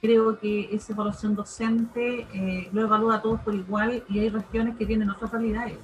Creo 0.00 0.38
que 0.38 0.74
esa 0.74 0.92
evaluación 0.92 1.34
docente 1.34 2.26
lo 2.72 2.80
evalúa 2.80 3.16
a 3.16 3.22
todos 3.22 3.40
por 3.40 3.54
igual 3.54 4.02
y 4.08 4.18
hay 4.18 4.30
regiones 4.30 4.76
que 4.76 4.86
tienen 4.86 5.10
otras 5.10 5.30
realidades 5.30 5.76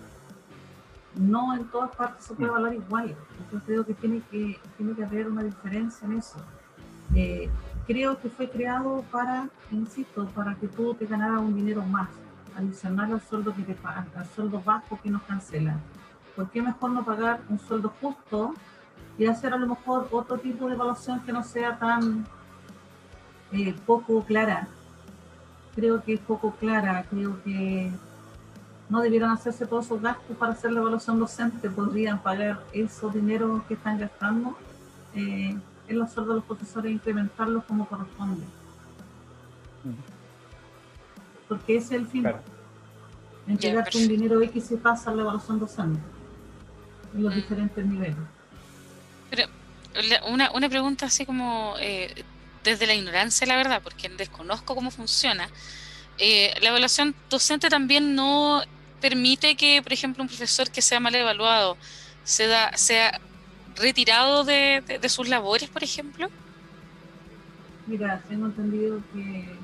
no 1.16 1.54
en 1.54 1.64
todas 1.64 1.94
partes 1.96 2.24
se 2.24 2.34
puede 2.34 2.50
evaluar 2.50 2.74
igual. 2.74 3.16
Yo 3.52 3.60
creo 3.60 3.84
que 3.84 3.94
tiene 3.94 4.22
que, 4.30 4.58
tiene 4.76 4.94
que 4.94 5.04
haber 5.04 5.28
una 5.28 5.42
diferencia 5.42 6.06
en 6.06 6.18
eso. 6.18 6.38
Eh, 7.14 7.48
creo 7.86 8.20
que 8.20 8.28
fue 8.28 8.48
creado 8.50 9.04
para, 9.10 9.48
insisto, 9.70 10.26
para 10.34 10.54
que 10.54 10.68
tú 10.68 10.94
te 10.94 11.06
ganaras 11.06 11.40
un 11.40 11.54
dinero 11.54 11.82
más, 11.82 12.08
adicional 12.56 13.12
al 13.12 13.20
sueldo 13.20 13.54
que 13.54 13.62
te 13.62 13.74
pagan, 13.74 14.08
al 14.14 14.26
sueldo 14.26 14.62
bajo 14.64 14.98
que 15.02 15.10
nos 15.10 15.22
cancelan. 15.22 15.80
¿Por 16.34 16.50
qué 16.50 16.60
mejor 16.60 16.90
no 16.90 17.04
pagar 17.04 17.40
un 17.48 17.58
sueldo 17.58 17.92
justo 18.00 18.54
y 19.18 19.26
hacer 19.26 19.54
a 19.54 19.56
lo 19.56 19.66
mejor 19.66 20.08
otro 20.10 20.38
tipo 20.38 20.66
de 20.66 20.74
evaluación 20.74 21.20
que 21.20 21.32
no 21.32 21.42
sea 21.42 21.78
tan 21.78 22.26
eh, 23.52 23.74
poco 23.86 24.24
clara? 24.24 24.68
Creo 25.74 26.02
que 26.02 26.14
es 26.14 26.20
poco 26.20 26.52
clara, 26.52 27.04
creo 27.10 27.42
que 27.44 27.90
no 28.88 29.00
debieran 29.00 29.30
hacerse 29.30 29.66
todos 29.66 29.86
esos 29.86 30.00
gastos 30.00 30.36
para 30.36 30.52
hacer 30.52 30.72
la 30.72 30.80
evaluación 30.80 31.18
docente, 31.18 31.68
podrían 31.68 32.22
pagar 32.22 32.62
esos 32.72 33.12
dineros 33.12 33.62
que 33.64 33.74
están 33.74 33.98
gastando 33.98 34.56
eh, 35.14 35.56
en 35.88 35.98
los 35.98 36.12
sueldos 36.12 36.34
de 36.34 36.36
los 36.36 36.44
profesores 36.44 36.90
e 36.90 36.94
incrementarlos 36.94 37.64
como 37.64 37.86
corresponde. 37.86 38.44
Porque 41.48 41.76
ese 41.76 41.96
es 41.96 42.02
el 42.02 42.06
fin. 42.08 42.22
Claro. 42.22 42.40
Entregarte 43.46 43.98
un 43.98 44.08
dinero 44.08 44.42
X 44.42 44.72
y 44.72 44.76
pasa 44.76 45.14
la 45.14 45.22
evaluación 45.22 45.60
docente 45.60 46.00
en 47.14 47.22
los 47.22 47.32
mm. 47.32 47.36
diferentes 47.36 47.86
niveles. 47.86 48.16
Pero 49.30 49.48
una, 50.28 50.50
una 50.52 50.68
pregunta 50.68 51.06
así 51.06 51.24
como 51.24 51.74
eh, 51.78 52.24
desde 52.66 52.86
la 52.86 52.94
ignorancia, 52.94 53.46
la 53.46 53.56
verdad, 53.56 53.80
porque 53.82 54.08
desconozco 54.08 54.74
cómo 54.74 54.90
funciona. 54.90 55.48
Eh, 56.18 56.52
la 56.60 56.70
evaluación 56.70 57.14
docente 57.30 57.68
también 57.68 58.14
no 58.14 58.62
permite 59.00 59.56
que, 59.56 59.80
por 59.82 59.92
ejemplo, 59.92 60.22
un 60.22 60.28
profesor 60.28 60.70
que 60.70 60.82
sea 60.82 60.98
mal 60.98 61.14
evaluado 61.14 61.76
sea, 62.24 62.76
sea 62.76 63.20
retirado 63.76 64.44
de, 64.44 65.00
sus 65.08 65.28
labores, 65.28 65.68
por 65.68 65.84
ejemplo? 65.84 66.28
Mira, 67.86 68.20
tengo 68.28 68.46
entendido 68.46 69.00
que, 69.12 69.54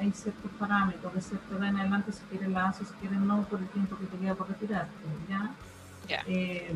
hay, 0.00 0.12
ciertos 0.12 0.50
parámetros, 0.58 1.14
de 1.14 1.20
cierta 1.22 1.56
edad 1.56 1.68
en 1.68 1.76
adelante, 1.78 2.12
si 2.12 2.20
quieren 2.30 2.52
la 2.52 2.68
hace, 2.68 2.84
si 2.84 2.92
quieren 3.00 3.26
no, 3.26 3.42
por 3.44 3.60
el 3.60 3.68
tiempo 3.68 3.96
que 3.98 4.06
te 4.06 4.18
queda 4.18 4.34
por 4.34 4.48
retirarte, 4.48 4.92
¿ya? 5.28 5.54
Eh, 6.26 6.72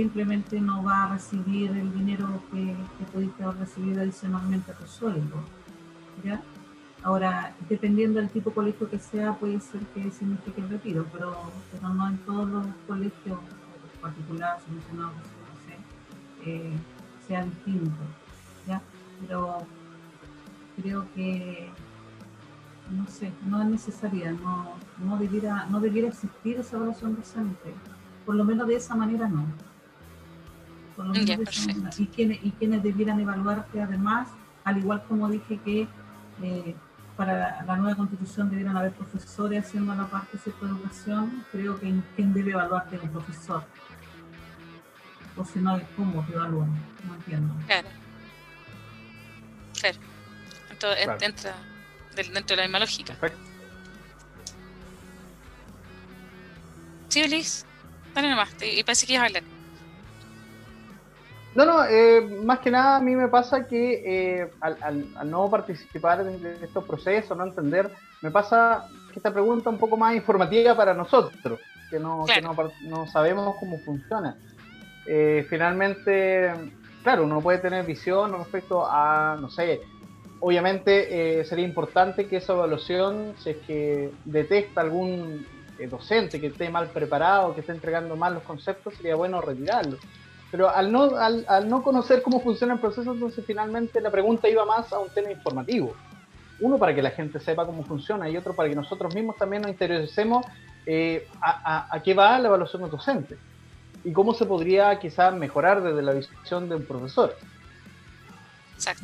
simplemente 0.00 0.58
no 0.62 0.82
va 0.82 1.04
a 1.04 1.08
recibir 1.12 1.70
el 1.72 1.92
dinero 1.92 2.26
que, 2.50 2.74
pudiste 3.12 3.44
haber 3.44 3.58
recibido 3.58 4.00
adicionalmente 4.00 4.72
a 4.72 4.74
tu 4.74 4.86
sueldo, 4.86 5.36
¿ya? 6.24 6.40
Ahora, 7.02 7.54
dependiendo 7.68 8.18
del 8.18 8.30
tipo 8.30 8.48
de 8.48 8.54
colegio 8.54 8.88
que 8.88 8.98
sea, 8.98 9.34
puede 9.34 9.60
ser 9.60 9.82
que 9.92 10.10
signifique 10.10 10.58
el 10.62 10.70
retiro, 10.70 11.06
pero, 11.12 11.36
pero 11.70 11.88
no 11.90 12.08
en 12.08 12.16
todos 12.18 12.48
los 12.48 12.66
colegios 12.86 13.38
particulares, 14.00 14.62
mencionados, 14.68 15.16
eh, 16.46 16.72
sea 17.28 17.44
distinto. 17.44 18.02
¿ya? 18.66 18.80
Pero 19.20 19.58
creo 20.80 21.06
que, 21.14 21.70
no 22.90 23.06
sé, 23.06 23.32
no 23.46 23.60
es 23.60 23.68
necesaria, 23.68 24.32
no, 24.32 24.76
no, 25.04 25.18
debiera, 25.18 25.66
no 25.66 25.78
debiera 25.78 26.08
existir 26.08 26.58
esa 26.58 26.76
evaluación 26.76 27.16
docente. 27.16 27.74
Por 28.24 28.34
lo 28.36 28.44
menos 28.44 28.66
de 28.66 28.76
esa 28.76 28.94
manera 28.94 29.28
no. 29.28 29.44
Y 31.96 32.06
quienes, 32.06 32.42
y 32.42 32.50
quienes 32.52 32.82
debieran 32.82 33.20
evaluarte 33.20 33.80
además, 33.80 34.28
al 34.64 34.78
igual 34.78 35.02
como 35.08 35.28
dije 35.28 35.58
que 35.64 35.88
eh, 36.42 36.74
para 37.16 37.62
la, 37.64 37.76
nueva 37.76 37.96
constitución 37.96 38.50
debieran 38.50 38.76
haber 38.76 38.92
profesores 38.92 39.66
haciendo 39.66 39.94
la 39.94 40.06
parte 40.06 40.38
de 40.38 40.66
educación, 40.66 41.44
creo 41.52 41.78
que 41.78 41.94
quién 42.16 42.32
debe 42.32 42.52
evaluarte 42.52 42.98
un 42.98 43.10
profesor. 43.10 43.64
O 45.36 45.44
si 45.44 45.58
no, 45.58 45.80
¿cómo 45.96 46.24
te 46.26 46.32
evalúan? 46.32 46.70
No 47.06 47.14
entiendo. 47.14 47.54
Claro. 47.66 47.88
Claro. 49.78 49.98
Entonces, 50.70 51.08
entra 51.22 51.54
dentro 52.16 52.44
de 52.44 52.56
la 52.56 52.62
misma 52.62 52.78
lógica. 52.80 53.16
Sí, 57.08 57.26
Liz, 57.26 57.66
dale 58.14 58.30
nomás, 58.30 58.50
y 58.62 58.82
parece 58.84 59.06
que 59.06 59.14
ibas 59.14 59.24
a 59.24 59.26
hablar. 59.26 59.59
No, 61.54 61.64
no, 61.64 61.84
eh, 61.84 62.20
más 62.44 62.60
que 62.60 62.70
nada 62.70 62.96
a 62.96 63.00
mí 63.00 63.16
me 63.16 63.28
pasa 63.28 63.66
que 63.66 64.02
eh, 64.06 64.50
al, 64.60 65.04
no 65.28 65.50
participar 65.50 66.20
en 66.20 66.46
estos 66.62 66.84
procesos, 66.84 67.36
no 67.36 67.44
entender, 67.44 67.90
me 68.22 68.30
pasa 68.30 68.86
que 69.12 69.18
esta 69.18 69.32
pregunta 69.32 69.68
es 69.68 69.74
un 69.74 69.80
poco 69.80 69.96
más 69.96 70.14
informativa 70.14 70.76
para 70.76 70.94
nosotros, 70.94 71.60
que 71.90 71.98
no, 71.98 72.24
no, 72.82 73.06
sabemos 73.08 73.56
cómo 73.58 73.80
funciona. 73.80 74.36
Eh, 75.06 75.44
finalmente, 75.50 76.52
claro, 77.02 77.24
uno 77.24 77.40
puede 77.40 77.58
tener 77.58 77.84
visión 77.84 78.32
respecto 78.32 78.86
a, 78.88 79.36
no 79.40 79.50
sé, 79.50 79.80
obviamente 80.38 81.44
sería 81.44 81.64
importante 81.64 82.28
que 82.28 82.36
esa 82.36 82.52
evaluación, 82.52 83.34
si 83.38 83.50
es 83.50 83.56
que 83.66 84.12
detecta 84.24 84.82
algún 84.82 85.44
docente 85.90 86.40
que 86.40 86.48
esté 86.48 86.70
mal 86.70 86.90
preparado, 86.90 87.54
que 87.54 87.60
esté 87.60 87.72
entregando 87.72 88.14
mal 88.14 88.34
los 88.34 88.44
conceptos, 88.44 88.94
sería 88.94 89.16
bueno 89.16 89.40
retirarlo 89.40 89.96
pero 90.50 90.68
al 90.68 90.90
no, 90.90 91.16
al, 91.16 91.44
al, 91.48 91.68
no 91.68 91.82
conocer 91.82 92.22
cómo 92.22 92.40
funciona 92.40 92.74
el 92.74 92.80
proceso, 92.80 93.12
entonces 93.12 93.44
finalmente 93.46 94.00
la 94.00 94.10
pregunta 94.10 94.48
iba 94.48 94.64
más 94.64 94.92
a 94.92 94.98
un 94.98 95.08
tema 95.10 95.30
informativo. 95.30 95.94
Uno 96.58 96.76
para 96.76 96.94
que 96.94 97.02
la 97.02 97.10
gente 97.10 97.38
sepa 97.40 97.64
cómo 97.64 97.84
funciona 97.84 98.28
y 98.28 98.36
otro 98.36 98.54
para 98.54 98.68
que 98.68 98.74
nosotros 98.74 99.14
mismos 99.14 99.36
también 99.36 99.62
nos 99.62 99.70
interesemos 99.70 100.44
eh, 100.86 101.26
a, 101.40 101.94
a, 101.94 102.02
qué 102.02 102.14
va 102.14 102.38
la 102.38 102.48
evaluación 102.48 102.90
docente 102.90 103.38
y 104.02 104.12
cómo 104.12 104.34
se 104.34 104.44
podría 104.44 104.98
quizás 104.98 105.34
mejorar 105.34 105.82
desde 105.82 106.02
la 106.02 106.12
visión 106.12 106.68
de 106.68 106.76
un 106.76 106.84
profesor. 106.84 107.36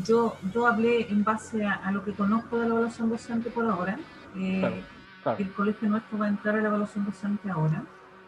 Yo, 0.04 0.36
yo 0.54 0.66
hablé 0.66 1.06
en 1.08 1.22
base 1.22 1.64
a, 1.64 1.90
lo 1.92 2.02
que 2.02 2.12
conozco 2.12 2.58
de 2.58 2.68
la 2.68 2.74
evaluación 2.74 3.10
docente 3.10 3.50
por 3.50 3.66
ahora. 3.66 3.98
Eh, 4.36 4.82
El 5.38 5.52
colegio 5.52 5.88
nuestro 5.88 6.18
va 6.18 6.26
a 6.26 6.28
entrar 6.28 6.56
a 6.56 6.60
la 6.60 6.68
evaluación 6.68 7.04
docente 7.04 7.50
ahora 7.50 7.82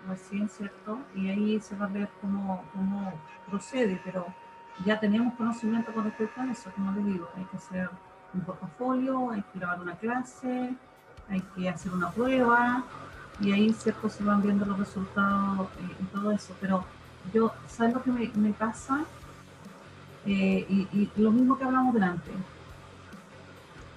recién, 0.09 0.49
¿cierto? 0.49 0.99
Y 1.15 1.29
ahí 1.29 1.61
se 1.61 1.77
va 1.77 1.87
a 1.87 1.89
ver 1.89 2.09
cómo, 2.21 2.65
cómo 2.73 3.13
procede, 3.49 4.01
pero 4.05 4.27
ya 4.85 4.99
tenemos 4.99 5.35
conocimiento 5.35 5.93
con 5.93 6.05
respecto 6.05 6.41
a 6.41 6.51
eso, 6.51 6.71
como 6.75 6.93
les 6.93 7.05
digo, 7.05 7.29
hay 7.37 7.45
que 7.45 7.57
hacer 7.57 7.91
un 8.35 8.41
portafolio, 8.43 9.31
hay 9.31 9.43
que 9.43 9.59
grabar 9.59 9.81
una 9.81 9.97
clase, 9.97 10.75
hay 11.29 11.41
que 11.55 11.69
hacer 11.69 11.93
una 11.93 12.11
prueba, 12.11 12.85
y 13.41 13.53
ahí, 13.53 13.73
¿cierto? 13.73 14.09
Se 14.09 14.25
van 14.25 14.43
viendo 14.43 14.65
los 14.65 14.79
resultados 14.79 15.69
eh, 15.81 15.97
y 16.01 16.05
todo 16.07 16.33
eso, 16.33 16.55
pero 16.61 16.85
yo, 17.33 17.53
¿sabes 17.69 17.95
lo 17.95 18.03
que 18.03 18.11
me, 18.11 18.53
pasa? 18.53 19.05
Eh, 20.27 20.67
y, 20.69 20.89
y, 20.93 21.11
lo 21.17 21.31
mismo 21.31 21.57
que 21.57 21.65
hablamos 21.65 21.95
delante. 21.95 22.31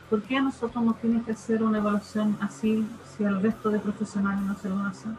¿Por 0.10 0.22
qué 0.24 0.38
a 0.38 0.42
nosotros 0.42 0.84
nos 0.84 1.00
tienen 1.00 1.24
que 1.24 1.32
hacer 1.32 1.64
una 1.64 1.78
evaluación 1.78 2.38
así 2.42 2.86
si 3.16 3.24
al 3.24 3.42
resto 3.42 3.70
de 3.70 3.80
profesionales 3.80 4.44
no 4.44 4.56
se 4.56 4.70
lo 4.70 4.80
hacen? 4.82 5.18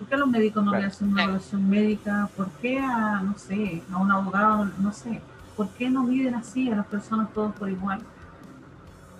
¿Por 0.00 0.08
qué 0.08 0.14
a 0.14 0.18
los 0.18 0.28
médicos 0.28 0.64
no 0.64 0.72
le 0.72 0.84
hacen 0.86 1.12
una 1.12 1.24
evaluación 1.24 1.68
médica? 1.68 2.30
¿Por 2.34 2.48
qué 2.52 2.78
a, 2.78 3.20
no 3.20 3.36
sé, 3.36 3.82
a 3.92 3.98
un 3.98 4.10
abogado, 4.10 4.70
no 4.78 4.92
sé? 4.94 5.20
¿Por 5.54 5.68
qué 5.72 5.90
no 5.90 6.04
miden 6.04 6.34
así 6.36 6.70
a 6.70 6.76
las 6.76 6.86
personas 6.86 7.30
todos 7.34 7.54
por 7.54 7.68
igual? 7.68 8.00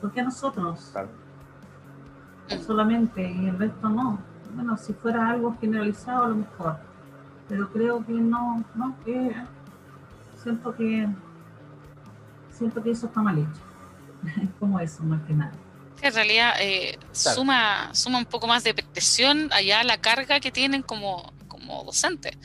¿Por 0.00 0.10
qué 0.10 0.22
a 0.22 0.24
nosotros? 0.24 0.90
Solamente 2.66 3.30
y 3.30 3.48
el 3.48 3.58
resto 3.58 3.90
no. 3.90 4.20
Bueno, 4.54 4.78
si 4.78 4.94
fuera 4.94 5.28
algo 5.28 5.54
generalizado 5.60 6.24
a 6.24 6.28
lo 6.28 6.36
mejor. 6.36 6.76
Pero 7.46 7.68
creo 7.70 8.06
que 8.06 8.14
no, 8.14 8.64
no, 8.74 8.96
que 9.04 9.36
siento 10.42 10.74
que 10.74 11.06
siento 12.52 12.82
que 12.82 12.92
eso 12.92 13.06
está 13.06 13.20
mal 13.20 13.36
hecho. 13.36 14.48
como 14.58 14.80
eso, 14.80 15.04
más 15.04 15.20
que 15.24 15.34
nada 15.34 15.52
en 16.02 16.14
realidad 16.14 16.54
eh, 16.58 16.98
suma, 17.12 17.94
suma 17.94 18.18
un 18.18 18.24
poco 18.24 18.46
más 18.46 18.64
de 18.64 18.74
presión 18.74 19.50
allá 19.52 19.82
la 19.84 20.00
carga 20.00 20.40
que 20.40 20.50
tienen 20.50 20.82
como, 20.82 21.32
como 21.48 21.84
docentes. 21.84 22.36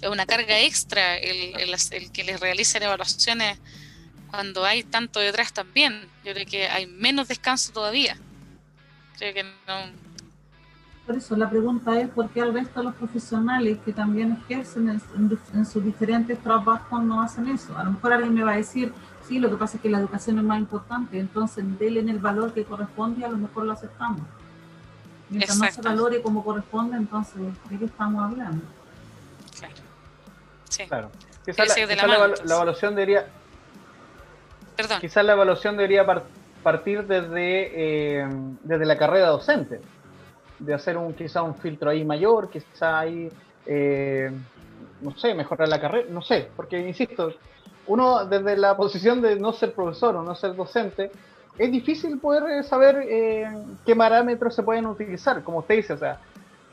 Es 0.00 0.08
una 0.08 0.26
carga 0.26 0.58
extra 0.58 1.16
el, 1.16 1.54
el, 1.90 2.12
que 2.12 2.24
les 2.24 2.40
realicen 2.40 2.82
evaluaciones 2.82 3.58
cuando 4.30 4.64
hay 4.64 4.82
tanto 4.82 5.20
detrás 5.20 5.52
también. 5.52 6.08
Yo 6.24 6.32
creo 6.32 6.46
que 6.46 6.68
hay 6.68 6.86
menos 6.86 7.28
descanso 7.28 7.72
todavía. 7.72 8.16
Creo 9.18 9.34
que 9.34 9.44
no. 9.44 10.02
Por 11.06 11.16
eso 11.16 11.36
la 11.36 11.50
pregunta 11.50 12.00
es 12.00 12.08
por 12.08 12.30
qué 12.30 12.40
al 12.40 12.54
resto 12.54 12.80
de 12.80 12.84
los 12.86 12.94
profesionales 12.94 13.78
que 13.84 13.92
también 13.92 14.38
ejercen 14.44 14.88
en, 14.88 15.38
en 15.54 15.66
sus 15.66 15.84
diferentes 15.84 16.40
trabajos 16.42 17.02
no 17.02 17.20
hacen 17.20 17.48
eso. 17.48 17.76
A 17.76 17.84
lo 17.84 17.92
mejor 17.92 18.14
alguien 18.14 18.34
me 18.34 18.42
va 18.42 18.52
a 18.52 18.56
decir, 18.56 18.92
Sí, 19.26 19.38
lo 19.38 19.50
que 19.50 19.56
pasa 19.56 19.76
es 19.76 19.82
que 19.82 19.88
la 19.88 19.98
educación 19.98 20.38
es 20.38 20.44
más 20.44 20.58
importante, 20.58 21.18
entonces 21.18 21.64
denle 21.78 22.00
en 22.00 22.08
el 22.08 22.18
valor 22.18 22.52
que 22.52 22.64
corresponde 22.64 23.20
y 23.20 23.24
a 23.24 23.28
lo 23.28 23.38
mejor 23.38 23.64
lo 23.64 23.72
aceptamos. 23.72 24.22
Mientras 25.30 25.58
no 25.58 25.70
se 25.70 25.80
valore 25.80 26.20
como 26.20 26.44
corresponde, 26.44 26.96
entonces, 26.96 27.40
¿de 27.70 27.78
qué 27.78 27.84
estamos 27.86 28.22
hablando? 28.22 28.64
Claro. 29.58 29.74
Sí. 30.68 30.86
Claro. 30.86 31.10
Quizás 31.44 31.76
la, 31.76 32.54
evaluación 32.54 32.94
debería. 32.94 33.26
Perdón. 34.76 35.00
Quizás 35.00 35.24
la 35.24 35.32
evaluación 35.32 35.76
debería 35.76 36.04
partir 36.62 37.06
desde, 37.06 38.20
eh, 38.20 38.28
desde 38.62 38.84
la 38.84 38.96
carrera 38.98 39.28
docente. 39.28 39.80
De 40.58 40.74
hacer 40.74 40.96
un 40.96 41.12
quizá 41.14 41.42
un 41.42 41.56
filtro 41.56 41.90
ahí 41.90 42.04
mayor, 42.04 42.48
quizá 42.50 43.00
ahí. 43.00 43.30
Eh, 43.66 44.30
no 45.00 45.16
sé, 45.16 45.34
mejorar 45.34 45.68
la 45.68 45.80
carrera, 45.80 46.06
no 46.10 46.22
sé, 46.22 46.48
porque 46.54 46.78
insisto, 46.78 47.34
uno 47.86 48.24
desde 48.24 48.56
la 48.56 48.76
posición 48.76 49.20
de 49.20 49.36
no 49.36 49.52
ser 49.52 49.72
profesor 49.72 50.16
o 50.16 50.22
no 50.22 50.34
ser 50.34 50.54
docente, 50.54 51.10
es 51.58 51.70
difícil 51.70 52.18
poder 52.18 52.44
eh, 52.50 52.62
saber 52.62 53.04
eh, 53.08 53.46
qué 53.84 53.94
parámetros 53.94 54.54
se 54.54 54.62
pueden 54.62 54.86
utilizar, 54.86 55.42
como 55.42 55.58
usted 55.58 55.76
dice, 55.76 55.92
o 55.92 55.98
sea, 55.98 56.18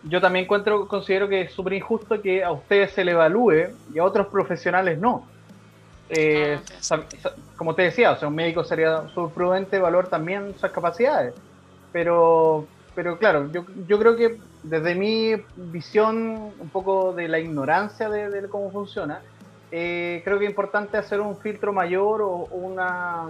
yo 0.03 0.21
también 0.21 0.45
encuentro, 0.45 0.87
considero 0.87 1.27
que 1.27 1.41
es 1.41 1.51
súper 1.51 1.73
injusto 1.73 2.21
que 2.21 2.43
a 2.43 2.51
ustedes 2.51 2.91
se 2.91 3.03
le 3.03 3.11
evalúe 3.11 3.71
y 3.93 3.99
a 3.99 4.05
otros 4.05 4.27
profesionales 4.27 4.97
no. 4.97 5.27
Eh, 6.09 6.57
ah, 6.89 7.01
como 7.57 7.75
te 7.75 7.83
decía, 7.83 8.11
o 8.11 8.17
sea, 8.17 8.29
un 8.29 8.35
médico 8.35 8.63
sería 8.63 9.07
súper 9.09 9.33
prudente 9.33 9.77
evaluar 9.77 10.07
también 10.07 10.55
sus 10.57 10.71
capacidades, 10.71 11.33
pero, 11.91 12.65
pero 12.95 13.17
claro, 13.17 13.51
yo, 13.51 13.65
yo 13.87 13.99
creo 13.99 14.15
que 14.15 14.39
desde 14.63 14.95
mi 14.95 15.35
visión 15.55 16.53
un 16.57 16.69
poco 16.71 17.13
de 17.13 17.27
la 17.27 17.39
ignorancia 17.39 18.09
de 18.09 18.47
cómo 18.47 18.71
funciona, 18.71 19.21
eh, 19.71 20.21
creo 20.23 20.39
que 20.39 20.45
es 20.45 20.49
importante 20.49 20.97
hacer 20.97 21.21
un 21.21 21.37
filtro 21.37 21.71
mayor 21.71 22.21
o, 22.21 22.47
una 22.51 23.27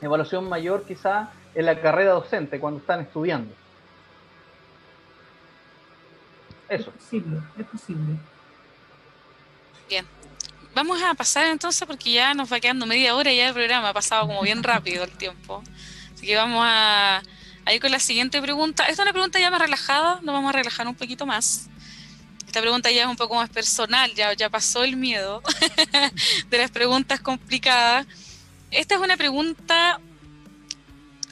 evaluación 0.00 0.48
mayor 0.48 0.84
quizá 0.84 1.30
en 1.54 1.66
la 1.66 1.80
carrera 1.80 2.12
docente 2.12 2.60
cuando 2.60 2.80
están 2.80 3.00
estudiando. 3.00 3.52
Eso. 6.68 6.90
Es 6.90 6.96
posible, 6.96 7.40
es 7.58 7.66
posible. 7.66 8.16
Bien. 9.88 10.06
Vamos 10.74 11.00
a 11.02 11.14
pasar 11.14 11.46
entonces 11.46 11.86
porque 11.86 12.12
ya 12.12 12.34
nos 12.34 12.52
va 12.52 12.58
quedando 12.58 12.84
media 12.84 13.14
hora 13.14 13.32
ya 13.32 13.48
el 13.48 13.54
programa, 13.54 13.90
ha 13.90 13.94
pasado 13.94 14.26
como 14.26 14.42
bien 14.42 14.62
rápido 14.62 15.04
el 15.04 15.12
tiempo. 15.12 15.62
Así 16.12 16.26
que 16.26 16.34
vamos 16.34 16.64
a, 16.64 17.22
a 17.64 17.72
ir 17.72 17.80
con 17.80 17.92
la 17.92 18.00
siguiente 18.00 18.42
pregunta. 18.42 18.82
Esta 18.84 18.92
es 18.94 18.98
una 19.00 19.12
pregunta 19.12 19.38
ya 19.38 19.50
más 19.50 19.60
relajada, 19.60 20.20
nos 20.22 20.34
vamos 20.34 20.48
a 20.48 20.52
relajar 20.56 20.88
un 20.88 20.96
poquito 20.96 21.26
más 21.26 21.68
esta 22.54 22.62
pregunta 22.62 22.88
ya 22.92 23.02
es 23.02 23.08
un 23.08 23.16
poco 23.16 23.34
más 23.34 23.50
personal, 23.50 24.14
ya, 24.14 24.32
ya 24.32 24.48
pasó 24.48 24.84
el 24.84 24.94
miedo 24.94 25.42
de 26.50 26.58
las 26.58 26.70
preguntas 26.70 27.18
complicadas. 27.18 28.06
Esta 28.70 28.94
es 28.94 29.00
una 29.00 29.16
pregunta 29.16 29.98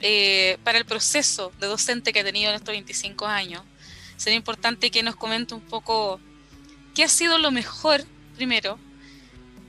eh, 0.00 0.58
para 0.64 0.78
el 0.78 0.84
proceso 0.84 1.52
de 1.60 1.68
docente 1.68 2.12
que 2.12 2.18
ha 2.18 2.24
tenido 2.24 2.50
en 2.50 2.56
estos 2.56 2.72
25 2.72 3.24
años. 3.24 3.62
Sería 4.16 4.36
importante 4.36 4.90
que 4.90 5.04
nos 5.04 5.14
comente 5.14 5.54
un 5.54 5.60
poco 5.60 6.18
qué 6.92 7.04
ha 7.04 7.08
sido 7.08 7.38
lo 7.38 7.52
mejor 7.52 8.04
primero 8.34 8.80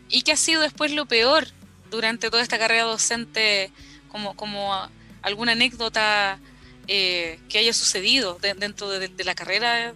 y 0.10 0.24
qué 0.24 0.32
ha 0.32 0.38
sido 0.38 0.64
después 0.64 0.92
lo 0.92 1.06
peor 1.06 1.46
durante 1.92 2.32
toda 2.32 2.42
esta 2.42 2.58
carrera 2.58 2.86
docente, 2.86 3.72
como, 4.10 4.36
como 4.36 4.74
alguna 5.22 5.52
anécdota 5.52 6.40
eh, 6.88 7.40
que 7.48 7.60
haya 7.60 7.74
sucedido 7.74 8.40
dentro 8.42 8.90
de 8.90 9.24
la 9.24 9.36
carrera 9.36 9.94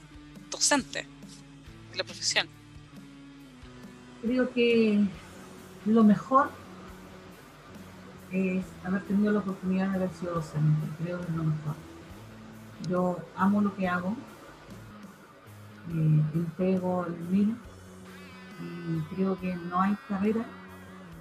docente 0.51 1.07
la 1.97 2.03
profesión? 2.03 2.47
Creo 4.21 4.51
que 4.51 5.03
lo 5.85 6.03
mejor 6.03 6.49
es 8.31 8.65
haber 8.83 9.01
tenido 9.03 9.31
la 9.31 9.39
oportunidad 9.39 9.89
de 9.89 9.95
haber 9.95 10.13
sido 10.13 10.35
docente. 10.35 10.87
Creo 11.03 11.19
que 11.19 11.25
es 11.25 11.35
lo 11.35 11.43
mejor. 11.43 11.75
Yo 12.89 13.17
amo 13.35 13.61
lo 13.61 13.75
que 13.75 13.87
hago, 13.87 14.15
eh, 15.89 16.21
entrego 16.33 17.05
el 17.05 17.17
mil 17.29 17.57
y 18.61 19.15
creo 19.15 19.39
que 19.39 19.55
no 19.55 19.81
hay 19.81 19.95
carrera, 20.07 20.45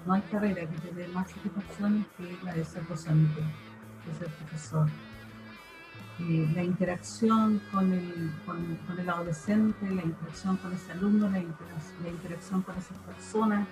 no 0.07 0.15
hay 0.15 0.23
carrera 0.23 0.69
que 0.69 0.79
te 0.79 0.95
dé 0.95 1.09
más 1.09 1.31
satisfacciones 1.31 2.07
que 2.17 2.37
la 2.45 2.55
de 2.55 2.65
ser 2.65 2.87
docente, 2.87 3.41
de 3.41 4.19
ser 4.19 4.29
profesor. 4.29 4.89
Eh, 6.19 6.51
la 6.55 6.63
interacción 6.65 7.61
con 7.71 7.93
el, 7.93 8.33
con, 8.47 8.99
el, 8.99 9.09
adolescente, 9.09 9.91
la 9.91 10.03
interacción 10.03 10.57
con 10.57 10.73
ese 10.73 10.93
alumno, 10.93 11.29
la, 11.29 11.41
interacción 11.41 12.63
con 12.63 12.75
esas 12.79 12.97
personas 12.99 13.69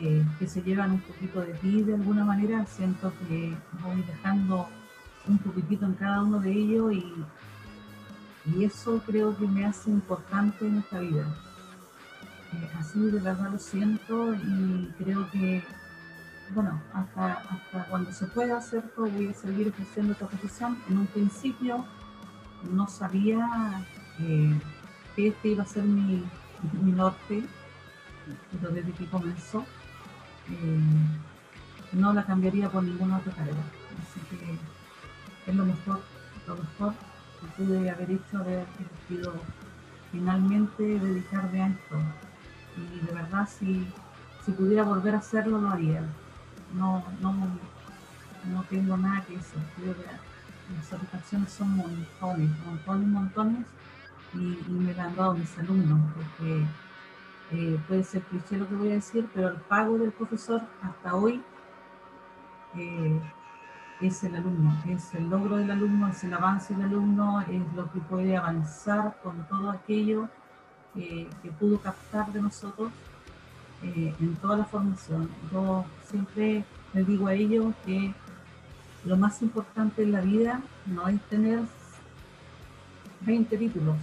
eh, 0.00 0.24
que 0.38 0.46
se 0.46 0.62
llevan 0.62 0.92
un 0.92 1.00
poquito 1.00 1.42
de 1.42 1.52
ti 1.54 1.82
de 1.82 1.94
alguna 1.94 2.24
manera, 2.24 2.64
siento 2.64 3.12
que 3.28 3.54
voy 3.82 4.02
dejando 4.02 4.66
un 5.28 5.36
poquitito 5.38 5.84
en 5.84 5.92
cada 5.92 6.22
uno 6.22 6.40
de 6.40 6.52
ellos 6.52 6.92
y, 6.94 7.14
Y 8.54 8.64
eso 8.64 9.02
creo 9.06 9.36
que 9.36 9.46
me 9.46 9.66
hace 9.66 9.90
importante 9.90 10.66
en 10.66 10.78
esta 10.78 11.00
vida. 11.00 11.26
Eh, 12.54 12.70
así 12.78 12.98
de 12.98 13.20
verdad 13.20 13.50
lo 13.52 13.58
siento 13.58 14.34
y 14.34 14.90
creo 14.98 15.30
que, 15.30 15.62
bueno, 16.54 16.82
hasta, 16.92 17.42
cuando 17.88 18.12
se 18.12 18.26
pueda 18.26 18.58
hacer, 18.58 18.84
voy 18.96 19.28
a 19.28 19.34
seguir 19.34 19.68
ejerciendo 19.68 20.12
esta 20.12 20.26
profesión. 20.26 20.78
En 20.88 20.98
un 20.98 21.06
principio 21.06 21.84
no 22.70 22.86
sabía 22.88 23.84
eh, 24.20 24.60
que 25.16 25.28
este 25.28 25.48
iba 25.48 25.62
a 25.62 25.66
ser 25.66 25.84
mi, 25.84 26.24
norte, 26.72 27.44
pero 28.52 28.72
desde 28.72 28.92
que 28.92 29.06
comenzó 29.06 29.64
eh, 30.48 30.80
no 31.92 32.12
la 32.12 32.24
cambiaría 32.24 32.68
por 32.70 32.82
ninguna 32.82 33.18
otra 33.18 33.32
carrera. 33.32 33.62
Así 34.02 34.20
que 34.30 35.50
es 35.50 35.56
lo 35.56 35.64
mejor, 35.64 36.00
lo 36.46 36.56
mejor 36.56 36.94
que 37.40 37.62
pude 37.62 37.90
haber 37.90 38.10
hecho, 38.10 38.38
haber 38.38 38.66
elegido 38.78 39.34
finalmente 40.10 40.82
dedicarme 40.82 41.62
a 41.62 41.68
esto. 41.68 41.96
Y 42.76 43.06
de 43.06 43.12
verdad, 43.12 43.48
si 43.48 43.86
pudiera 44.52 44.84
volver 44.84 45.14
a 45.14 45.18
hacerlo, 45.18 45.58
lo 45.58 45.70
haría. 45.70 46.02
No, 46.74 47.04
no, 47.20 47.32
no 48.52 48.62
tengo 48.64 48.96
nada 48.96 49.24
que 49.24 49.36
decir. 49.36 49.60
Las 50.76 50.86
satisfacciones 50.86 51.52
son 51.52 51.76
montones, 51.76 52.50
montones, 52.64 53.08
montones, 53.08 53.66
y, 54.34 54.72
me 54.72 54.94
la 54.94 55.04
han 55.04 55.16
dado 55.16 55.34
mis 55.34 55.58
alumnos, 55.58 56.00
porque 56.14 56.64
eh, 57.50 57.78
puede 57.86 58.02
ser 58.04 58.22
cliché 58.22 58.56
lo 58.56 58.68
que 58.68 58.74
voy 58.74 58.90
a 58.90 58.94
decir, 58.94 59.28
pero 59.34 59.48
el 59.48 59.56
pago 59.56 59.98
del 59.98 60.12
profesor 60.12 60.62
hasta 60.82 61.14
hoy 61.14 61.42
eh, 62.76 63.20
es 64.00 64.24
el 64.24 64.34
alumno, 64.34 64.82
es 64.88 65.14
el 65.14 65.28
logro 65.28 65.56
del 65.56 65.70
alumno, 65.70 66.08
es 66.08 66.24
el 66.24 66.32
avance 66.32 66.74
del 66.74 66.84
alumno, 66.84 67.42
es 67.42 67.74
lo 67.74 67.92
que 67.92 68.00
puede 68.00 68.36
avanzar 68.36 69.20
con 69.22 69.46
todo 69.48 69.70
aquello 69.70 70.28
que 70.94 71.28
pudo 71.58 71.80
captar 71.80 72.30
de 72.32 72.42
nosotros 72.42 72.92
eh, 73.82 74.14
en 74.20 74.36
toda 74.36 74.58
la 74.58 74.64
formación. 74.64 75.28
Yo 75.50 75.84
siempre 76.08 76.64
les 76.94 77.06
digo 77.06 77.26
a 77.26 77.34
ellos 77.34 77.74
que 77.84 78.14
lo 79.04 79.16
más 79.16 79.42
importante 79.42 80.02
en 80.02 80.12
la 80.12 80.20
vida 80.20 80.60
no 80.86 81.08
es 81.08 81.20
tener 81.22 81.60
20 83.22 83.56
títulos, 83.56 83.96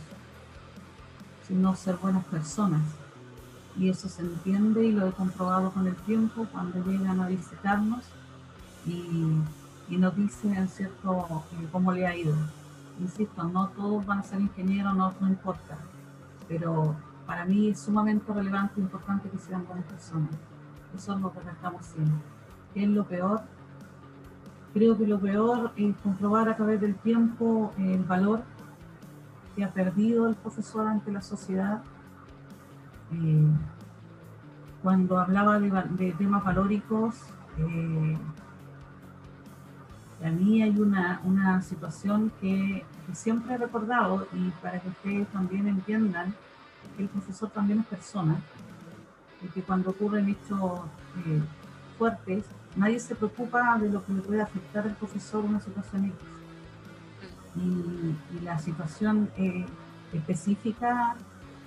sino 1.48 1.76
ser 1.76 1.96
buenas 1.96 2.26
personas. 2.26 2.82
Y 3.78 3.90
eso 3.90 4.10
se 4.10 4.22
entiende 4.22 4.84
y 4.84 4.92
lo 4.92 5.08
he 5.08 5.12
comprobado 5.12 5.72
con 5.72 5.88
el 5.88 5.96
tiempo 5.96 6.46
cuando 6.52 6.84
llegan 6.84 7.22
a 7.22 7.28
visitarnos 7.28 8.04
y, 8.86 9.96
nos 9.96 10.16
dicen, 10.16 10.68
¿cierto?, 10.68 11.46
eh, 11.54 11.68
cómo 11.72 11.94
le 11.94 12.06
ha 12.06 12.16
ido. 12.16 12.36
Insisto, 13.00 13.44
no 13.46 13.70
todos 13.70 14.06
van 14.06 14.20
a 14.20 14.24
ser 14.24 14.42
ingenieros, 14.42 14.94
no 14.96 15.28
importa, 15.28 15.78
pero 16.48 16.96
para 17.30 17.46
mí 17.46 17.70
es 17.70 17.80
sumamente 17.82 18.34
relevante 18.34 18.82
e 18.82 18.84
importante 18.84 19.30
que 19.30 19.38
sean 19.38 19.64
buenas 19.68 19.86
personas. 19.86 20.32
Eso 20.96 21.14
es 21.14 21.22
lo 21.22 21.32
que 21.32 21.40
tratamos 21.42 21.86
siempre. 21.86 22.18
¿Qué 22.74 22.84
es 22.86 22.90
lo 22.90 23.04
peor? 23.06 23.42
Creo 24.74 24.98
que 24.98 25.06
lo 25.06 25.20
peor 25.20 25.72
es 25.76 25.96
comprobar 25.98 26.50
a 26.50 26.56
través 26.56 26.82
del 26.82 26.96
tiempo 26.96 27.72
el 27.78 28.04
valor 28.04 28.42
que 29.56 29.64
ha 29.64 29.72
perdido 29.72 30.28
el 30.28 30.34
profesor 30.38 30.88
ante 30.88 31.12
la 31.12 31.22
sociedad. 31.22 31.84
Eh, 33.12 33.48
cuando 34.82 35.20
hablaba 35.20 35.60
de, 35.60 35.70
de 35.70 36.12
temas 36.14 36.44
valóricos, 36.44 37.14
eh, 37.60 38.18
a 40.26 40.32
mí 40.32 40.64
hay 40.64 40.80
una, 40.80 41.22
una 41.24 41.62
situación 41.62 42.32
que, 42.42 42.84
que, 43.06 43.14
siempre 43.14 43.54
he 43.54 43.58
recordado 43.60 44.28
y 44.34 44.50
para 44.64 44.80
que 44.80 44.90
ustedes 44.90 45.28
también 45.28 45.68
entiendan 45.68 46.34
el 47.04 47.10
profesor 47.10 47.50
también 47.50 47.80
es 47.80 47.86
persona 47.86 48.40
y 49.42 49.48
que 49.48 49.62
cuando 49.62 49.92
ocurren 49.92 50.30
hechos 50.30 50.82
eh, 51.26 51.42
fuertes, 51.98 52.46
nadie 52.76 53.00
se 53.00 53.16
preocupa 53.16 53.78
de 53.78 53.90
lo 53.90 54.06
que 54.06 54.14
le 54.14 54.22
puede 54.22 54.42
afectar 54.42 54.86
al 54.86 54.96
profesor 54.96 55.46
una 55.46 55.62
situación 55.62 56.06
X. 56.06 56.18
Y, 57.56 58.44
la 58.44 58.60
situación 58.60 59.30
eh, 59.38 59.66
específica 60.14 61.16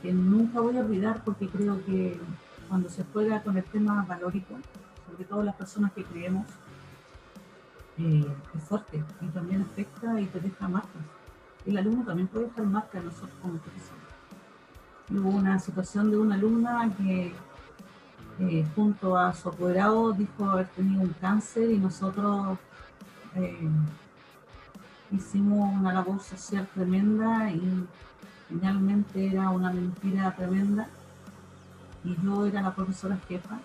que 0.01 0.13
nunca 0.13 0.61
voy 0.61 0.77
a 0.77 0.81
olvidar 0.81 1.23
porque 1.25 1.49
creo 1.49 1.85
que 1.85 2.19
cuando 2.69 2.89
se 2.89 3.05
juega 3.13 3.43
con 3.43 3.57
el 3.57 3.65
tema 3.65 4.05
valórico, 4.09 4.55
sobre 5.11 5.25
todo 5.25 5.43
las 5.43 5.55
personas 5.55 5.93
que 5.93 6.05
creemos, 6.05 6.47
eh, 7.99 8.27
es 8.55 8.63
fuerte 8.63 9.05
y 9.21 9.27
también 9.27 9.63
afecta 9.63 10.19
y 10.21 10.27
te 10.27 10.41
deja 10.41 10.69
marcas. 10.69 11.03
El 11.67 11.77
alumno 11.77 12.05
también 12.05 12.29
puede 12.29 12.47
dejar 12.47 12.65
marcas 12.65 12.95
en 12.97 13.07
nosotros 13.07 13.35
como 13.41 13.59
profesores. 13.59 14.02
Hubo 15.14 15.28
una 15.28 15.59
situación 15.59 16.10
de 16.10 16.16
una 16.16 16.36
alumna 16.36 16.90
que 16.97 17.34
eh, 18.40 18.66
junto 18.74 19.16
a 19.16 19.34
su 19.34 19.51
apoderado 19.51 20.12
dijo 20.12 20.47
haber 20.47 20.68
tenido 20.68 21.02
un 21.02 21.14
cáncer 21.20 21.70
y 21.70 21.76
nosotros 21.76 22.56
eh, 23.34 23.68
hicimos 25.10 25.70
una 25.78 25.93
labor 25.93 26.18
social 26.20 26.66
tremenda 26.72 27.51
y 27.51 27.86
finalmente 28.48 29.26
era 29.26 29.51
una 29.51 29.70
mentira 29.70 30.34
tremenda 30.34 30.89
y 32.05 32.16
yo 32.22 32.47
era 32.47 32.62
la 32.62 32.74
profesora 32.74 33.18
jefa 33.28 33.59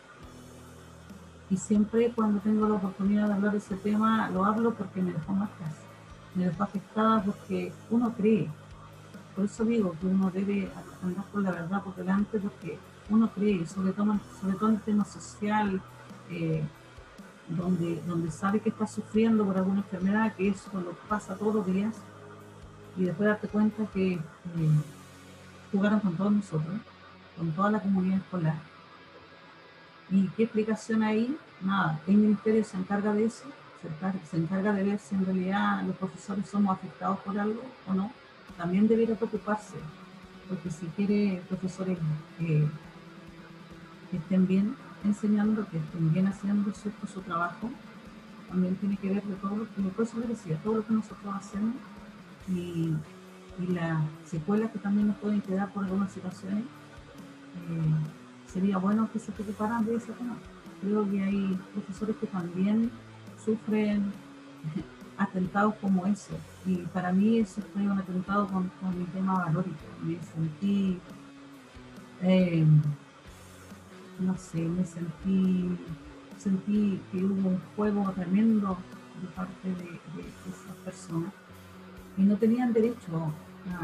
y 1.49 1.55
siempre 1.55 2.11
cuando 2.13 2.41
tengo 2.41 2.67
la 2.67 2.75
oportunidad 2.75 3.27
de 3.27 3.33
hablar 3.35 3.53
de 3.53 3.59
ese 3.59 3.77
tema 3.77 4.29
lo 4.31 4.43
hablo 4.43 4.73
porque 4.73 5.01
me 5.01 5.13
dejó 5.13 5.31
marcas, 5.31 5.75
me 6.35 6.45
dejó 6.45 6.63
afectada 6.63 7.23
porque 7.23 7.71
uno 7.89 8.13
cree. 8.13 8.49
Por 9.37 9.45
eso 9.45 9.63
digo 9.65 9.95
que 10.01 10.07
uno 10.07 10.31
debe 10.31 10.67
andar 11.03 11.25
con 11.31 11.43
la 11.43 11.51
verdad 11.51 11.83
por 11.83 11.95
delante 11.95 12.39
porque 12.39 12.79
uno 13.07 13.29
cree, 13.29 13.67
sobre 13.67 13.93
todo, 13.93 14.19
sobre 14.41 14.55
todo 14.55 14.69
en 14.69 14.75
el 14.77 14.81
tema 14.81 15.05
social, 15.05 15.79
eh, 16.31 16.63
donde, 17.47 18.01
donde 18.07 18.31
sabe 18.31 18.61
que 18.61 18.69
está 18.69 18.87
sufriendo 18.87 19.45
por 19.45 19.55
alguna 19.55 19.81
enfermedad, 19.81 20.33
que 20.33 20.49
eso 20.49 20.71
lo 20.73 20.93
pasa 21.07 21.35
todos 21.35 21.53
los 21.53 21.67
días, 21.67 21.95
y 22.97 23.03
después 23.03 23.29
darte 23.29 23.47
cuenta 23.47 23.85
que 23.93 24.13
eh, 24.13 24.21
jugaron 25.71 25.99
con 25.99 26.17
todos 26.17 26.31
nosotros, 26.31 26.79
con 27.37 27.51
toda 27.51 27.69
la 27.69 27.79
comunidad 27.79 28.17
escolar, 28.17 28.57
¿Y 30.09 30.29
qué 30.29 30.43
explicación 30.43 31.03
hay? 31.03 31.37
Nada, 31.61 31.99
el 32.07 32.15
ministerio 32.15 32.63
se 32.63 32.77
encarga 32.77 33.13
de 33.13 33.25
eso, 33.25 33.43
se 33.83 33.87
encarga, 33.87 34.19
se 34.25 34.37
encarga, 34.37 34.73
de 34.73 34.83
ver 34.83 34.99
si 34.99 35.13
en 35.13 35.25
realidad 35.25 35.83
los 35.83 35.95
profesores 35.97 36.49
somos 36.49 36.75
afectados 36.75 37.19
por 37.19 37.37
algo 37.37 37.61
o 37.85 37.93
no. 37.93 38.11
También 38.57 38.87
debería 38.87 39.15
preocuparse, 39.15 39.77
porque 40.49 40.69
si 40.71 40.87
quiere 40.87 41.41
profesores 41.47 41.97
que 42.37 42.67
estén 44.11 44.47
bien 44.47 44.75
enseñando, 45.03 45.67
que 45.69 45.77
estén 45.77 46.11
bien 46.11 46.27
haciendo 46.27 46.73
su, 46.73 47.21
trabajo, 47.21 47.69
también 48.49 48.75
tiene 48.77 48.97
que 48.97 49.09
ver 49.09 49.23
de 49.23 49.35
todo 49.35 49.57
lo 49.57 49.65
que, 49.65 50.55
todo 50.63 50.75
lo 50.75 50.85
que 50.85 50.93
nosotros 50.93 51.35
hacemos 51.35 51.75
y, 52.49 52.93
y 53.59 53.67
las 53.73 54.03
secuelas 54.25 54.71
que 54.71 54.79
también 54.79 55.07
nos 55.07 55.17
pueden 55.17 55.41
quedar 55.41 55.71
por 55.71 55.83
algunas 55.83 56.11
situaciones. 56.11 56.63
Eh, 56.63 58.51
sería 58.51 58.77
bueno 58.77 59.09
que 59.11 59.19
se 59.19 59.31
preocuparan 59.31 59.85
de 59.85 59.95
ese 59.95 60.13
tema. 60.13 60.37
Creo 60.81 61.09
que 61.09 61.21
hay 61.21 61.59
profesores 61.73 62.15
que 62.17 62.27
también 62.27 62.91
sufren 63.43 64.11
atentados 65.17 65.75
como 65.75 66.05
eso. 66.05 66.37
Y 66.65 66.77
para 66.93 67.11
mí 67.11 67.39
eso 67.39 67.61
fue 67.73 67.83
un 67.83 67.97
atentado 67.97 68.47
con, 68.47 68.71
con 68.81 68.97
mi 68.97 69.05
tema 69.05 69.45
valórico. 69.45 69.77
Me 70.03 70.17
sentí, 70.21 70.99
eh, 72.21 72.65
no 74.19 74.37
sé, 74.37 74.61
me 74.61 74.85
sentí, 74.85 75.77
sentí 76.37 77.01
que 77.11 77.23
hubo 77.23 77.49
un 77.49 77.61
juego 77.75 78.11
tremendo 78.11 78.77
de 79.21 79.27
parte 79.29 79.69
de, 79.69 79.75
de 79.75 80.29
esas 80.49 80.75
personas 80.85 81.33
y 82.17 82.23
no 82.23 82.35
tenían 82.37 82.73
derecho 82.73 83.33
a, 83.71 83.83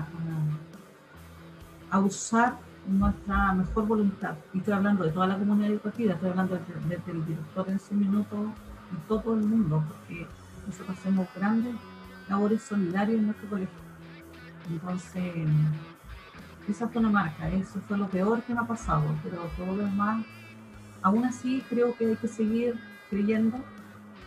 a, 1.94 1.98
a 1.98 2.00
usar 2.00 2.58
nuestra 2.88 3.54
mejor 3.54 3.88
voluntad. 3.88 4.36
Y 4.54 4.58
estoy 4.60 4.74
hablando 4.74 5.04
de 5.04 5.12
toda 5.12 5.28
la 5.28 5.38
comunidad 5.38 5.72
educativa, 5.72 6.14
estoy 6.14 6.30
hablando 6.32 6.58
desde, 6.58 7.12
el 7.12 7.26
director 7.26 7.70
en 7.70 7.80
su 7.80 7.94
minuto 7.94 8.52
y 8.92 9.08
todo 9.08 9.34
el 9.34 9.46
mundo, 9.46 9.84
porque 9.88 10.28
nosotros 10.68 10.98
hacemos 10.98 11.28
grandes 11.36 11.76
labores 12.30 12.62
solidarias 12.62 13.20
en 13.20 13.26
nuestro 13.26 13.50
colegio. 13.50 13.84
Entonces, 14.70 15.34
esa 16.68 16.88
fue 16.88 17.02
una 17.02 17.10
marca, 17.10 17.50
eso 17.50 17.80
fue 17.88 17.98
lo 17.98 18.08
peor 18.08 18.42
que 18.44 18.54
me 18.54 18.62
ha 18.62 18.68
pasado, 18.68 19.04
pero 19.24 19.38
todo 19.58 19.76
lo 19.76 19.86
demás, 19.86 20.26
aún 21.02 21.26
así 21.26 21.64
creo 21.70 21.96
que 21.96 22.08
hay 22.08 22.16
que 22.16 22.28
seguir 22.28 22.80
creyendo, 23.10 23.58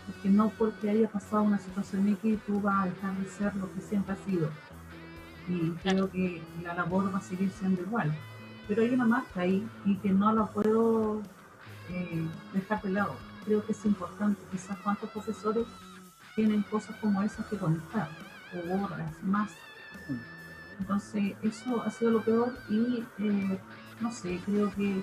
porque 0.06 0.28
no 0.28 0.50
porque 0.50 0.90
haya 0.90 1.08
pasado 1.08 1.42
una 1.42 1.58
situación 1.58 2.08
X 2.08 2.38
tú 2.46 2.60
vas 2.60 2.84
a 2.84 2.90
dejar 2.90 3.16
de 3.16 3.28
ser 3.28 3.56
lo 3.56 3.72
que 3.72 3.80
siempre 3.80 4.12
has 4.12 4.20
sido. 4.20 4.50
Y 5.48 5.70
creo 5.82 6.10
que 6.10 6.42
la 6.62 6.74
labor 6.74 7.12
va 7.12 7.18
a 7.18 7.22
seguir 7.22 7.50
siendo 7.50 7.80
igual 7.80 8.14
pero 8.68 8.82
hay 8.82 8.90
una 8.90 9.06
marca 9.06 9.40
ahí 9.40 9.66
y 9.84 9.96
que 9.96 10.10
no 10.10 10.32
la 10.32 10.46
puedo 10.46 11.22
eh, 11.90 12.26
dejar 12.52 12.82
de 12.82 12.90
lado. 12.90 13.14
Creo 13.44 13.64
que 13.64 13.72
es 13.72 13.84
importante, 13.84 14.40
quizás 14.50 14.76
cuántos 14.78 15.10
profesores 15.10 15.66
tienen 16.36 16.62
cosas 16.62 16.94
como 17.00 17.22
esas 17.22 17.46
que 17.46 17.56
contar, 17.56 18.08
o 18.54 18.84
otras 18.84 19.22
más. 19.24 19.50
Entonces, 20.78 21.34
eso 21.42 21.82
ha 21.82 21.90
sido 21.90 22.12
lo 22.12 22.22
peor 22.22 22.56
y 22.68 23.02
eh, 23.18 23.58
no 24.00 24.12
sé, 24.12 24.38
creo 24.44 24.70
que 24.74 25.02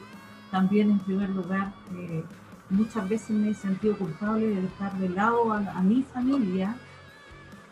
también 0.51 0.91
en 0.91 0.99
primer 0.99 1.31
lugar, 1.31 1.73
eh, 1.95 2.23
muchas 2.69 3.09
veces 3.09 3.31
me 3.31 3.49
he 3.49 3.53
sentido 3.55 3.97
culpable 3.97 4.47
de 4.47 4.61
dejar 4.61 4.93
de 4.99 5.09
lado 5.09 5.51
a, 5.51 5.81
mi 5.81 6.03
familia 6.03 6.75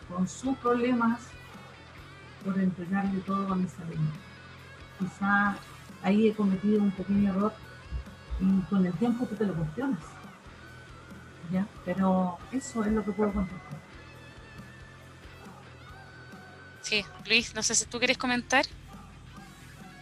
con 0.09 0.27
sus 0.27 0.57
problemas 0.57 1.21
por 2.43 2.57
entregarle 2.59 3.19
todo 3.21 3.53
a 3.53 3.55
mis 3.55 3.79
alumnos. 3.79 4.15
Quizá 4.97 5.55
ahí 6.01 6.27
he 6.27 6.33
cometido 6.33 6.81
un 6.81 6.91
pequeño 6.91 7.29
error 7.29 7.53
y 8.39 8.61
con 8.61 8.83
el 8.83 8.93
tiempo 8.93 9.27
tú 9.27 9.35
te 9.35 9.45
lo 9.45 9.53
cuestionas. 9.53 9.99
¿Ya? 11.51 11.65
Pero 11.85 12.38
eso 12.51 12.84
es 12.84 12.91
lo 12.91 13.03
que 13.03 13.11
puedo 13.11 13.31
contestar. 13.31 13.80
Sí, 16.81 17.05
Luis, 17.27 17.55
no 17.55 17.63
sé 17.63 17.76
si 17.76 17.85
tú 17.85 17.99
quieres 17.99 18.18
comentar. 18.18 18.65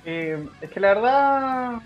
Eh, 0.06 0.48
es 0.61 0.70
que 0.72 0.80
la 0.80 0.94
verdad, 0.94 1.82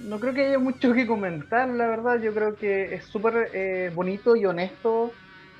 no 0.00 0.20
creo 0.20 0.34
que 0.34 0.46
haya 0.46 0.58
mucho 0.58 0.92
que 0.92 1.06
comentar, 1.06 1.68
la 1.68 1.86
verdad. 1.86 2.20
Yo 2.20 2.34
creo 2.34 2.56
que 2.56 2.94
es 2.94 3.04
súper 3.04 3.50
eh, 3.52 3.90
bonito 3.94 4.36
y 4.36 4.44
honesto 4.46 5.12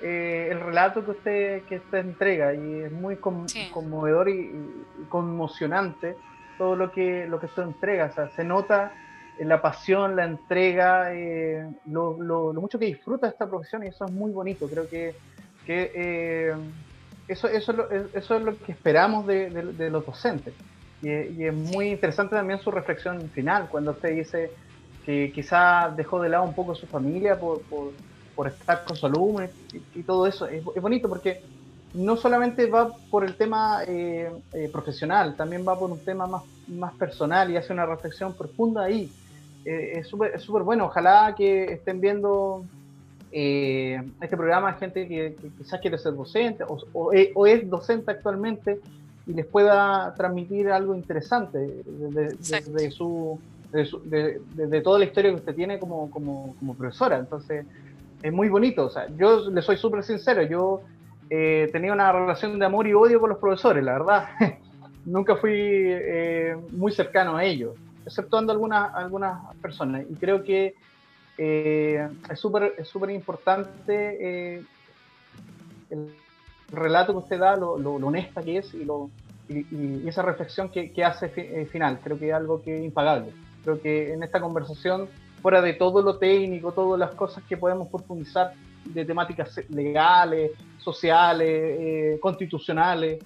eh, 0.03 0.49
el 0.51 0.61
relato 0.61 1.05
que 1.05 1.11
usted, 1.11 1.63
que 1.65 1.77
usted 1.77 1.99
entrega 1.99 2.55
y 2.55 2.81
es 2.81 2.93
muy 2.93 3.17
conmovedor 3.17 4.29
y, 4.29 4.51
conmocionante 5.09 6.17
todo 6.59 6.77
lo 6.77 6.93
que, 6.93 7.27
lo 7.27 7.39
que 7.41 7.47
usted 7.47 7.63
entrega. 7.63 8.07
O 8.07 8.15
sea, 8.15 8.31
se 8.31 8.45
nota 8.45 8.93
la 9.41 9.63
pasión, 9.63 10.17
la 10.17 10.25
entrega, 10.25 11.11
lo, 11.87 12.21
lo, 12.23 12.53
mucho 12.55 12.79
que 12.79 12.87
disfruta 12.87 13.29
esta 13.29 13.49
profesión 13.49 13.85
y 13.85 13.89
eso 13.89 14.05
es 14.05 14.13
muy 14.13 14.31
bonito. 14.33 14.69
Creo 14.69 14.89
que, 14.89 15.15
que 15.67 16.53
eso, 17.31 17.47
eso, 17.49 17.73
eso 18.13 18.37
es 18.37 18.43
lo 18.43 18.59
que 18.59 18.73
esperamos 18.73 19.27
de, 19.27 19.51
de, 19.51 19.91
los 19.91 20.05
docentes. 20.05 20.53
Y, 21.01 21.45
es 21.45 21.55
muy 21.55 21.91
interesante 21.91 22.35
también 22.35 22.59
su 22.59 22.71
reflexión 22.71 23.31
final, 23.31 23.69
cuando 23.71 23.93
usted 23.93 24.17
dice 24.17 24.51
que 25.07 25.31
quizá 25.33 25.93
dejó 25.97 26.21
de 26.21 26.29
lado 26.29 26.45
un 26.45 26.55
poco 26.55 26.75
su 26.75 26.87
familia 26.87 27.39
por, 27.39 27.63
por, 27.63 27.93
por 28.35 28.49
estar 28.49 28.85
con 28.85 28.97
su 28.97 29.07
alumno 29.07 29.49
y, 29.95 30.03
todo 30.03 30.27
eso. 30.27 30.47
Es, 30.47 30.63
es, 30.75 30.83
bonito 30.83 31.09
porque 31.09 31.43
no 31.95 32.17
solamente 32.17 32.67
va 32.67 32.93
por 33.11 33.25
el 33.25 33.37
tema 33.37 33.85
eh, 33.87 34.31
eh, 34.53 34.69
profesional, 34.73 35.37
también 35.37 35.65
va 35.67 35.79
por 35.79 35.91
un 35.91 36.05
tema 36.05 36.27
más, 36.27 36.43
más 36.69 36.95
personal 36.95 37.51
y 37.51 37.57
hace 37.57 37.73
una 37.73 37.87
reflexión 37.87 38.35
profunda 38.35 38.85
ahí. 38.85 39.11
Eh, 39.65 39.99
es 39.99 40.07
súper 40.07 40.63
bueno. 40.63 40.87
Ojalá 40.87 41.35
que 41.37 41.65
estén 41.65 42.01
viendo 42.01 42.65
eh, 43.33 44.03
este 44.21 44.37
programa 44.37 44.73
gente 44.75 45.07
que, 45.07 45.37
quizás 45.57 45.81
quiere 45.81 45.99
ser 45.99 46.15
docente 46.15 46.65
o, 46.67 47.47
es 47.47 47.71
docente 47.71 48.11
actualmente 48.11 48.81
y 49.25 49.35
les 49.35 49.47
pueda 49.47 50.13
transmitir 50.17 50.69
algo 50.71 50.97
interesante 50.97 51.59
de, 51.59 52.91
su, 52.91 53.39
de, 53.71 54.81
toda 54.83 54.99
la 54.99 55.05
historia 55.05 55.31
que 55.31 55.37
usted 55.37 55.55
tiene 55.55 55.79
como, 55.79 56.11
como, 56.11 56.75
profesora. 56.77 57.19
Entonces, 57.19 57.67
es 58.23 58.33
muy 58.33 58.49
bonito. 58.49 58.87
O 58.87 58.91
sea, 58.91 59.07
yo 59.17 59.49
le 59.49 59.63
soy 59.63 59.77
súper 59.77 60.03
sincero, 60.03 60.43
yo 60.43 60.81
eh, 61.29 61.69
tenía 61.71 61.93
una 61.93 62.11
relación 62.11 62.59
de 62.59 62.67
amor 62.67 62.89
y 62.89 62.95
odio 62.95 63.21
con 63.21 63.31
los 63.31 63.39
profesores, 63.39 63.85
la 63.85 63.93
verdad. 63.93 64.29
Nunca 65.05 65.37
fui 65.37 65.53
eh, 65.55 66.57
muy 66.73 66.91
cercano 66.91 67.37
a 67.37 67.45
ellos, 67.45 67.77
exceptuando 68.11 68.53
algunas, 68.53 68.95
algunas 68.95 69.55
personas. 69.57 70.05
Y 70.09 70.15
creo 70.15 70.43
que 70.45 70.75
eh, 71.39 72.07
es 72.29 72.39
súper 72.39 72.75
es 72.77 72.87
súper 72.87 73.11
importante 73.11 74.57
eh, 74.57 74.63
el 75.89 76.15
relato 76.71 77.13
que 77.13 77.19
usted 77.19 77.39
da, 77.39 77.57
lo, 77.57 77.79
lo, 77.79 77.95
honesta 77.95 78.43
que 78.43 78.59
es 78.59 78.75
y, 78.75 78.85
lo, 78.85 79.11
y, 79.49 80.07
esa 80.07 80.23
reflexión 80.23 80.69
que, 80.69 80.93
que 80.93 81.05
hace 81.05 81.33
eh, 81.37 81.67
final. 81.67 82.01
Creo 82.03 82.19
que 82.19 82.29
es 82.29 82.35
algo 82.35 82.61
que 82.63 82.77
es 82.77 82.85
impagable. 82.85 83.33
Creo 83.65 83.81
que 83.81 84.13
en 84.13 84.23
esta 84.23 84.41
conversación, 84.41 85.09
fuera 85.41 85.63
de 85.63 85.73
todo 85.73 86.03
lo 86.03 86.19
técnico, 86.19 86.73
todas 86.73 86.99
las 86.99 87.13
cosas 87.13 87.43
que 87.45 87.57
podemos 87.57 87.89
profundizar 87.89 88.53
de 88.85 89.05
temáticas 89.05 89.61
legales, 89.71 90.53
sociales, 90.79 92.19
constitucionales, 92.21 93.23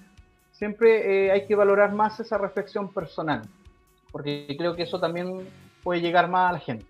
siempre 0.51 1.31
hay 1.31 1.45
que 1.45 1.55
valorar 1.55 1.93
más 1.93 2.19
esa 2.19 2.37
reflexión 2.37 2.93
personal, 2.93 3.41
porque 4.15 4.55
creo 4.57 4.77
que 4.77 4.83
eso 4.83 4.97
también 4.97 5.45
puede 5.83 5.99
llegar 5.99 6.29
más 6.29 6.49
a 6.49 6.53
la 6.53 6.59
gente. 6.61 6.85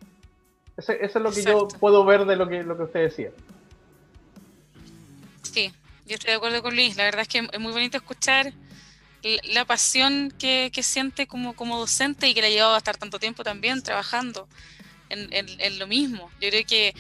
Eso, 0.78 0.92
es 0.92 1.16
lo 1.16 1.32
que 1.32 1.42
yo 1.42 1.68
puedo 1.80 2.06
ver 2.06 2.24
de 2.26 2.36
lo 2.36 2.48
que, 2.48 2.62
lo 2.62 2.78
que 2.78 2.84
usted 2.84 3.00
decía. 3.00 3.32
Sí, 5.42 5.74
yo 6.06 6.14
estoy 6.14 6.30
de 6.30 6.36
acuerdo 6.36 6.62
con 6.62 6.76
Luis. 6.76 6.96
La 6.98 7.04
verdad 7.04 7.22
es 7.22 7.28
que 7.28 7.40
es 7.52 7.60
muy 7.60 7.72
bonito 7.72 7.98
escuchar 7.98 8.54
la 9.56 9.66
pasión 9.66 10.36
que, 10.38 10.70
siente 10.84 11.26
como, 11.26 11.56
como 11.56 11.80
docente 11.80 12.30
y 12.30 12.36
que 12.36 12.42
le 12.42 12.48
ha 12.48 12.52
llevado 12.52 12.76
a 12.76 12.78
estar 12.78 12.96
tanto 12.96 13.18
tiempo 13.18 13.44
también 13.44 13.82
trabajando 13.82 14.48
en, 15.10 15.80
lo 15.80 15.88
mismo. 15.88 16.30
Yo 16.40 16.50
creo 16.50 16.64
que 16.64 16.94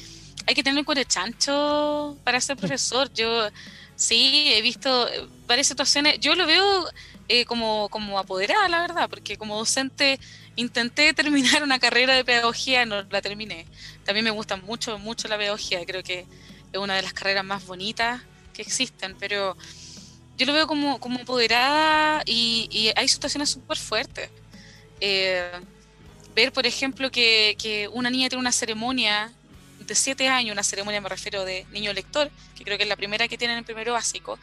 hay 0.47 0.55
que 0.55 0.63
tener 0.63 0.83
un 0.83 0.95
de 0.95 1.05
chancho 1.05 2.17
para 2.23 2.41
ser 2.41 2.57
profesor. 2.57 3.13
Yo 3.13 3.47
sí 3.95 4.51
he 4.55 4.63
visto 4.63 5.07
varias 5.45 5.67
situaciones. 5.67 6.19
Yo 6.19 6.33
lo 6.33 6.47
veo 6.47 6.87
eh, 7.27 7.45
como, 7.45 7.89
como 7.89 8.19
apoderada, 8.19 8.67
la 8.67 8.81
verdad, 8.81 9.09
porque 9.09 9.37
como 9.37 9.57
docente 9.57 10.19
intenté 10.55 11.13
terminar 11.15 11.63
una 11.63 11.79
carrera 11.79 12.13
de 12.13 12.23
pedagogía, 12.23 12.85
no 12.85 13.01
la 13.03 13.21
terminé. 13.21 13.65
También 14.03 14.23
me 14.23 14.31
gusta 14.31 14.57
mucho, 14.57 14.99
mucho 14.99 15.27
la 15.27 15.37
pedagogía, 15.37 15.85
creo 15.85 16.03
que 16.03 16.25
es 16.71 16.79
una 16.79 16.95
de 16.95 17.01
las 17.01 17.13
carreras 17.13 17.45
más 17.45 17.65
bonitas 17.65 18.21
que 18.53 18.61
existen, 18.61 19.15
pero 19.19 19.57
yo 20.37 20.45
lo 20.45 20.53
veo 20.53 20.67
como, 20.67 20.99
como 20.99 21.19
apoderada 21.19 22.21
y, 22.25 22.91
hay 22.95 23.07
situaciones 23.07 23.49
súper 23.49 23.77
fuertes. 23.77 24.29
Eh, 25.01 25.51
ver, 26.35 26.51
por 26.51 26.65
ejemplo, 26.65 27.09
que, 27.09 27.55
que, 27.57 27.87
una 27.87 28.09
niña 28.09 28.29
tiene 28.29 28.41
una 28.41 28.51
ceremonia 28.51 29.31
de 29.79 29.95
siete 29.95 30.27
años, 30.27 30.53
una 30.53 30.63
ceremonia 30.63 31.01
me 31.01 31.09
refiero 31.09 31.45
de 31.45 31.65
niño 31.71 31.93
lector, 31.93 32.29
que 32.55 32.63
creo 32.63 32.77
que 32.77 32.83
es 32.83 32.89
la 32.89 32.95
primera 32.95 33.27
que 33.27 33.37
tienen 33.37 33.57
en 33.57 33.63
primero 33.63 33.93
básico, 33.93 34.37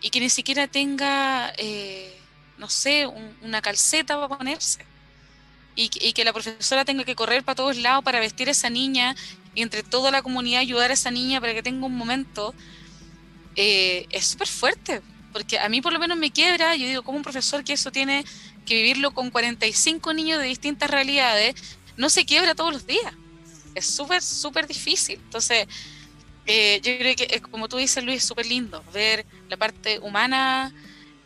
y 0.00 0.10
que 0.10 0.20
ni 0.20 0.30
siquiera 0.30 0.68
tenga... 0.68 1.52
Eh, 1.58 2.16
no 2.60 2.68
sé, 2.68 3.06
una 3.42 3.62
calceta 3.62 4.14
para 4.16 4.36
ponerse. 4.36 4.84
Y, 5.74 5.88
que 5.88 6.24
la 6.24 6.32
profesora 6.34 6.84
tenga 6.84 7.04
que 7.04 7.14
correr 7.14 7.42
para 7.42 7.56
todos 7.56 7.78
lados 7.78 8.04
para 8.04 8.20
vestir 8.20 8.48
a 8.48 8.50
esa 8.50 8.68
niña 8.68 9.16
y 9.54 9.62
entre 9.62 9.82
toda 9.82 10.10
la 10.10 10.20
comunidad 10.20 10.60
ayudar 10.60 10.90
a 10.90 10.94
esa 10.94 11.10
niña 11.10 11.40
para 11.40 11.54
que 11.54 11.62
tenga 11.62 11.86
un 11.86 11.96
momento, 11.96 12.54
eh, 13.56 14.06
es 14.10 14.26
súper 14.26 14.48
fuerte. 14.48 15.00
Porque 15.32 15.58
a 15.58 15.70
mí 15.70 15.80
por 15.80 15.94
lo 15.94 15.98
menos 15.98 16.18
me 16.18 16.30
quiebra, 16.30 16.76
yo 16.76 16.86
digo, 16.86 17.02
como 17.02 17.16
un 17.16 17.22
profesor 17.22 17.64
que 17.64 17.72
eso 17.72 17.90
tiene 17.90 18.26
que 18.66 18.74
vivirlo 18.74 19.12
con 19.12 19.30
45 19.30 20.12
niños 20.12 20.38
de 20.38 20.46
distintas 20.46 20.90
realidades, 20.90 21.54
no 21.96 22.10
se 22.10 22.26
quiebra 22.26 22.54
todos 22.54 22.74
los 22.74 22.86
días. 22.86 23.14
Es 23.74 23.86
súper, 23.86 24.20
súper 24.20 24.66
difícil. 24.66 25.18
Entonces, 25.24 25.66
eh, 26.52 26.80
yo 26.82 26.98
creo 26.98 27.14
que, 27.14 27.40
como 27.42 27.68
tú 27.68 27.76
dices, 27.76 28.02
Luis, 28.02 28.16
es 28.16 28.24
súper 28.24 28.44
lindo 28.44 28.82
ver 28.92 29.24
la 29.48 29.56
parte 29.56 30.00
humana 30.00 30.74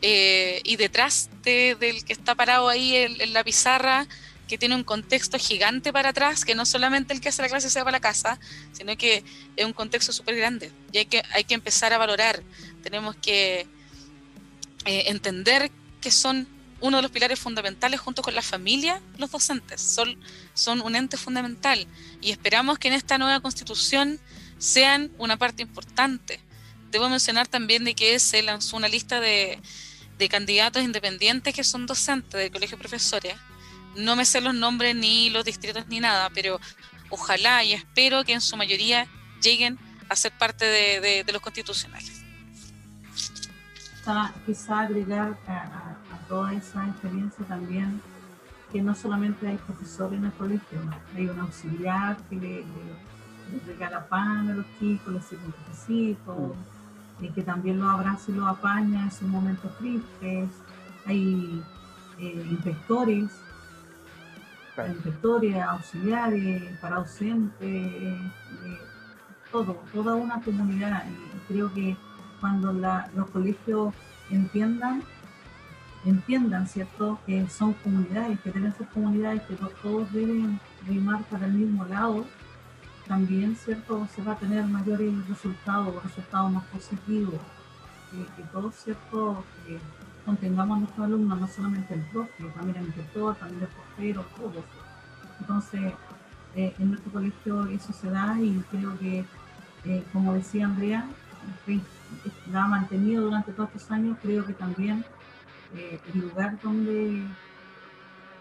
eh, 0.02 0.60
y 0.64 0.76
detrás 0.76 1.30
del 1.42 2.04
que 2.04 2.12
está 2.12 2.34
parado 2.34 2.68
ahí 2.68 2.94
en, 2.94 3.32
la 3.32 3.42
pizarra, 3.42 4.06
que 4.46 4.58
tiene 4.58 4.74
un 4.74 4.84
contexto 4.84 5.38
gigante 5.38 5.94
para 5.94 6.10
atrás, 6.10 6.44
que 6.44 6.54
no 6.54 6.66
solamente 6.66 7.14
el 7.14 7.22
que 7.22 7.30
hace 7.30 7.40
la 7.40 7.48
clase 7.48 7.70
sea 7.70 7.84
para 7.84 7.96
la 7.96 8.00
casa, 8.00 8.38
sino 8.72 8.98
que 8.98 9.24
es 9.56 9.64
un 9.64 9.72
contexto 9.72 10.12
súper 10.12 10.36
grande. 10.36 10.70
Y 10.92 10.98
hay 10.98 11.06
que, 11.06 11.22
hay 11.32 11.44
que 11.44 11.54
empezar 11.54 11.94
a 11.94 11.96
valorar. 11.96 12.42
Tenemos 12.82 13.16
que 13.16 13.66
eh, 14.84 15.04
entender 15.06 15.70
que 16.02 16.10
son 16.10 16.46
uno 16.82 16.98
de 16.98 17.02
los 17.02 17.10
pilares 17.10 17.40
fundamentales 17.40 17.98
junto 17.98 18.20
con 18.20 18.34
la 18.34 18.42
familia, 18.42 19.00
los 19.16 19.30
docentes. 19.30 19.80
Son, 19.80 20.18
son 20.52 20.82
un 20.82 20.96
ente 20.96 21.16
fundamental. 21.16 21.86
Y 22.20 22.30
esperamos 22.30 22.78
que 22.78 22.88
en 22.88 22.94
esta 22.94 23.16
nueva 23.16 23.40
constitución 23.40 24.20
sean 24.58 25.10
una 25.18 25.36
parte 25.36 25.62
importante. 25.62 26.40
Debo 26.90 27.08
mencionar 27.08 27.48
también 27.48 27.84
de 27.84 27.94
que 27.94 28.18
se 28.18 28.42
lanzó 28.42 28.76
una 28.76 28.88
lista 28.88 29.20
de, 29.20 29.60
de 30.18 30.28
candidatos 30.28 30.82
independientes 30.82 31.54
que 31.54 31.64
son 31.64 31.86
docentes 31.86 32.40
del 32.40 32.50
colegio 32.50 32.76
de 32.76 32.80
profesores. 32.80 33.34
No 33.96 34.16
me 34.16 34.24
sé 34.24 34.40
los 34.40 34.54
nombres 34.54 34.94
ni 34.94 35.30
los 35.30 35.44
distritos 35.44 35.86
ni 35.88 36.00
nada, 36.00 36.30
pero 36.30 36.60
ojalá 37.10 37.62
y 37.64 37.72
espero 37.72 38.24
que 38.24 38.32
en 38.32 38.40
su 38.40 38.56
mayoría 38.56 39.06
lleguen 39.42 39.78
a 40.08 40.16
ser 40.16 40.32
parte 40.32 40.64
de, 40.64 41.24
los 41.32 41.42
constitucionales. 41.42 42.22
Quizá, 44.46 44.80
agregar 44.80 45.38
a, 45.48 45.96
toda 46.28 46.52
esa 46.54 46.86
experiencia 46.86 47.44
también 47.46 48.00
que 48.72 48.82
no 48.82 48.94
solamente 48.94 49.46
hay 49.46 49.56
profesores 49.56 50.18
en 50.18 50.26
el 50.26 50.32
colegio, 50.32 50.80
hay 51.14 51.26
un 51.26 51.38
auxiliar 51.38 52.16
que 52.28 52.36
le, 52.36 52.64
regala 53.66 54.06
pan 54.06 54.50
a 54.50 54.54
los 54.54 54.66
chicos, 54.78 55.12
les 55.14 55.24
sirve 55.24 55.44
un 55.46 55.52
cafecito, 55.52 56.54
y 57.20 57.28
que 57.30 57.42
también 57.42 57.78
lo 57.78 57.88
abraza 57.88 58.30
y 58.30 58.34
lo 58.34 58.46
apaña 58.46 59.04
en 59.04 59.10
sus 59.10 59.28
momentos 59.28 59.76
tristes. 59.78 60.48
Hay 61.06 61.62
eh, 62.18 62.46
inspectores, 62.50 63.30
inspectores, 64.88 65.56
auxiliares, 65.62 66.78
para 66.80 66.96
docentes, 66.96 67.52
eh, 67.62 68.30
todo, 69.52 69.80
toda 69.92 70.14
una 70.14 70.40
comunidad. 70.42 71.04
Y 71.06 71.52
creo 71.52 71.72
que 71.72 71.96
cuando 72.40 72.72
los 72.72 73.30
colegios 73.30 73.94
entiendan, 74.30 75.02
entiendan, 76.04 76.66
¿cierto?, 76.66 77.18
que 77.26 77.48
son 77.48 77.72
comunidades, 77.74 78.40
que 78.40 78.50
deben 78.50 78.74
ser 78.74 78.88
comunidades, 78.88 79.42
que 79.42 79.56
todos 79.82 80.12
deben 80.12 80.60
rimar 80.86 81.22
para 81.24 81.46
el 81.46 81.52
mismo 81.52 81.84
lado, 81.86 82.26
también, 83.06 83.56
¿cierto?, 83.56 84.06
se 84.14 84.22
va 84.22 84.32
a 84.32 84.36
tener 84.36 84.64
mayores 84.64 85.28
resultados, 85.28 86.02
resultados 86.02 86.52
más 86.52 86.64
positivos, 86.64 87.40
que, 88.36 88.42
todos, 88.52 88.74
¿cierto?, 88.76 89.44
que 89.66 89.78
contengamos 90.24 90.76
a 90.76 90.80
nuestros 90.80 91.06
alumnos, 91.06 91.40
no 91.40 91.48
solamente 91.48 91.94
el 91.94 92.00
profe, 92.02 92.44
también 92.54 92.78
el 92.78 92.86
inspector, 92.86 93.34
también 93.36 93.62
el 93.62 93.68
portero, 93.68 94.24
todos. 94.36 94.64
Entonces, 95.40 95.92
eh, 96.54 96.74
en 96.78 96.90
nuestro 96.90 97.12
colegio 97.12 97.66
eso 97.66 97.92
se 97.92 98.08
da 98.10 98.40
y 98.40 98.62
creo 98.70 98.98
que, 98.98 99.24
eh, 99.84 100.04
como 100.12 100.32
decía 100.32 100.66
Andrea, 100.66 101.04
la 102.50 102.64
ha 102.64 102.68
mantenido 102.68 103.24
durante 103.24 103.52
todos 103.52 103.70
estos 103.74 103.90
años, 103.90 104.16
creo 104.22 104.46
que 104.46 104.54
también 104.54 105.04
eh, 105.74 106.00
el 106.14 106.20
lugar 106.20 106.58
donde 106.62 107.26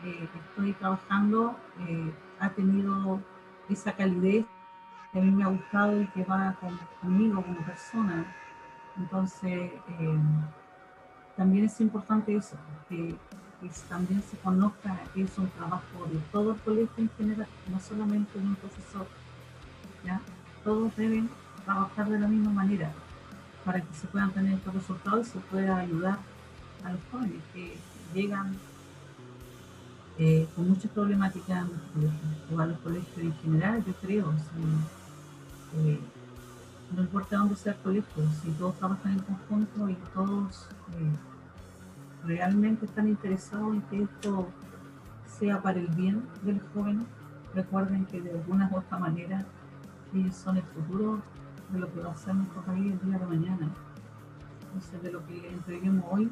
estoy 0.03 0.73
trabajando 0.73 1.57
ha 2.40 2.49
tenido 2.49 3.19
esa 3.69 3.94
calidez 3.94 4.45
que 5.14 5.19
a 5.19 5.22
mí 5.22 5.31
me 5.31 5.44
ha 5.44 5.48
gustado 5.48 6.02
y 6.02 6.07
que 6.07 6.26
va 6.26 6.57
conmigo 6.99 7.41
como 7.44 7.60
persona. 7.60 8.26
Entonces, 8.98 9.72
también 11.38 11.65
es 11.65 11.80
importante 11.80 12.35
eso, 12.35 12.57
que 12.90 13.15
también 13.88 14.22
se 14.23 14.38
conozca 14.38 14.99
que 15.14 15.22
es 15.22 15.38
un 15.38 15.48
trabajo 15.52 16.06
de 16.11 16.19
todo 16.31 16.52
el 16.52 16.60
colegio 16.61 16.94
en 16.98 17.10
general, 17.18 17.48
no 17.72 17.80
solamente 17.80 18.40
de 18.40 18.45
un 18.45 18.56
profesor. 18.56 19.07
¿ya? 20.03 20.19
Todos 20.64 20.95
deben 20.95 21.30
trabajar 21.64 22.10
de 22.10 22.19
la 22.19 22.27
misma 22.27 22.52
manera 22.52 22.91
para 23.64 23.80
que 23.80 23.94
se 23.94 24.07
puedan 24.07 24.31
tener 24.31 24.53
estos 24.53 24.73
resultados 24.73 25.27
y 25.27 25.31
se 25.31 25.40
pueda 25.40 25.77
ayudar 25.77 26.19
a 26.84 26.91
los 26.91 26.99
jóvenes 27.10 27.41
que 27.53 27.77
llegan 28.14 28.57
eh, 30.19 30.48
con 30.56 30.69
muchas 30.69 30.91
problemáticas 30.91 31.65
o 32.53 32.60
a 32.60 32.65
los 32.65 32.77
colegios 32.80 33.18
en 33.18 33.34
general, 33.35 33.84
yo 33.85 33.94
creo. 34.02 34.34
No 35.73 37.01
importa 37.01 37.37
dónde 37.37 37.55
sea 37.55 37.73
el 37.73 37.79
colegio, 37.79 38.23
si 38.43 38.51
todos 38.51 38.77
trabajan 38.77 39.13
en 39.13 39.19
conjunto 39.19 39.89
y 39.89 39.95
todos 40.13 40.67
eh, 40.91 42.25
realmente 42.25 42.85
están 42.85 43.07
interesados 43.07 43.73
en 43.73 43.81
que 43.83 44.03
esto 44.03 44.47
sea 45.39 45.61
para 45.61 45.79
el 45.79 45.87
bien 45.87 46.23
del 46.43 46.61
joven, 46.73 47.05
recuerden 47.55 48.05
que 48.05 48.21
de 48.21 48.31
alguna 48.31 48.69
u 48.71 48.77
otra 48.77 48.97
manera 48.99 49.45
ellos 50.13 50.35
son 50.35 50.57
el 50.57 50.63
futuro 50.63 51.21
de 51.69 51.79
lo 51.79 51.91
que 51.91 52.01
va 52.01 52.11
a 52.11 52.15
ser 52.15 52.35
nuestro 52.35 52.61
país 52.61 52.93
el 52.93 53.09
día 53.09 53.17
de 53.17 53.25
mañana. 53.25 53.69
Entonces, 54.61 55.01
de 55.01 55.11
lo 55.11 55.25
que 55.25 55.49
entreguemos 55.49 56.05
hoy 56.11 56.31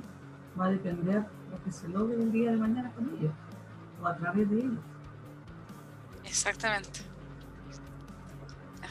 va 0.60 0.66
a 0.66 0.70
depender 0.70 1.26
lo 1.52 1.64
que 1.64 1.72
se 1.72 1.88
logre 1.90 2.16
el 2.16 2.32
día 2.32 2.52
de 2.52 2.58
mañana 2.58 2.92
con 2.92 3.10
ellos 3.18 3.34
o 4.02 4.08
a 4.08 4.16
través 4.16 4.50
de 4.50 4.60
ellos. 4.60 4.80
Exactamente. 6.24 7.11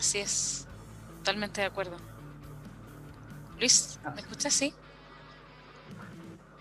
Así 0.00 0.18
es. 0.18 0.66
Totalmente 1.18 1.60
de 1.60 1.66
acuerdo. 1.66 1.98
Luis, 3.58 4.00
¿me 4.14 4.22
escuchas? 4.22 4.54
Sí. 4.54 4.72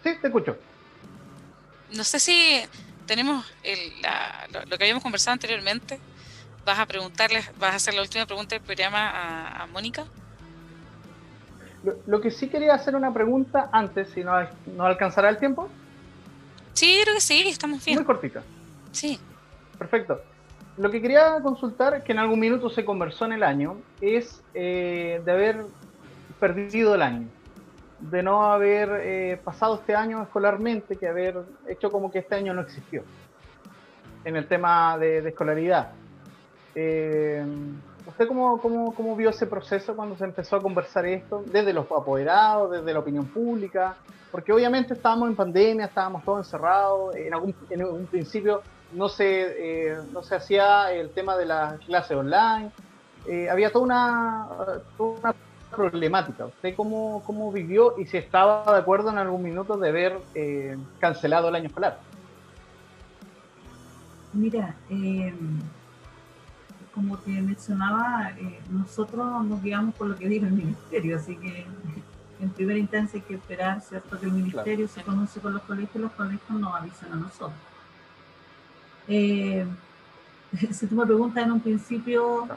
Sí, 0.03 0.09
te 0.21 0.27
escucho. 0.27 0.57
No 1.95 2.03
sé 2.03 2.19
si 2.19 2.61
tenemos 3.07 3.45
lo, 4.69 4.77
que 4.77 4.83
habíamos 4.83 5.01
conversado 5.01 5.33
anteriormente. 5.33 5.99
¿Vas 6.65 6.79
a 6.79 6.85
preguntarle, 6.85 7.41
vas 7.57 7.71
a 7.71 7.75
hacer 7.77 7.93
la 7.93 8.01
última 8.01 8.25
pregunta 8.25 8.55
del 8.55 8.63
programa 8.63 9.61
a, 9.63 9.65
Mónica? 9.67 10.03
Lo, 12.05 12.19
que 12.19 12.29
sí 12.29 12.49
quería 12.49 12.73
hacer 12.73 12.93
una 12.93 13.13
pregunta 13.13 13.69
antes, 13.71 14.09
si 14.09 14.21
no, 14.21 14.33
no 14.75 14.85
alcanzará 14.85 15.29
el 15.29 15.37
tiempo. 15.37 15.69
Sí, 16.73 16.99
creo 17.03 17.15
que 17.15 17.21
sí, 17.21 17.47
estamos 17.47 17.83
bien. 17.85 17.99
Muy 17.99 18.05
cortita. 18.05 18.43
Sí. 18.91 19.17
Perfecto. 19.77 20.21
Lo 20.79 20.89
que 20.89 21.01
quería 21.01 21.41
consultar, 21.43 22.03
que 22.05 22.13
en 22.13 22.19
algún 22.19 22.39
minuto 22.39 22.69
se 22.69 22.85
conversó 22.85 23.25
en 23.25 23.33
el 23.33 23.43
año, 23.43 23.75
es 23.99 24.41
eh, 24.53 25.21
de 25.25 25.31
haber 25.31 25.65
perdido 26.39 26.95
el 26.95 27.01
año 27.01 27.27
de 27.99 28.23
no 28.23 28.49
haber 28.49 28.89
eh, 29.03 29.41
pasado 29.43 29.75
este 29.75 29.93
año 29.93 30.23
escolarmente, 30.23 30.95
que 30.95 31.05
haber 31.05 31.43
hecho 31.67 31.91
como 31.91 32.09
que 32.09 32.19
este 32.19 32.35
año 32.35 32.53
no 32.53 32.61
existió 32.61 33.03
en 34.23 34.37
el 34.37 34.47
tema 34.47 34.97
de, 34.97 35.17
escolaridad. 35.17 35.91
Eh, 36.75 37.45
¿Usted 38.07 38.25
cómo, 38.25 38.61
cómo, 38.61 38.95
cómo, 38.95 39.17
vio 39.17 39.31
ese 39.31 39.47
proceso 39.47 39.97
cuando 39.97 40.15
se 40.15 40.23
empezó 40.23 40.55
a 40.55 40.61
conversar 40.61 41.05
esto? 41.05 41.43
Desde 41.45 41.73
los 41.73 41.91
apoderados, 41.91 42.71
desde 42.71 42.93
la 42.93 42.99
opinión 42.99 43.25
pública, 43.25 43.97
porque 44.31 44.53
obviamente 44.53 44.93
estábamos 44.93 45.27
en 45.27 45.35
pandemia, 45.35 45.87
estábamos 45.87 46.23
todos 46.23 46.45
encerrados, 46.45 47.17
en, 47.17 47.33
algún, 47.33 47.53
en 47.69 47.83
un 47.83 48.05
principio 48.05 48.61
no 48.93 49.09
se, 49.09 49.91
eh, 49.91 49.97
no 50.11 50.23
se 50.23 50.35
hacía 50.35 50.91
el 50.91 51.09
tema 51.11 51.37
de 51.37 51.45
la 51.45 51.77
clase 51.85 52.15
online, 52.15 52.71
había 53.51 53.71
toda 53.71 53.85
una, 53.85 54.47
toda 54.97 55.19
una 55.19 55.35
problemática. 55.69 56.45
¿Usted 56.45 56.75
cómo, 56.75 57.23
cómo 57.25 57.51
vivió 57.51 57.95
y 57.97 58.05
si 58.05 58.17
estaba 58.17 58.73
de 58.73 58.79
acuerdo 58.79 59.09
en 59.09 59.17
algún 59.17 59.43
minuto 59.43 59.77
de 59.77 59.89
haber 59.89 60.19
eh, 60.35 60.77
cancelado 60.99 61.49
el 61.49 61.55
año 61.55 61.67
escolar? 61.67 61.99
Mira, 64.33 64.75
eh, 64.89 65.33
como 66.93 67.17
te 67.17 67.31
mencionaba, 67.31 68.31
eh, 68.37 68.59
nosotros 68.69 69.45
nos 69.45 69.61
guiamos 69.61 69.95
por 69.95 70.07
lo 70.07 70.15
que 70.15 70.27
dijo 70.27 70.45
el 70.45 70.53
ministerio, 70.53 71.17
así 71.17 71.35
que 71.37 71.65
en 72.41 72.49
primera 72.49 72.77
instancia 72.77 73.19
hay 73.19 73.25
que 73.25 73.35
esperar, 73.35 73.81
¿cierto? 73.81 74.19
Que 74.19 74.25
el 74.25 74.33
ministerio 74.33 74.87
se 74.87 75.01
conoce 75.01 75.39
con 75.39 75.53
los 75.53 75.63
colegios 75.63 75.95
y 75.95 75.99
los 75.99 76.11
colegios 76.11 76.49
nos 76.49 76.75
avisan 76.75 77.13
a 77.13 77.15
nosotros. 77.15 77.68
si 80.71 80.87
tú 80.87 80.95
me 80.95 81.05
preguntas 81.05 81.43
en 81.43 81.51
un 81.51 81.59
principio, 81.59 82.47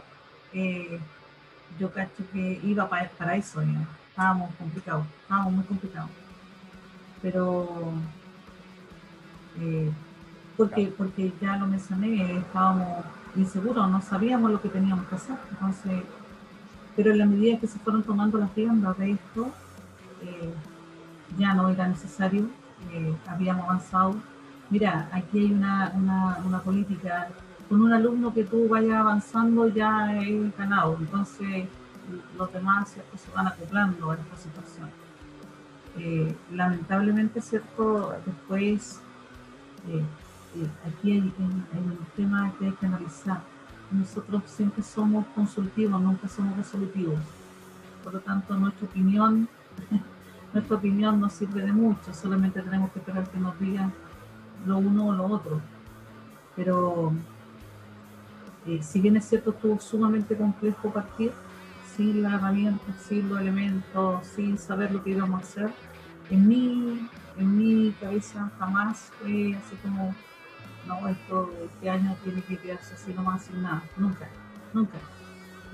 yo 1.78 1.92
cacho 1.92 2.22
que 2.32 2.60
iba 2.62 2.88
para, 2.88 3.08
para 3.10 3.36
eso, 3.36 3.62
estábamos 4.12 4.54
complicados, 4.56 5.06
estábamos 5.22 5.52
muy 5.54 5.64
complicados. 5.64 6.10
Pero, 7.22 7.92
eh, 9.58 9.90
porque, 10.56 10.92
porque 10.96 11.32
ya 11.40 11.56
lo 11.56 11.66
mencioné, 11.66 12.38
estábamos 12.38 13.04
inseguros, 13.36 13.90
no 13.90 14.02
sabíamos 14.02 14.50
lo 14.50 14.60
que 14.60 14.68
teníamos 14.68 15.06
que 15.06 15.14
hacer. 15.14 15.36
Entonces, 15.50 16.02
pero 16.94 17.12
en 17.12 17.18
la 17.18 17.26
medida 17.26 17.58
que 17.58 17.66
se 17.66 17.78
fueron 17.78 18.02
tomando 18.02 18.38
las 18.38 18.54
riendas 18.54 18.98
de 18.98 19.12
esto, 19.12 19.50
eh, 20.22 20.52
ya 21.38 21.54
no 21.54 21.70
era 21.70 21.88
necesario, 21.88 22.48
eh, 22.92 23.14
habíamos 23.26 23.64
avanzado. 23.64 24.16
Mira, 24.72 25.06
aquí 25.12 25.38
hay 25.38 25.52
una, 25.52 25.92
una, 26.46 26.62
política 26.62 27.28
con 27.68 27.82
un 27.82 27.92
alumno 27.92 28.32
que 28.32 28.44
tú 28.44 28.70
vayas 28.70 29.00
avanzando 29.00 29.68
ya 29.68 30.16
es 30.22 30.56
ganado. 30.56 30.96
Entonces, 30.98 31.66
los 32.38 32.50
demás 32.54 32.88
¿cierto? 32.88 33.18
se 33.18 33.30
van 33.32 33.48
acoplando 33.48 34.10
a 34.10 34.14
esta 34.14 34.34
situación. 34.34 34.88
Eh, 35.98 36.34
lamentablemente, 36.52 37.42
¿cierto? 37.42 38.14
Después, 38.24 39.02
eh, 39.88 40.02
eh, 40.56 40.70
aquí 40.88 41.12
hay, 41.12 41.34
un 41.38 41.98
tema 42.16 42.50
que 42.58 42.64
hay 42.64 42.72
que 42.72 42.86
analizar. 42.86 43.42
Nosotros 43.90 44.44
siempre 44.46 44.82
somos 44.82 45.26
consultivos, 45.34 46.00
nunca 46.00 46.28
somos 46.28 46.56
resolutivos. 46.56 47.20
Por 48.02 48.14
lo 48.14 48.20
tanto, 48.20 48.56
nuestra 48.56 48.86
opinión, 48.86 49.50
nuestra 50.54 50.76
opinión 50.76 51.20
no 51.20 51.28
sirve 51.28 51.60
de 51.60 51.72
mucho, 51.74 52.14
solamente 52.14 52.62
tenemos 52.62 52.90
que 52.92 53.00
esperar 53.00 53.28
que 53.28 53.38
nos 53.38 53.60
digan 53.60 53.92
lo 54.66 54.78
uno 54.78 55.08
o 55.08 55.12
lo 55.12 55.26
otro. 55.26 55.60
Pero 56.56 57.12
eh, 58.66 58.82
si 58.82 59.00
bien 59.00 59.16
es 59.16 59.28
cierto, 59.28 59.50
estuvo 59.50 59.80
sumamente 59.80 60.36
complejo 60.36 60.90
partir, 60.92 61.32
sin 61.96 62.22
la 62.22 62.34
herramienta, 62.34 62.84
sin 63.06 63.28
los 63.28 63.40
elementos, 63.40 64.26
sin 64.26 64.56
saber 64.58 64.92
lo 64.92 65.02
que 65.02 65.10
íbamos 65.10 65.40
a 65.40 65.44
hacer, 65.44 65.72
en 66.30 66.48
mi, 66.48 67.08
en 67.36 67.58
mi 67.58 67.92
cabeza 67.92 68.50
jamás 68.58 69.10
fue 69.20 69.56
así 69.56 69.76
como, 69.82 70.14
no, 70.86 71.08
esto, 71.08 71.50
este 71.64 71.90
año 71.90 72.16
tiene 72.24 72.40
que 72.42 72.56
quedarse 72.56 72.94
así 72.94 73.12
nomás 73.12 73.44
sin 73.44 73.62
nada, 73.62 73.82
nunca, 73.96 74.28
nunca. 74.72 74.98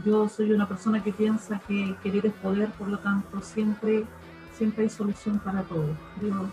Yo 0.05 0.28
soy 0.28 0.52
una 0.52 0.66
persona 0.66 1.02
que 1.02 1.12
piensa 1.12 1.60
que 1.66 1.94
querer 2.02 2.27
es 2.27 2.32
poder, 2.35 2.70
por 2.73 2.89
lo 2.89 2.98
tanto 2.98 3.40
siempre, 3.43 4.05
siempre 4.52 4.85
hay 4.85 4.90
solución 4.90 5.39
para 5.40 5.62
todo. 5.62 5.89
Creo, 6.19 6.48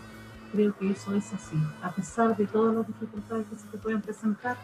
creo 0.56 0.76
que 0.76 0.90
eso 0.90 1.14
es 1.14 1.32
así. 1.34 1.56
A 1.82 1.90
pesar 1.90 2.34
de 2.36 2.46
todas 2.46 2.74
las 2.74 2.86
dificultades 2.86 3.46
que 3.46 3.56
se 3.56 3.66
te 3.68 3.78
pueden 3.78 4.00
presentar, 4.00 4.56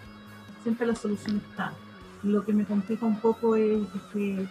siempre 0.62 0.86
la 0.86 0.94
solución 0.94 1.36
está. 1.36 1.73
Lo 2.23 2.44
que 2.44 2.52
me 2.52 2.64
complica 2.64 3.05
un 3.05 3.20
poco 3.20 3.56
es, 3.56 3.86
que, 4.12 4.43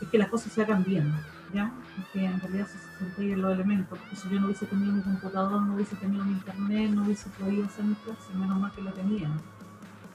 es 0.00 0.08
que 0.10 0.18
las 0.18 0.28
cosas 0.28 0.52
se 0.52 0.62
hagan 0.62 0.82
bien, 0.82 1.14
¿ya? 1.54 1.70
que 2.12 2.24
en 2.24 2.40
realidad 2.40 2.66
se 2.66 3.04
entreguen 3.04 3.42
los 3.42 3.54
elementos, 3.54 3.98
porque 3.98 4.16
si 4.16 4.28
yo 4.28 4.40
no 4.40 4.46
hubiese 4.46 4.66
tenido 4.66 4.92
mi 4.92 5.02
computador, 5.02 5.62
no 5.62 5.74
hubiese 5.74 5.96
tenido 5.96 6.24
mi 6.24 6.32
internet, 6.32 6.90
no 6.90 7.04
hubiese 7.04 7.28
podido 7.30 7.64
hacer 7.64 7.84
mi 7.84 7.94
clase, 7.94 8.34
menos 8.34 8.58
mal 8.58 8.72
que 8.72 8.82
lo 8.82 8.92
tenía. 8.92 9.30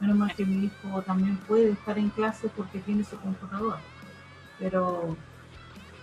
Menos 0.02 0.18
mal 0.18 0.36
que 0.36 0.46
mi 0.46 0.66
hijo 0.66 1.02
también 1.04 1.38
puede 1.48 1.72
estar 1.72 1.98
en 1.98 2.10
clase 2.10 2.50
porque 2.56 2.80
tiene 2.80 3.04
su 3.04 3.16
computador. 3.18 3.78
Pero 4.60 5.16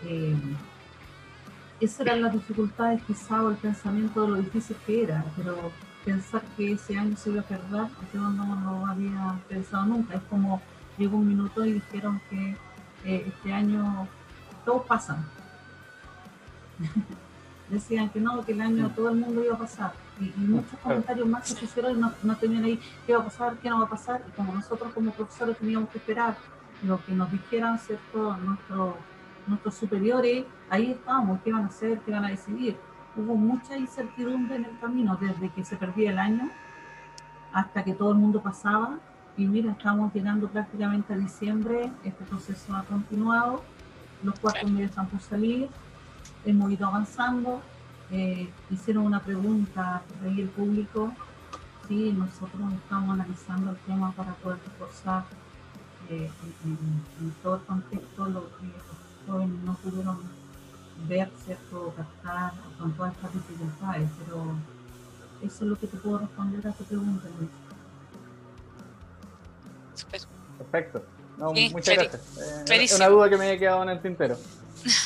eh, 0.04 0.36
esas 1.80 2.00
eran 2.00 2.22
las 2.22 2.32
dificultades 2.32 3.02
quizá 3.04 3.42
o 3.42 3.50
el 3.50 3.56
pensamiento 3.56 4.22
de 4.22 4.28
lo 4.28 4.36
difícil 4.36 4.76
que 4.86 5.04
era, 5.04 5.24
pero 5.36 5.70
pensar 6.04 6.42
que 6.56 6.72
ese 6.72 6.96
año 6.96 7.16
se 7.16 7.30
iba 7.30 7.40
a 7.40 7.44
perder, 7.44 7.86
yo 8.12 8.20
no 8.20 8.56
lo 8.64 8.86
había 8.86 9.38
pensado 9.48 9.86
nunca. 9.86 10.14
Es 10.14 10.22
como 10.30 10.60
llegó 10.96 11.16
un 11.16 11.28
minuto 11.28 11.64
y 11.64 11.74
dijeron 11.74 12.20
que 12.28 12.56
eh, 13.04 13.24
este 13.26 13.52
año 13.52 14.08
todos 14.64 14.86
pasan. 14.86 15.24
Decían 17.70 18.08
que 18.08 18.20
no, 18.20 18.44
que 18.44 18.52
el 18.52 18.60
año 18.62 18.90
todo 18.96 19.10
el 19.10 19.16
mundo 19.16 19.44
iba 19.44 19.54
a 19.54 19.58
pasar. 19.58 19.92
Y, 20.18 20.32
muchos 20.40 20.78
comentarios 20.80 21.28
más 21.28 21.46
se 21.46 21.64
hicieron 21.64 22.00
no, 22.00 22.12
no 22.22 22.36
tenían 22.36 22.64
ahí 22.64 22.80
qué 23.06 23.14
va 23.14 23.20
a 23.20 23.24
pasar, 23.24 23.56
qué 23.58 23.68
no 23.68 23.80
va 23.80 23.84
a 23.84 23.90
pasar. 23.90 24.22
Y 24.26 24.30
como 24.32 24.54
nosotros 24.54 24.92
como 24.94 25.12
profesores 25.12 25.58
teníamos 25.58 25.90
que 25.90 25.98
esperar 25.98 26.36
lo 26.82 27.04
que 27.04 27.12
nos 27.12 27.30
dijeran 27.30 27.78
¿cierto? 27.78 28.36
Nuestro, 28.38 28.96
nuestros 29.48 29.74
superiores, 29.74 30.44
ahí 30.70 30.92
estábamos, 30.92 31.40
qué 31.42 31.52
van 31.52 31.64
a 31.64 31.66
hacer, 31.66 32.00
qué 32.00 32.12
van 32.12 32.24
a 32.24 32.28
decidir. 32.28 32.76
Hubo 33.16 33.34
mucha 33.34 33.76
incertidumbre 33.76 34.56
en 34.56 34.64
el 34.66 34.78
camino, 34.78 35.18
desde 35.20 35.48
que 35.50 35.64
se 35.64 35.76
perdía 35.76 36.10
el 36.10 36.18
año 36.18 36.50
hasta 37.52 37.82
que 37.82 37.94
todo 37.94 38.12
el 38.12 38.18
mundo 38.18 38.40
pasaba. 38.42 38.98
Y 39.36 39.46
mira, 39.46 39.72
estamos 39.72 40.12
llegando 40.12 40.48
prácticamente 40.48 41.14
a 41.14 41.16
diciembre, 41.16 41.92
este 42.04 42.24
proceso 42.24 42.74
ha 42.74 42.82
continuado, 42.82 43.62
los 44.22 44.38
cuatro 44.40 44.68
meses 44.68 44.90
están 44.90 45.06
por 45.06 45.20
salir, 45.20 45.68
hemos 46.44 46.70
ido 46.70 46.86
avanzando. 46.86 47.62
Eh, 48.10 48.50
hicieron 48.70 49.04
una 49.04 49.20
pregunta 49.20 50.02
ahí 50.24 50.40
el 50.40 50.48
público, 50.48 51.12
sí, 51.86 52.12
nosotros 52.16 52.72
estamos 52.72 53.10
analizando 53.14 53.72
el 53.72 53.76
tema 53.78 54.12
para 54.12 54.32
poder 54.34 54.58
reforzar 54.64 55.24
eh, 56.10 56.30
en, 56.64 57.34
todo 57.42 57.56
el 57.56 57.62
contexto 57.62 58.28
lo 58.30 58.48
que 58.58 58.66
jóvenes 59.28 59.62
no 59.64 59.74
pudieron 59.74 60.18
ver, 61.06 61.30
¿cierto? 61.44 61.94
captar 61.96 62.52
con 62.78 62.92
todas 62.92 63.14
estas 63.14 63.32
dificultades, 63.34 64.08
pero 64.24 64.44
eso 65.42 65.64
es 65.64 65.70
lo 65.70 65.78
que 65.78 65.86
te 65.86 65.96
puedo 65.98 66.18
responder 66.18 66.66
a 66.66 66.72
tu 66.72 66.84
pregunta, 66.84 67.28
Luis. 67.38 67.50
Perfecto. 70.58 71.04
muchas 71.38 71.94
gracias. 71.94 72.68
Eh, 72.70 72.84
es 72.84 72.96
una 72.96 73.08
duda 73.08 73.28
que 73.28 73.36
me 73.36 73.46
había 73.46 73.58
quedado 73.58 73.82
en 73.84 73.90
el 73.90 74.00
tintero. 74.00 74.36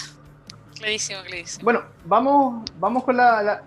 clarísimo, 0.75 1.21
clarísimo. 1.23 1.65
Bueno, 1.65 1.83
vamos, 2.05 2.71
vamos 2.79 3.05
con 3.05 3.17
la, 3.17 3.63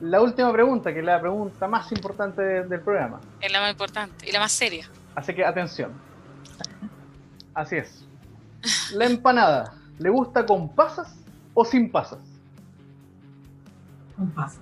la, 0.00 0.20
última 0.20 0.52
pregunta, 0.52 0.92
que 0.92 1.00
es 1.00 1.04
la 1.04 1.20
pregunta 1.20 1.66
más 1.68 1.90
importante 1.92 2.42
del 2.42 2.80
programa. 2.80 3.20
Es 3.40 3.50
la 3.50 3.60
más 3.60 3.70
importante 3.70 4.28
y 4.28 4.32
la 4.32 4.40
más 4.40 4.52
seria. 4.52 4.88
Así 5.14 5.34
que 5.34 5.44
atención. 5.44 5.92
Así 7.54 7.76
es. 7.76 8.04
La 8.92 9.06
empanada, 9.06 9.74
¿le 10.02 10.10
gusta 10.10 10.44
con 10.44 10.68
pasas 10.68 11.14
o 11.54 11.64
sin 11.64 11.90
pasas? 11.90 12.18
Con 14.16 14.30
pasas. 14.30 14.60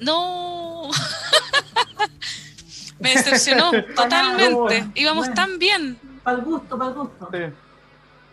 No. 0.00 0.90
Me 2.98 3.10
decepcionó 3.10 3.70
totalmente. 3.96 4.90
Íbamos 4.94 5.32
tan 5.32 5.58
bien. 5.58 5.98
Para 6.22 6.38
el 6.38 6.44
gusto, 6.44 6.78
para 6.78 6.90
el 6.90 6.96
gusto. 6.96 7.30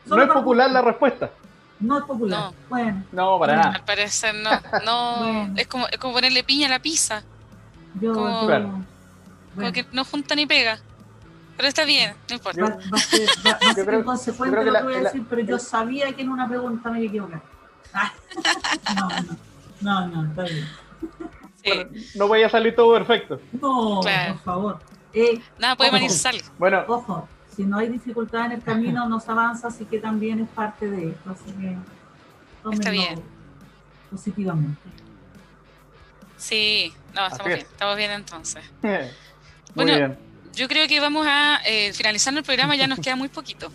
No 0.06 0.22
es 0.22 0.30
popular 0.30 0.70
la 0.70 0.82
respuesta. 0.82 1.32
No 1.80 2.00
es 2.00 2.06
popular. 2.06 2.40
No. 2.40 2.54
Bueno. 2.70 3.04
No, 3.12 3.40
para 3.40 3.56
nada. 3.56 3.72
Al 3.76 3.86
parecer 3.86 4.36
no. 4.36 4.50
No. 4.86 5.54
Es, 5.56 5.68
como, 5.68 5.88
es 5.88 5.98
como 5.98 6.14
ponerle 6.14 6.44
piña 6.44 6.68
a 6.68 6.72
la 6.72 6.80
pizza. 6.80 7.24
Yo, 8.02 8.14
como, 8.14 8.46
claro. 8.46 8.84
como 9.56 9.72
que 9.72 9.86
no 9.94 10.04
junta 10.04 10.36
ni 10.36 10.46
pega. 10.46 10.80
Pero 11.58 11.70
está 11.70 11.86
bien, 11.86 12.14
no 12.30 12.36
importa. 12.36 12.62
Va, 12.62 12.70
va 12.70 12.98
a 12.98 13.00
ser, 13.00 13.28
va, 13.46 13.52
va 13.52 13.70
a 13.72 13.74
ser 13.74 13.86
creo, 13.86 14.00
inconsecuente 14.00 14.56
lo 14.58 14.64
que 14.64 14.72
la, 14.72 14.84
voy 14.84 14.94
a 14.94 15.00
decir, 15.00 15.26
pero 15.28 15.42
yo 15.42 15.58
sabía 15.58 16.14
que 16.14 16.22
en 16.22 16.30
una 16.30 16.48
pregunta 16.48 16.92
me 16.92 17.02
iba 17.02 17.06
a 17.06 17.10
equivocar. 17.10 17.42
no, 18.96 19.10
no, 19.82 20.08
no, 20.08 20.08
no, 20.08 20.30
está 20.30 20.44
bien. 20.44 20.68
Sí. 21.64 21.70
Bueno, 21.74 21.90
no 22.16 22.28
voy 22.28 22.44
a 22.44 22.50
salir 22.50 22.76
todo 22.76 22.94
perfecto. 22.94 23.42
No, 23.60 24.02
claro. 24.02 24.34
por 24.36 24.44
favor. 24.44 24.80
Eh, 25.14 25.42
Nada 25.58 25.76
puede 25.76 25.90
venir 25.90 26.12
sal. 26.12 26.40
Bueno. 26.60 26.86
Ojo, 26.88 27.28
si 27.56 27.64
no 27.64 27.80
hay 27.80 27.90
dificultad 27.90 28.46
en 28.46 28.52
el 28.52 28.62
camino, 28.62 29.10
no 29.10 29.20
se 29.20 29.32
avanza, 29.32 29.70
así 29.70 29.86
que 29.86 30.00
también 30.00 30.40
es 30.40 30.50
parte 30.50 30.88
de 30.88 31.10
esto. 31.10 31.32
Así 31.32 31.52
que 31.54 31.76
Está 32.72 32.92
bien. 32.92 33.20
positivamente. 34.12 34.82
Sí, 36.38 36.94
no, 37.16 37.26
estamos 37.26 37.48
bien, 37.48 37.60
estamos 37.62 37.98
bien 37.98 38.12
entonces. 38.12 38.64
Muy 38.84 39.86
bueno, 39.86 39.96
bien 39.96 40.27
yo 40.58 40.68
creo 40.68 40.88
que 40.88 41.00
vamos 41.00 41.26
a 41.30 41.60
eh, 41.66 41.94
finalizando 41.94 42.40
el 42.40 42.46
programa, 42.46 42.76
ya 42.76 42.88
nos 42.88 43.00
queda 43.00 43.16
muy 43.16 43.30
poquito. 43.30 43.72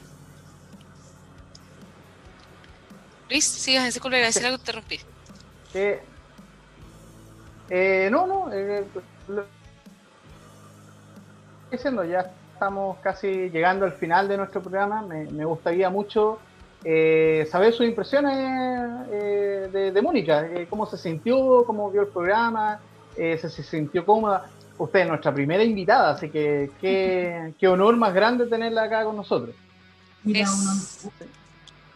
Luis, 3.30 3.44
sigas, 3.44 3.84
disculpe, 3.84 4.16
a 4.16 4.26
decir 4.26 4.44
algo, 4.44 4.59
te 4.59 4.72
rompí. 4.72 5.00
Eh, 5.74 6.02
eh, 7.70 8.09
no, 8.10 8.26
no, 8.26 8.52
eh, 8.52 8.84
diciendo, 11.70 12.04
ya 12.04 12.30
estamos 12.52 12.98
casi 12.98 13.48
llegando 13.48 13.86
al 13.86 13.92
final 13.92 14.26
de 14.26 14.36
nuestro 14.36 14.60
programa. 14.60 15.02
Me, 15.02 15.44
gustaría 15.44 15.88
mucho 15.88 16.40
eh, 16.84 17.46
saber 17.50 17.72
sus 17.72 17.86
impresiones 17.86 18.36
eh, 19.10 19.68
de, 19.72 19.92
de, 19.92 20.02
Mónica, 20.02 20.44
eh, 20.46 20.66
cómo 20.68 20.84
se 20.84 20.98
sintió, 20.98 21.64
cómo 21.64 21.90
vio 21.92 22.02
el 22.02 22.09
programa, 22.09 22.80
se, 23.14 23.38
se 23.38 23.62
sintió 23.62 24.04
cómoda 24.04 24.50
usted 24.82 25.00
es 25.00 25.09
nuestra 25.09 25.32
primera 25.32 25.62
invitada, 25.62 26.10
así 26.10 26.28
que 26.28 26.70
qué, 26.80 27.54
qué 27.59 27.68
honor 27.68 27.96
más 27.96 28.12
grande 28.12 28.46
tenerla 28.46 28.84
acá 28.84 29.04
con 29.04 29.16
nosotros. 29.16 29.54
Mira, 30.24 30.48
uno, 30.52 30.72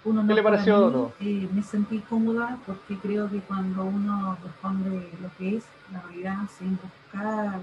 uno 0.04 0.26
¿Qué 0.26 0.34
le 0.34 0.42
pareció 0.42 1.12
eh, 1.20 1.48
me 1.52 1.62
sentí 1.62 1.98
cómoda 2.00 2.58
porque 2.66 2.96
creo 2.96 3.30
que 3.30 3.40
cuando 3.40 3.84
uno 3.84 4.36
responde 4.42 5.10
lo 5.20 5.28
que 5.36 5.56
es 5.56 5.64
la 5.92 6.00
realidad 6.02 6.38
sin 6.58 6.78
buscar 6.82 7.60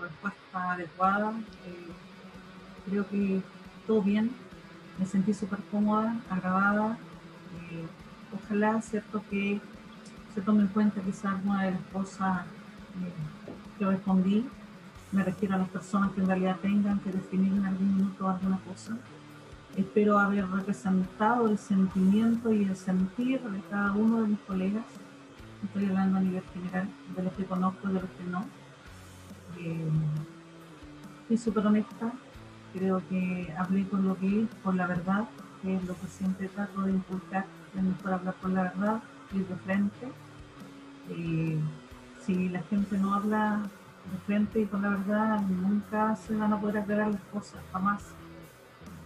respuesta 0.00 0.72
adecuada, 0.72 1.32
eh, 1.66 2.88
creo 2.88 3.08
que 3.08 3.40
todo 3.86 4.02
bien. 4.02 4.30
Me 4.98 5.06
sentí 5.06 5.34
súper 5.34 5.58
cómoda, 5.70 6.16
agradada. 6.30 6.98
Eh, 7.70 7.84
ojalá, 8.34 8.80
cierto, 8.80 9.22
que 9.30 9.60
se 10.34 10.40
tome 10.40 10.62
en 10.62 10.68
cuenta 10.68 11.00
quizás 11.00 11.34
una 11.44 11.64
de 11.64 11.72
las 11.72 11.80
cosas 11.92 12.44
que 13.78 13.86
respondí, 13.86 14.46
me 15.12 15.22
refiero 15.22 15.54
a 15.54 15.58
las 15.58 15.68
personas 15.68 16.12
que 16.12 16.20
en 16.20 16.26
realidad 16.26 16.56
tengan 16.60 16.98
que 17.00 17.10
definir 17.10 17.52
en 17.52 17.64
algún 17.64 17.96
minuto 17.96 18.28
alguna 18.28 18.58
cosa. 18.58 18.96
Espero 19.76 20.18
haber 20.18 20.48
representado 20.48 21.48
el 21.48 21.58
sentimiento 21.58 22.52
y 22.52 22.64
el 22.64 22.76
sentir 22.76 23.40
de 23.40 23.60
cada 23.70 23.92
uno 23.92 24.22
de 24.22 24.28
mis 24.28 24.38
colegas. 24.40 24.84
Estoy 25.62 25.86
hablando 25.86 26.18
a 26.18 26.20
nivel 26.20 26.42
general, 26.54 26.88
de 27.14 27.22
los 27.22 27.32
que 27.34 27.44
conozco 27.44 27.88
y 27.88 27.92
de 27.92 28.00
los 28.00 28.10
que 28.10 28.24
no. 28.24 28.44
Eh, 29.58 31.36
súper 31.36 31.66
honesta, 31.66 32.12
creo 32.72 33.02
que 33.08 33.52
hablé 33.58 33.86
con 33.88 34.06
lo 34.06 34.16
que 34.16 34.42
es, 34.42 34.48
con 34.62 34.76
la 34.76 34.86
verdad, 34.86 35.28
que 35.62 35.76
es 35.76 35.84
lo 35.84 35.94
que 35.94 36.06
siempre 36.06 36.48
trato 36.48 36.82
de 36.82 36.92
inculcar, 36.92 37.46
es 37.76 37.82
mejor 37.82 38.12
hablar 38.14 38.34
con 38.40 38.54
la 38.54 38.62
verdad, 38.62 39.02
ir 39.34 39.46
de 39.46 39.56
frente. 39.56 40.12
Eh, 41.10 41.58
si 42.26 42.48
la 42.48 42.60
gente 42.62 42.98
no 42.98 43.14
habla 43.14 43.62
de 44.10 44.18
frente 44.26 44.60
y 44.60 44.66
con 44.66 44.82
la 44.82 44.90
verdad, 44.90 45.40
nunca 45.42 46.16
se 46.16 46.34
van 46.34 46.52
a 46.52 46.60
poder 46.60 46.78
aclarar 46.78 47.12
las 47.12 47.22
cosas, 47.32 47.60
jamás. 47.72 48.02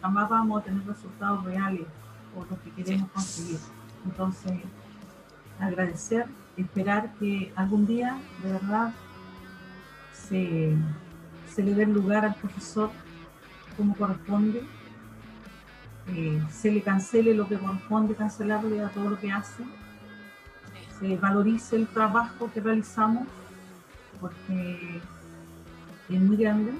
Jamás 0.00 0.28
vamos 0.30 0.60
a 0.60 0.64
tener 0.64 0.86
resultados 0.86 1.44
reales 1.44 1.86
o 2.34 2.44
lo 2.44 2.60
que 2.62 2.70
queremos 2.70 3.10
conseguir. 3.10 3.58
Entonces, 4.06 4.52
agradecer, 5.58 6.26
esperar 6.56 7.12
que 7.18 7.52
algún 7.56 7.86
día, 7.86 8.18
de 8.42 8.52
verdad, 8.52 8.94
se, 10.12 10.74
se 11.46 11.62
le 11.62 11.74
dé 11.74 11.84
lugar 11.84 12.24
al 12.24 12.34
profesor 12.36 12.90
como 13.76 13.94
corresponde, 13.96 14.64
eh, 16.08 16.42
se 16.50 16.72
le 16.72 16.80
cancele 16.80 17.34
lo 17.34 17.46
que 17.46 17.58
corresponde 17.58 18.14
cancelarle 18.14 18.82
a 18.82 18.88
todo 18.88 19.10
lo 19.10 19.20
que 19.20 19.30
hace 19.30 19.62
se 21.00 21.16
valorice 21.16 21.76
el 21.76 21.86
trabajo 21.88 22.50
que 22.52 22.60
realizamos, 22.60 23.26
porque 24.20 25.00
es 26.08 26.20
muy 26.20 26.36
grande 26.36 26.72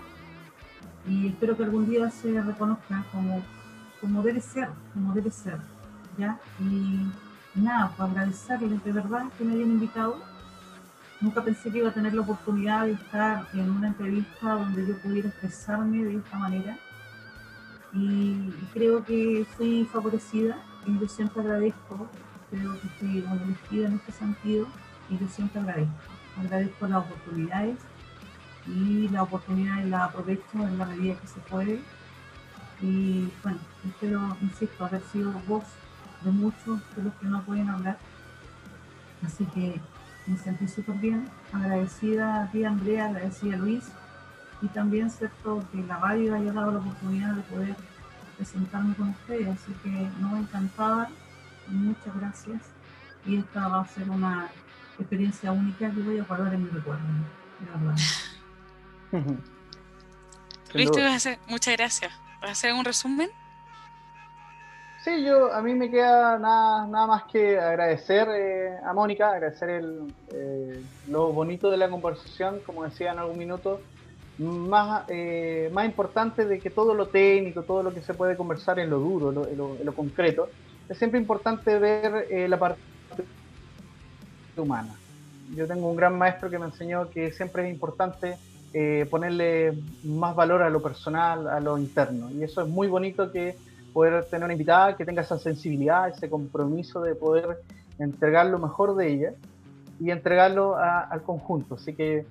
y 1.09 1.29
espero 1.29 1.57
que 1.57 1.65
algún 1.65 1.89
día 1.89 2.11
se 2.11 2.41
reconozca 2.43 3.05
como, 3.13 3.43
como 4.01 4.23
debe 4.23 4.41
ser, 4.41 4.69
como 4.93 5.15
debe 5.15 5.31
ser, 5.31 5.59
¿ya? 6.19 6.39
Y 6.61 7.11
nada, 7.55 7.93
pues 7.97 8.11
agradecerles 8.11 8.85
de 8.85 8.93
verdad 8.93 9.25
que 9.39 9.45
me 9.45 9.55
hayan 9.55 9.71
invitado. 9.71 10.19
Nunca 11.21 11.43
pensé 11.43 11.71
que 11.71 11.79
iba 11.79 11.89
a 11.89 11.93
tener 11.93 12.15
la 12.15 12.23
oportunidad 12.23 12.87
de 12.87 12.93
estar 12.93 13.47
en 13.53 13.71
una 13.71 13.89
entrevista 13.89 14.55
donde 14.55 14.87
yo 14.87 14.97
pudiera 14.99 15.29
expresarme 15.29 16.05
de 16.05 16.17
esta 16.17 16.39
manera. 16.39 16.79
Y 17.93 18.51
creo 18.73 19.05
que 19.05 19.47
fui 19.57 19.89
favorecida 19.91 20.57
y 20.87 20.99
yo 20.99 21.09
siempre 21.09 21.43
agradezco 21.43 22.09
creo 22.51 22.81
que 22.81 22.87
estoy 22.87 23.19
elegida 23.19 23.89
en 23.89 23.95
este 23.95 24.13
sentido 24.13 24.67
y 25.09 25.19
yo 25.19 25.29
siempre 25.29 25.61
agradezco. 25.61 25.95
Agradezco 26.39 26.89
las 26.89 26.99
oportunidades 26.99 27.79
y 28.67 29.09
la 29.09 29.23
oportunidad 29.23 29.85
la 29.85 30.05
aprovecho 30.05 30.43
en 30.55 30.79
la 30.79 30.85
medida 30.85 31.15
que 31.17 31.27
se 31.27 31.41
puede. 31.41 31.81
Y 32.83 33.29
bueno, 33.43 33.59
espero, 33.87 34.37
insisto, 34.41 34.85
haber 34.85 35.03
sido 35.13 35.33
voz 35.47 35.65
de 36.23 36.31
muchos 36.31 36.81
de 36.97 37.03
los 37.03 37.15
que 37.15 37.27
no 37.27 37.43
pueden 37.43 37.69
hablar 37.69 37.99
Así 39.25 39.45
que 39.47 39.81
me 40.27 40.39
sentí 40.39 40.67
súper 40.67 40.97
bien, 40.97 41.29
agradecida 41.53 42.45
a 42.45 42.51
ti 42.51 42.65
Andrea, 42.65 43.07
agradecida 43.07 43.55
a 43.55 43.59
Luis 43.59 43.91
y 44.63 44.69
también 44.69 45.11
cierto 45.11 45.63
que 45.73 45.83
la 45.83 45.99
radio 45.99 46.35
haya 46.35 46.53
dado 46.53 46.73
la 46.73 46.79
oportunidad 46.79 47.35
de 47.35 47.43
poder 47.43 47.77
presentarme 48.37 48.95
con 48.95 49.11
ustedes, 49.11 49.49
así 49.49 49.73
que 49.83 50.09
no 50.21 50.31
me 50.31 50.41
encantaba, 50.41 51.09
muchas 51.71 52.17
gracias 52.17 52.63
y 53.27 53.37
esta 53.37 53.69
va 53.69 53.81
a 53.81 53.87
ser 53.87 54.09
una 54.09 54.49
experiencia 54.99 55.53
única 55.53 55.91
que 55.91 56.01
voy 56.01 56.19
a 56.19 56.25
guardar 56.25 56.55
en 56.55 56.65
mi 56.65 56.71
recuerdo, 56.71 57.03
de 57.61 57.67
verdad. 57.67 57.97
Luis, 60.75 60.91
muchas 61.49 61.77
gracias. 61.77 62.13
¿Vas 62.41 62.49
a 62.49 62.53
hacer 62.53 62.73
un 62.73 62.85
resumen? 62.85 63.31
Sí, 65.03 65.25
yo 65.25 65.53
a 65.53 65.63
mí 65.63 65.75
me 65.75 65.91
queda 65.91 66.39
nada, 66.39 66.87
nada 66.87 67.07
más 67.07 67.25
que 67.25 67.59
agradecer 67.59 68.29
eh, 68.35 68.77
a 68.85 68.93
Mónica, 68.93 69.31
agradecer 69.31 69.71
el, 69.71 70.15
eh, 70.31 70.83
lo 71.09 71.33
bonito 71.33 71.71
de 71.71 71.79
la 71.79 71.89
conversación, 71.89 72.61
como 72.67 72.85
decía 72.85 73.13
en 73.13 73.19
algún 73.19 73.39
minuto, 73.39 73.81
más, 74.39 75.05
eh, 75.09 75.71
más 75.73 75.87
importante 75.87 76.45
de 76.45 76.59
que 76.59 76.69
todo 76.69 76.95
lo 76.95 77.07
técnico, 77.07 77.63
todo 77.63 77.83
lo 77.83 77.95
que 77.95 78.03
se 78.03 78.13
puede 78.13 78.37
conversar 78.37 78.79
en 78.79 78.91
lo 78.91 78.99
duro, 78.99 79.31
en 79.49 79.87
lo, 79.87 79.95
concreto, 79.95 80.51
es 80.91 80.99
siempre 80.99 81.19
importante 81.19 81.79
ver 81.79 82.27
la 82.49 82.59
parte 82.59 82.81
humana. 84.57 84.95
Yo 85.55 85.67
tengo 85.67 85.89
un 85.89 85.97
gran 85.97 86.19
maestro 86.19 86.51
que 86.51 86.59
me 86.59 86.67
enseñó 86.67 87.09
que 87.09 87.33
siempre 87.33 87.67
es 87.67 87.73
importante 87.73 88.37
ponerle 89.11 89.73
más 90.05 90.37
valor 90.37 90.63
a 90.63 90.69
lo 90.69 90.83
personal, 90.83 91.49
a 91.49 91.59
lo 91.61 91.79
interno, 91.79 92.31
y 92.31 92.45
eso 92.45 92.61
es 92.63 92.69
muy 92.69 92.87
bonito 92.89 93.33
que 93.33 93.57
poder 93.93 94.25
tener 94.27 94.45
una 94.45 94.53
invitada 94.53 94.97
que 94.97 95.05
tenga 95.05 95.23
esa 95.23 95.39
sensibilidad, 95.39 96.09
ese 96.09 96.29
compromiso 96.29 97.01
de 97.01 97.15
poder 97.15 97.61
entregar 97.99 98.47
lo 98.47 98.59
mejor 98.59 98.97
de 98.97 99.13
ella 99.13 99.33
y 100.01 100.11
entregarlo 100.11 100.77
al 100.77 101.23
conjunto. 101.23 101.75
Así 101.75 101.95
que 101.95 102.25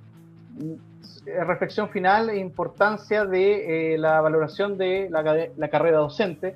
mm, 0.58 1.30
reflexión 1.46 1.90
final 1.90 2.30
e 2.30 2.40
importancia 2.40 3.26
de 3.26 3.94
eh, 3.94 3.98
la 3.98 4.22
valoración 4.22 4.78
de 4.78 5.10
la, 5.10 5.70
carrera 5.70 6.00
docente, 6.00 6.56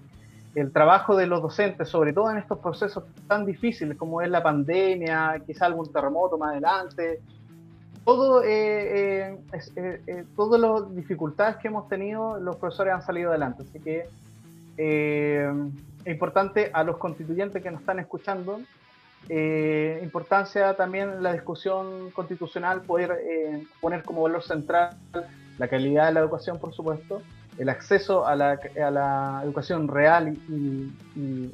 el 0.56 0.72
trabajo 0.72 1.16
de 1.16 1.28
los 1.28 1.42
docentes, 1.42 1.90
sobre 1.90 2.14
todo 2.14 2.30
en 2.32 2.38
estos 2.38 2.60
procesos 2.60 3.04
tan 3.28 3.46
difíciles 3.46 3.98
como 3.98 4.22
es 4.22 4.30
la 4.30 4.44
pandemia, 4.44 5.42
quizá 5.46 5.66
algún 5.66 5.92
terremoto 5.92 6.38
más 6.38 6.52
adelante, 6.52 7.22
todo, 8.06 8.44
eh, 8.44 9.38
eh, 9.76 10.26
todas 10.36 10.60
las 10.60 10.96
dificultades 10.96 11.58
que 11.58 11.70
hemos 11.70 11.88
tenido, 11.88 12.40
los 12.40 12.58
profesores 12.58 12.94
han 12.94 13.02
salido 13.02 13.30
adelante. 13.30 13.64
Así 13.64 13.80
que 13.80 14.08
eh, 14.78 15.52
importante 16.06 16.70
a 16.74 16.84
los 16.84 16.98
constituyentes 16.98 17.62
que 17.62 17.72
nos 17.72 17.82
están 17.82 18.00
escuchando, 18.00 18.60
eh, 19.30 20.00
importancia 20.04 20.74
también 20.76 21.24
la 21.24 21.34
discusión 21.34 22.12
constitucional, 22.12 22.82
poder 22.82 23.20
eh, 23.26 23.64
poner 23.80 24.04
como 24.04 24.24
valor 24.24 24.44
central 24.44 24.98
la 25.58 25.68
calidad 25.68 26.08
de 26.08 26.14
la 26.14 26.20
educación, 26.20 26.60
por 26.60 26.74
supuesto, 26.74 27.22
el 27.58 27.70
acceso 27.70 28.26
a 28.26 28.36
la, 28.36 28.60
a 28.84 28.92
la 28.92 29.42
educación 29.44 29.88
real 29.88 30.36
y, 30.50 30.92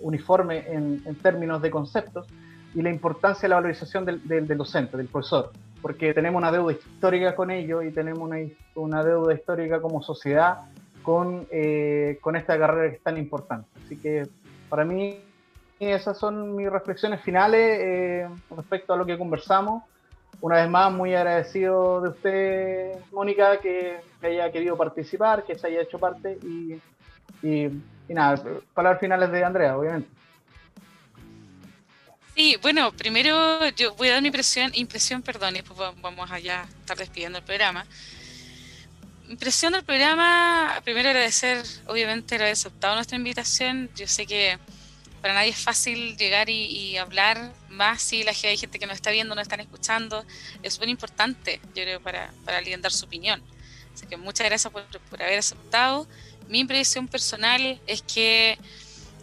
uniforme 0.01 0.65
en, 0.67 1.15
términos 1.21 1.61
de 1.61 1.69
conceptos, 1.69 2.27
y 2.73 2.81
la 2.81 2.89
importancia 2.89 3.43
de 3.43 3.49
la 3.49 3.55
valorización 3.55 4.05
del, 4.05 4.27
del, 4.27 4.57
docente, 4.57 4.95
del 4.95 5.07
profesor, 5.07 5.51
porque 5.81 6.13
tenemos 6.13 6.39
una 6.39 6.51
deuda 6.51 6.73
histórica 6.73 7.35
con 7.35 7.49
ello 7.49 7.81
y 7.81 7.91
tenemos 7.91 8.19
una, 8.19 8.37
una 8.75 9.03
deuda 9.03 9.33
histórica 9.33 9.81
como 9.81 10.03
sociedad 10.03 10.59
con, 11.01 11.47
eh, 11.49 12.19
con 12.21 12.35
esta 12.35 12.57
carrera 12.57 12.89
que 12.89 12.97
es 12.97 13.03
tan 13.03 13.17
importante. 13.17 13.67
Así 13.83 13.97
que 13.97 14.27
para 14.69 14.85
mí 14.85 15.19
esas 15.79 16.17
son 16.17 16.55
mis 16.55 16.69
reflexiones 16.69 17.21
finales 17.21 17.79
eh, 17.81 18.29
respecto 18.55 18.93
a 18.93 18.97
lo 18.97 19.05
que 19.05 19.17
conversamos. 19.17 19.83
Una 20.41 20.55
vez 20.57 20.69
más, 20.69 20.91
muy 20.91 21.13
agradecido 21.13 22.01
de 22.01 22.09
usted, 22.09 22.99
Mónica, 23.11 23.59
que, 23.59 23.99
haya 24.21 24.51
querido 24.51 24.77
participar, 24.77 25.45
que 25.45 25.57
se 25.57 25.67
haya 25.67 25.81
hecho 25.81 25.99
parte 25.99 26.37
y, 26.43 27.71
nada, 28.07 28.41
palabras 28.73 28.99
finales 28.99 29.31
de 29.31 29.43
Andrea, 29.43 29.77
obviamente. 29.77 30.09
Sí, 32.35 32.57
bueno, 32.61 32.91
primero 32.93 33.67
yo 33.71 33.93
voy 33.95 34.07
a 34.09 34.13
dar 34.13 34.21
mi 34.21 34.27
impresión, 34.27 34.71
impresión 34.75 35.21
perdón, 35.21 35.55
y 35.55 35.61
después 35.61 35.91
vamos 36.01 36.31
allá 36.31 36.61
a 36.61 36.65
estar 36.65 36.97
despidiendo 36.97 37.39
el 37.39 37.43
programa 37.43 37.85
impresión 39.29 39.73
del 39.73 39.83
programa, 39.83 40.81
primero 40.83 41.09
agradecer, 41.09 41.63
obviamente, 41.87 42.35
haber 42.35 42.51
aceptado 42.51 42.95
nuestra 42.95 43.15
invitación. 43.15 43.89
Yo 43.95 44.07
sé 44.07 44.25
que 44.25 44.57
para 45.21 45.33
nadie 45.33 45.49
es 45.49 45.57
fácil 45.59 46.17
llegar 46.17 46.49
y, 46.49 46.97
hablar, 46.97 47.53
más 47.69 48.01
si 48.01 48.23
la, 48.23 48.31
hay 48.31 48.57
gente 48.57 48.79
que 48.79 48.87
nos 48.87 48.95
está 48.95 49.11
viendo, 49.11 49.35
nos 49.35 49.43
están 49.43 49.59
escuchando. 49.59 50.25
Es 50.63 50.73
súper 50.73 50.89
importante, 50.89 51.59
yo 51.75 51.83
creo, 51.83 52.01
para, 52.01 52.31
para 52.45 52.57
alguien 52.57 52.81
dar 52.81 52.91
su 52.91 53.05
opinión. 53.05 53.41
Así 53.93 54.07
que 54.07 54.15
muchas 54.17 54.47
gracias 54.47 54.71
por, 54.71 54.85
haber 55.21 55.39
aceptado. 55.39 56.07
Mi 56.47 56.59
impresión 56.59 57.07
personal 57.07 57.81
es 57.85 58.01
que 58.01 58.57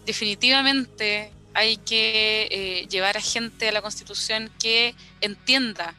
definitivamente 0.05 1.33
hay 1.55 1.79
que 1.79 2.49
eh, 2.51 2.87
llevar 2.89 3.17
a 3.17 3.21
gente 3.23 3.69
a 3.69 3.73
la 3.73 3.81
Constitución 3.81 4.53
que 4.61 4.95
entienda 5.23 5.95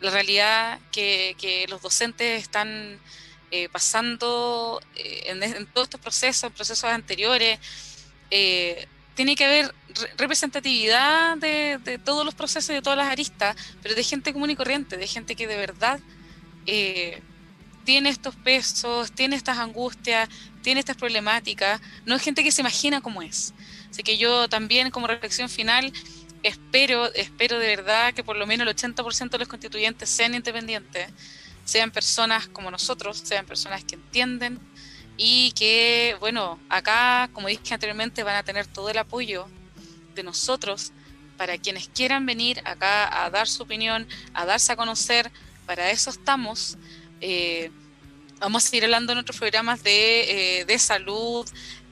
la 0.00 0.10
realidad 0.10 0.78
que, 0.92 1.66
los 1.68 1.82
docentes 1.82 2.40
están 2.40 3.00
eh, 3.50 3.68
pasando 3.68 4.80
eh, 4.94 5.24
en, 5.26 5.66
todos 5.66 5.86
estos 5.86 6.00
procesos, 6.00 6.52
procesos 6.52 6.84
anteriores, 6.84 7.58
tiene 9.14 9.36
que 9.36 9.44
haber 9.44 9.74
representatividad 10.16 11.36
de, 11.36 12.00
todos 12.04 12.24
los 12.24 12.34
procesos 12.34 12.68
de 12.74 12.82
todas 12.82 12.96
las 12.96 13.08
aristas, 13.08 13.56
pero 13.82 13.94
de 13.94 14.02
gente 14.02 14.32
común 14.32 14.50
y 14.50 14.56
corriente, 14.56 14.96
de 14.96 15.06
gente 15.06 15.36
que 15.36 15.46
de 15.46 15.56
verdad 15.56 16.00
tiene 17.84 18.08
estos 18.08 18.34
pesos, 18.36 19.12
tiene 19.12 19.36
estas 19.36 19.58
angustias, 19.58 20.28
tiene 20.62 20.80
estas 20.80 20.96
problemáticas, 20.96 21.80
no 22.06 22.14
es 22.14 22.22
gente 22.22 22.42
que 22.42 22.52
se 22.52 22.62
imagina 22.62 23.00
cómo 23.00 23.22
es. 23.22 23.52
Así 23.90 24.02
que 24.02 24.16
yo 24.16 24.48
también 24.48 24.90
como 24.90 25.06
reflexión 25.06 25.48
final 25.48 25.92
espero, 26.42 27.12
espero 27.14 27.58
de 27.58 27.76
verdad 27.76 28.14
que 28.14 28.24
por 28.24 28.36
lo 28.36 28.46
menos 28.46 28.66
el 28.66 28.74
80% 28.74 29.30
de 29.30 29.38
los 29.38 29.48
constituyentes 29.48 30.08
sean 30.08 30.34
independientes, 30.34 31.08
sean 31.64 31.90
personas 31.90 32.48
como 32.48 32.70
nosotros, 32.70 33.18
sean 33.18 33.46
personas 33.46 33.84
que 33.84 33.96
entienden 33.96 34.58
y 35.24 35.52
que, 35.52 36.16
bueno, 36.18 36.58
acá, 36.68 37.30
como 37.32 37.46
dije 37.46 37.72
anteriormente, 37.72 38.24
van 38.24 38.34
a 38.34 38.42
tener 38.42 38.66
todo 38.66 38.90
el 38.90 38.98
apoyo 38.98 39.46
de 40.16 40.24
nosotros 40.24 40.90
para 41.36 41.58
quienes 41.58 41.88
quieran 41.88 42.26
venir 42.26 42.60
acá 42.64 43.24
a 43.24 43.30
dar 43.30 43.46
su 43.46 43.62
opinión, 43.62 44.08
a 44.34 44.44
darse 44.46 44.72
a 44.72 44.76
conocer, 44.76 45.30
para 45.64 45.92
eso 45.92 46.10
estamos. 46.10 46.76
Eh, 47.20 47.70
vamos 48.40 48.64
a 48.64 48.68
seguir 48.68 48.82
hablando 48.82 49.12
en 49.12 49.18
otros 49.18 49.38
programas 49.38 49.84
de, 49.84 50.58
eh, 50.58 50.64
de 50.64 50.78
salud, 50.80 51.48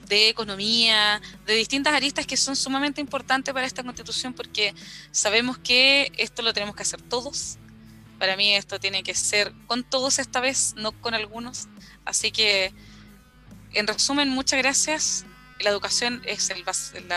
de 0.09 0.29
economía, 0.29 1.23
de 1.47 1.55
distintas 1.55 1.95
aristas 1.95 2.27
que 2.27 2.37
son 2.37 2.57
sumamente 2.57 3.01
importantes 3.01 3.55
para 3.55 3.65
esta 3.65 3.85
constitución 3.85 4.33
porque 4.35 4.75
sabemos 5.13 5.57
que 5.57 6.11
esto 6.17 6.43
lo 6.43 6.53
tenemos 6.53 6.75
que 6.75 6.83
hacer 6.83 7.01
todos, 7.01 7.59
para 8.19 8.37
mí 8.37 8.57
esto 8.57 8.81
tiene 8.81 9.05
que 9.05 9.15
ser 9.15 9.53
con 9.69 9.85
todos 9.85 10.19
esta 10.19 10.41
vez, 10.41 10.75
no 10.77 10.91
con 10.91 11.15
algunos. 11.15 11.69
Así 12.05 12.33
que, 12.33 12.75
en 13.73 13.87
resumen, 13.87 14.29
muchas 14.29 14.59
gracias. 14.59 15.25
La 15.61 15.71
educación 15.71 16.23
es 16.25 16.51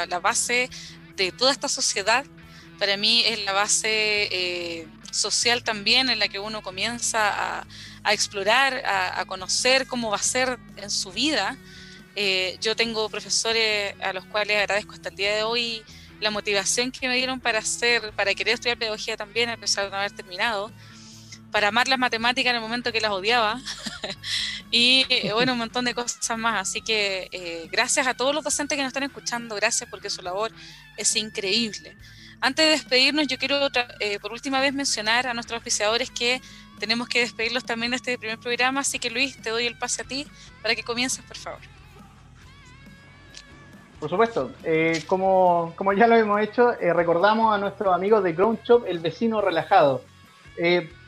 la, 0.10 0.20
base 0.20 0.70
de 1.16 1.32
toda 1.32 1.52
esta 1.52 1.70
sociedad. 1.70 2.26
Para 2.80 2.98
mí 2.98 3.24
es 3.26 3.44
la 3.46 3.54
base 3.54 4.28
eh, 4.32 4.88
social 5.12 5.64
también 5.64 6.10
en 6.10 6.20
la 6.20 6.28
que 6.28 6.40
uno 6.40 6.62
comienza 6.62 7.62
a, 8.04 8.14
explorar, 8.14 8.84
a, 8.86 9.24
conocer 9.26 9.88
cómo 9.88 10.10
va 10.12 10.18
a 10.18 10.24
ser 10.24 10.60
en 10.78 10.90
su 10.90 11.12
vida. 11.12 11.58
Eh, 12.16 12.58
yo 12.62 12.76
tengo 12.76 13.10
profesores 13.10 13.96
a 14.02 14.14
los 14.14 14.26
cuales 14.26 14.58
agradezco 14.58 14.94
hasta 14.94 15.10
el 15.10 15.16
día 15.16 15.36
de 15.36 15.44
hoy 15.44 15.84
la 16.20 16.30
motivación 16.30 16.92
que 16.92 17.08
me 17.08 17.16
dieron 17.16 17.40
para 17.40 17.60
hacer, 17.60 18.12
para 18.14 18.34
querer 18.34 18.56
estudiar 18.56 18.78
pedagogía 18.78 19.18
también, 19.18 19.50
a 19.50 19.58
pesar 19.58 19.86
de 19.86 19.92
no 19.92 19.98
haber 19.98 20.12
terminado 20.12 20.72
para 21.54 21.68
amar 21.68 21.88
las 21.88 22.00
matemáticas 22.00 22.50
en 22.50 22.56
el 22.56 22.62
momento 22.62 22.92
que 22.92 23.00
las 23.00 23.12
odiaba 23.12 23.62
y 24.72 25.06
eh, 25.08 25.32
bueno, 25.34 25.54
un 25.54 25.60
montón 25.60 25.86
de 25.86 25.94
cosas 25.94 26.36
más. 26.38 26.60
Así 26.60 26.82
que 26.82 27.30
eh, 27.32 27.70
gracias 27.72 28.08
a 28.08 28.16
todos 28.16 28.34
los 28.34 28.44
docentes 28.44 28.76
que 28.76 28.82
nos 28.82 28.90
están 28.90 29.04
escuchando, 29.04 29.56
gracias 29.56 29.88
porque 29.88 30.10
su 30.10 30.24
labor 30.24 30.52
es 30.98 31.16
increíble. 31.16 31.96
Antes 32.42 32.66
de 32.66 32.72
despedirnos, 32.72 33.28
yo 33.28 33.38
quiero 33.38 33.60
eh, 34.00 34.20
por 34.20 34.34
última 34.34 34.60
vez 34.60 34.74
mencionar 34.74 35.28
a 35.28 35.34
nuestros 35.36 35.62
oficiadores 35.62 36.10
que 36.10 36.42
tenemos 36.80 37.08
que 37.08 37.20
despedirlos 37.20 37.64
también 37.64 37.92
de 37.92 37.98
este 37.98 38.18
primer 38.18 38.40
programa, 38.40 38.82
así 38.82 38.98
que 38.98 39.12
Luis, 39.12 39.40
te 39.40 39.52
doy 39.52 39.68
el 39.68 39.78
pase 39.78 40.02
a 40.02 40.06
ti 40.06 40.26
para 40.64 40.74
que 40.74 40.84
comiences, 40.84 41.24
por 41.24 41.38
favor. 41.38 41.60
Por 44.00 44.10
supuesto, 44.10 44.52
como, 45.08 45.72
como 45.78 45.94
ya 45.94 46.08
lo 46.08 46.16
hemos 46.18 46.42
hecho, 46.42 46.74
recordamos 46.74 47.56
a 47.56 47.58
nuestros 47.58 47.96
amigos 47.96 48.22
de 48.24 48.34
Ground 48.34 48.60
Shop, 48.64 48.84
el 48.86 49.00
vecino 49.00 49.40
relajado 49.40 50.04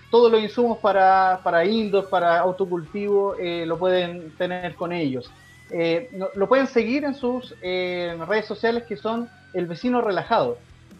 todos 0.09 0.31
los 0.31 0.41
insumos 0.41 0.77
para, 0.77 1.39
para 1.43 1.63
para 2.09 2.39
autocultivo, 2.39 3.35
eh, 3.35 3.65
lo 3.65 3.77
pueden 3.77 4.31
tener 4.37 4.75
con 4.75 4.91
ellos. 4.91 5.31
Eh, 5.71 6.09
lo 6.35 6.47
pueden 6.47 6.67
seguir 6.67 7.03
en 7.05 7.15
sus 7.15 7.55
eh, 7.61 8.15
redes 8.27 8.45
sociales 8.45 8.83
que 8.83 8.97
son 8.97 9.29
El 9.53 9.65
Vecino 9.65 10.01
Relajado. 10.01 10.57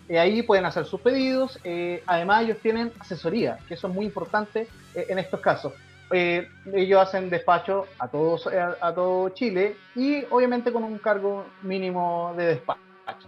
Ahí 0.09 0.41
pueden 0.43 0.65
hacer 0.65 0.85
sus 0.85 1.01
pedidos. 1.01 1.59
Además, 2.05 2.43
ellos 2.43 2.57
tienen 2.61 2.91
asesoría, 2.99 3.57
que 3.67 3.73
eso 3.73 3.87
es 3.87 3.93
muy 3.93 4.05
importante 4.05 4.67
en 4.93 5.17
estos 5.17 5.39
casos. 5.39 5.73
ellos 6.11 7.01
hacen 7.01 7.31
despacho 7.31 7.87
a, 7.97 8.07
todos, 8.07 8.47
a, 8.47 8.93
todo 8.93 9.29
Chile 9.29 9.75
y 9.95 10.23
obviamente 10.29 10.71
con 10.71 10.83
un 10.83 10.99
cargo 10.99 11.45
mínimo 11.63 12.33
de 12.37 12.45
despacho. 12.47 12.81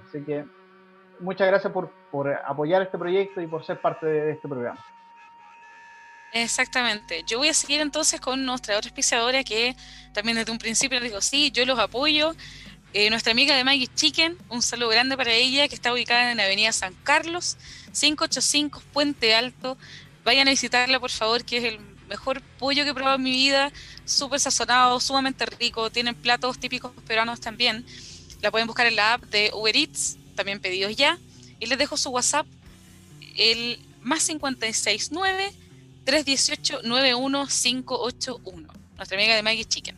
Así 0.07 0.21
que 0.23 0.45
muchas 1.19 1.47
gracias 1.47 1.73
por, 1.73 1.89
por 2.11 2.31
apoyar 2.31 2.83
este 2.83 2.99
proyecto 2.99 3.41
y 3.41 3.47
por 3.47 3.65
ser 3.65 3.81
parte 3.81 4.05
de 4.05 4.31
este 4.33 4.47
programa. 4.47 4.79
Exactamente. 6.33 7.23
Yo 7.25 7.37
voy 7.37 7.49
a 7.49 7.53
seguir 7.53 7.79
entonces 7.79 8.19
con 8.19 8.45
nuestra 8.45 8.77
otra 8.77 8.89
auspiciadora 8.89 9.43
que 9.43 9.75
también 10.13 10.37
desde 10.37 10.51
un 10.51 10.57
principio 10.57 10.99
dijo, 10.99 11.21
sí, 11.21 11.51
yo 11.51 11.65
los 11.65 11.79
apoyo. 11.79 12.35
Eh, 12.93 13.09
nuestra 13.09 13.31
amiga 13.31 13.55
de 13.55 13.63
Maggie 13.63 13.87
Chicken, 13.93 14.37
un 14.49 14.61
saludo 14.61 14.89
grande 14.89 15.17
para 15.17 15.31
ella, 15.31 15.67
que 15.67 15.75
está 15.75 15.93
ubicada 15.93 16.31
en 16.31 16.39
avenida 16.39 16.71
San 16.71 16.93
Carlos, 17.03 17.57
585 17.93 18.81
Puente 18.93 19.35
Alto. 19.35 19.77
Vayan 20.23 20.47
a 20.47 20.51
visitarla, 20.51 20.99
por 20.99 21.11
favor, 21.11 21.43
que 21.43 21.57
es 21.57 21.63
el 21.65 21.79
mejor 22.07 22.41
pollo 22.59 22.83
que 22.83 22.91
he 22.91 22.93
probado 22.93 23.17
en 23.17 23.23
mi 23.23 23.31
vida, 23.31 23.71
súper 24.05 24.39
sazonado, 24.39 24.99
sumamente 24.99 25.45
rico, 25.45 25.89
tienen 25.89 26.15
platos 26.15 26.59
típicos 26.59 26.91
peruanos 27.05 27.39
también. 27.39 27.85
La 28.41 28.51
pueden 28.51 28.67
buscar 28.67 28.87
en 28.87 28.95
la 28.95 29.13
app 29.13 29.23
de 29.25 29.51
Uber 29.53 29.75
Eats, 29.75 30.17
también 30.35 30.59
pedidos 30.59 30.95
ya. 30.95 31.17
Y 31.59 31.65
les 31.65 31.77
dejo 31.77 31.97
su 31.97 32.09
WhatsApp, 32.09 32.47
el 33.35 33.79
más 34.01 34.25
569 34.25 35.53
318 36.07 36.83
91581. 36.83 38.67
Nuestra 38.95 39.17
amiga 39.17 39.35
de 39.35 39.43
Maggie 39.43 39.65
Chicken. 39.65 39.97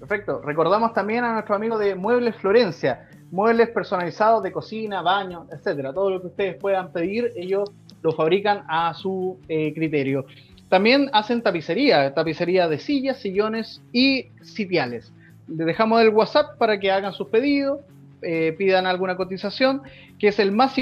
Perfecto. 0.00 0.42
Recordamos 0.44 0.92
también 0.92 1.22
a 1.22 1.34
nuestro 1.34 1.54
amigo 1.54 1.78
de 1.78 1.94
Muebles 1.94 2.34
Florencia. 2.34 3.08
Muebles 3.30 3.68
personalizados 3.68 4.42
de 4.42 4.50
cocina, 4.50 5.02
baño, 5.02 5.46
etcétera. 5.52 5.92
Todo 5.92 6.10
lo 6.10 6.20
que 6.20 6.26
ustedes 6.26 6.56
puedan 6.56 6.90
pedir, 6.90 7.32
ellos 7.36 7.70
lo 8.02 8.10
fabrican 8.10 8.64
a 8.66 8.92
su 8.94 9.38
eh, 9.48 9.72
criterio. 9.72 10.26
También 10.68 11.08
hacen 11.12 11.42
tapicería, 11.42 12.12
tapicería 12.12 12.66
de 12.66 12.80
sillas, 12.80 13.18
sillones 13.18 13.80
y 13.92 14.30
sitiales. 14.42 15.12
Les 15.46 15.64
dejamos 15.64 16.02
el 16.02 16.08
WhatsApp 16.08 16.58
para 16.58 16.80
que 16.80 16.90
hagan 16.90 17.12
sus 17.12 17.28
pedidos, 17.28 17.78
eh, 18.22 18.52
pidan 18.58 18.84
alguna 18.84 19.16
cotización, 19.16 19.82
que 20.18 20.26
es 20.26 20.40
el 20.40 20.50
más 20.50 20.74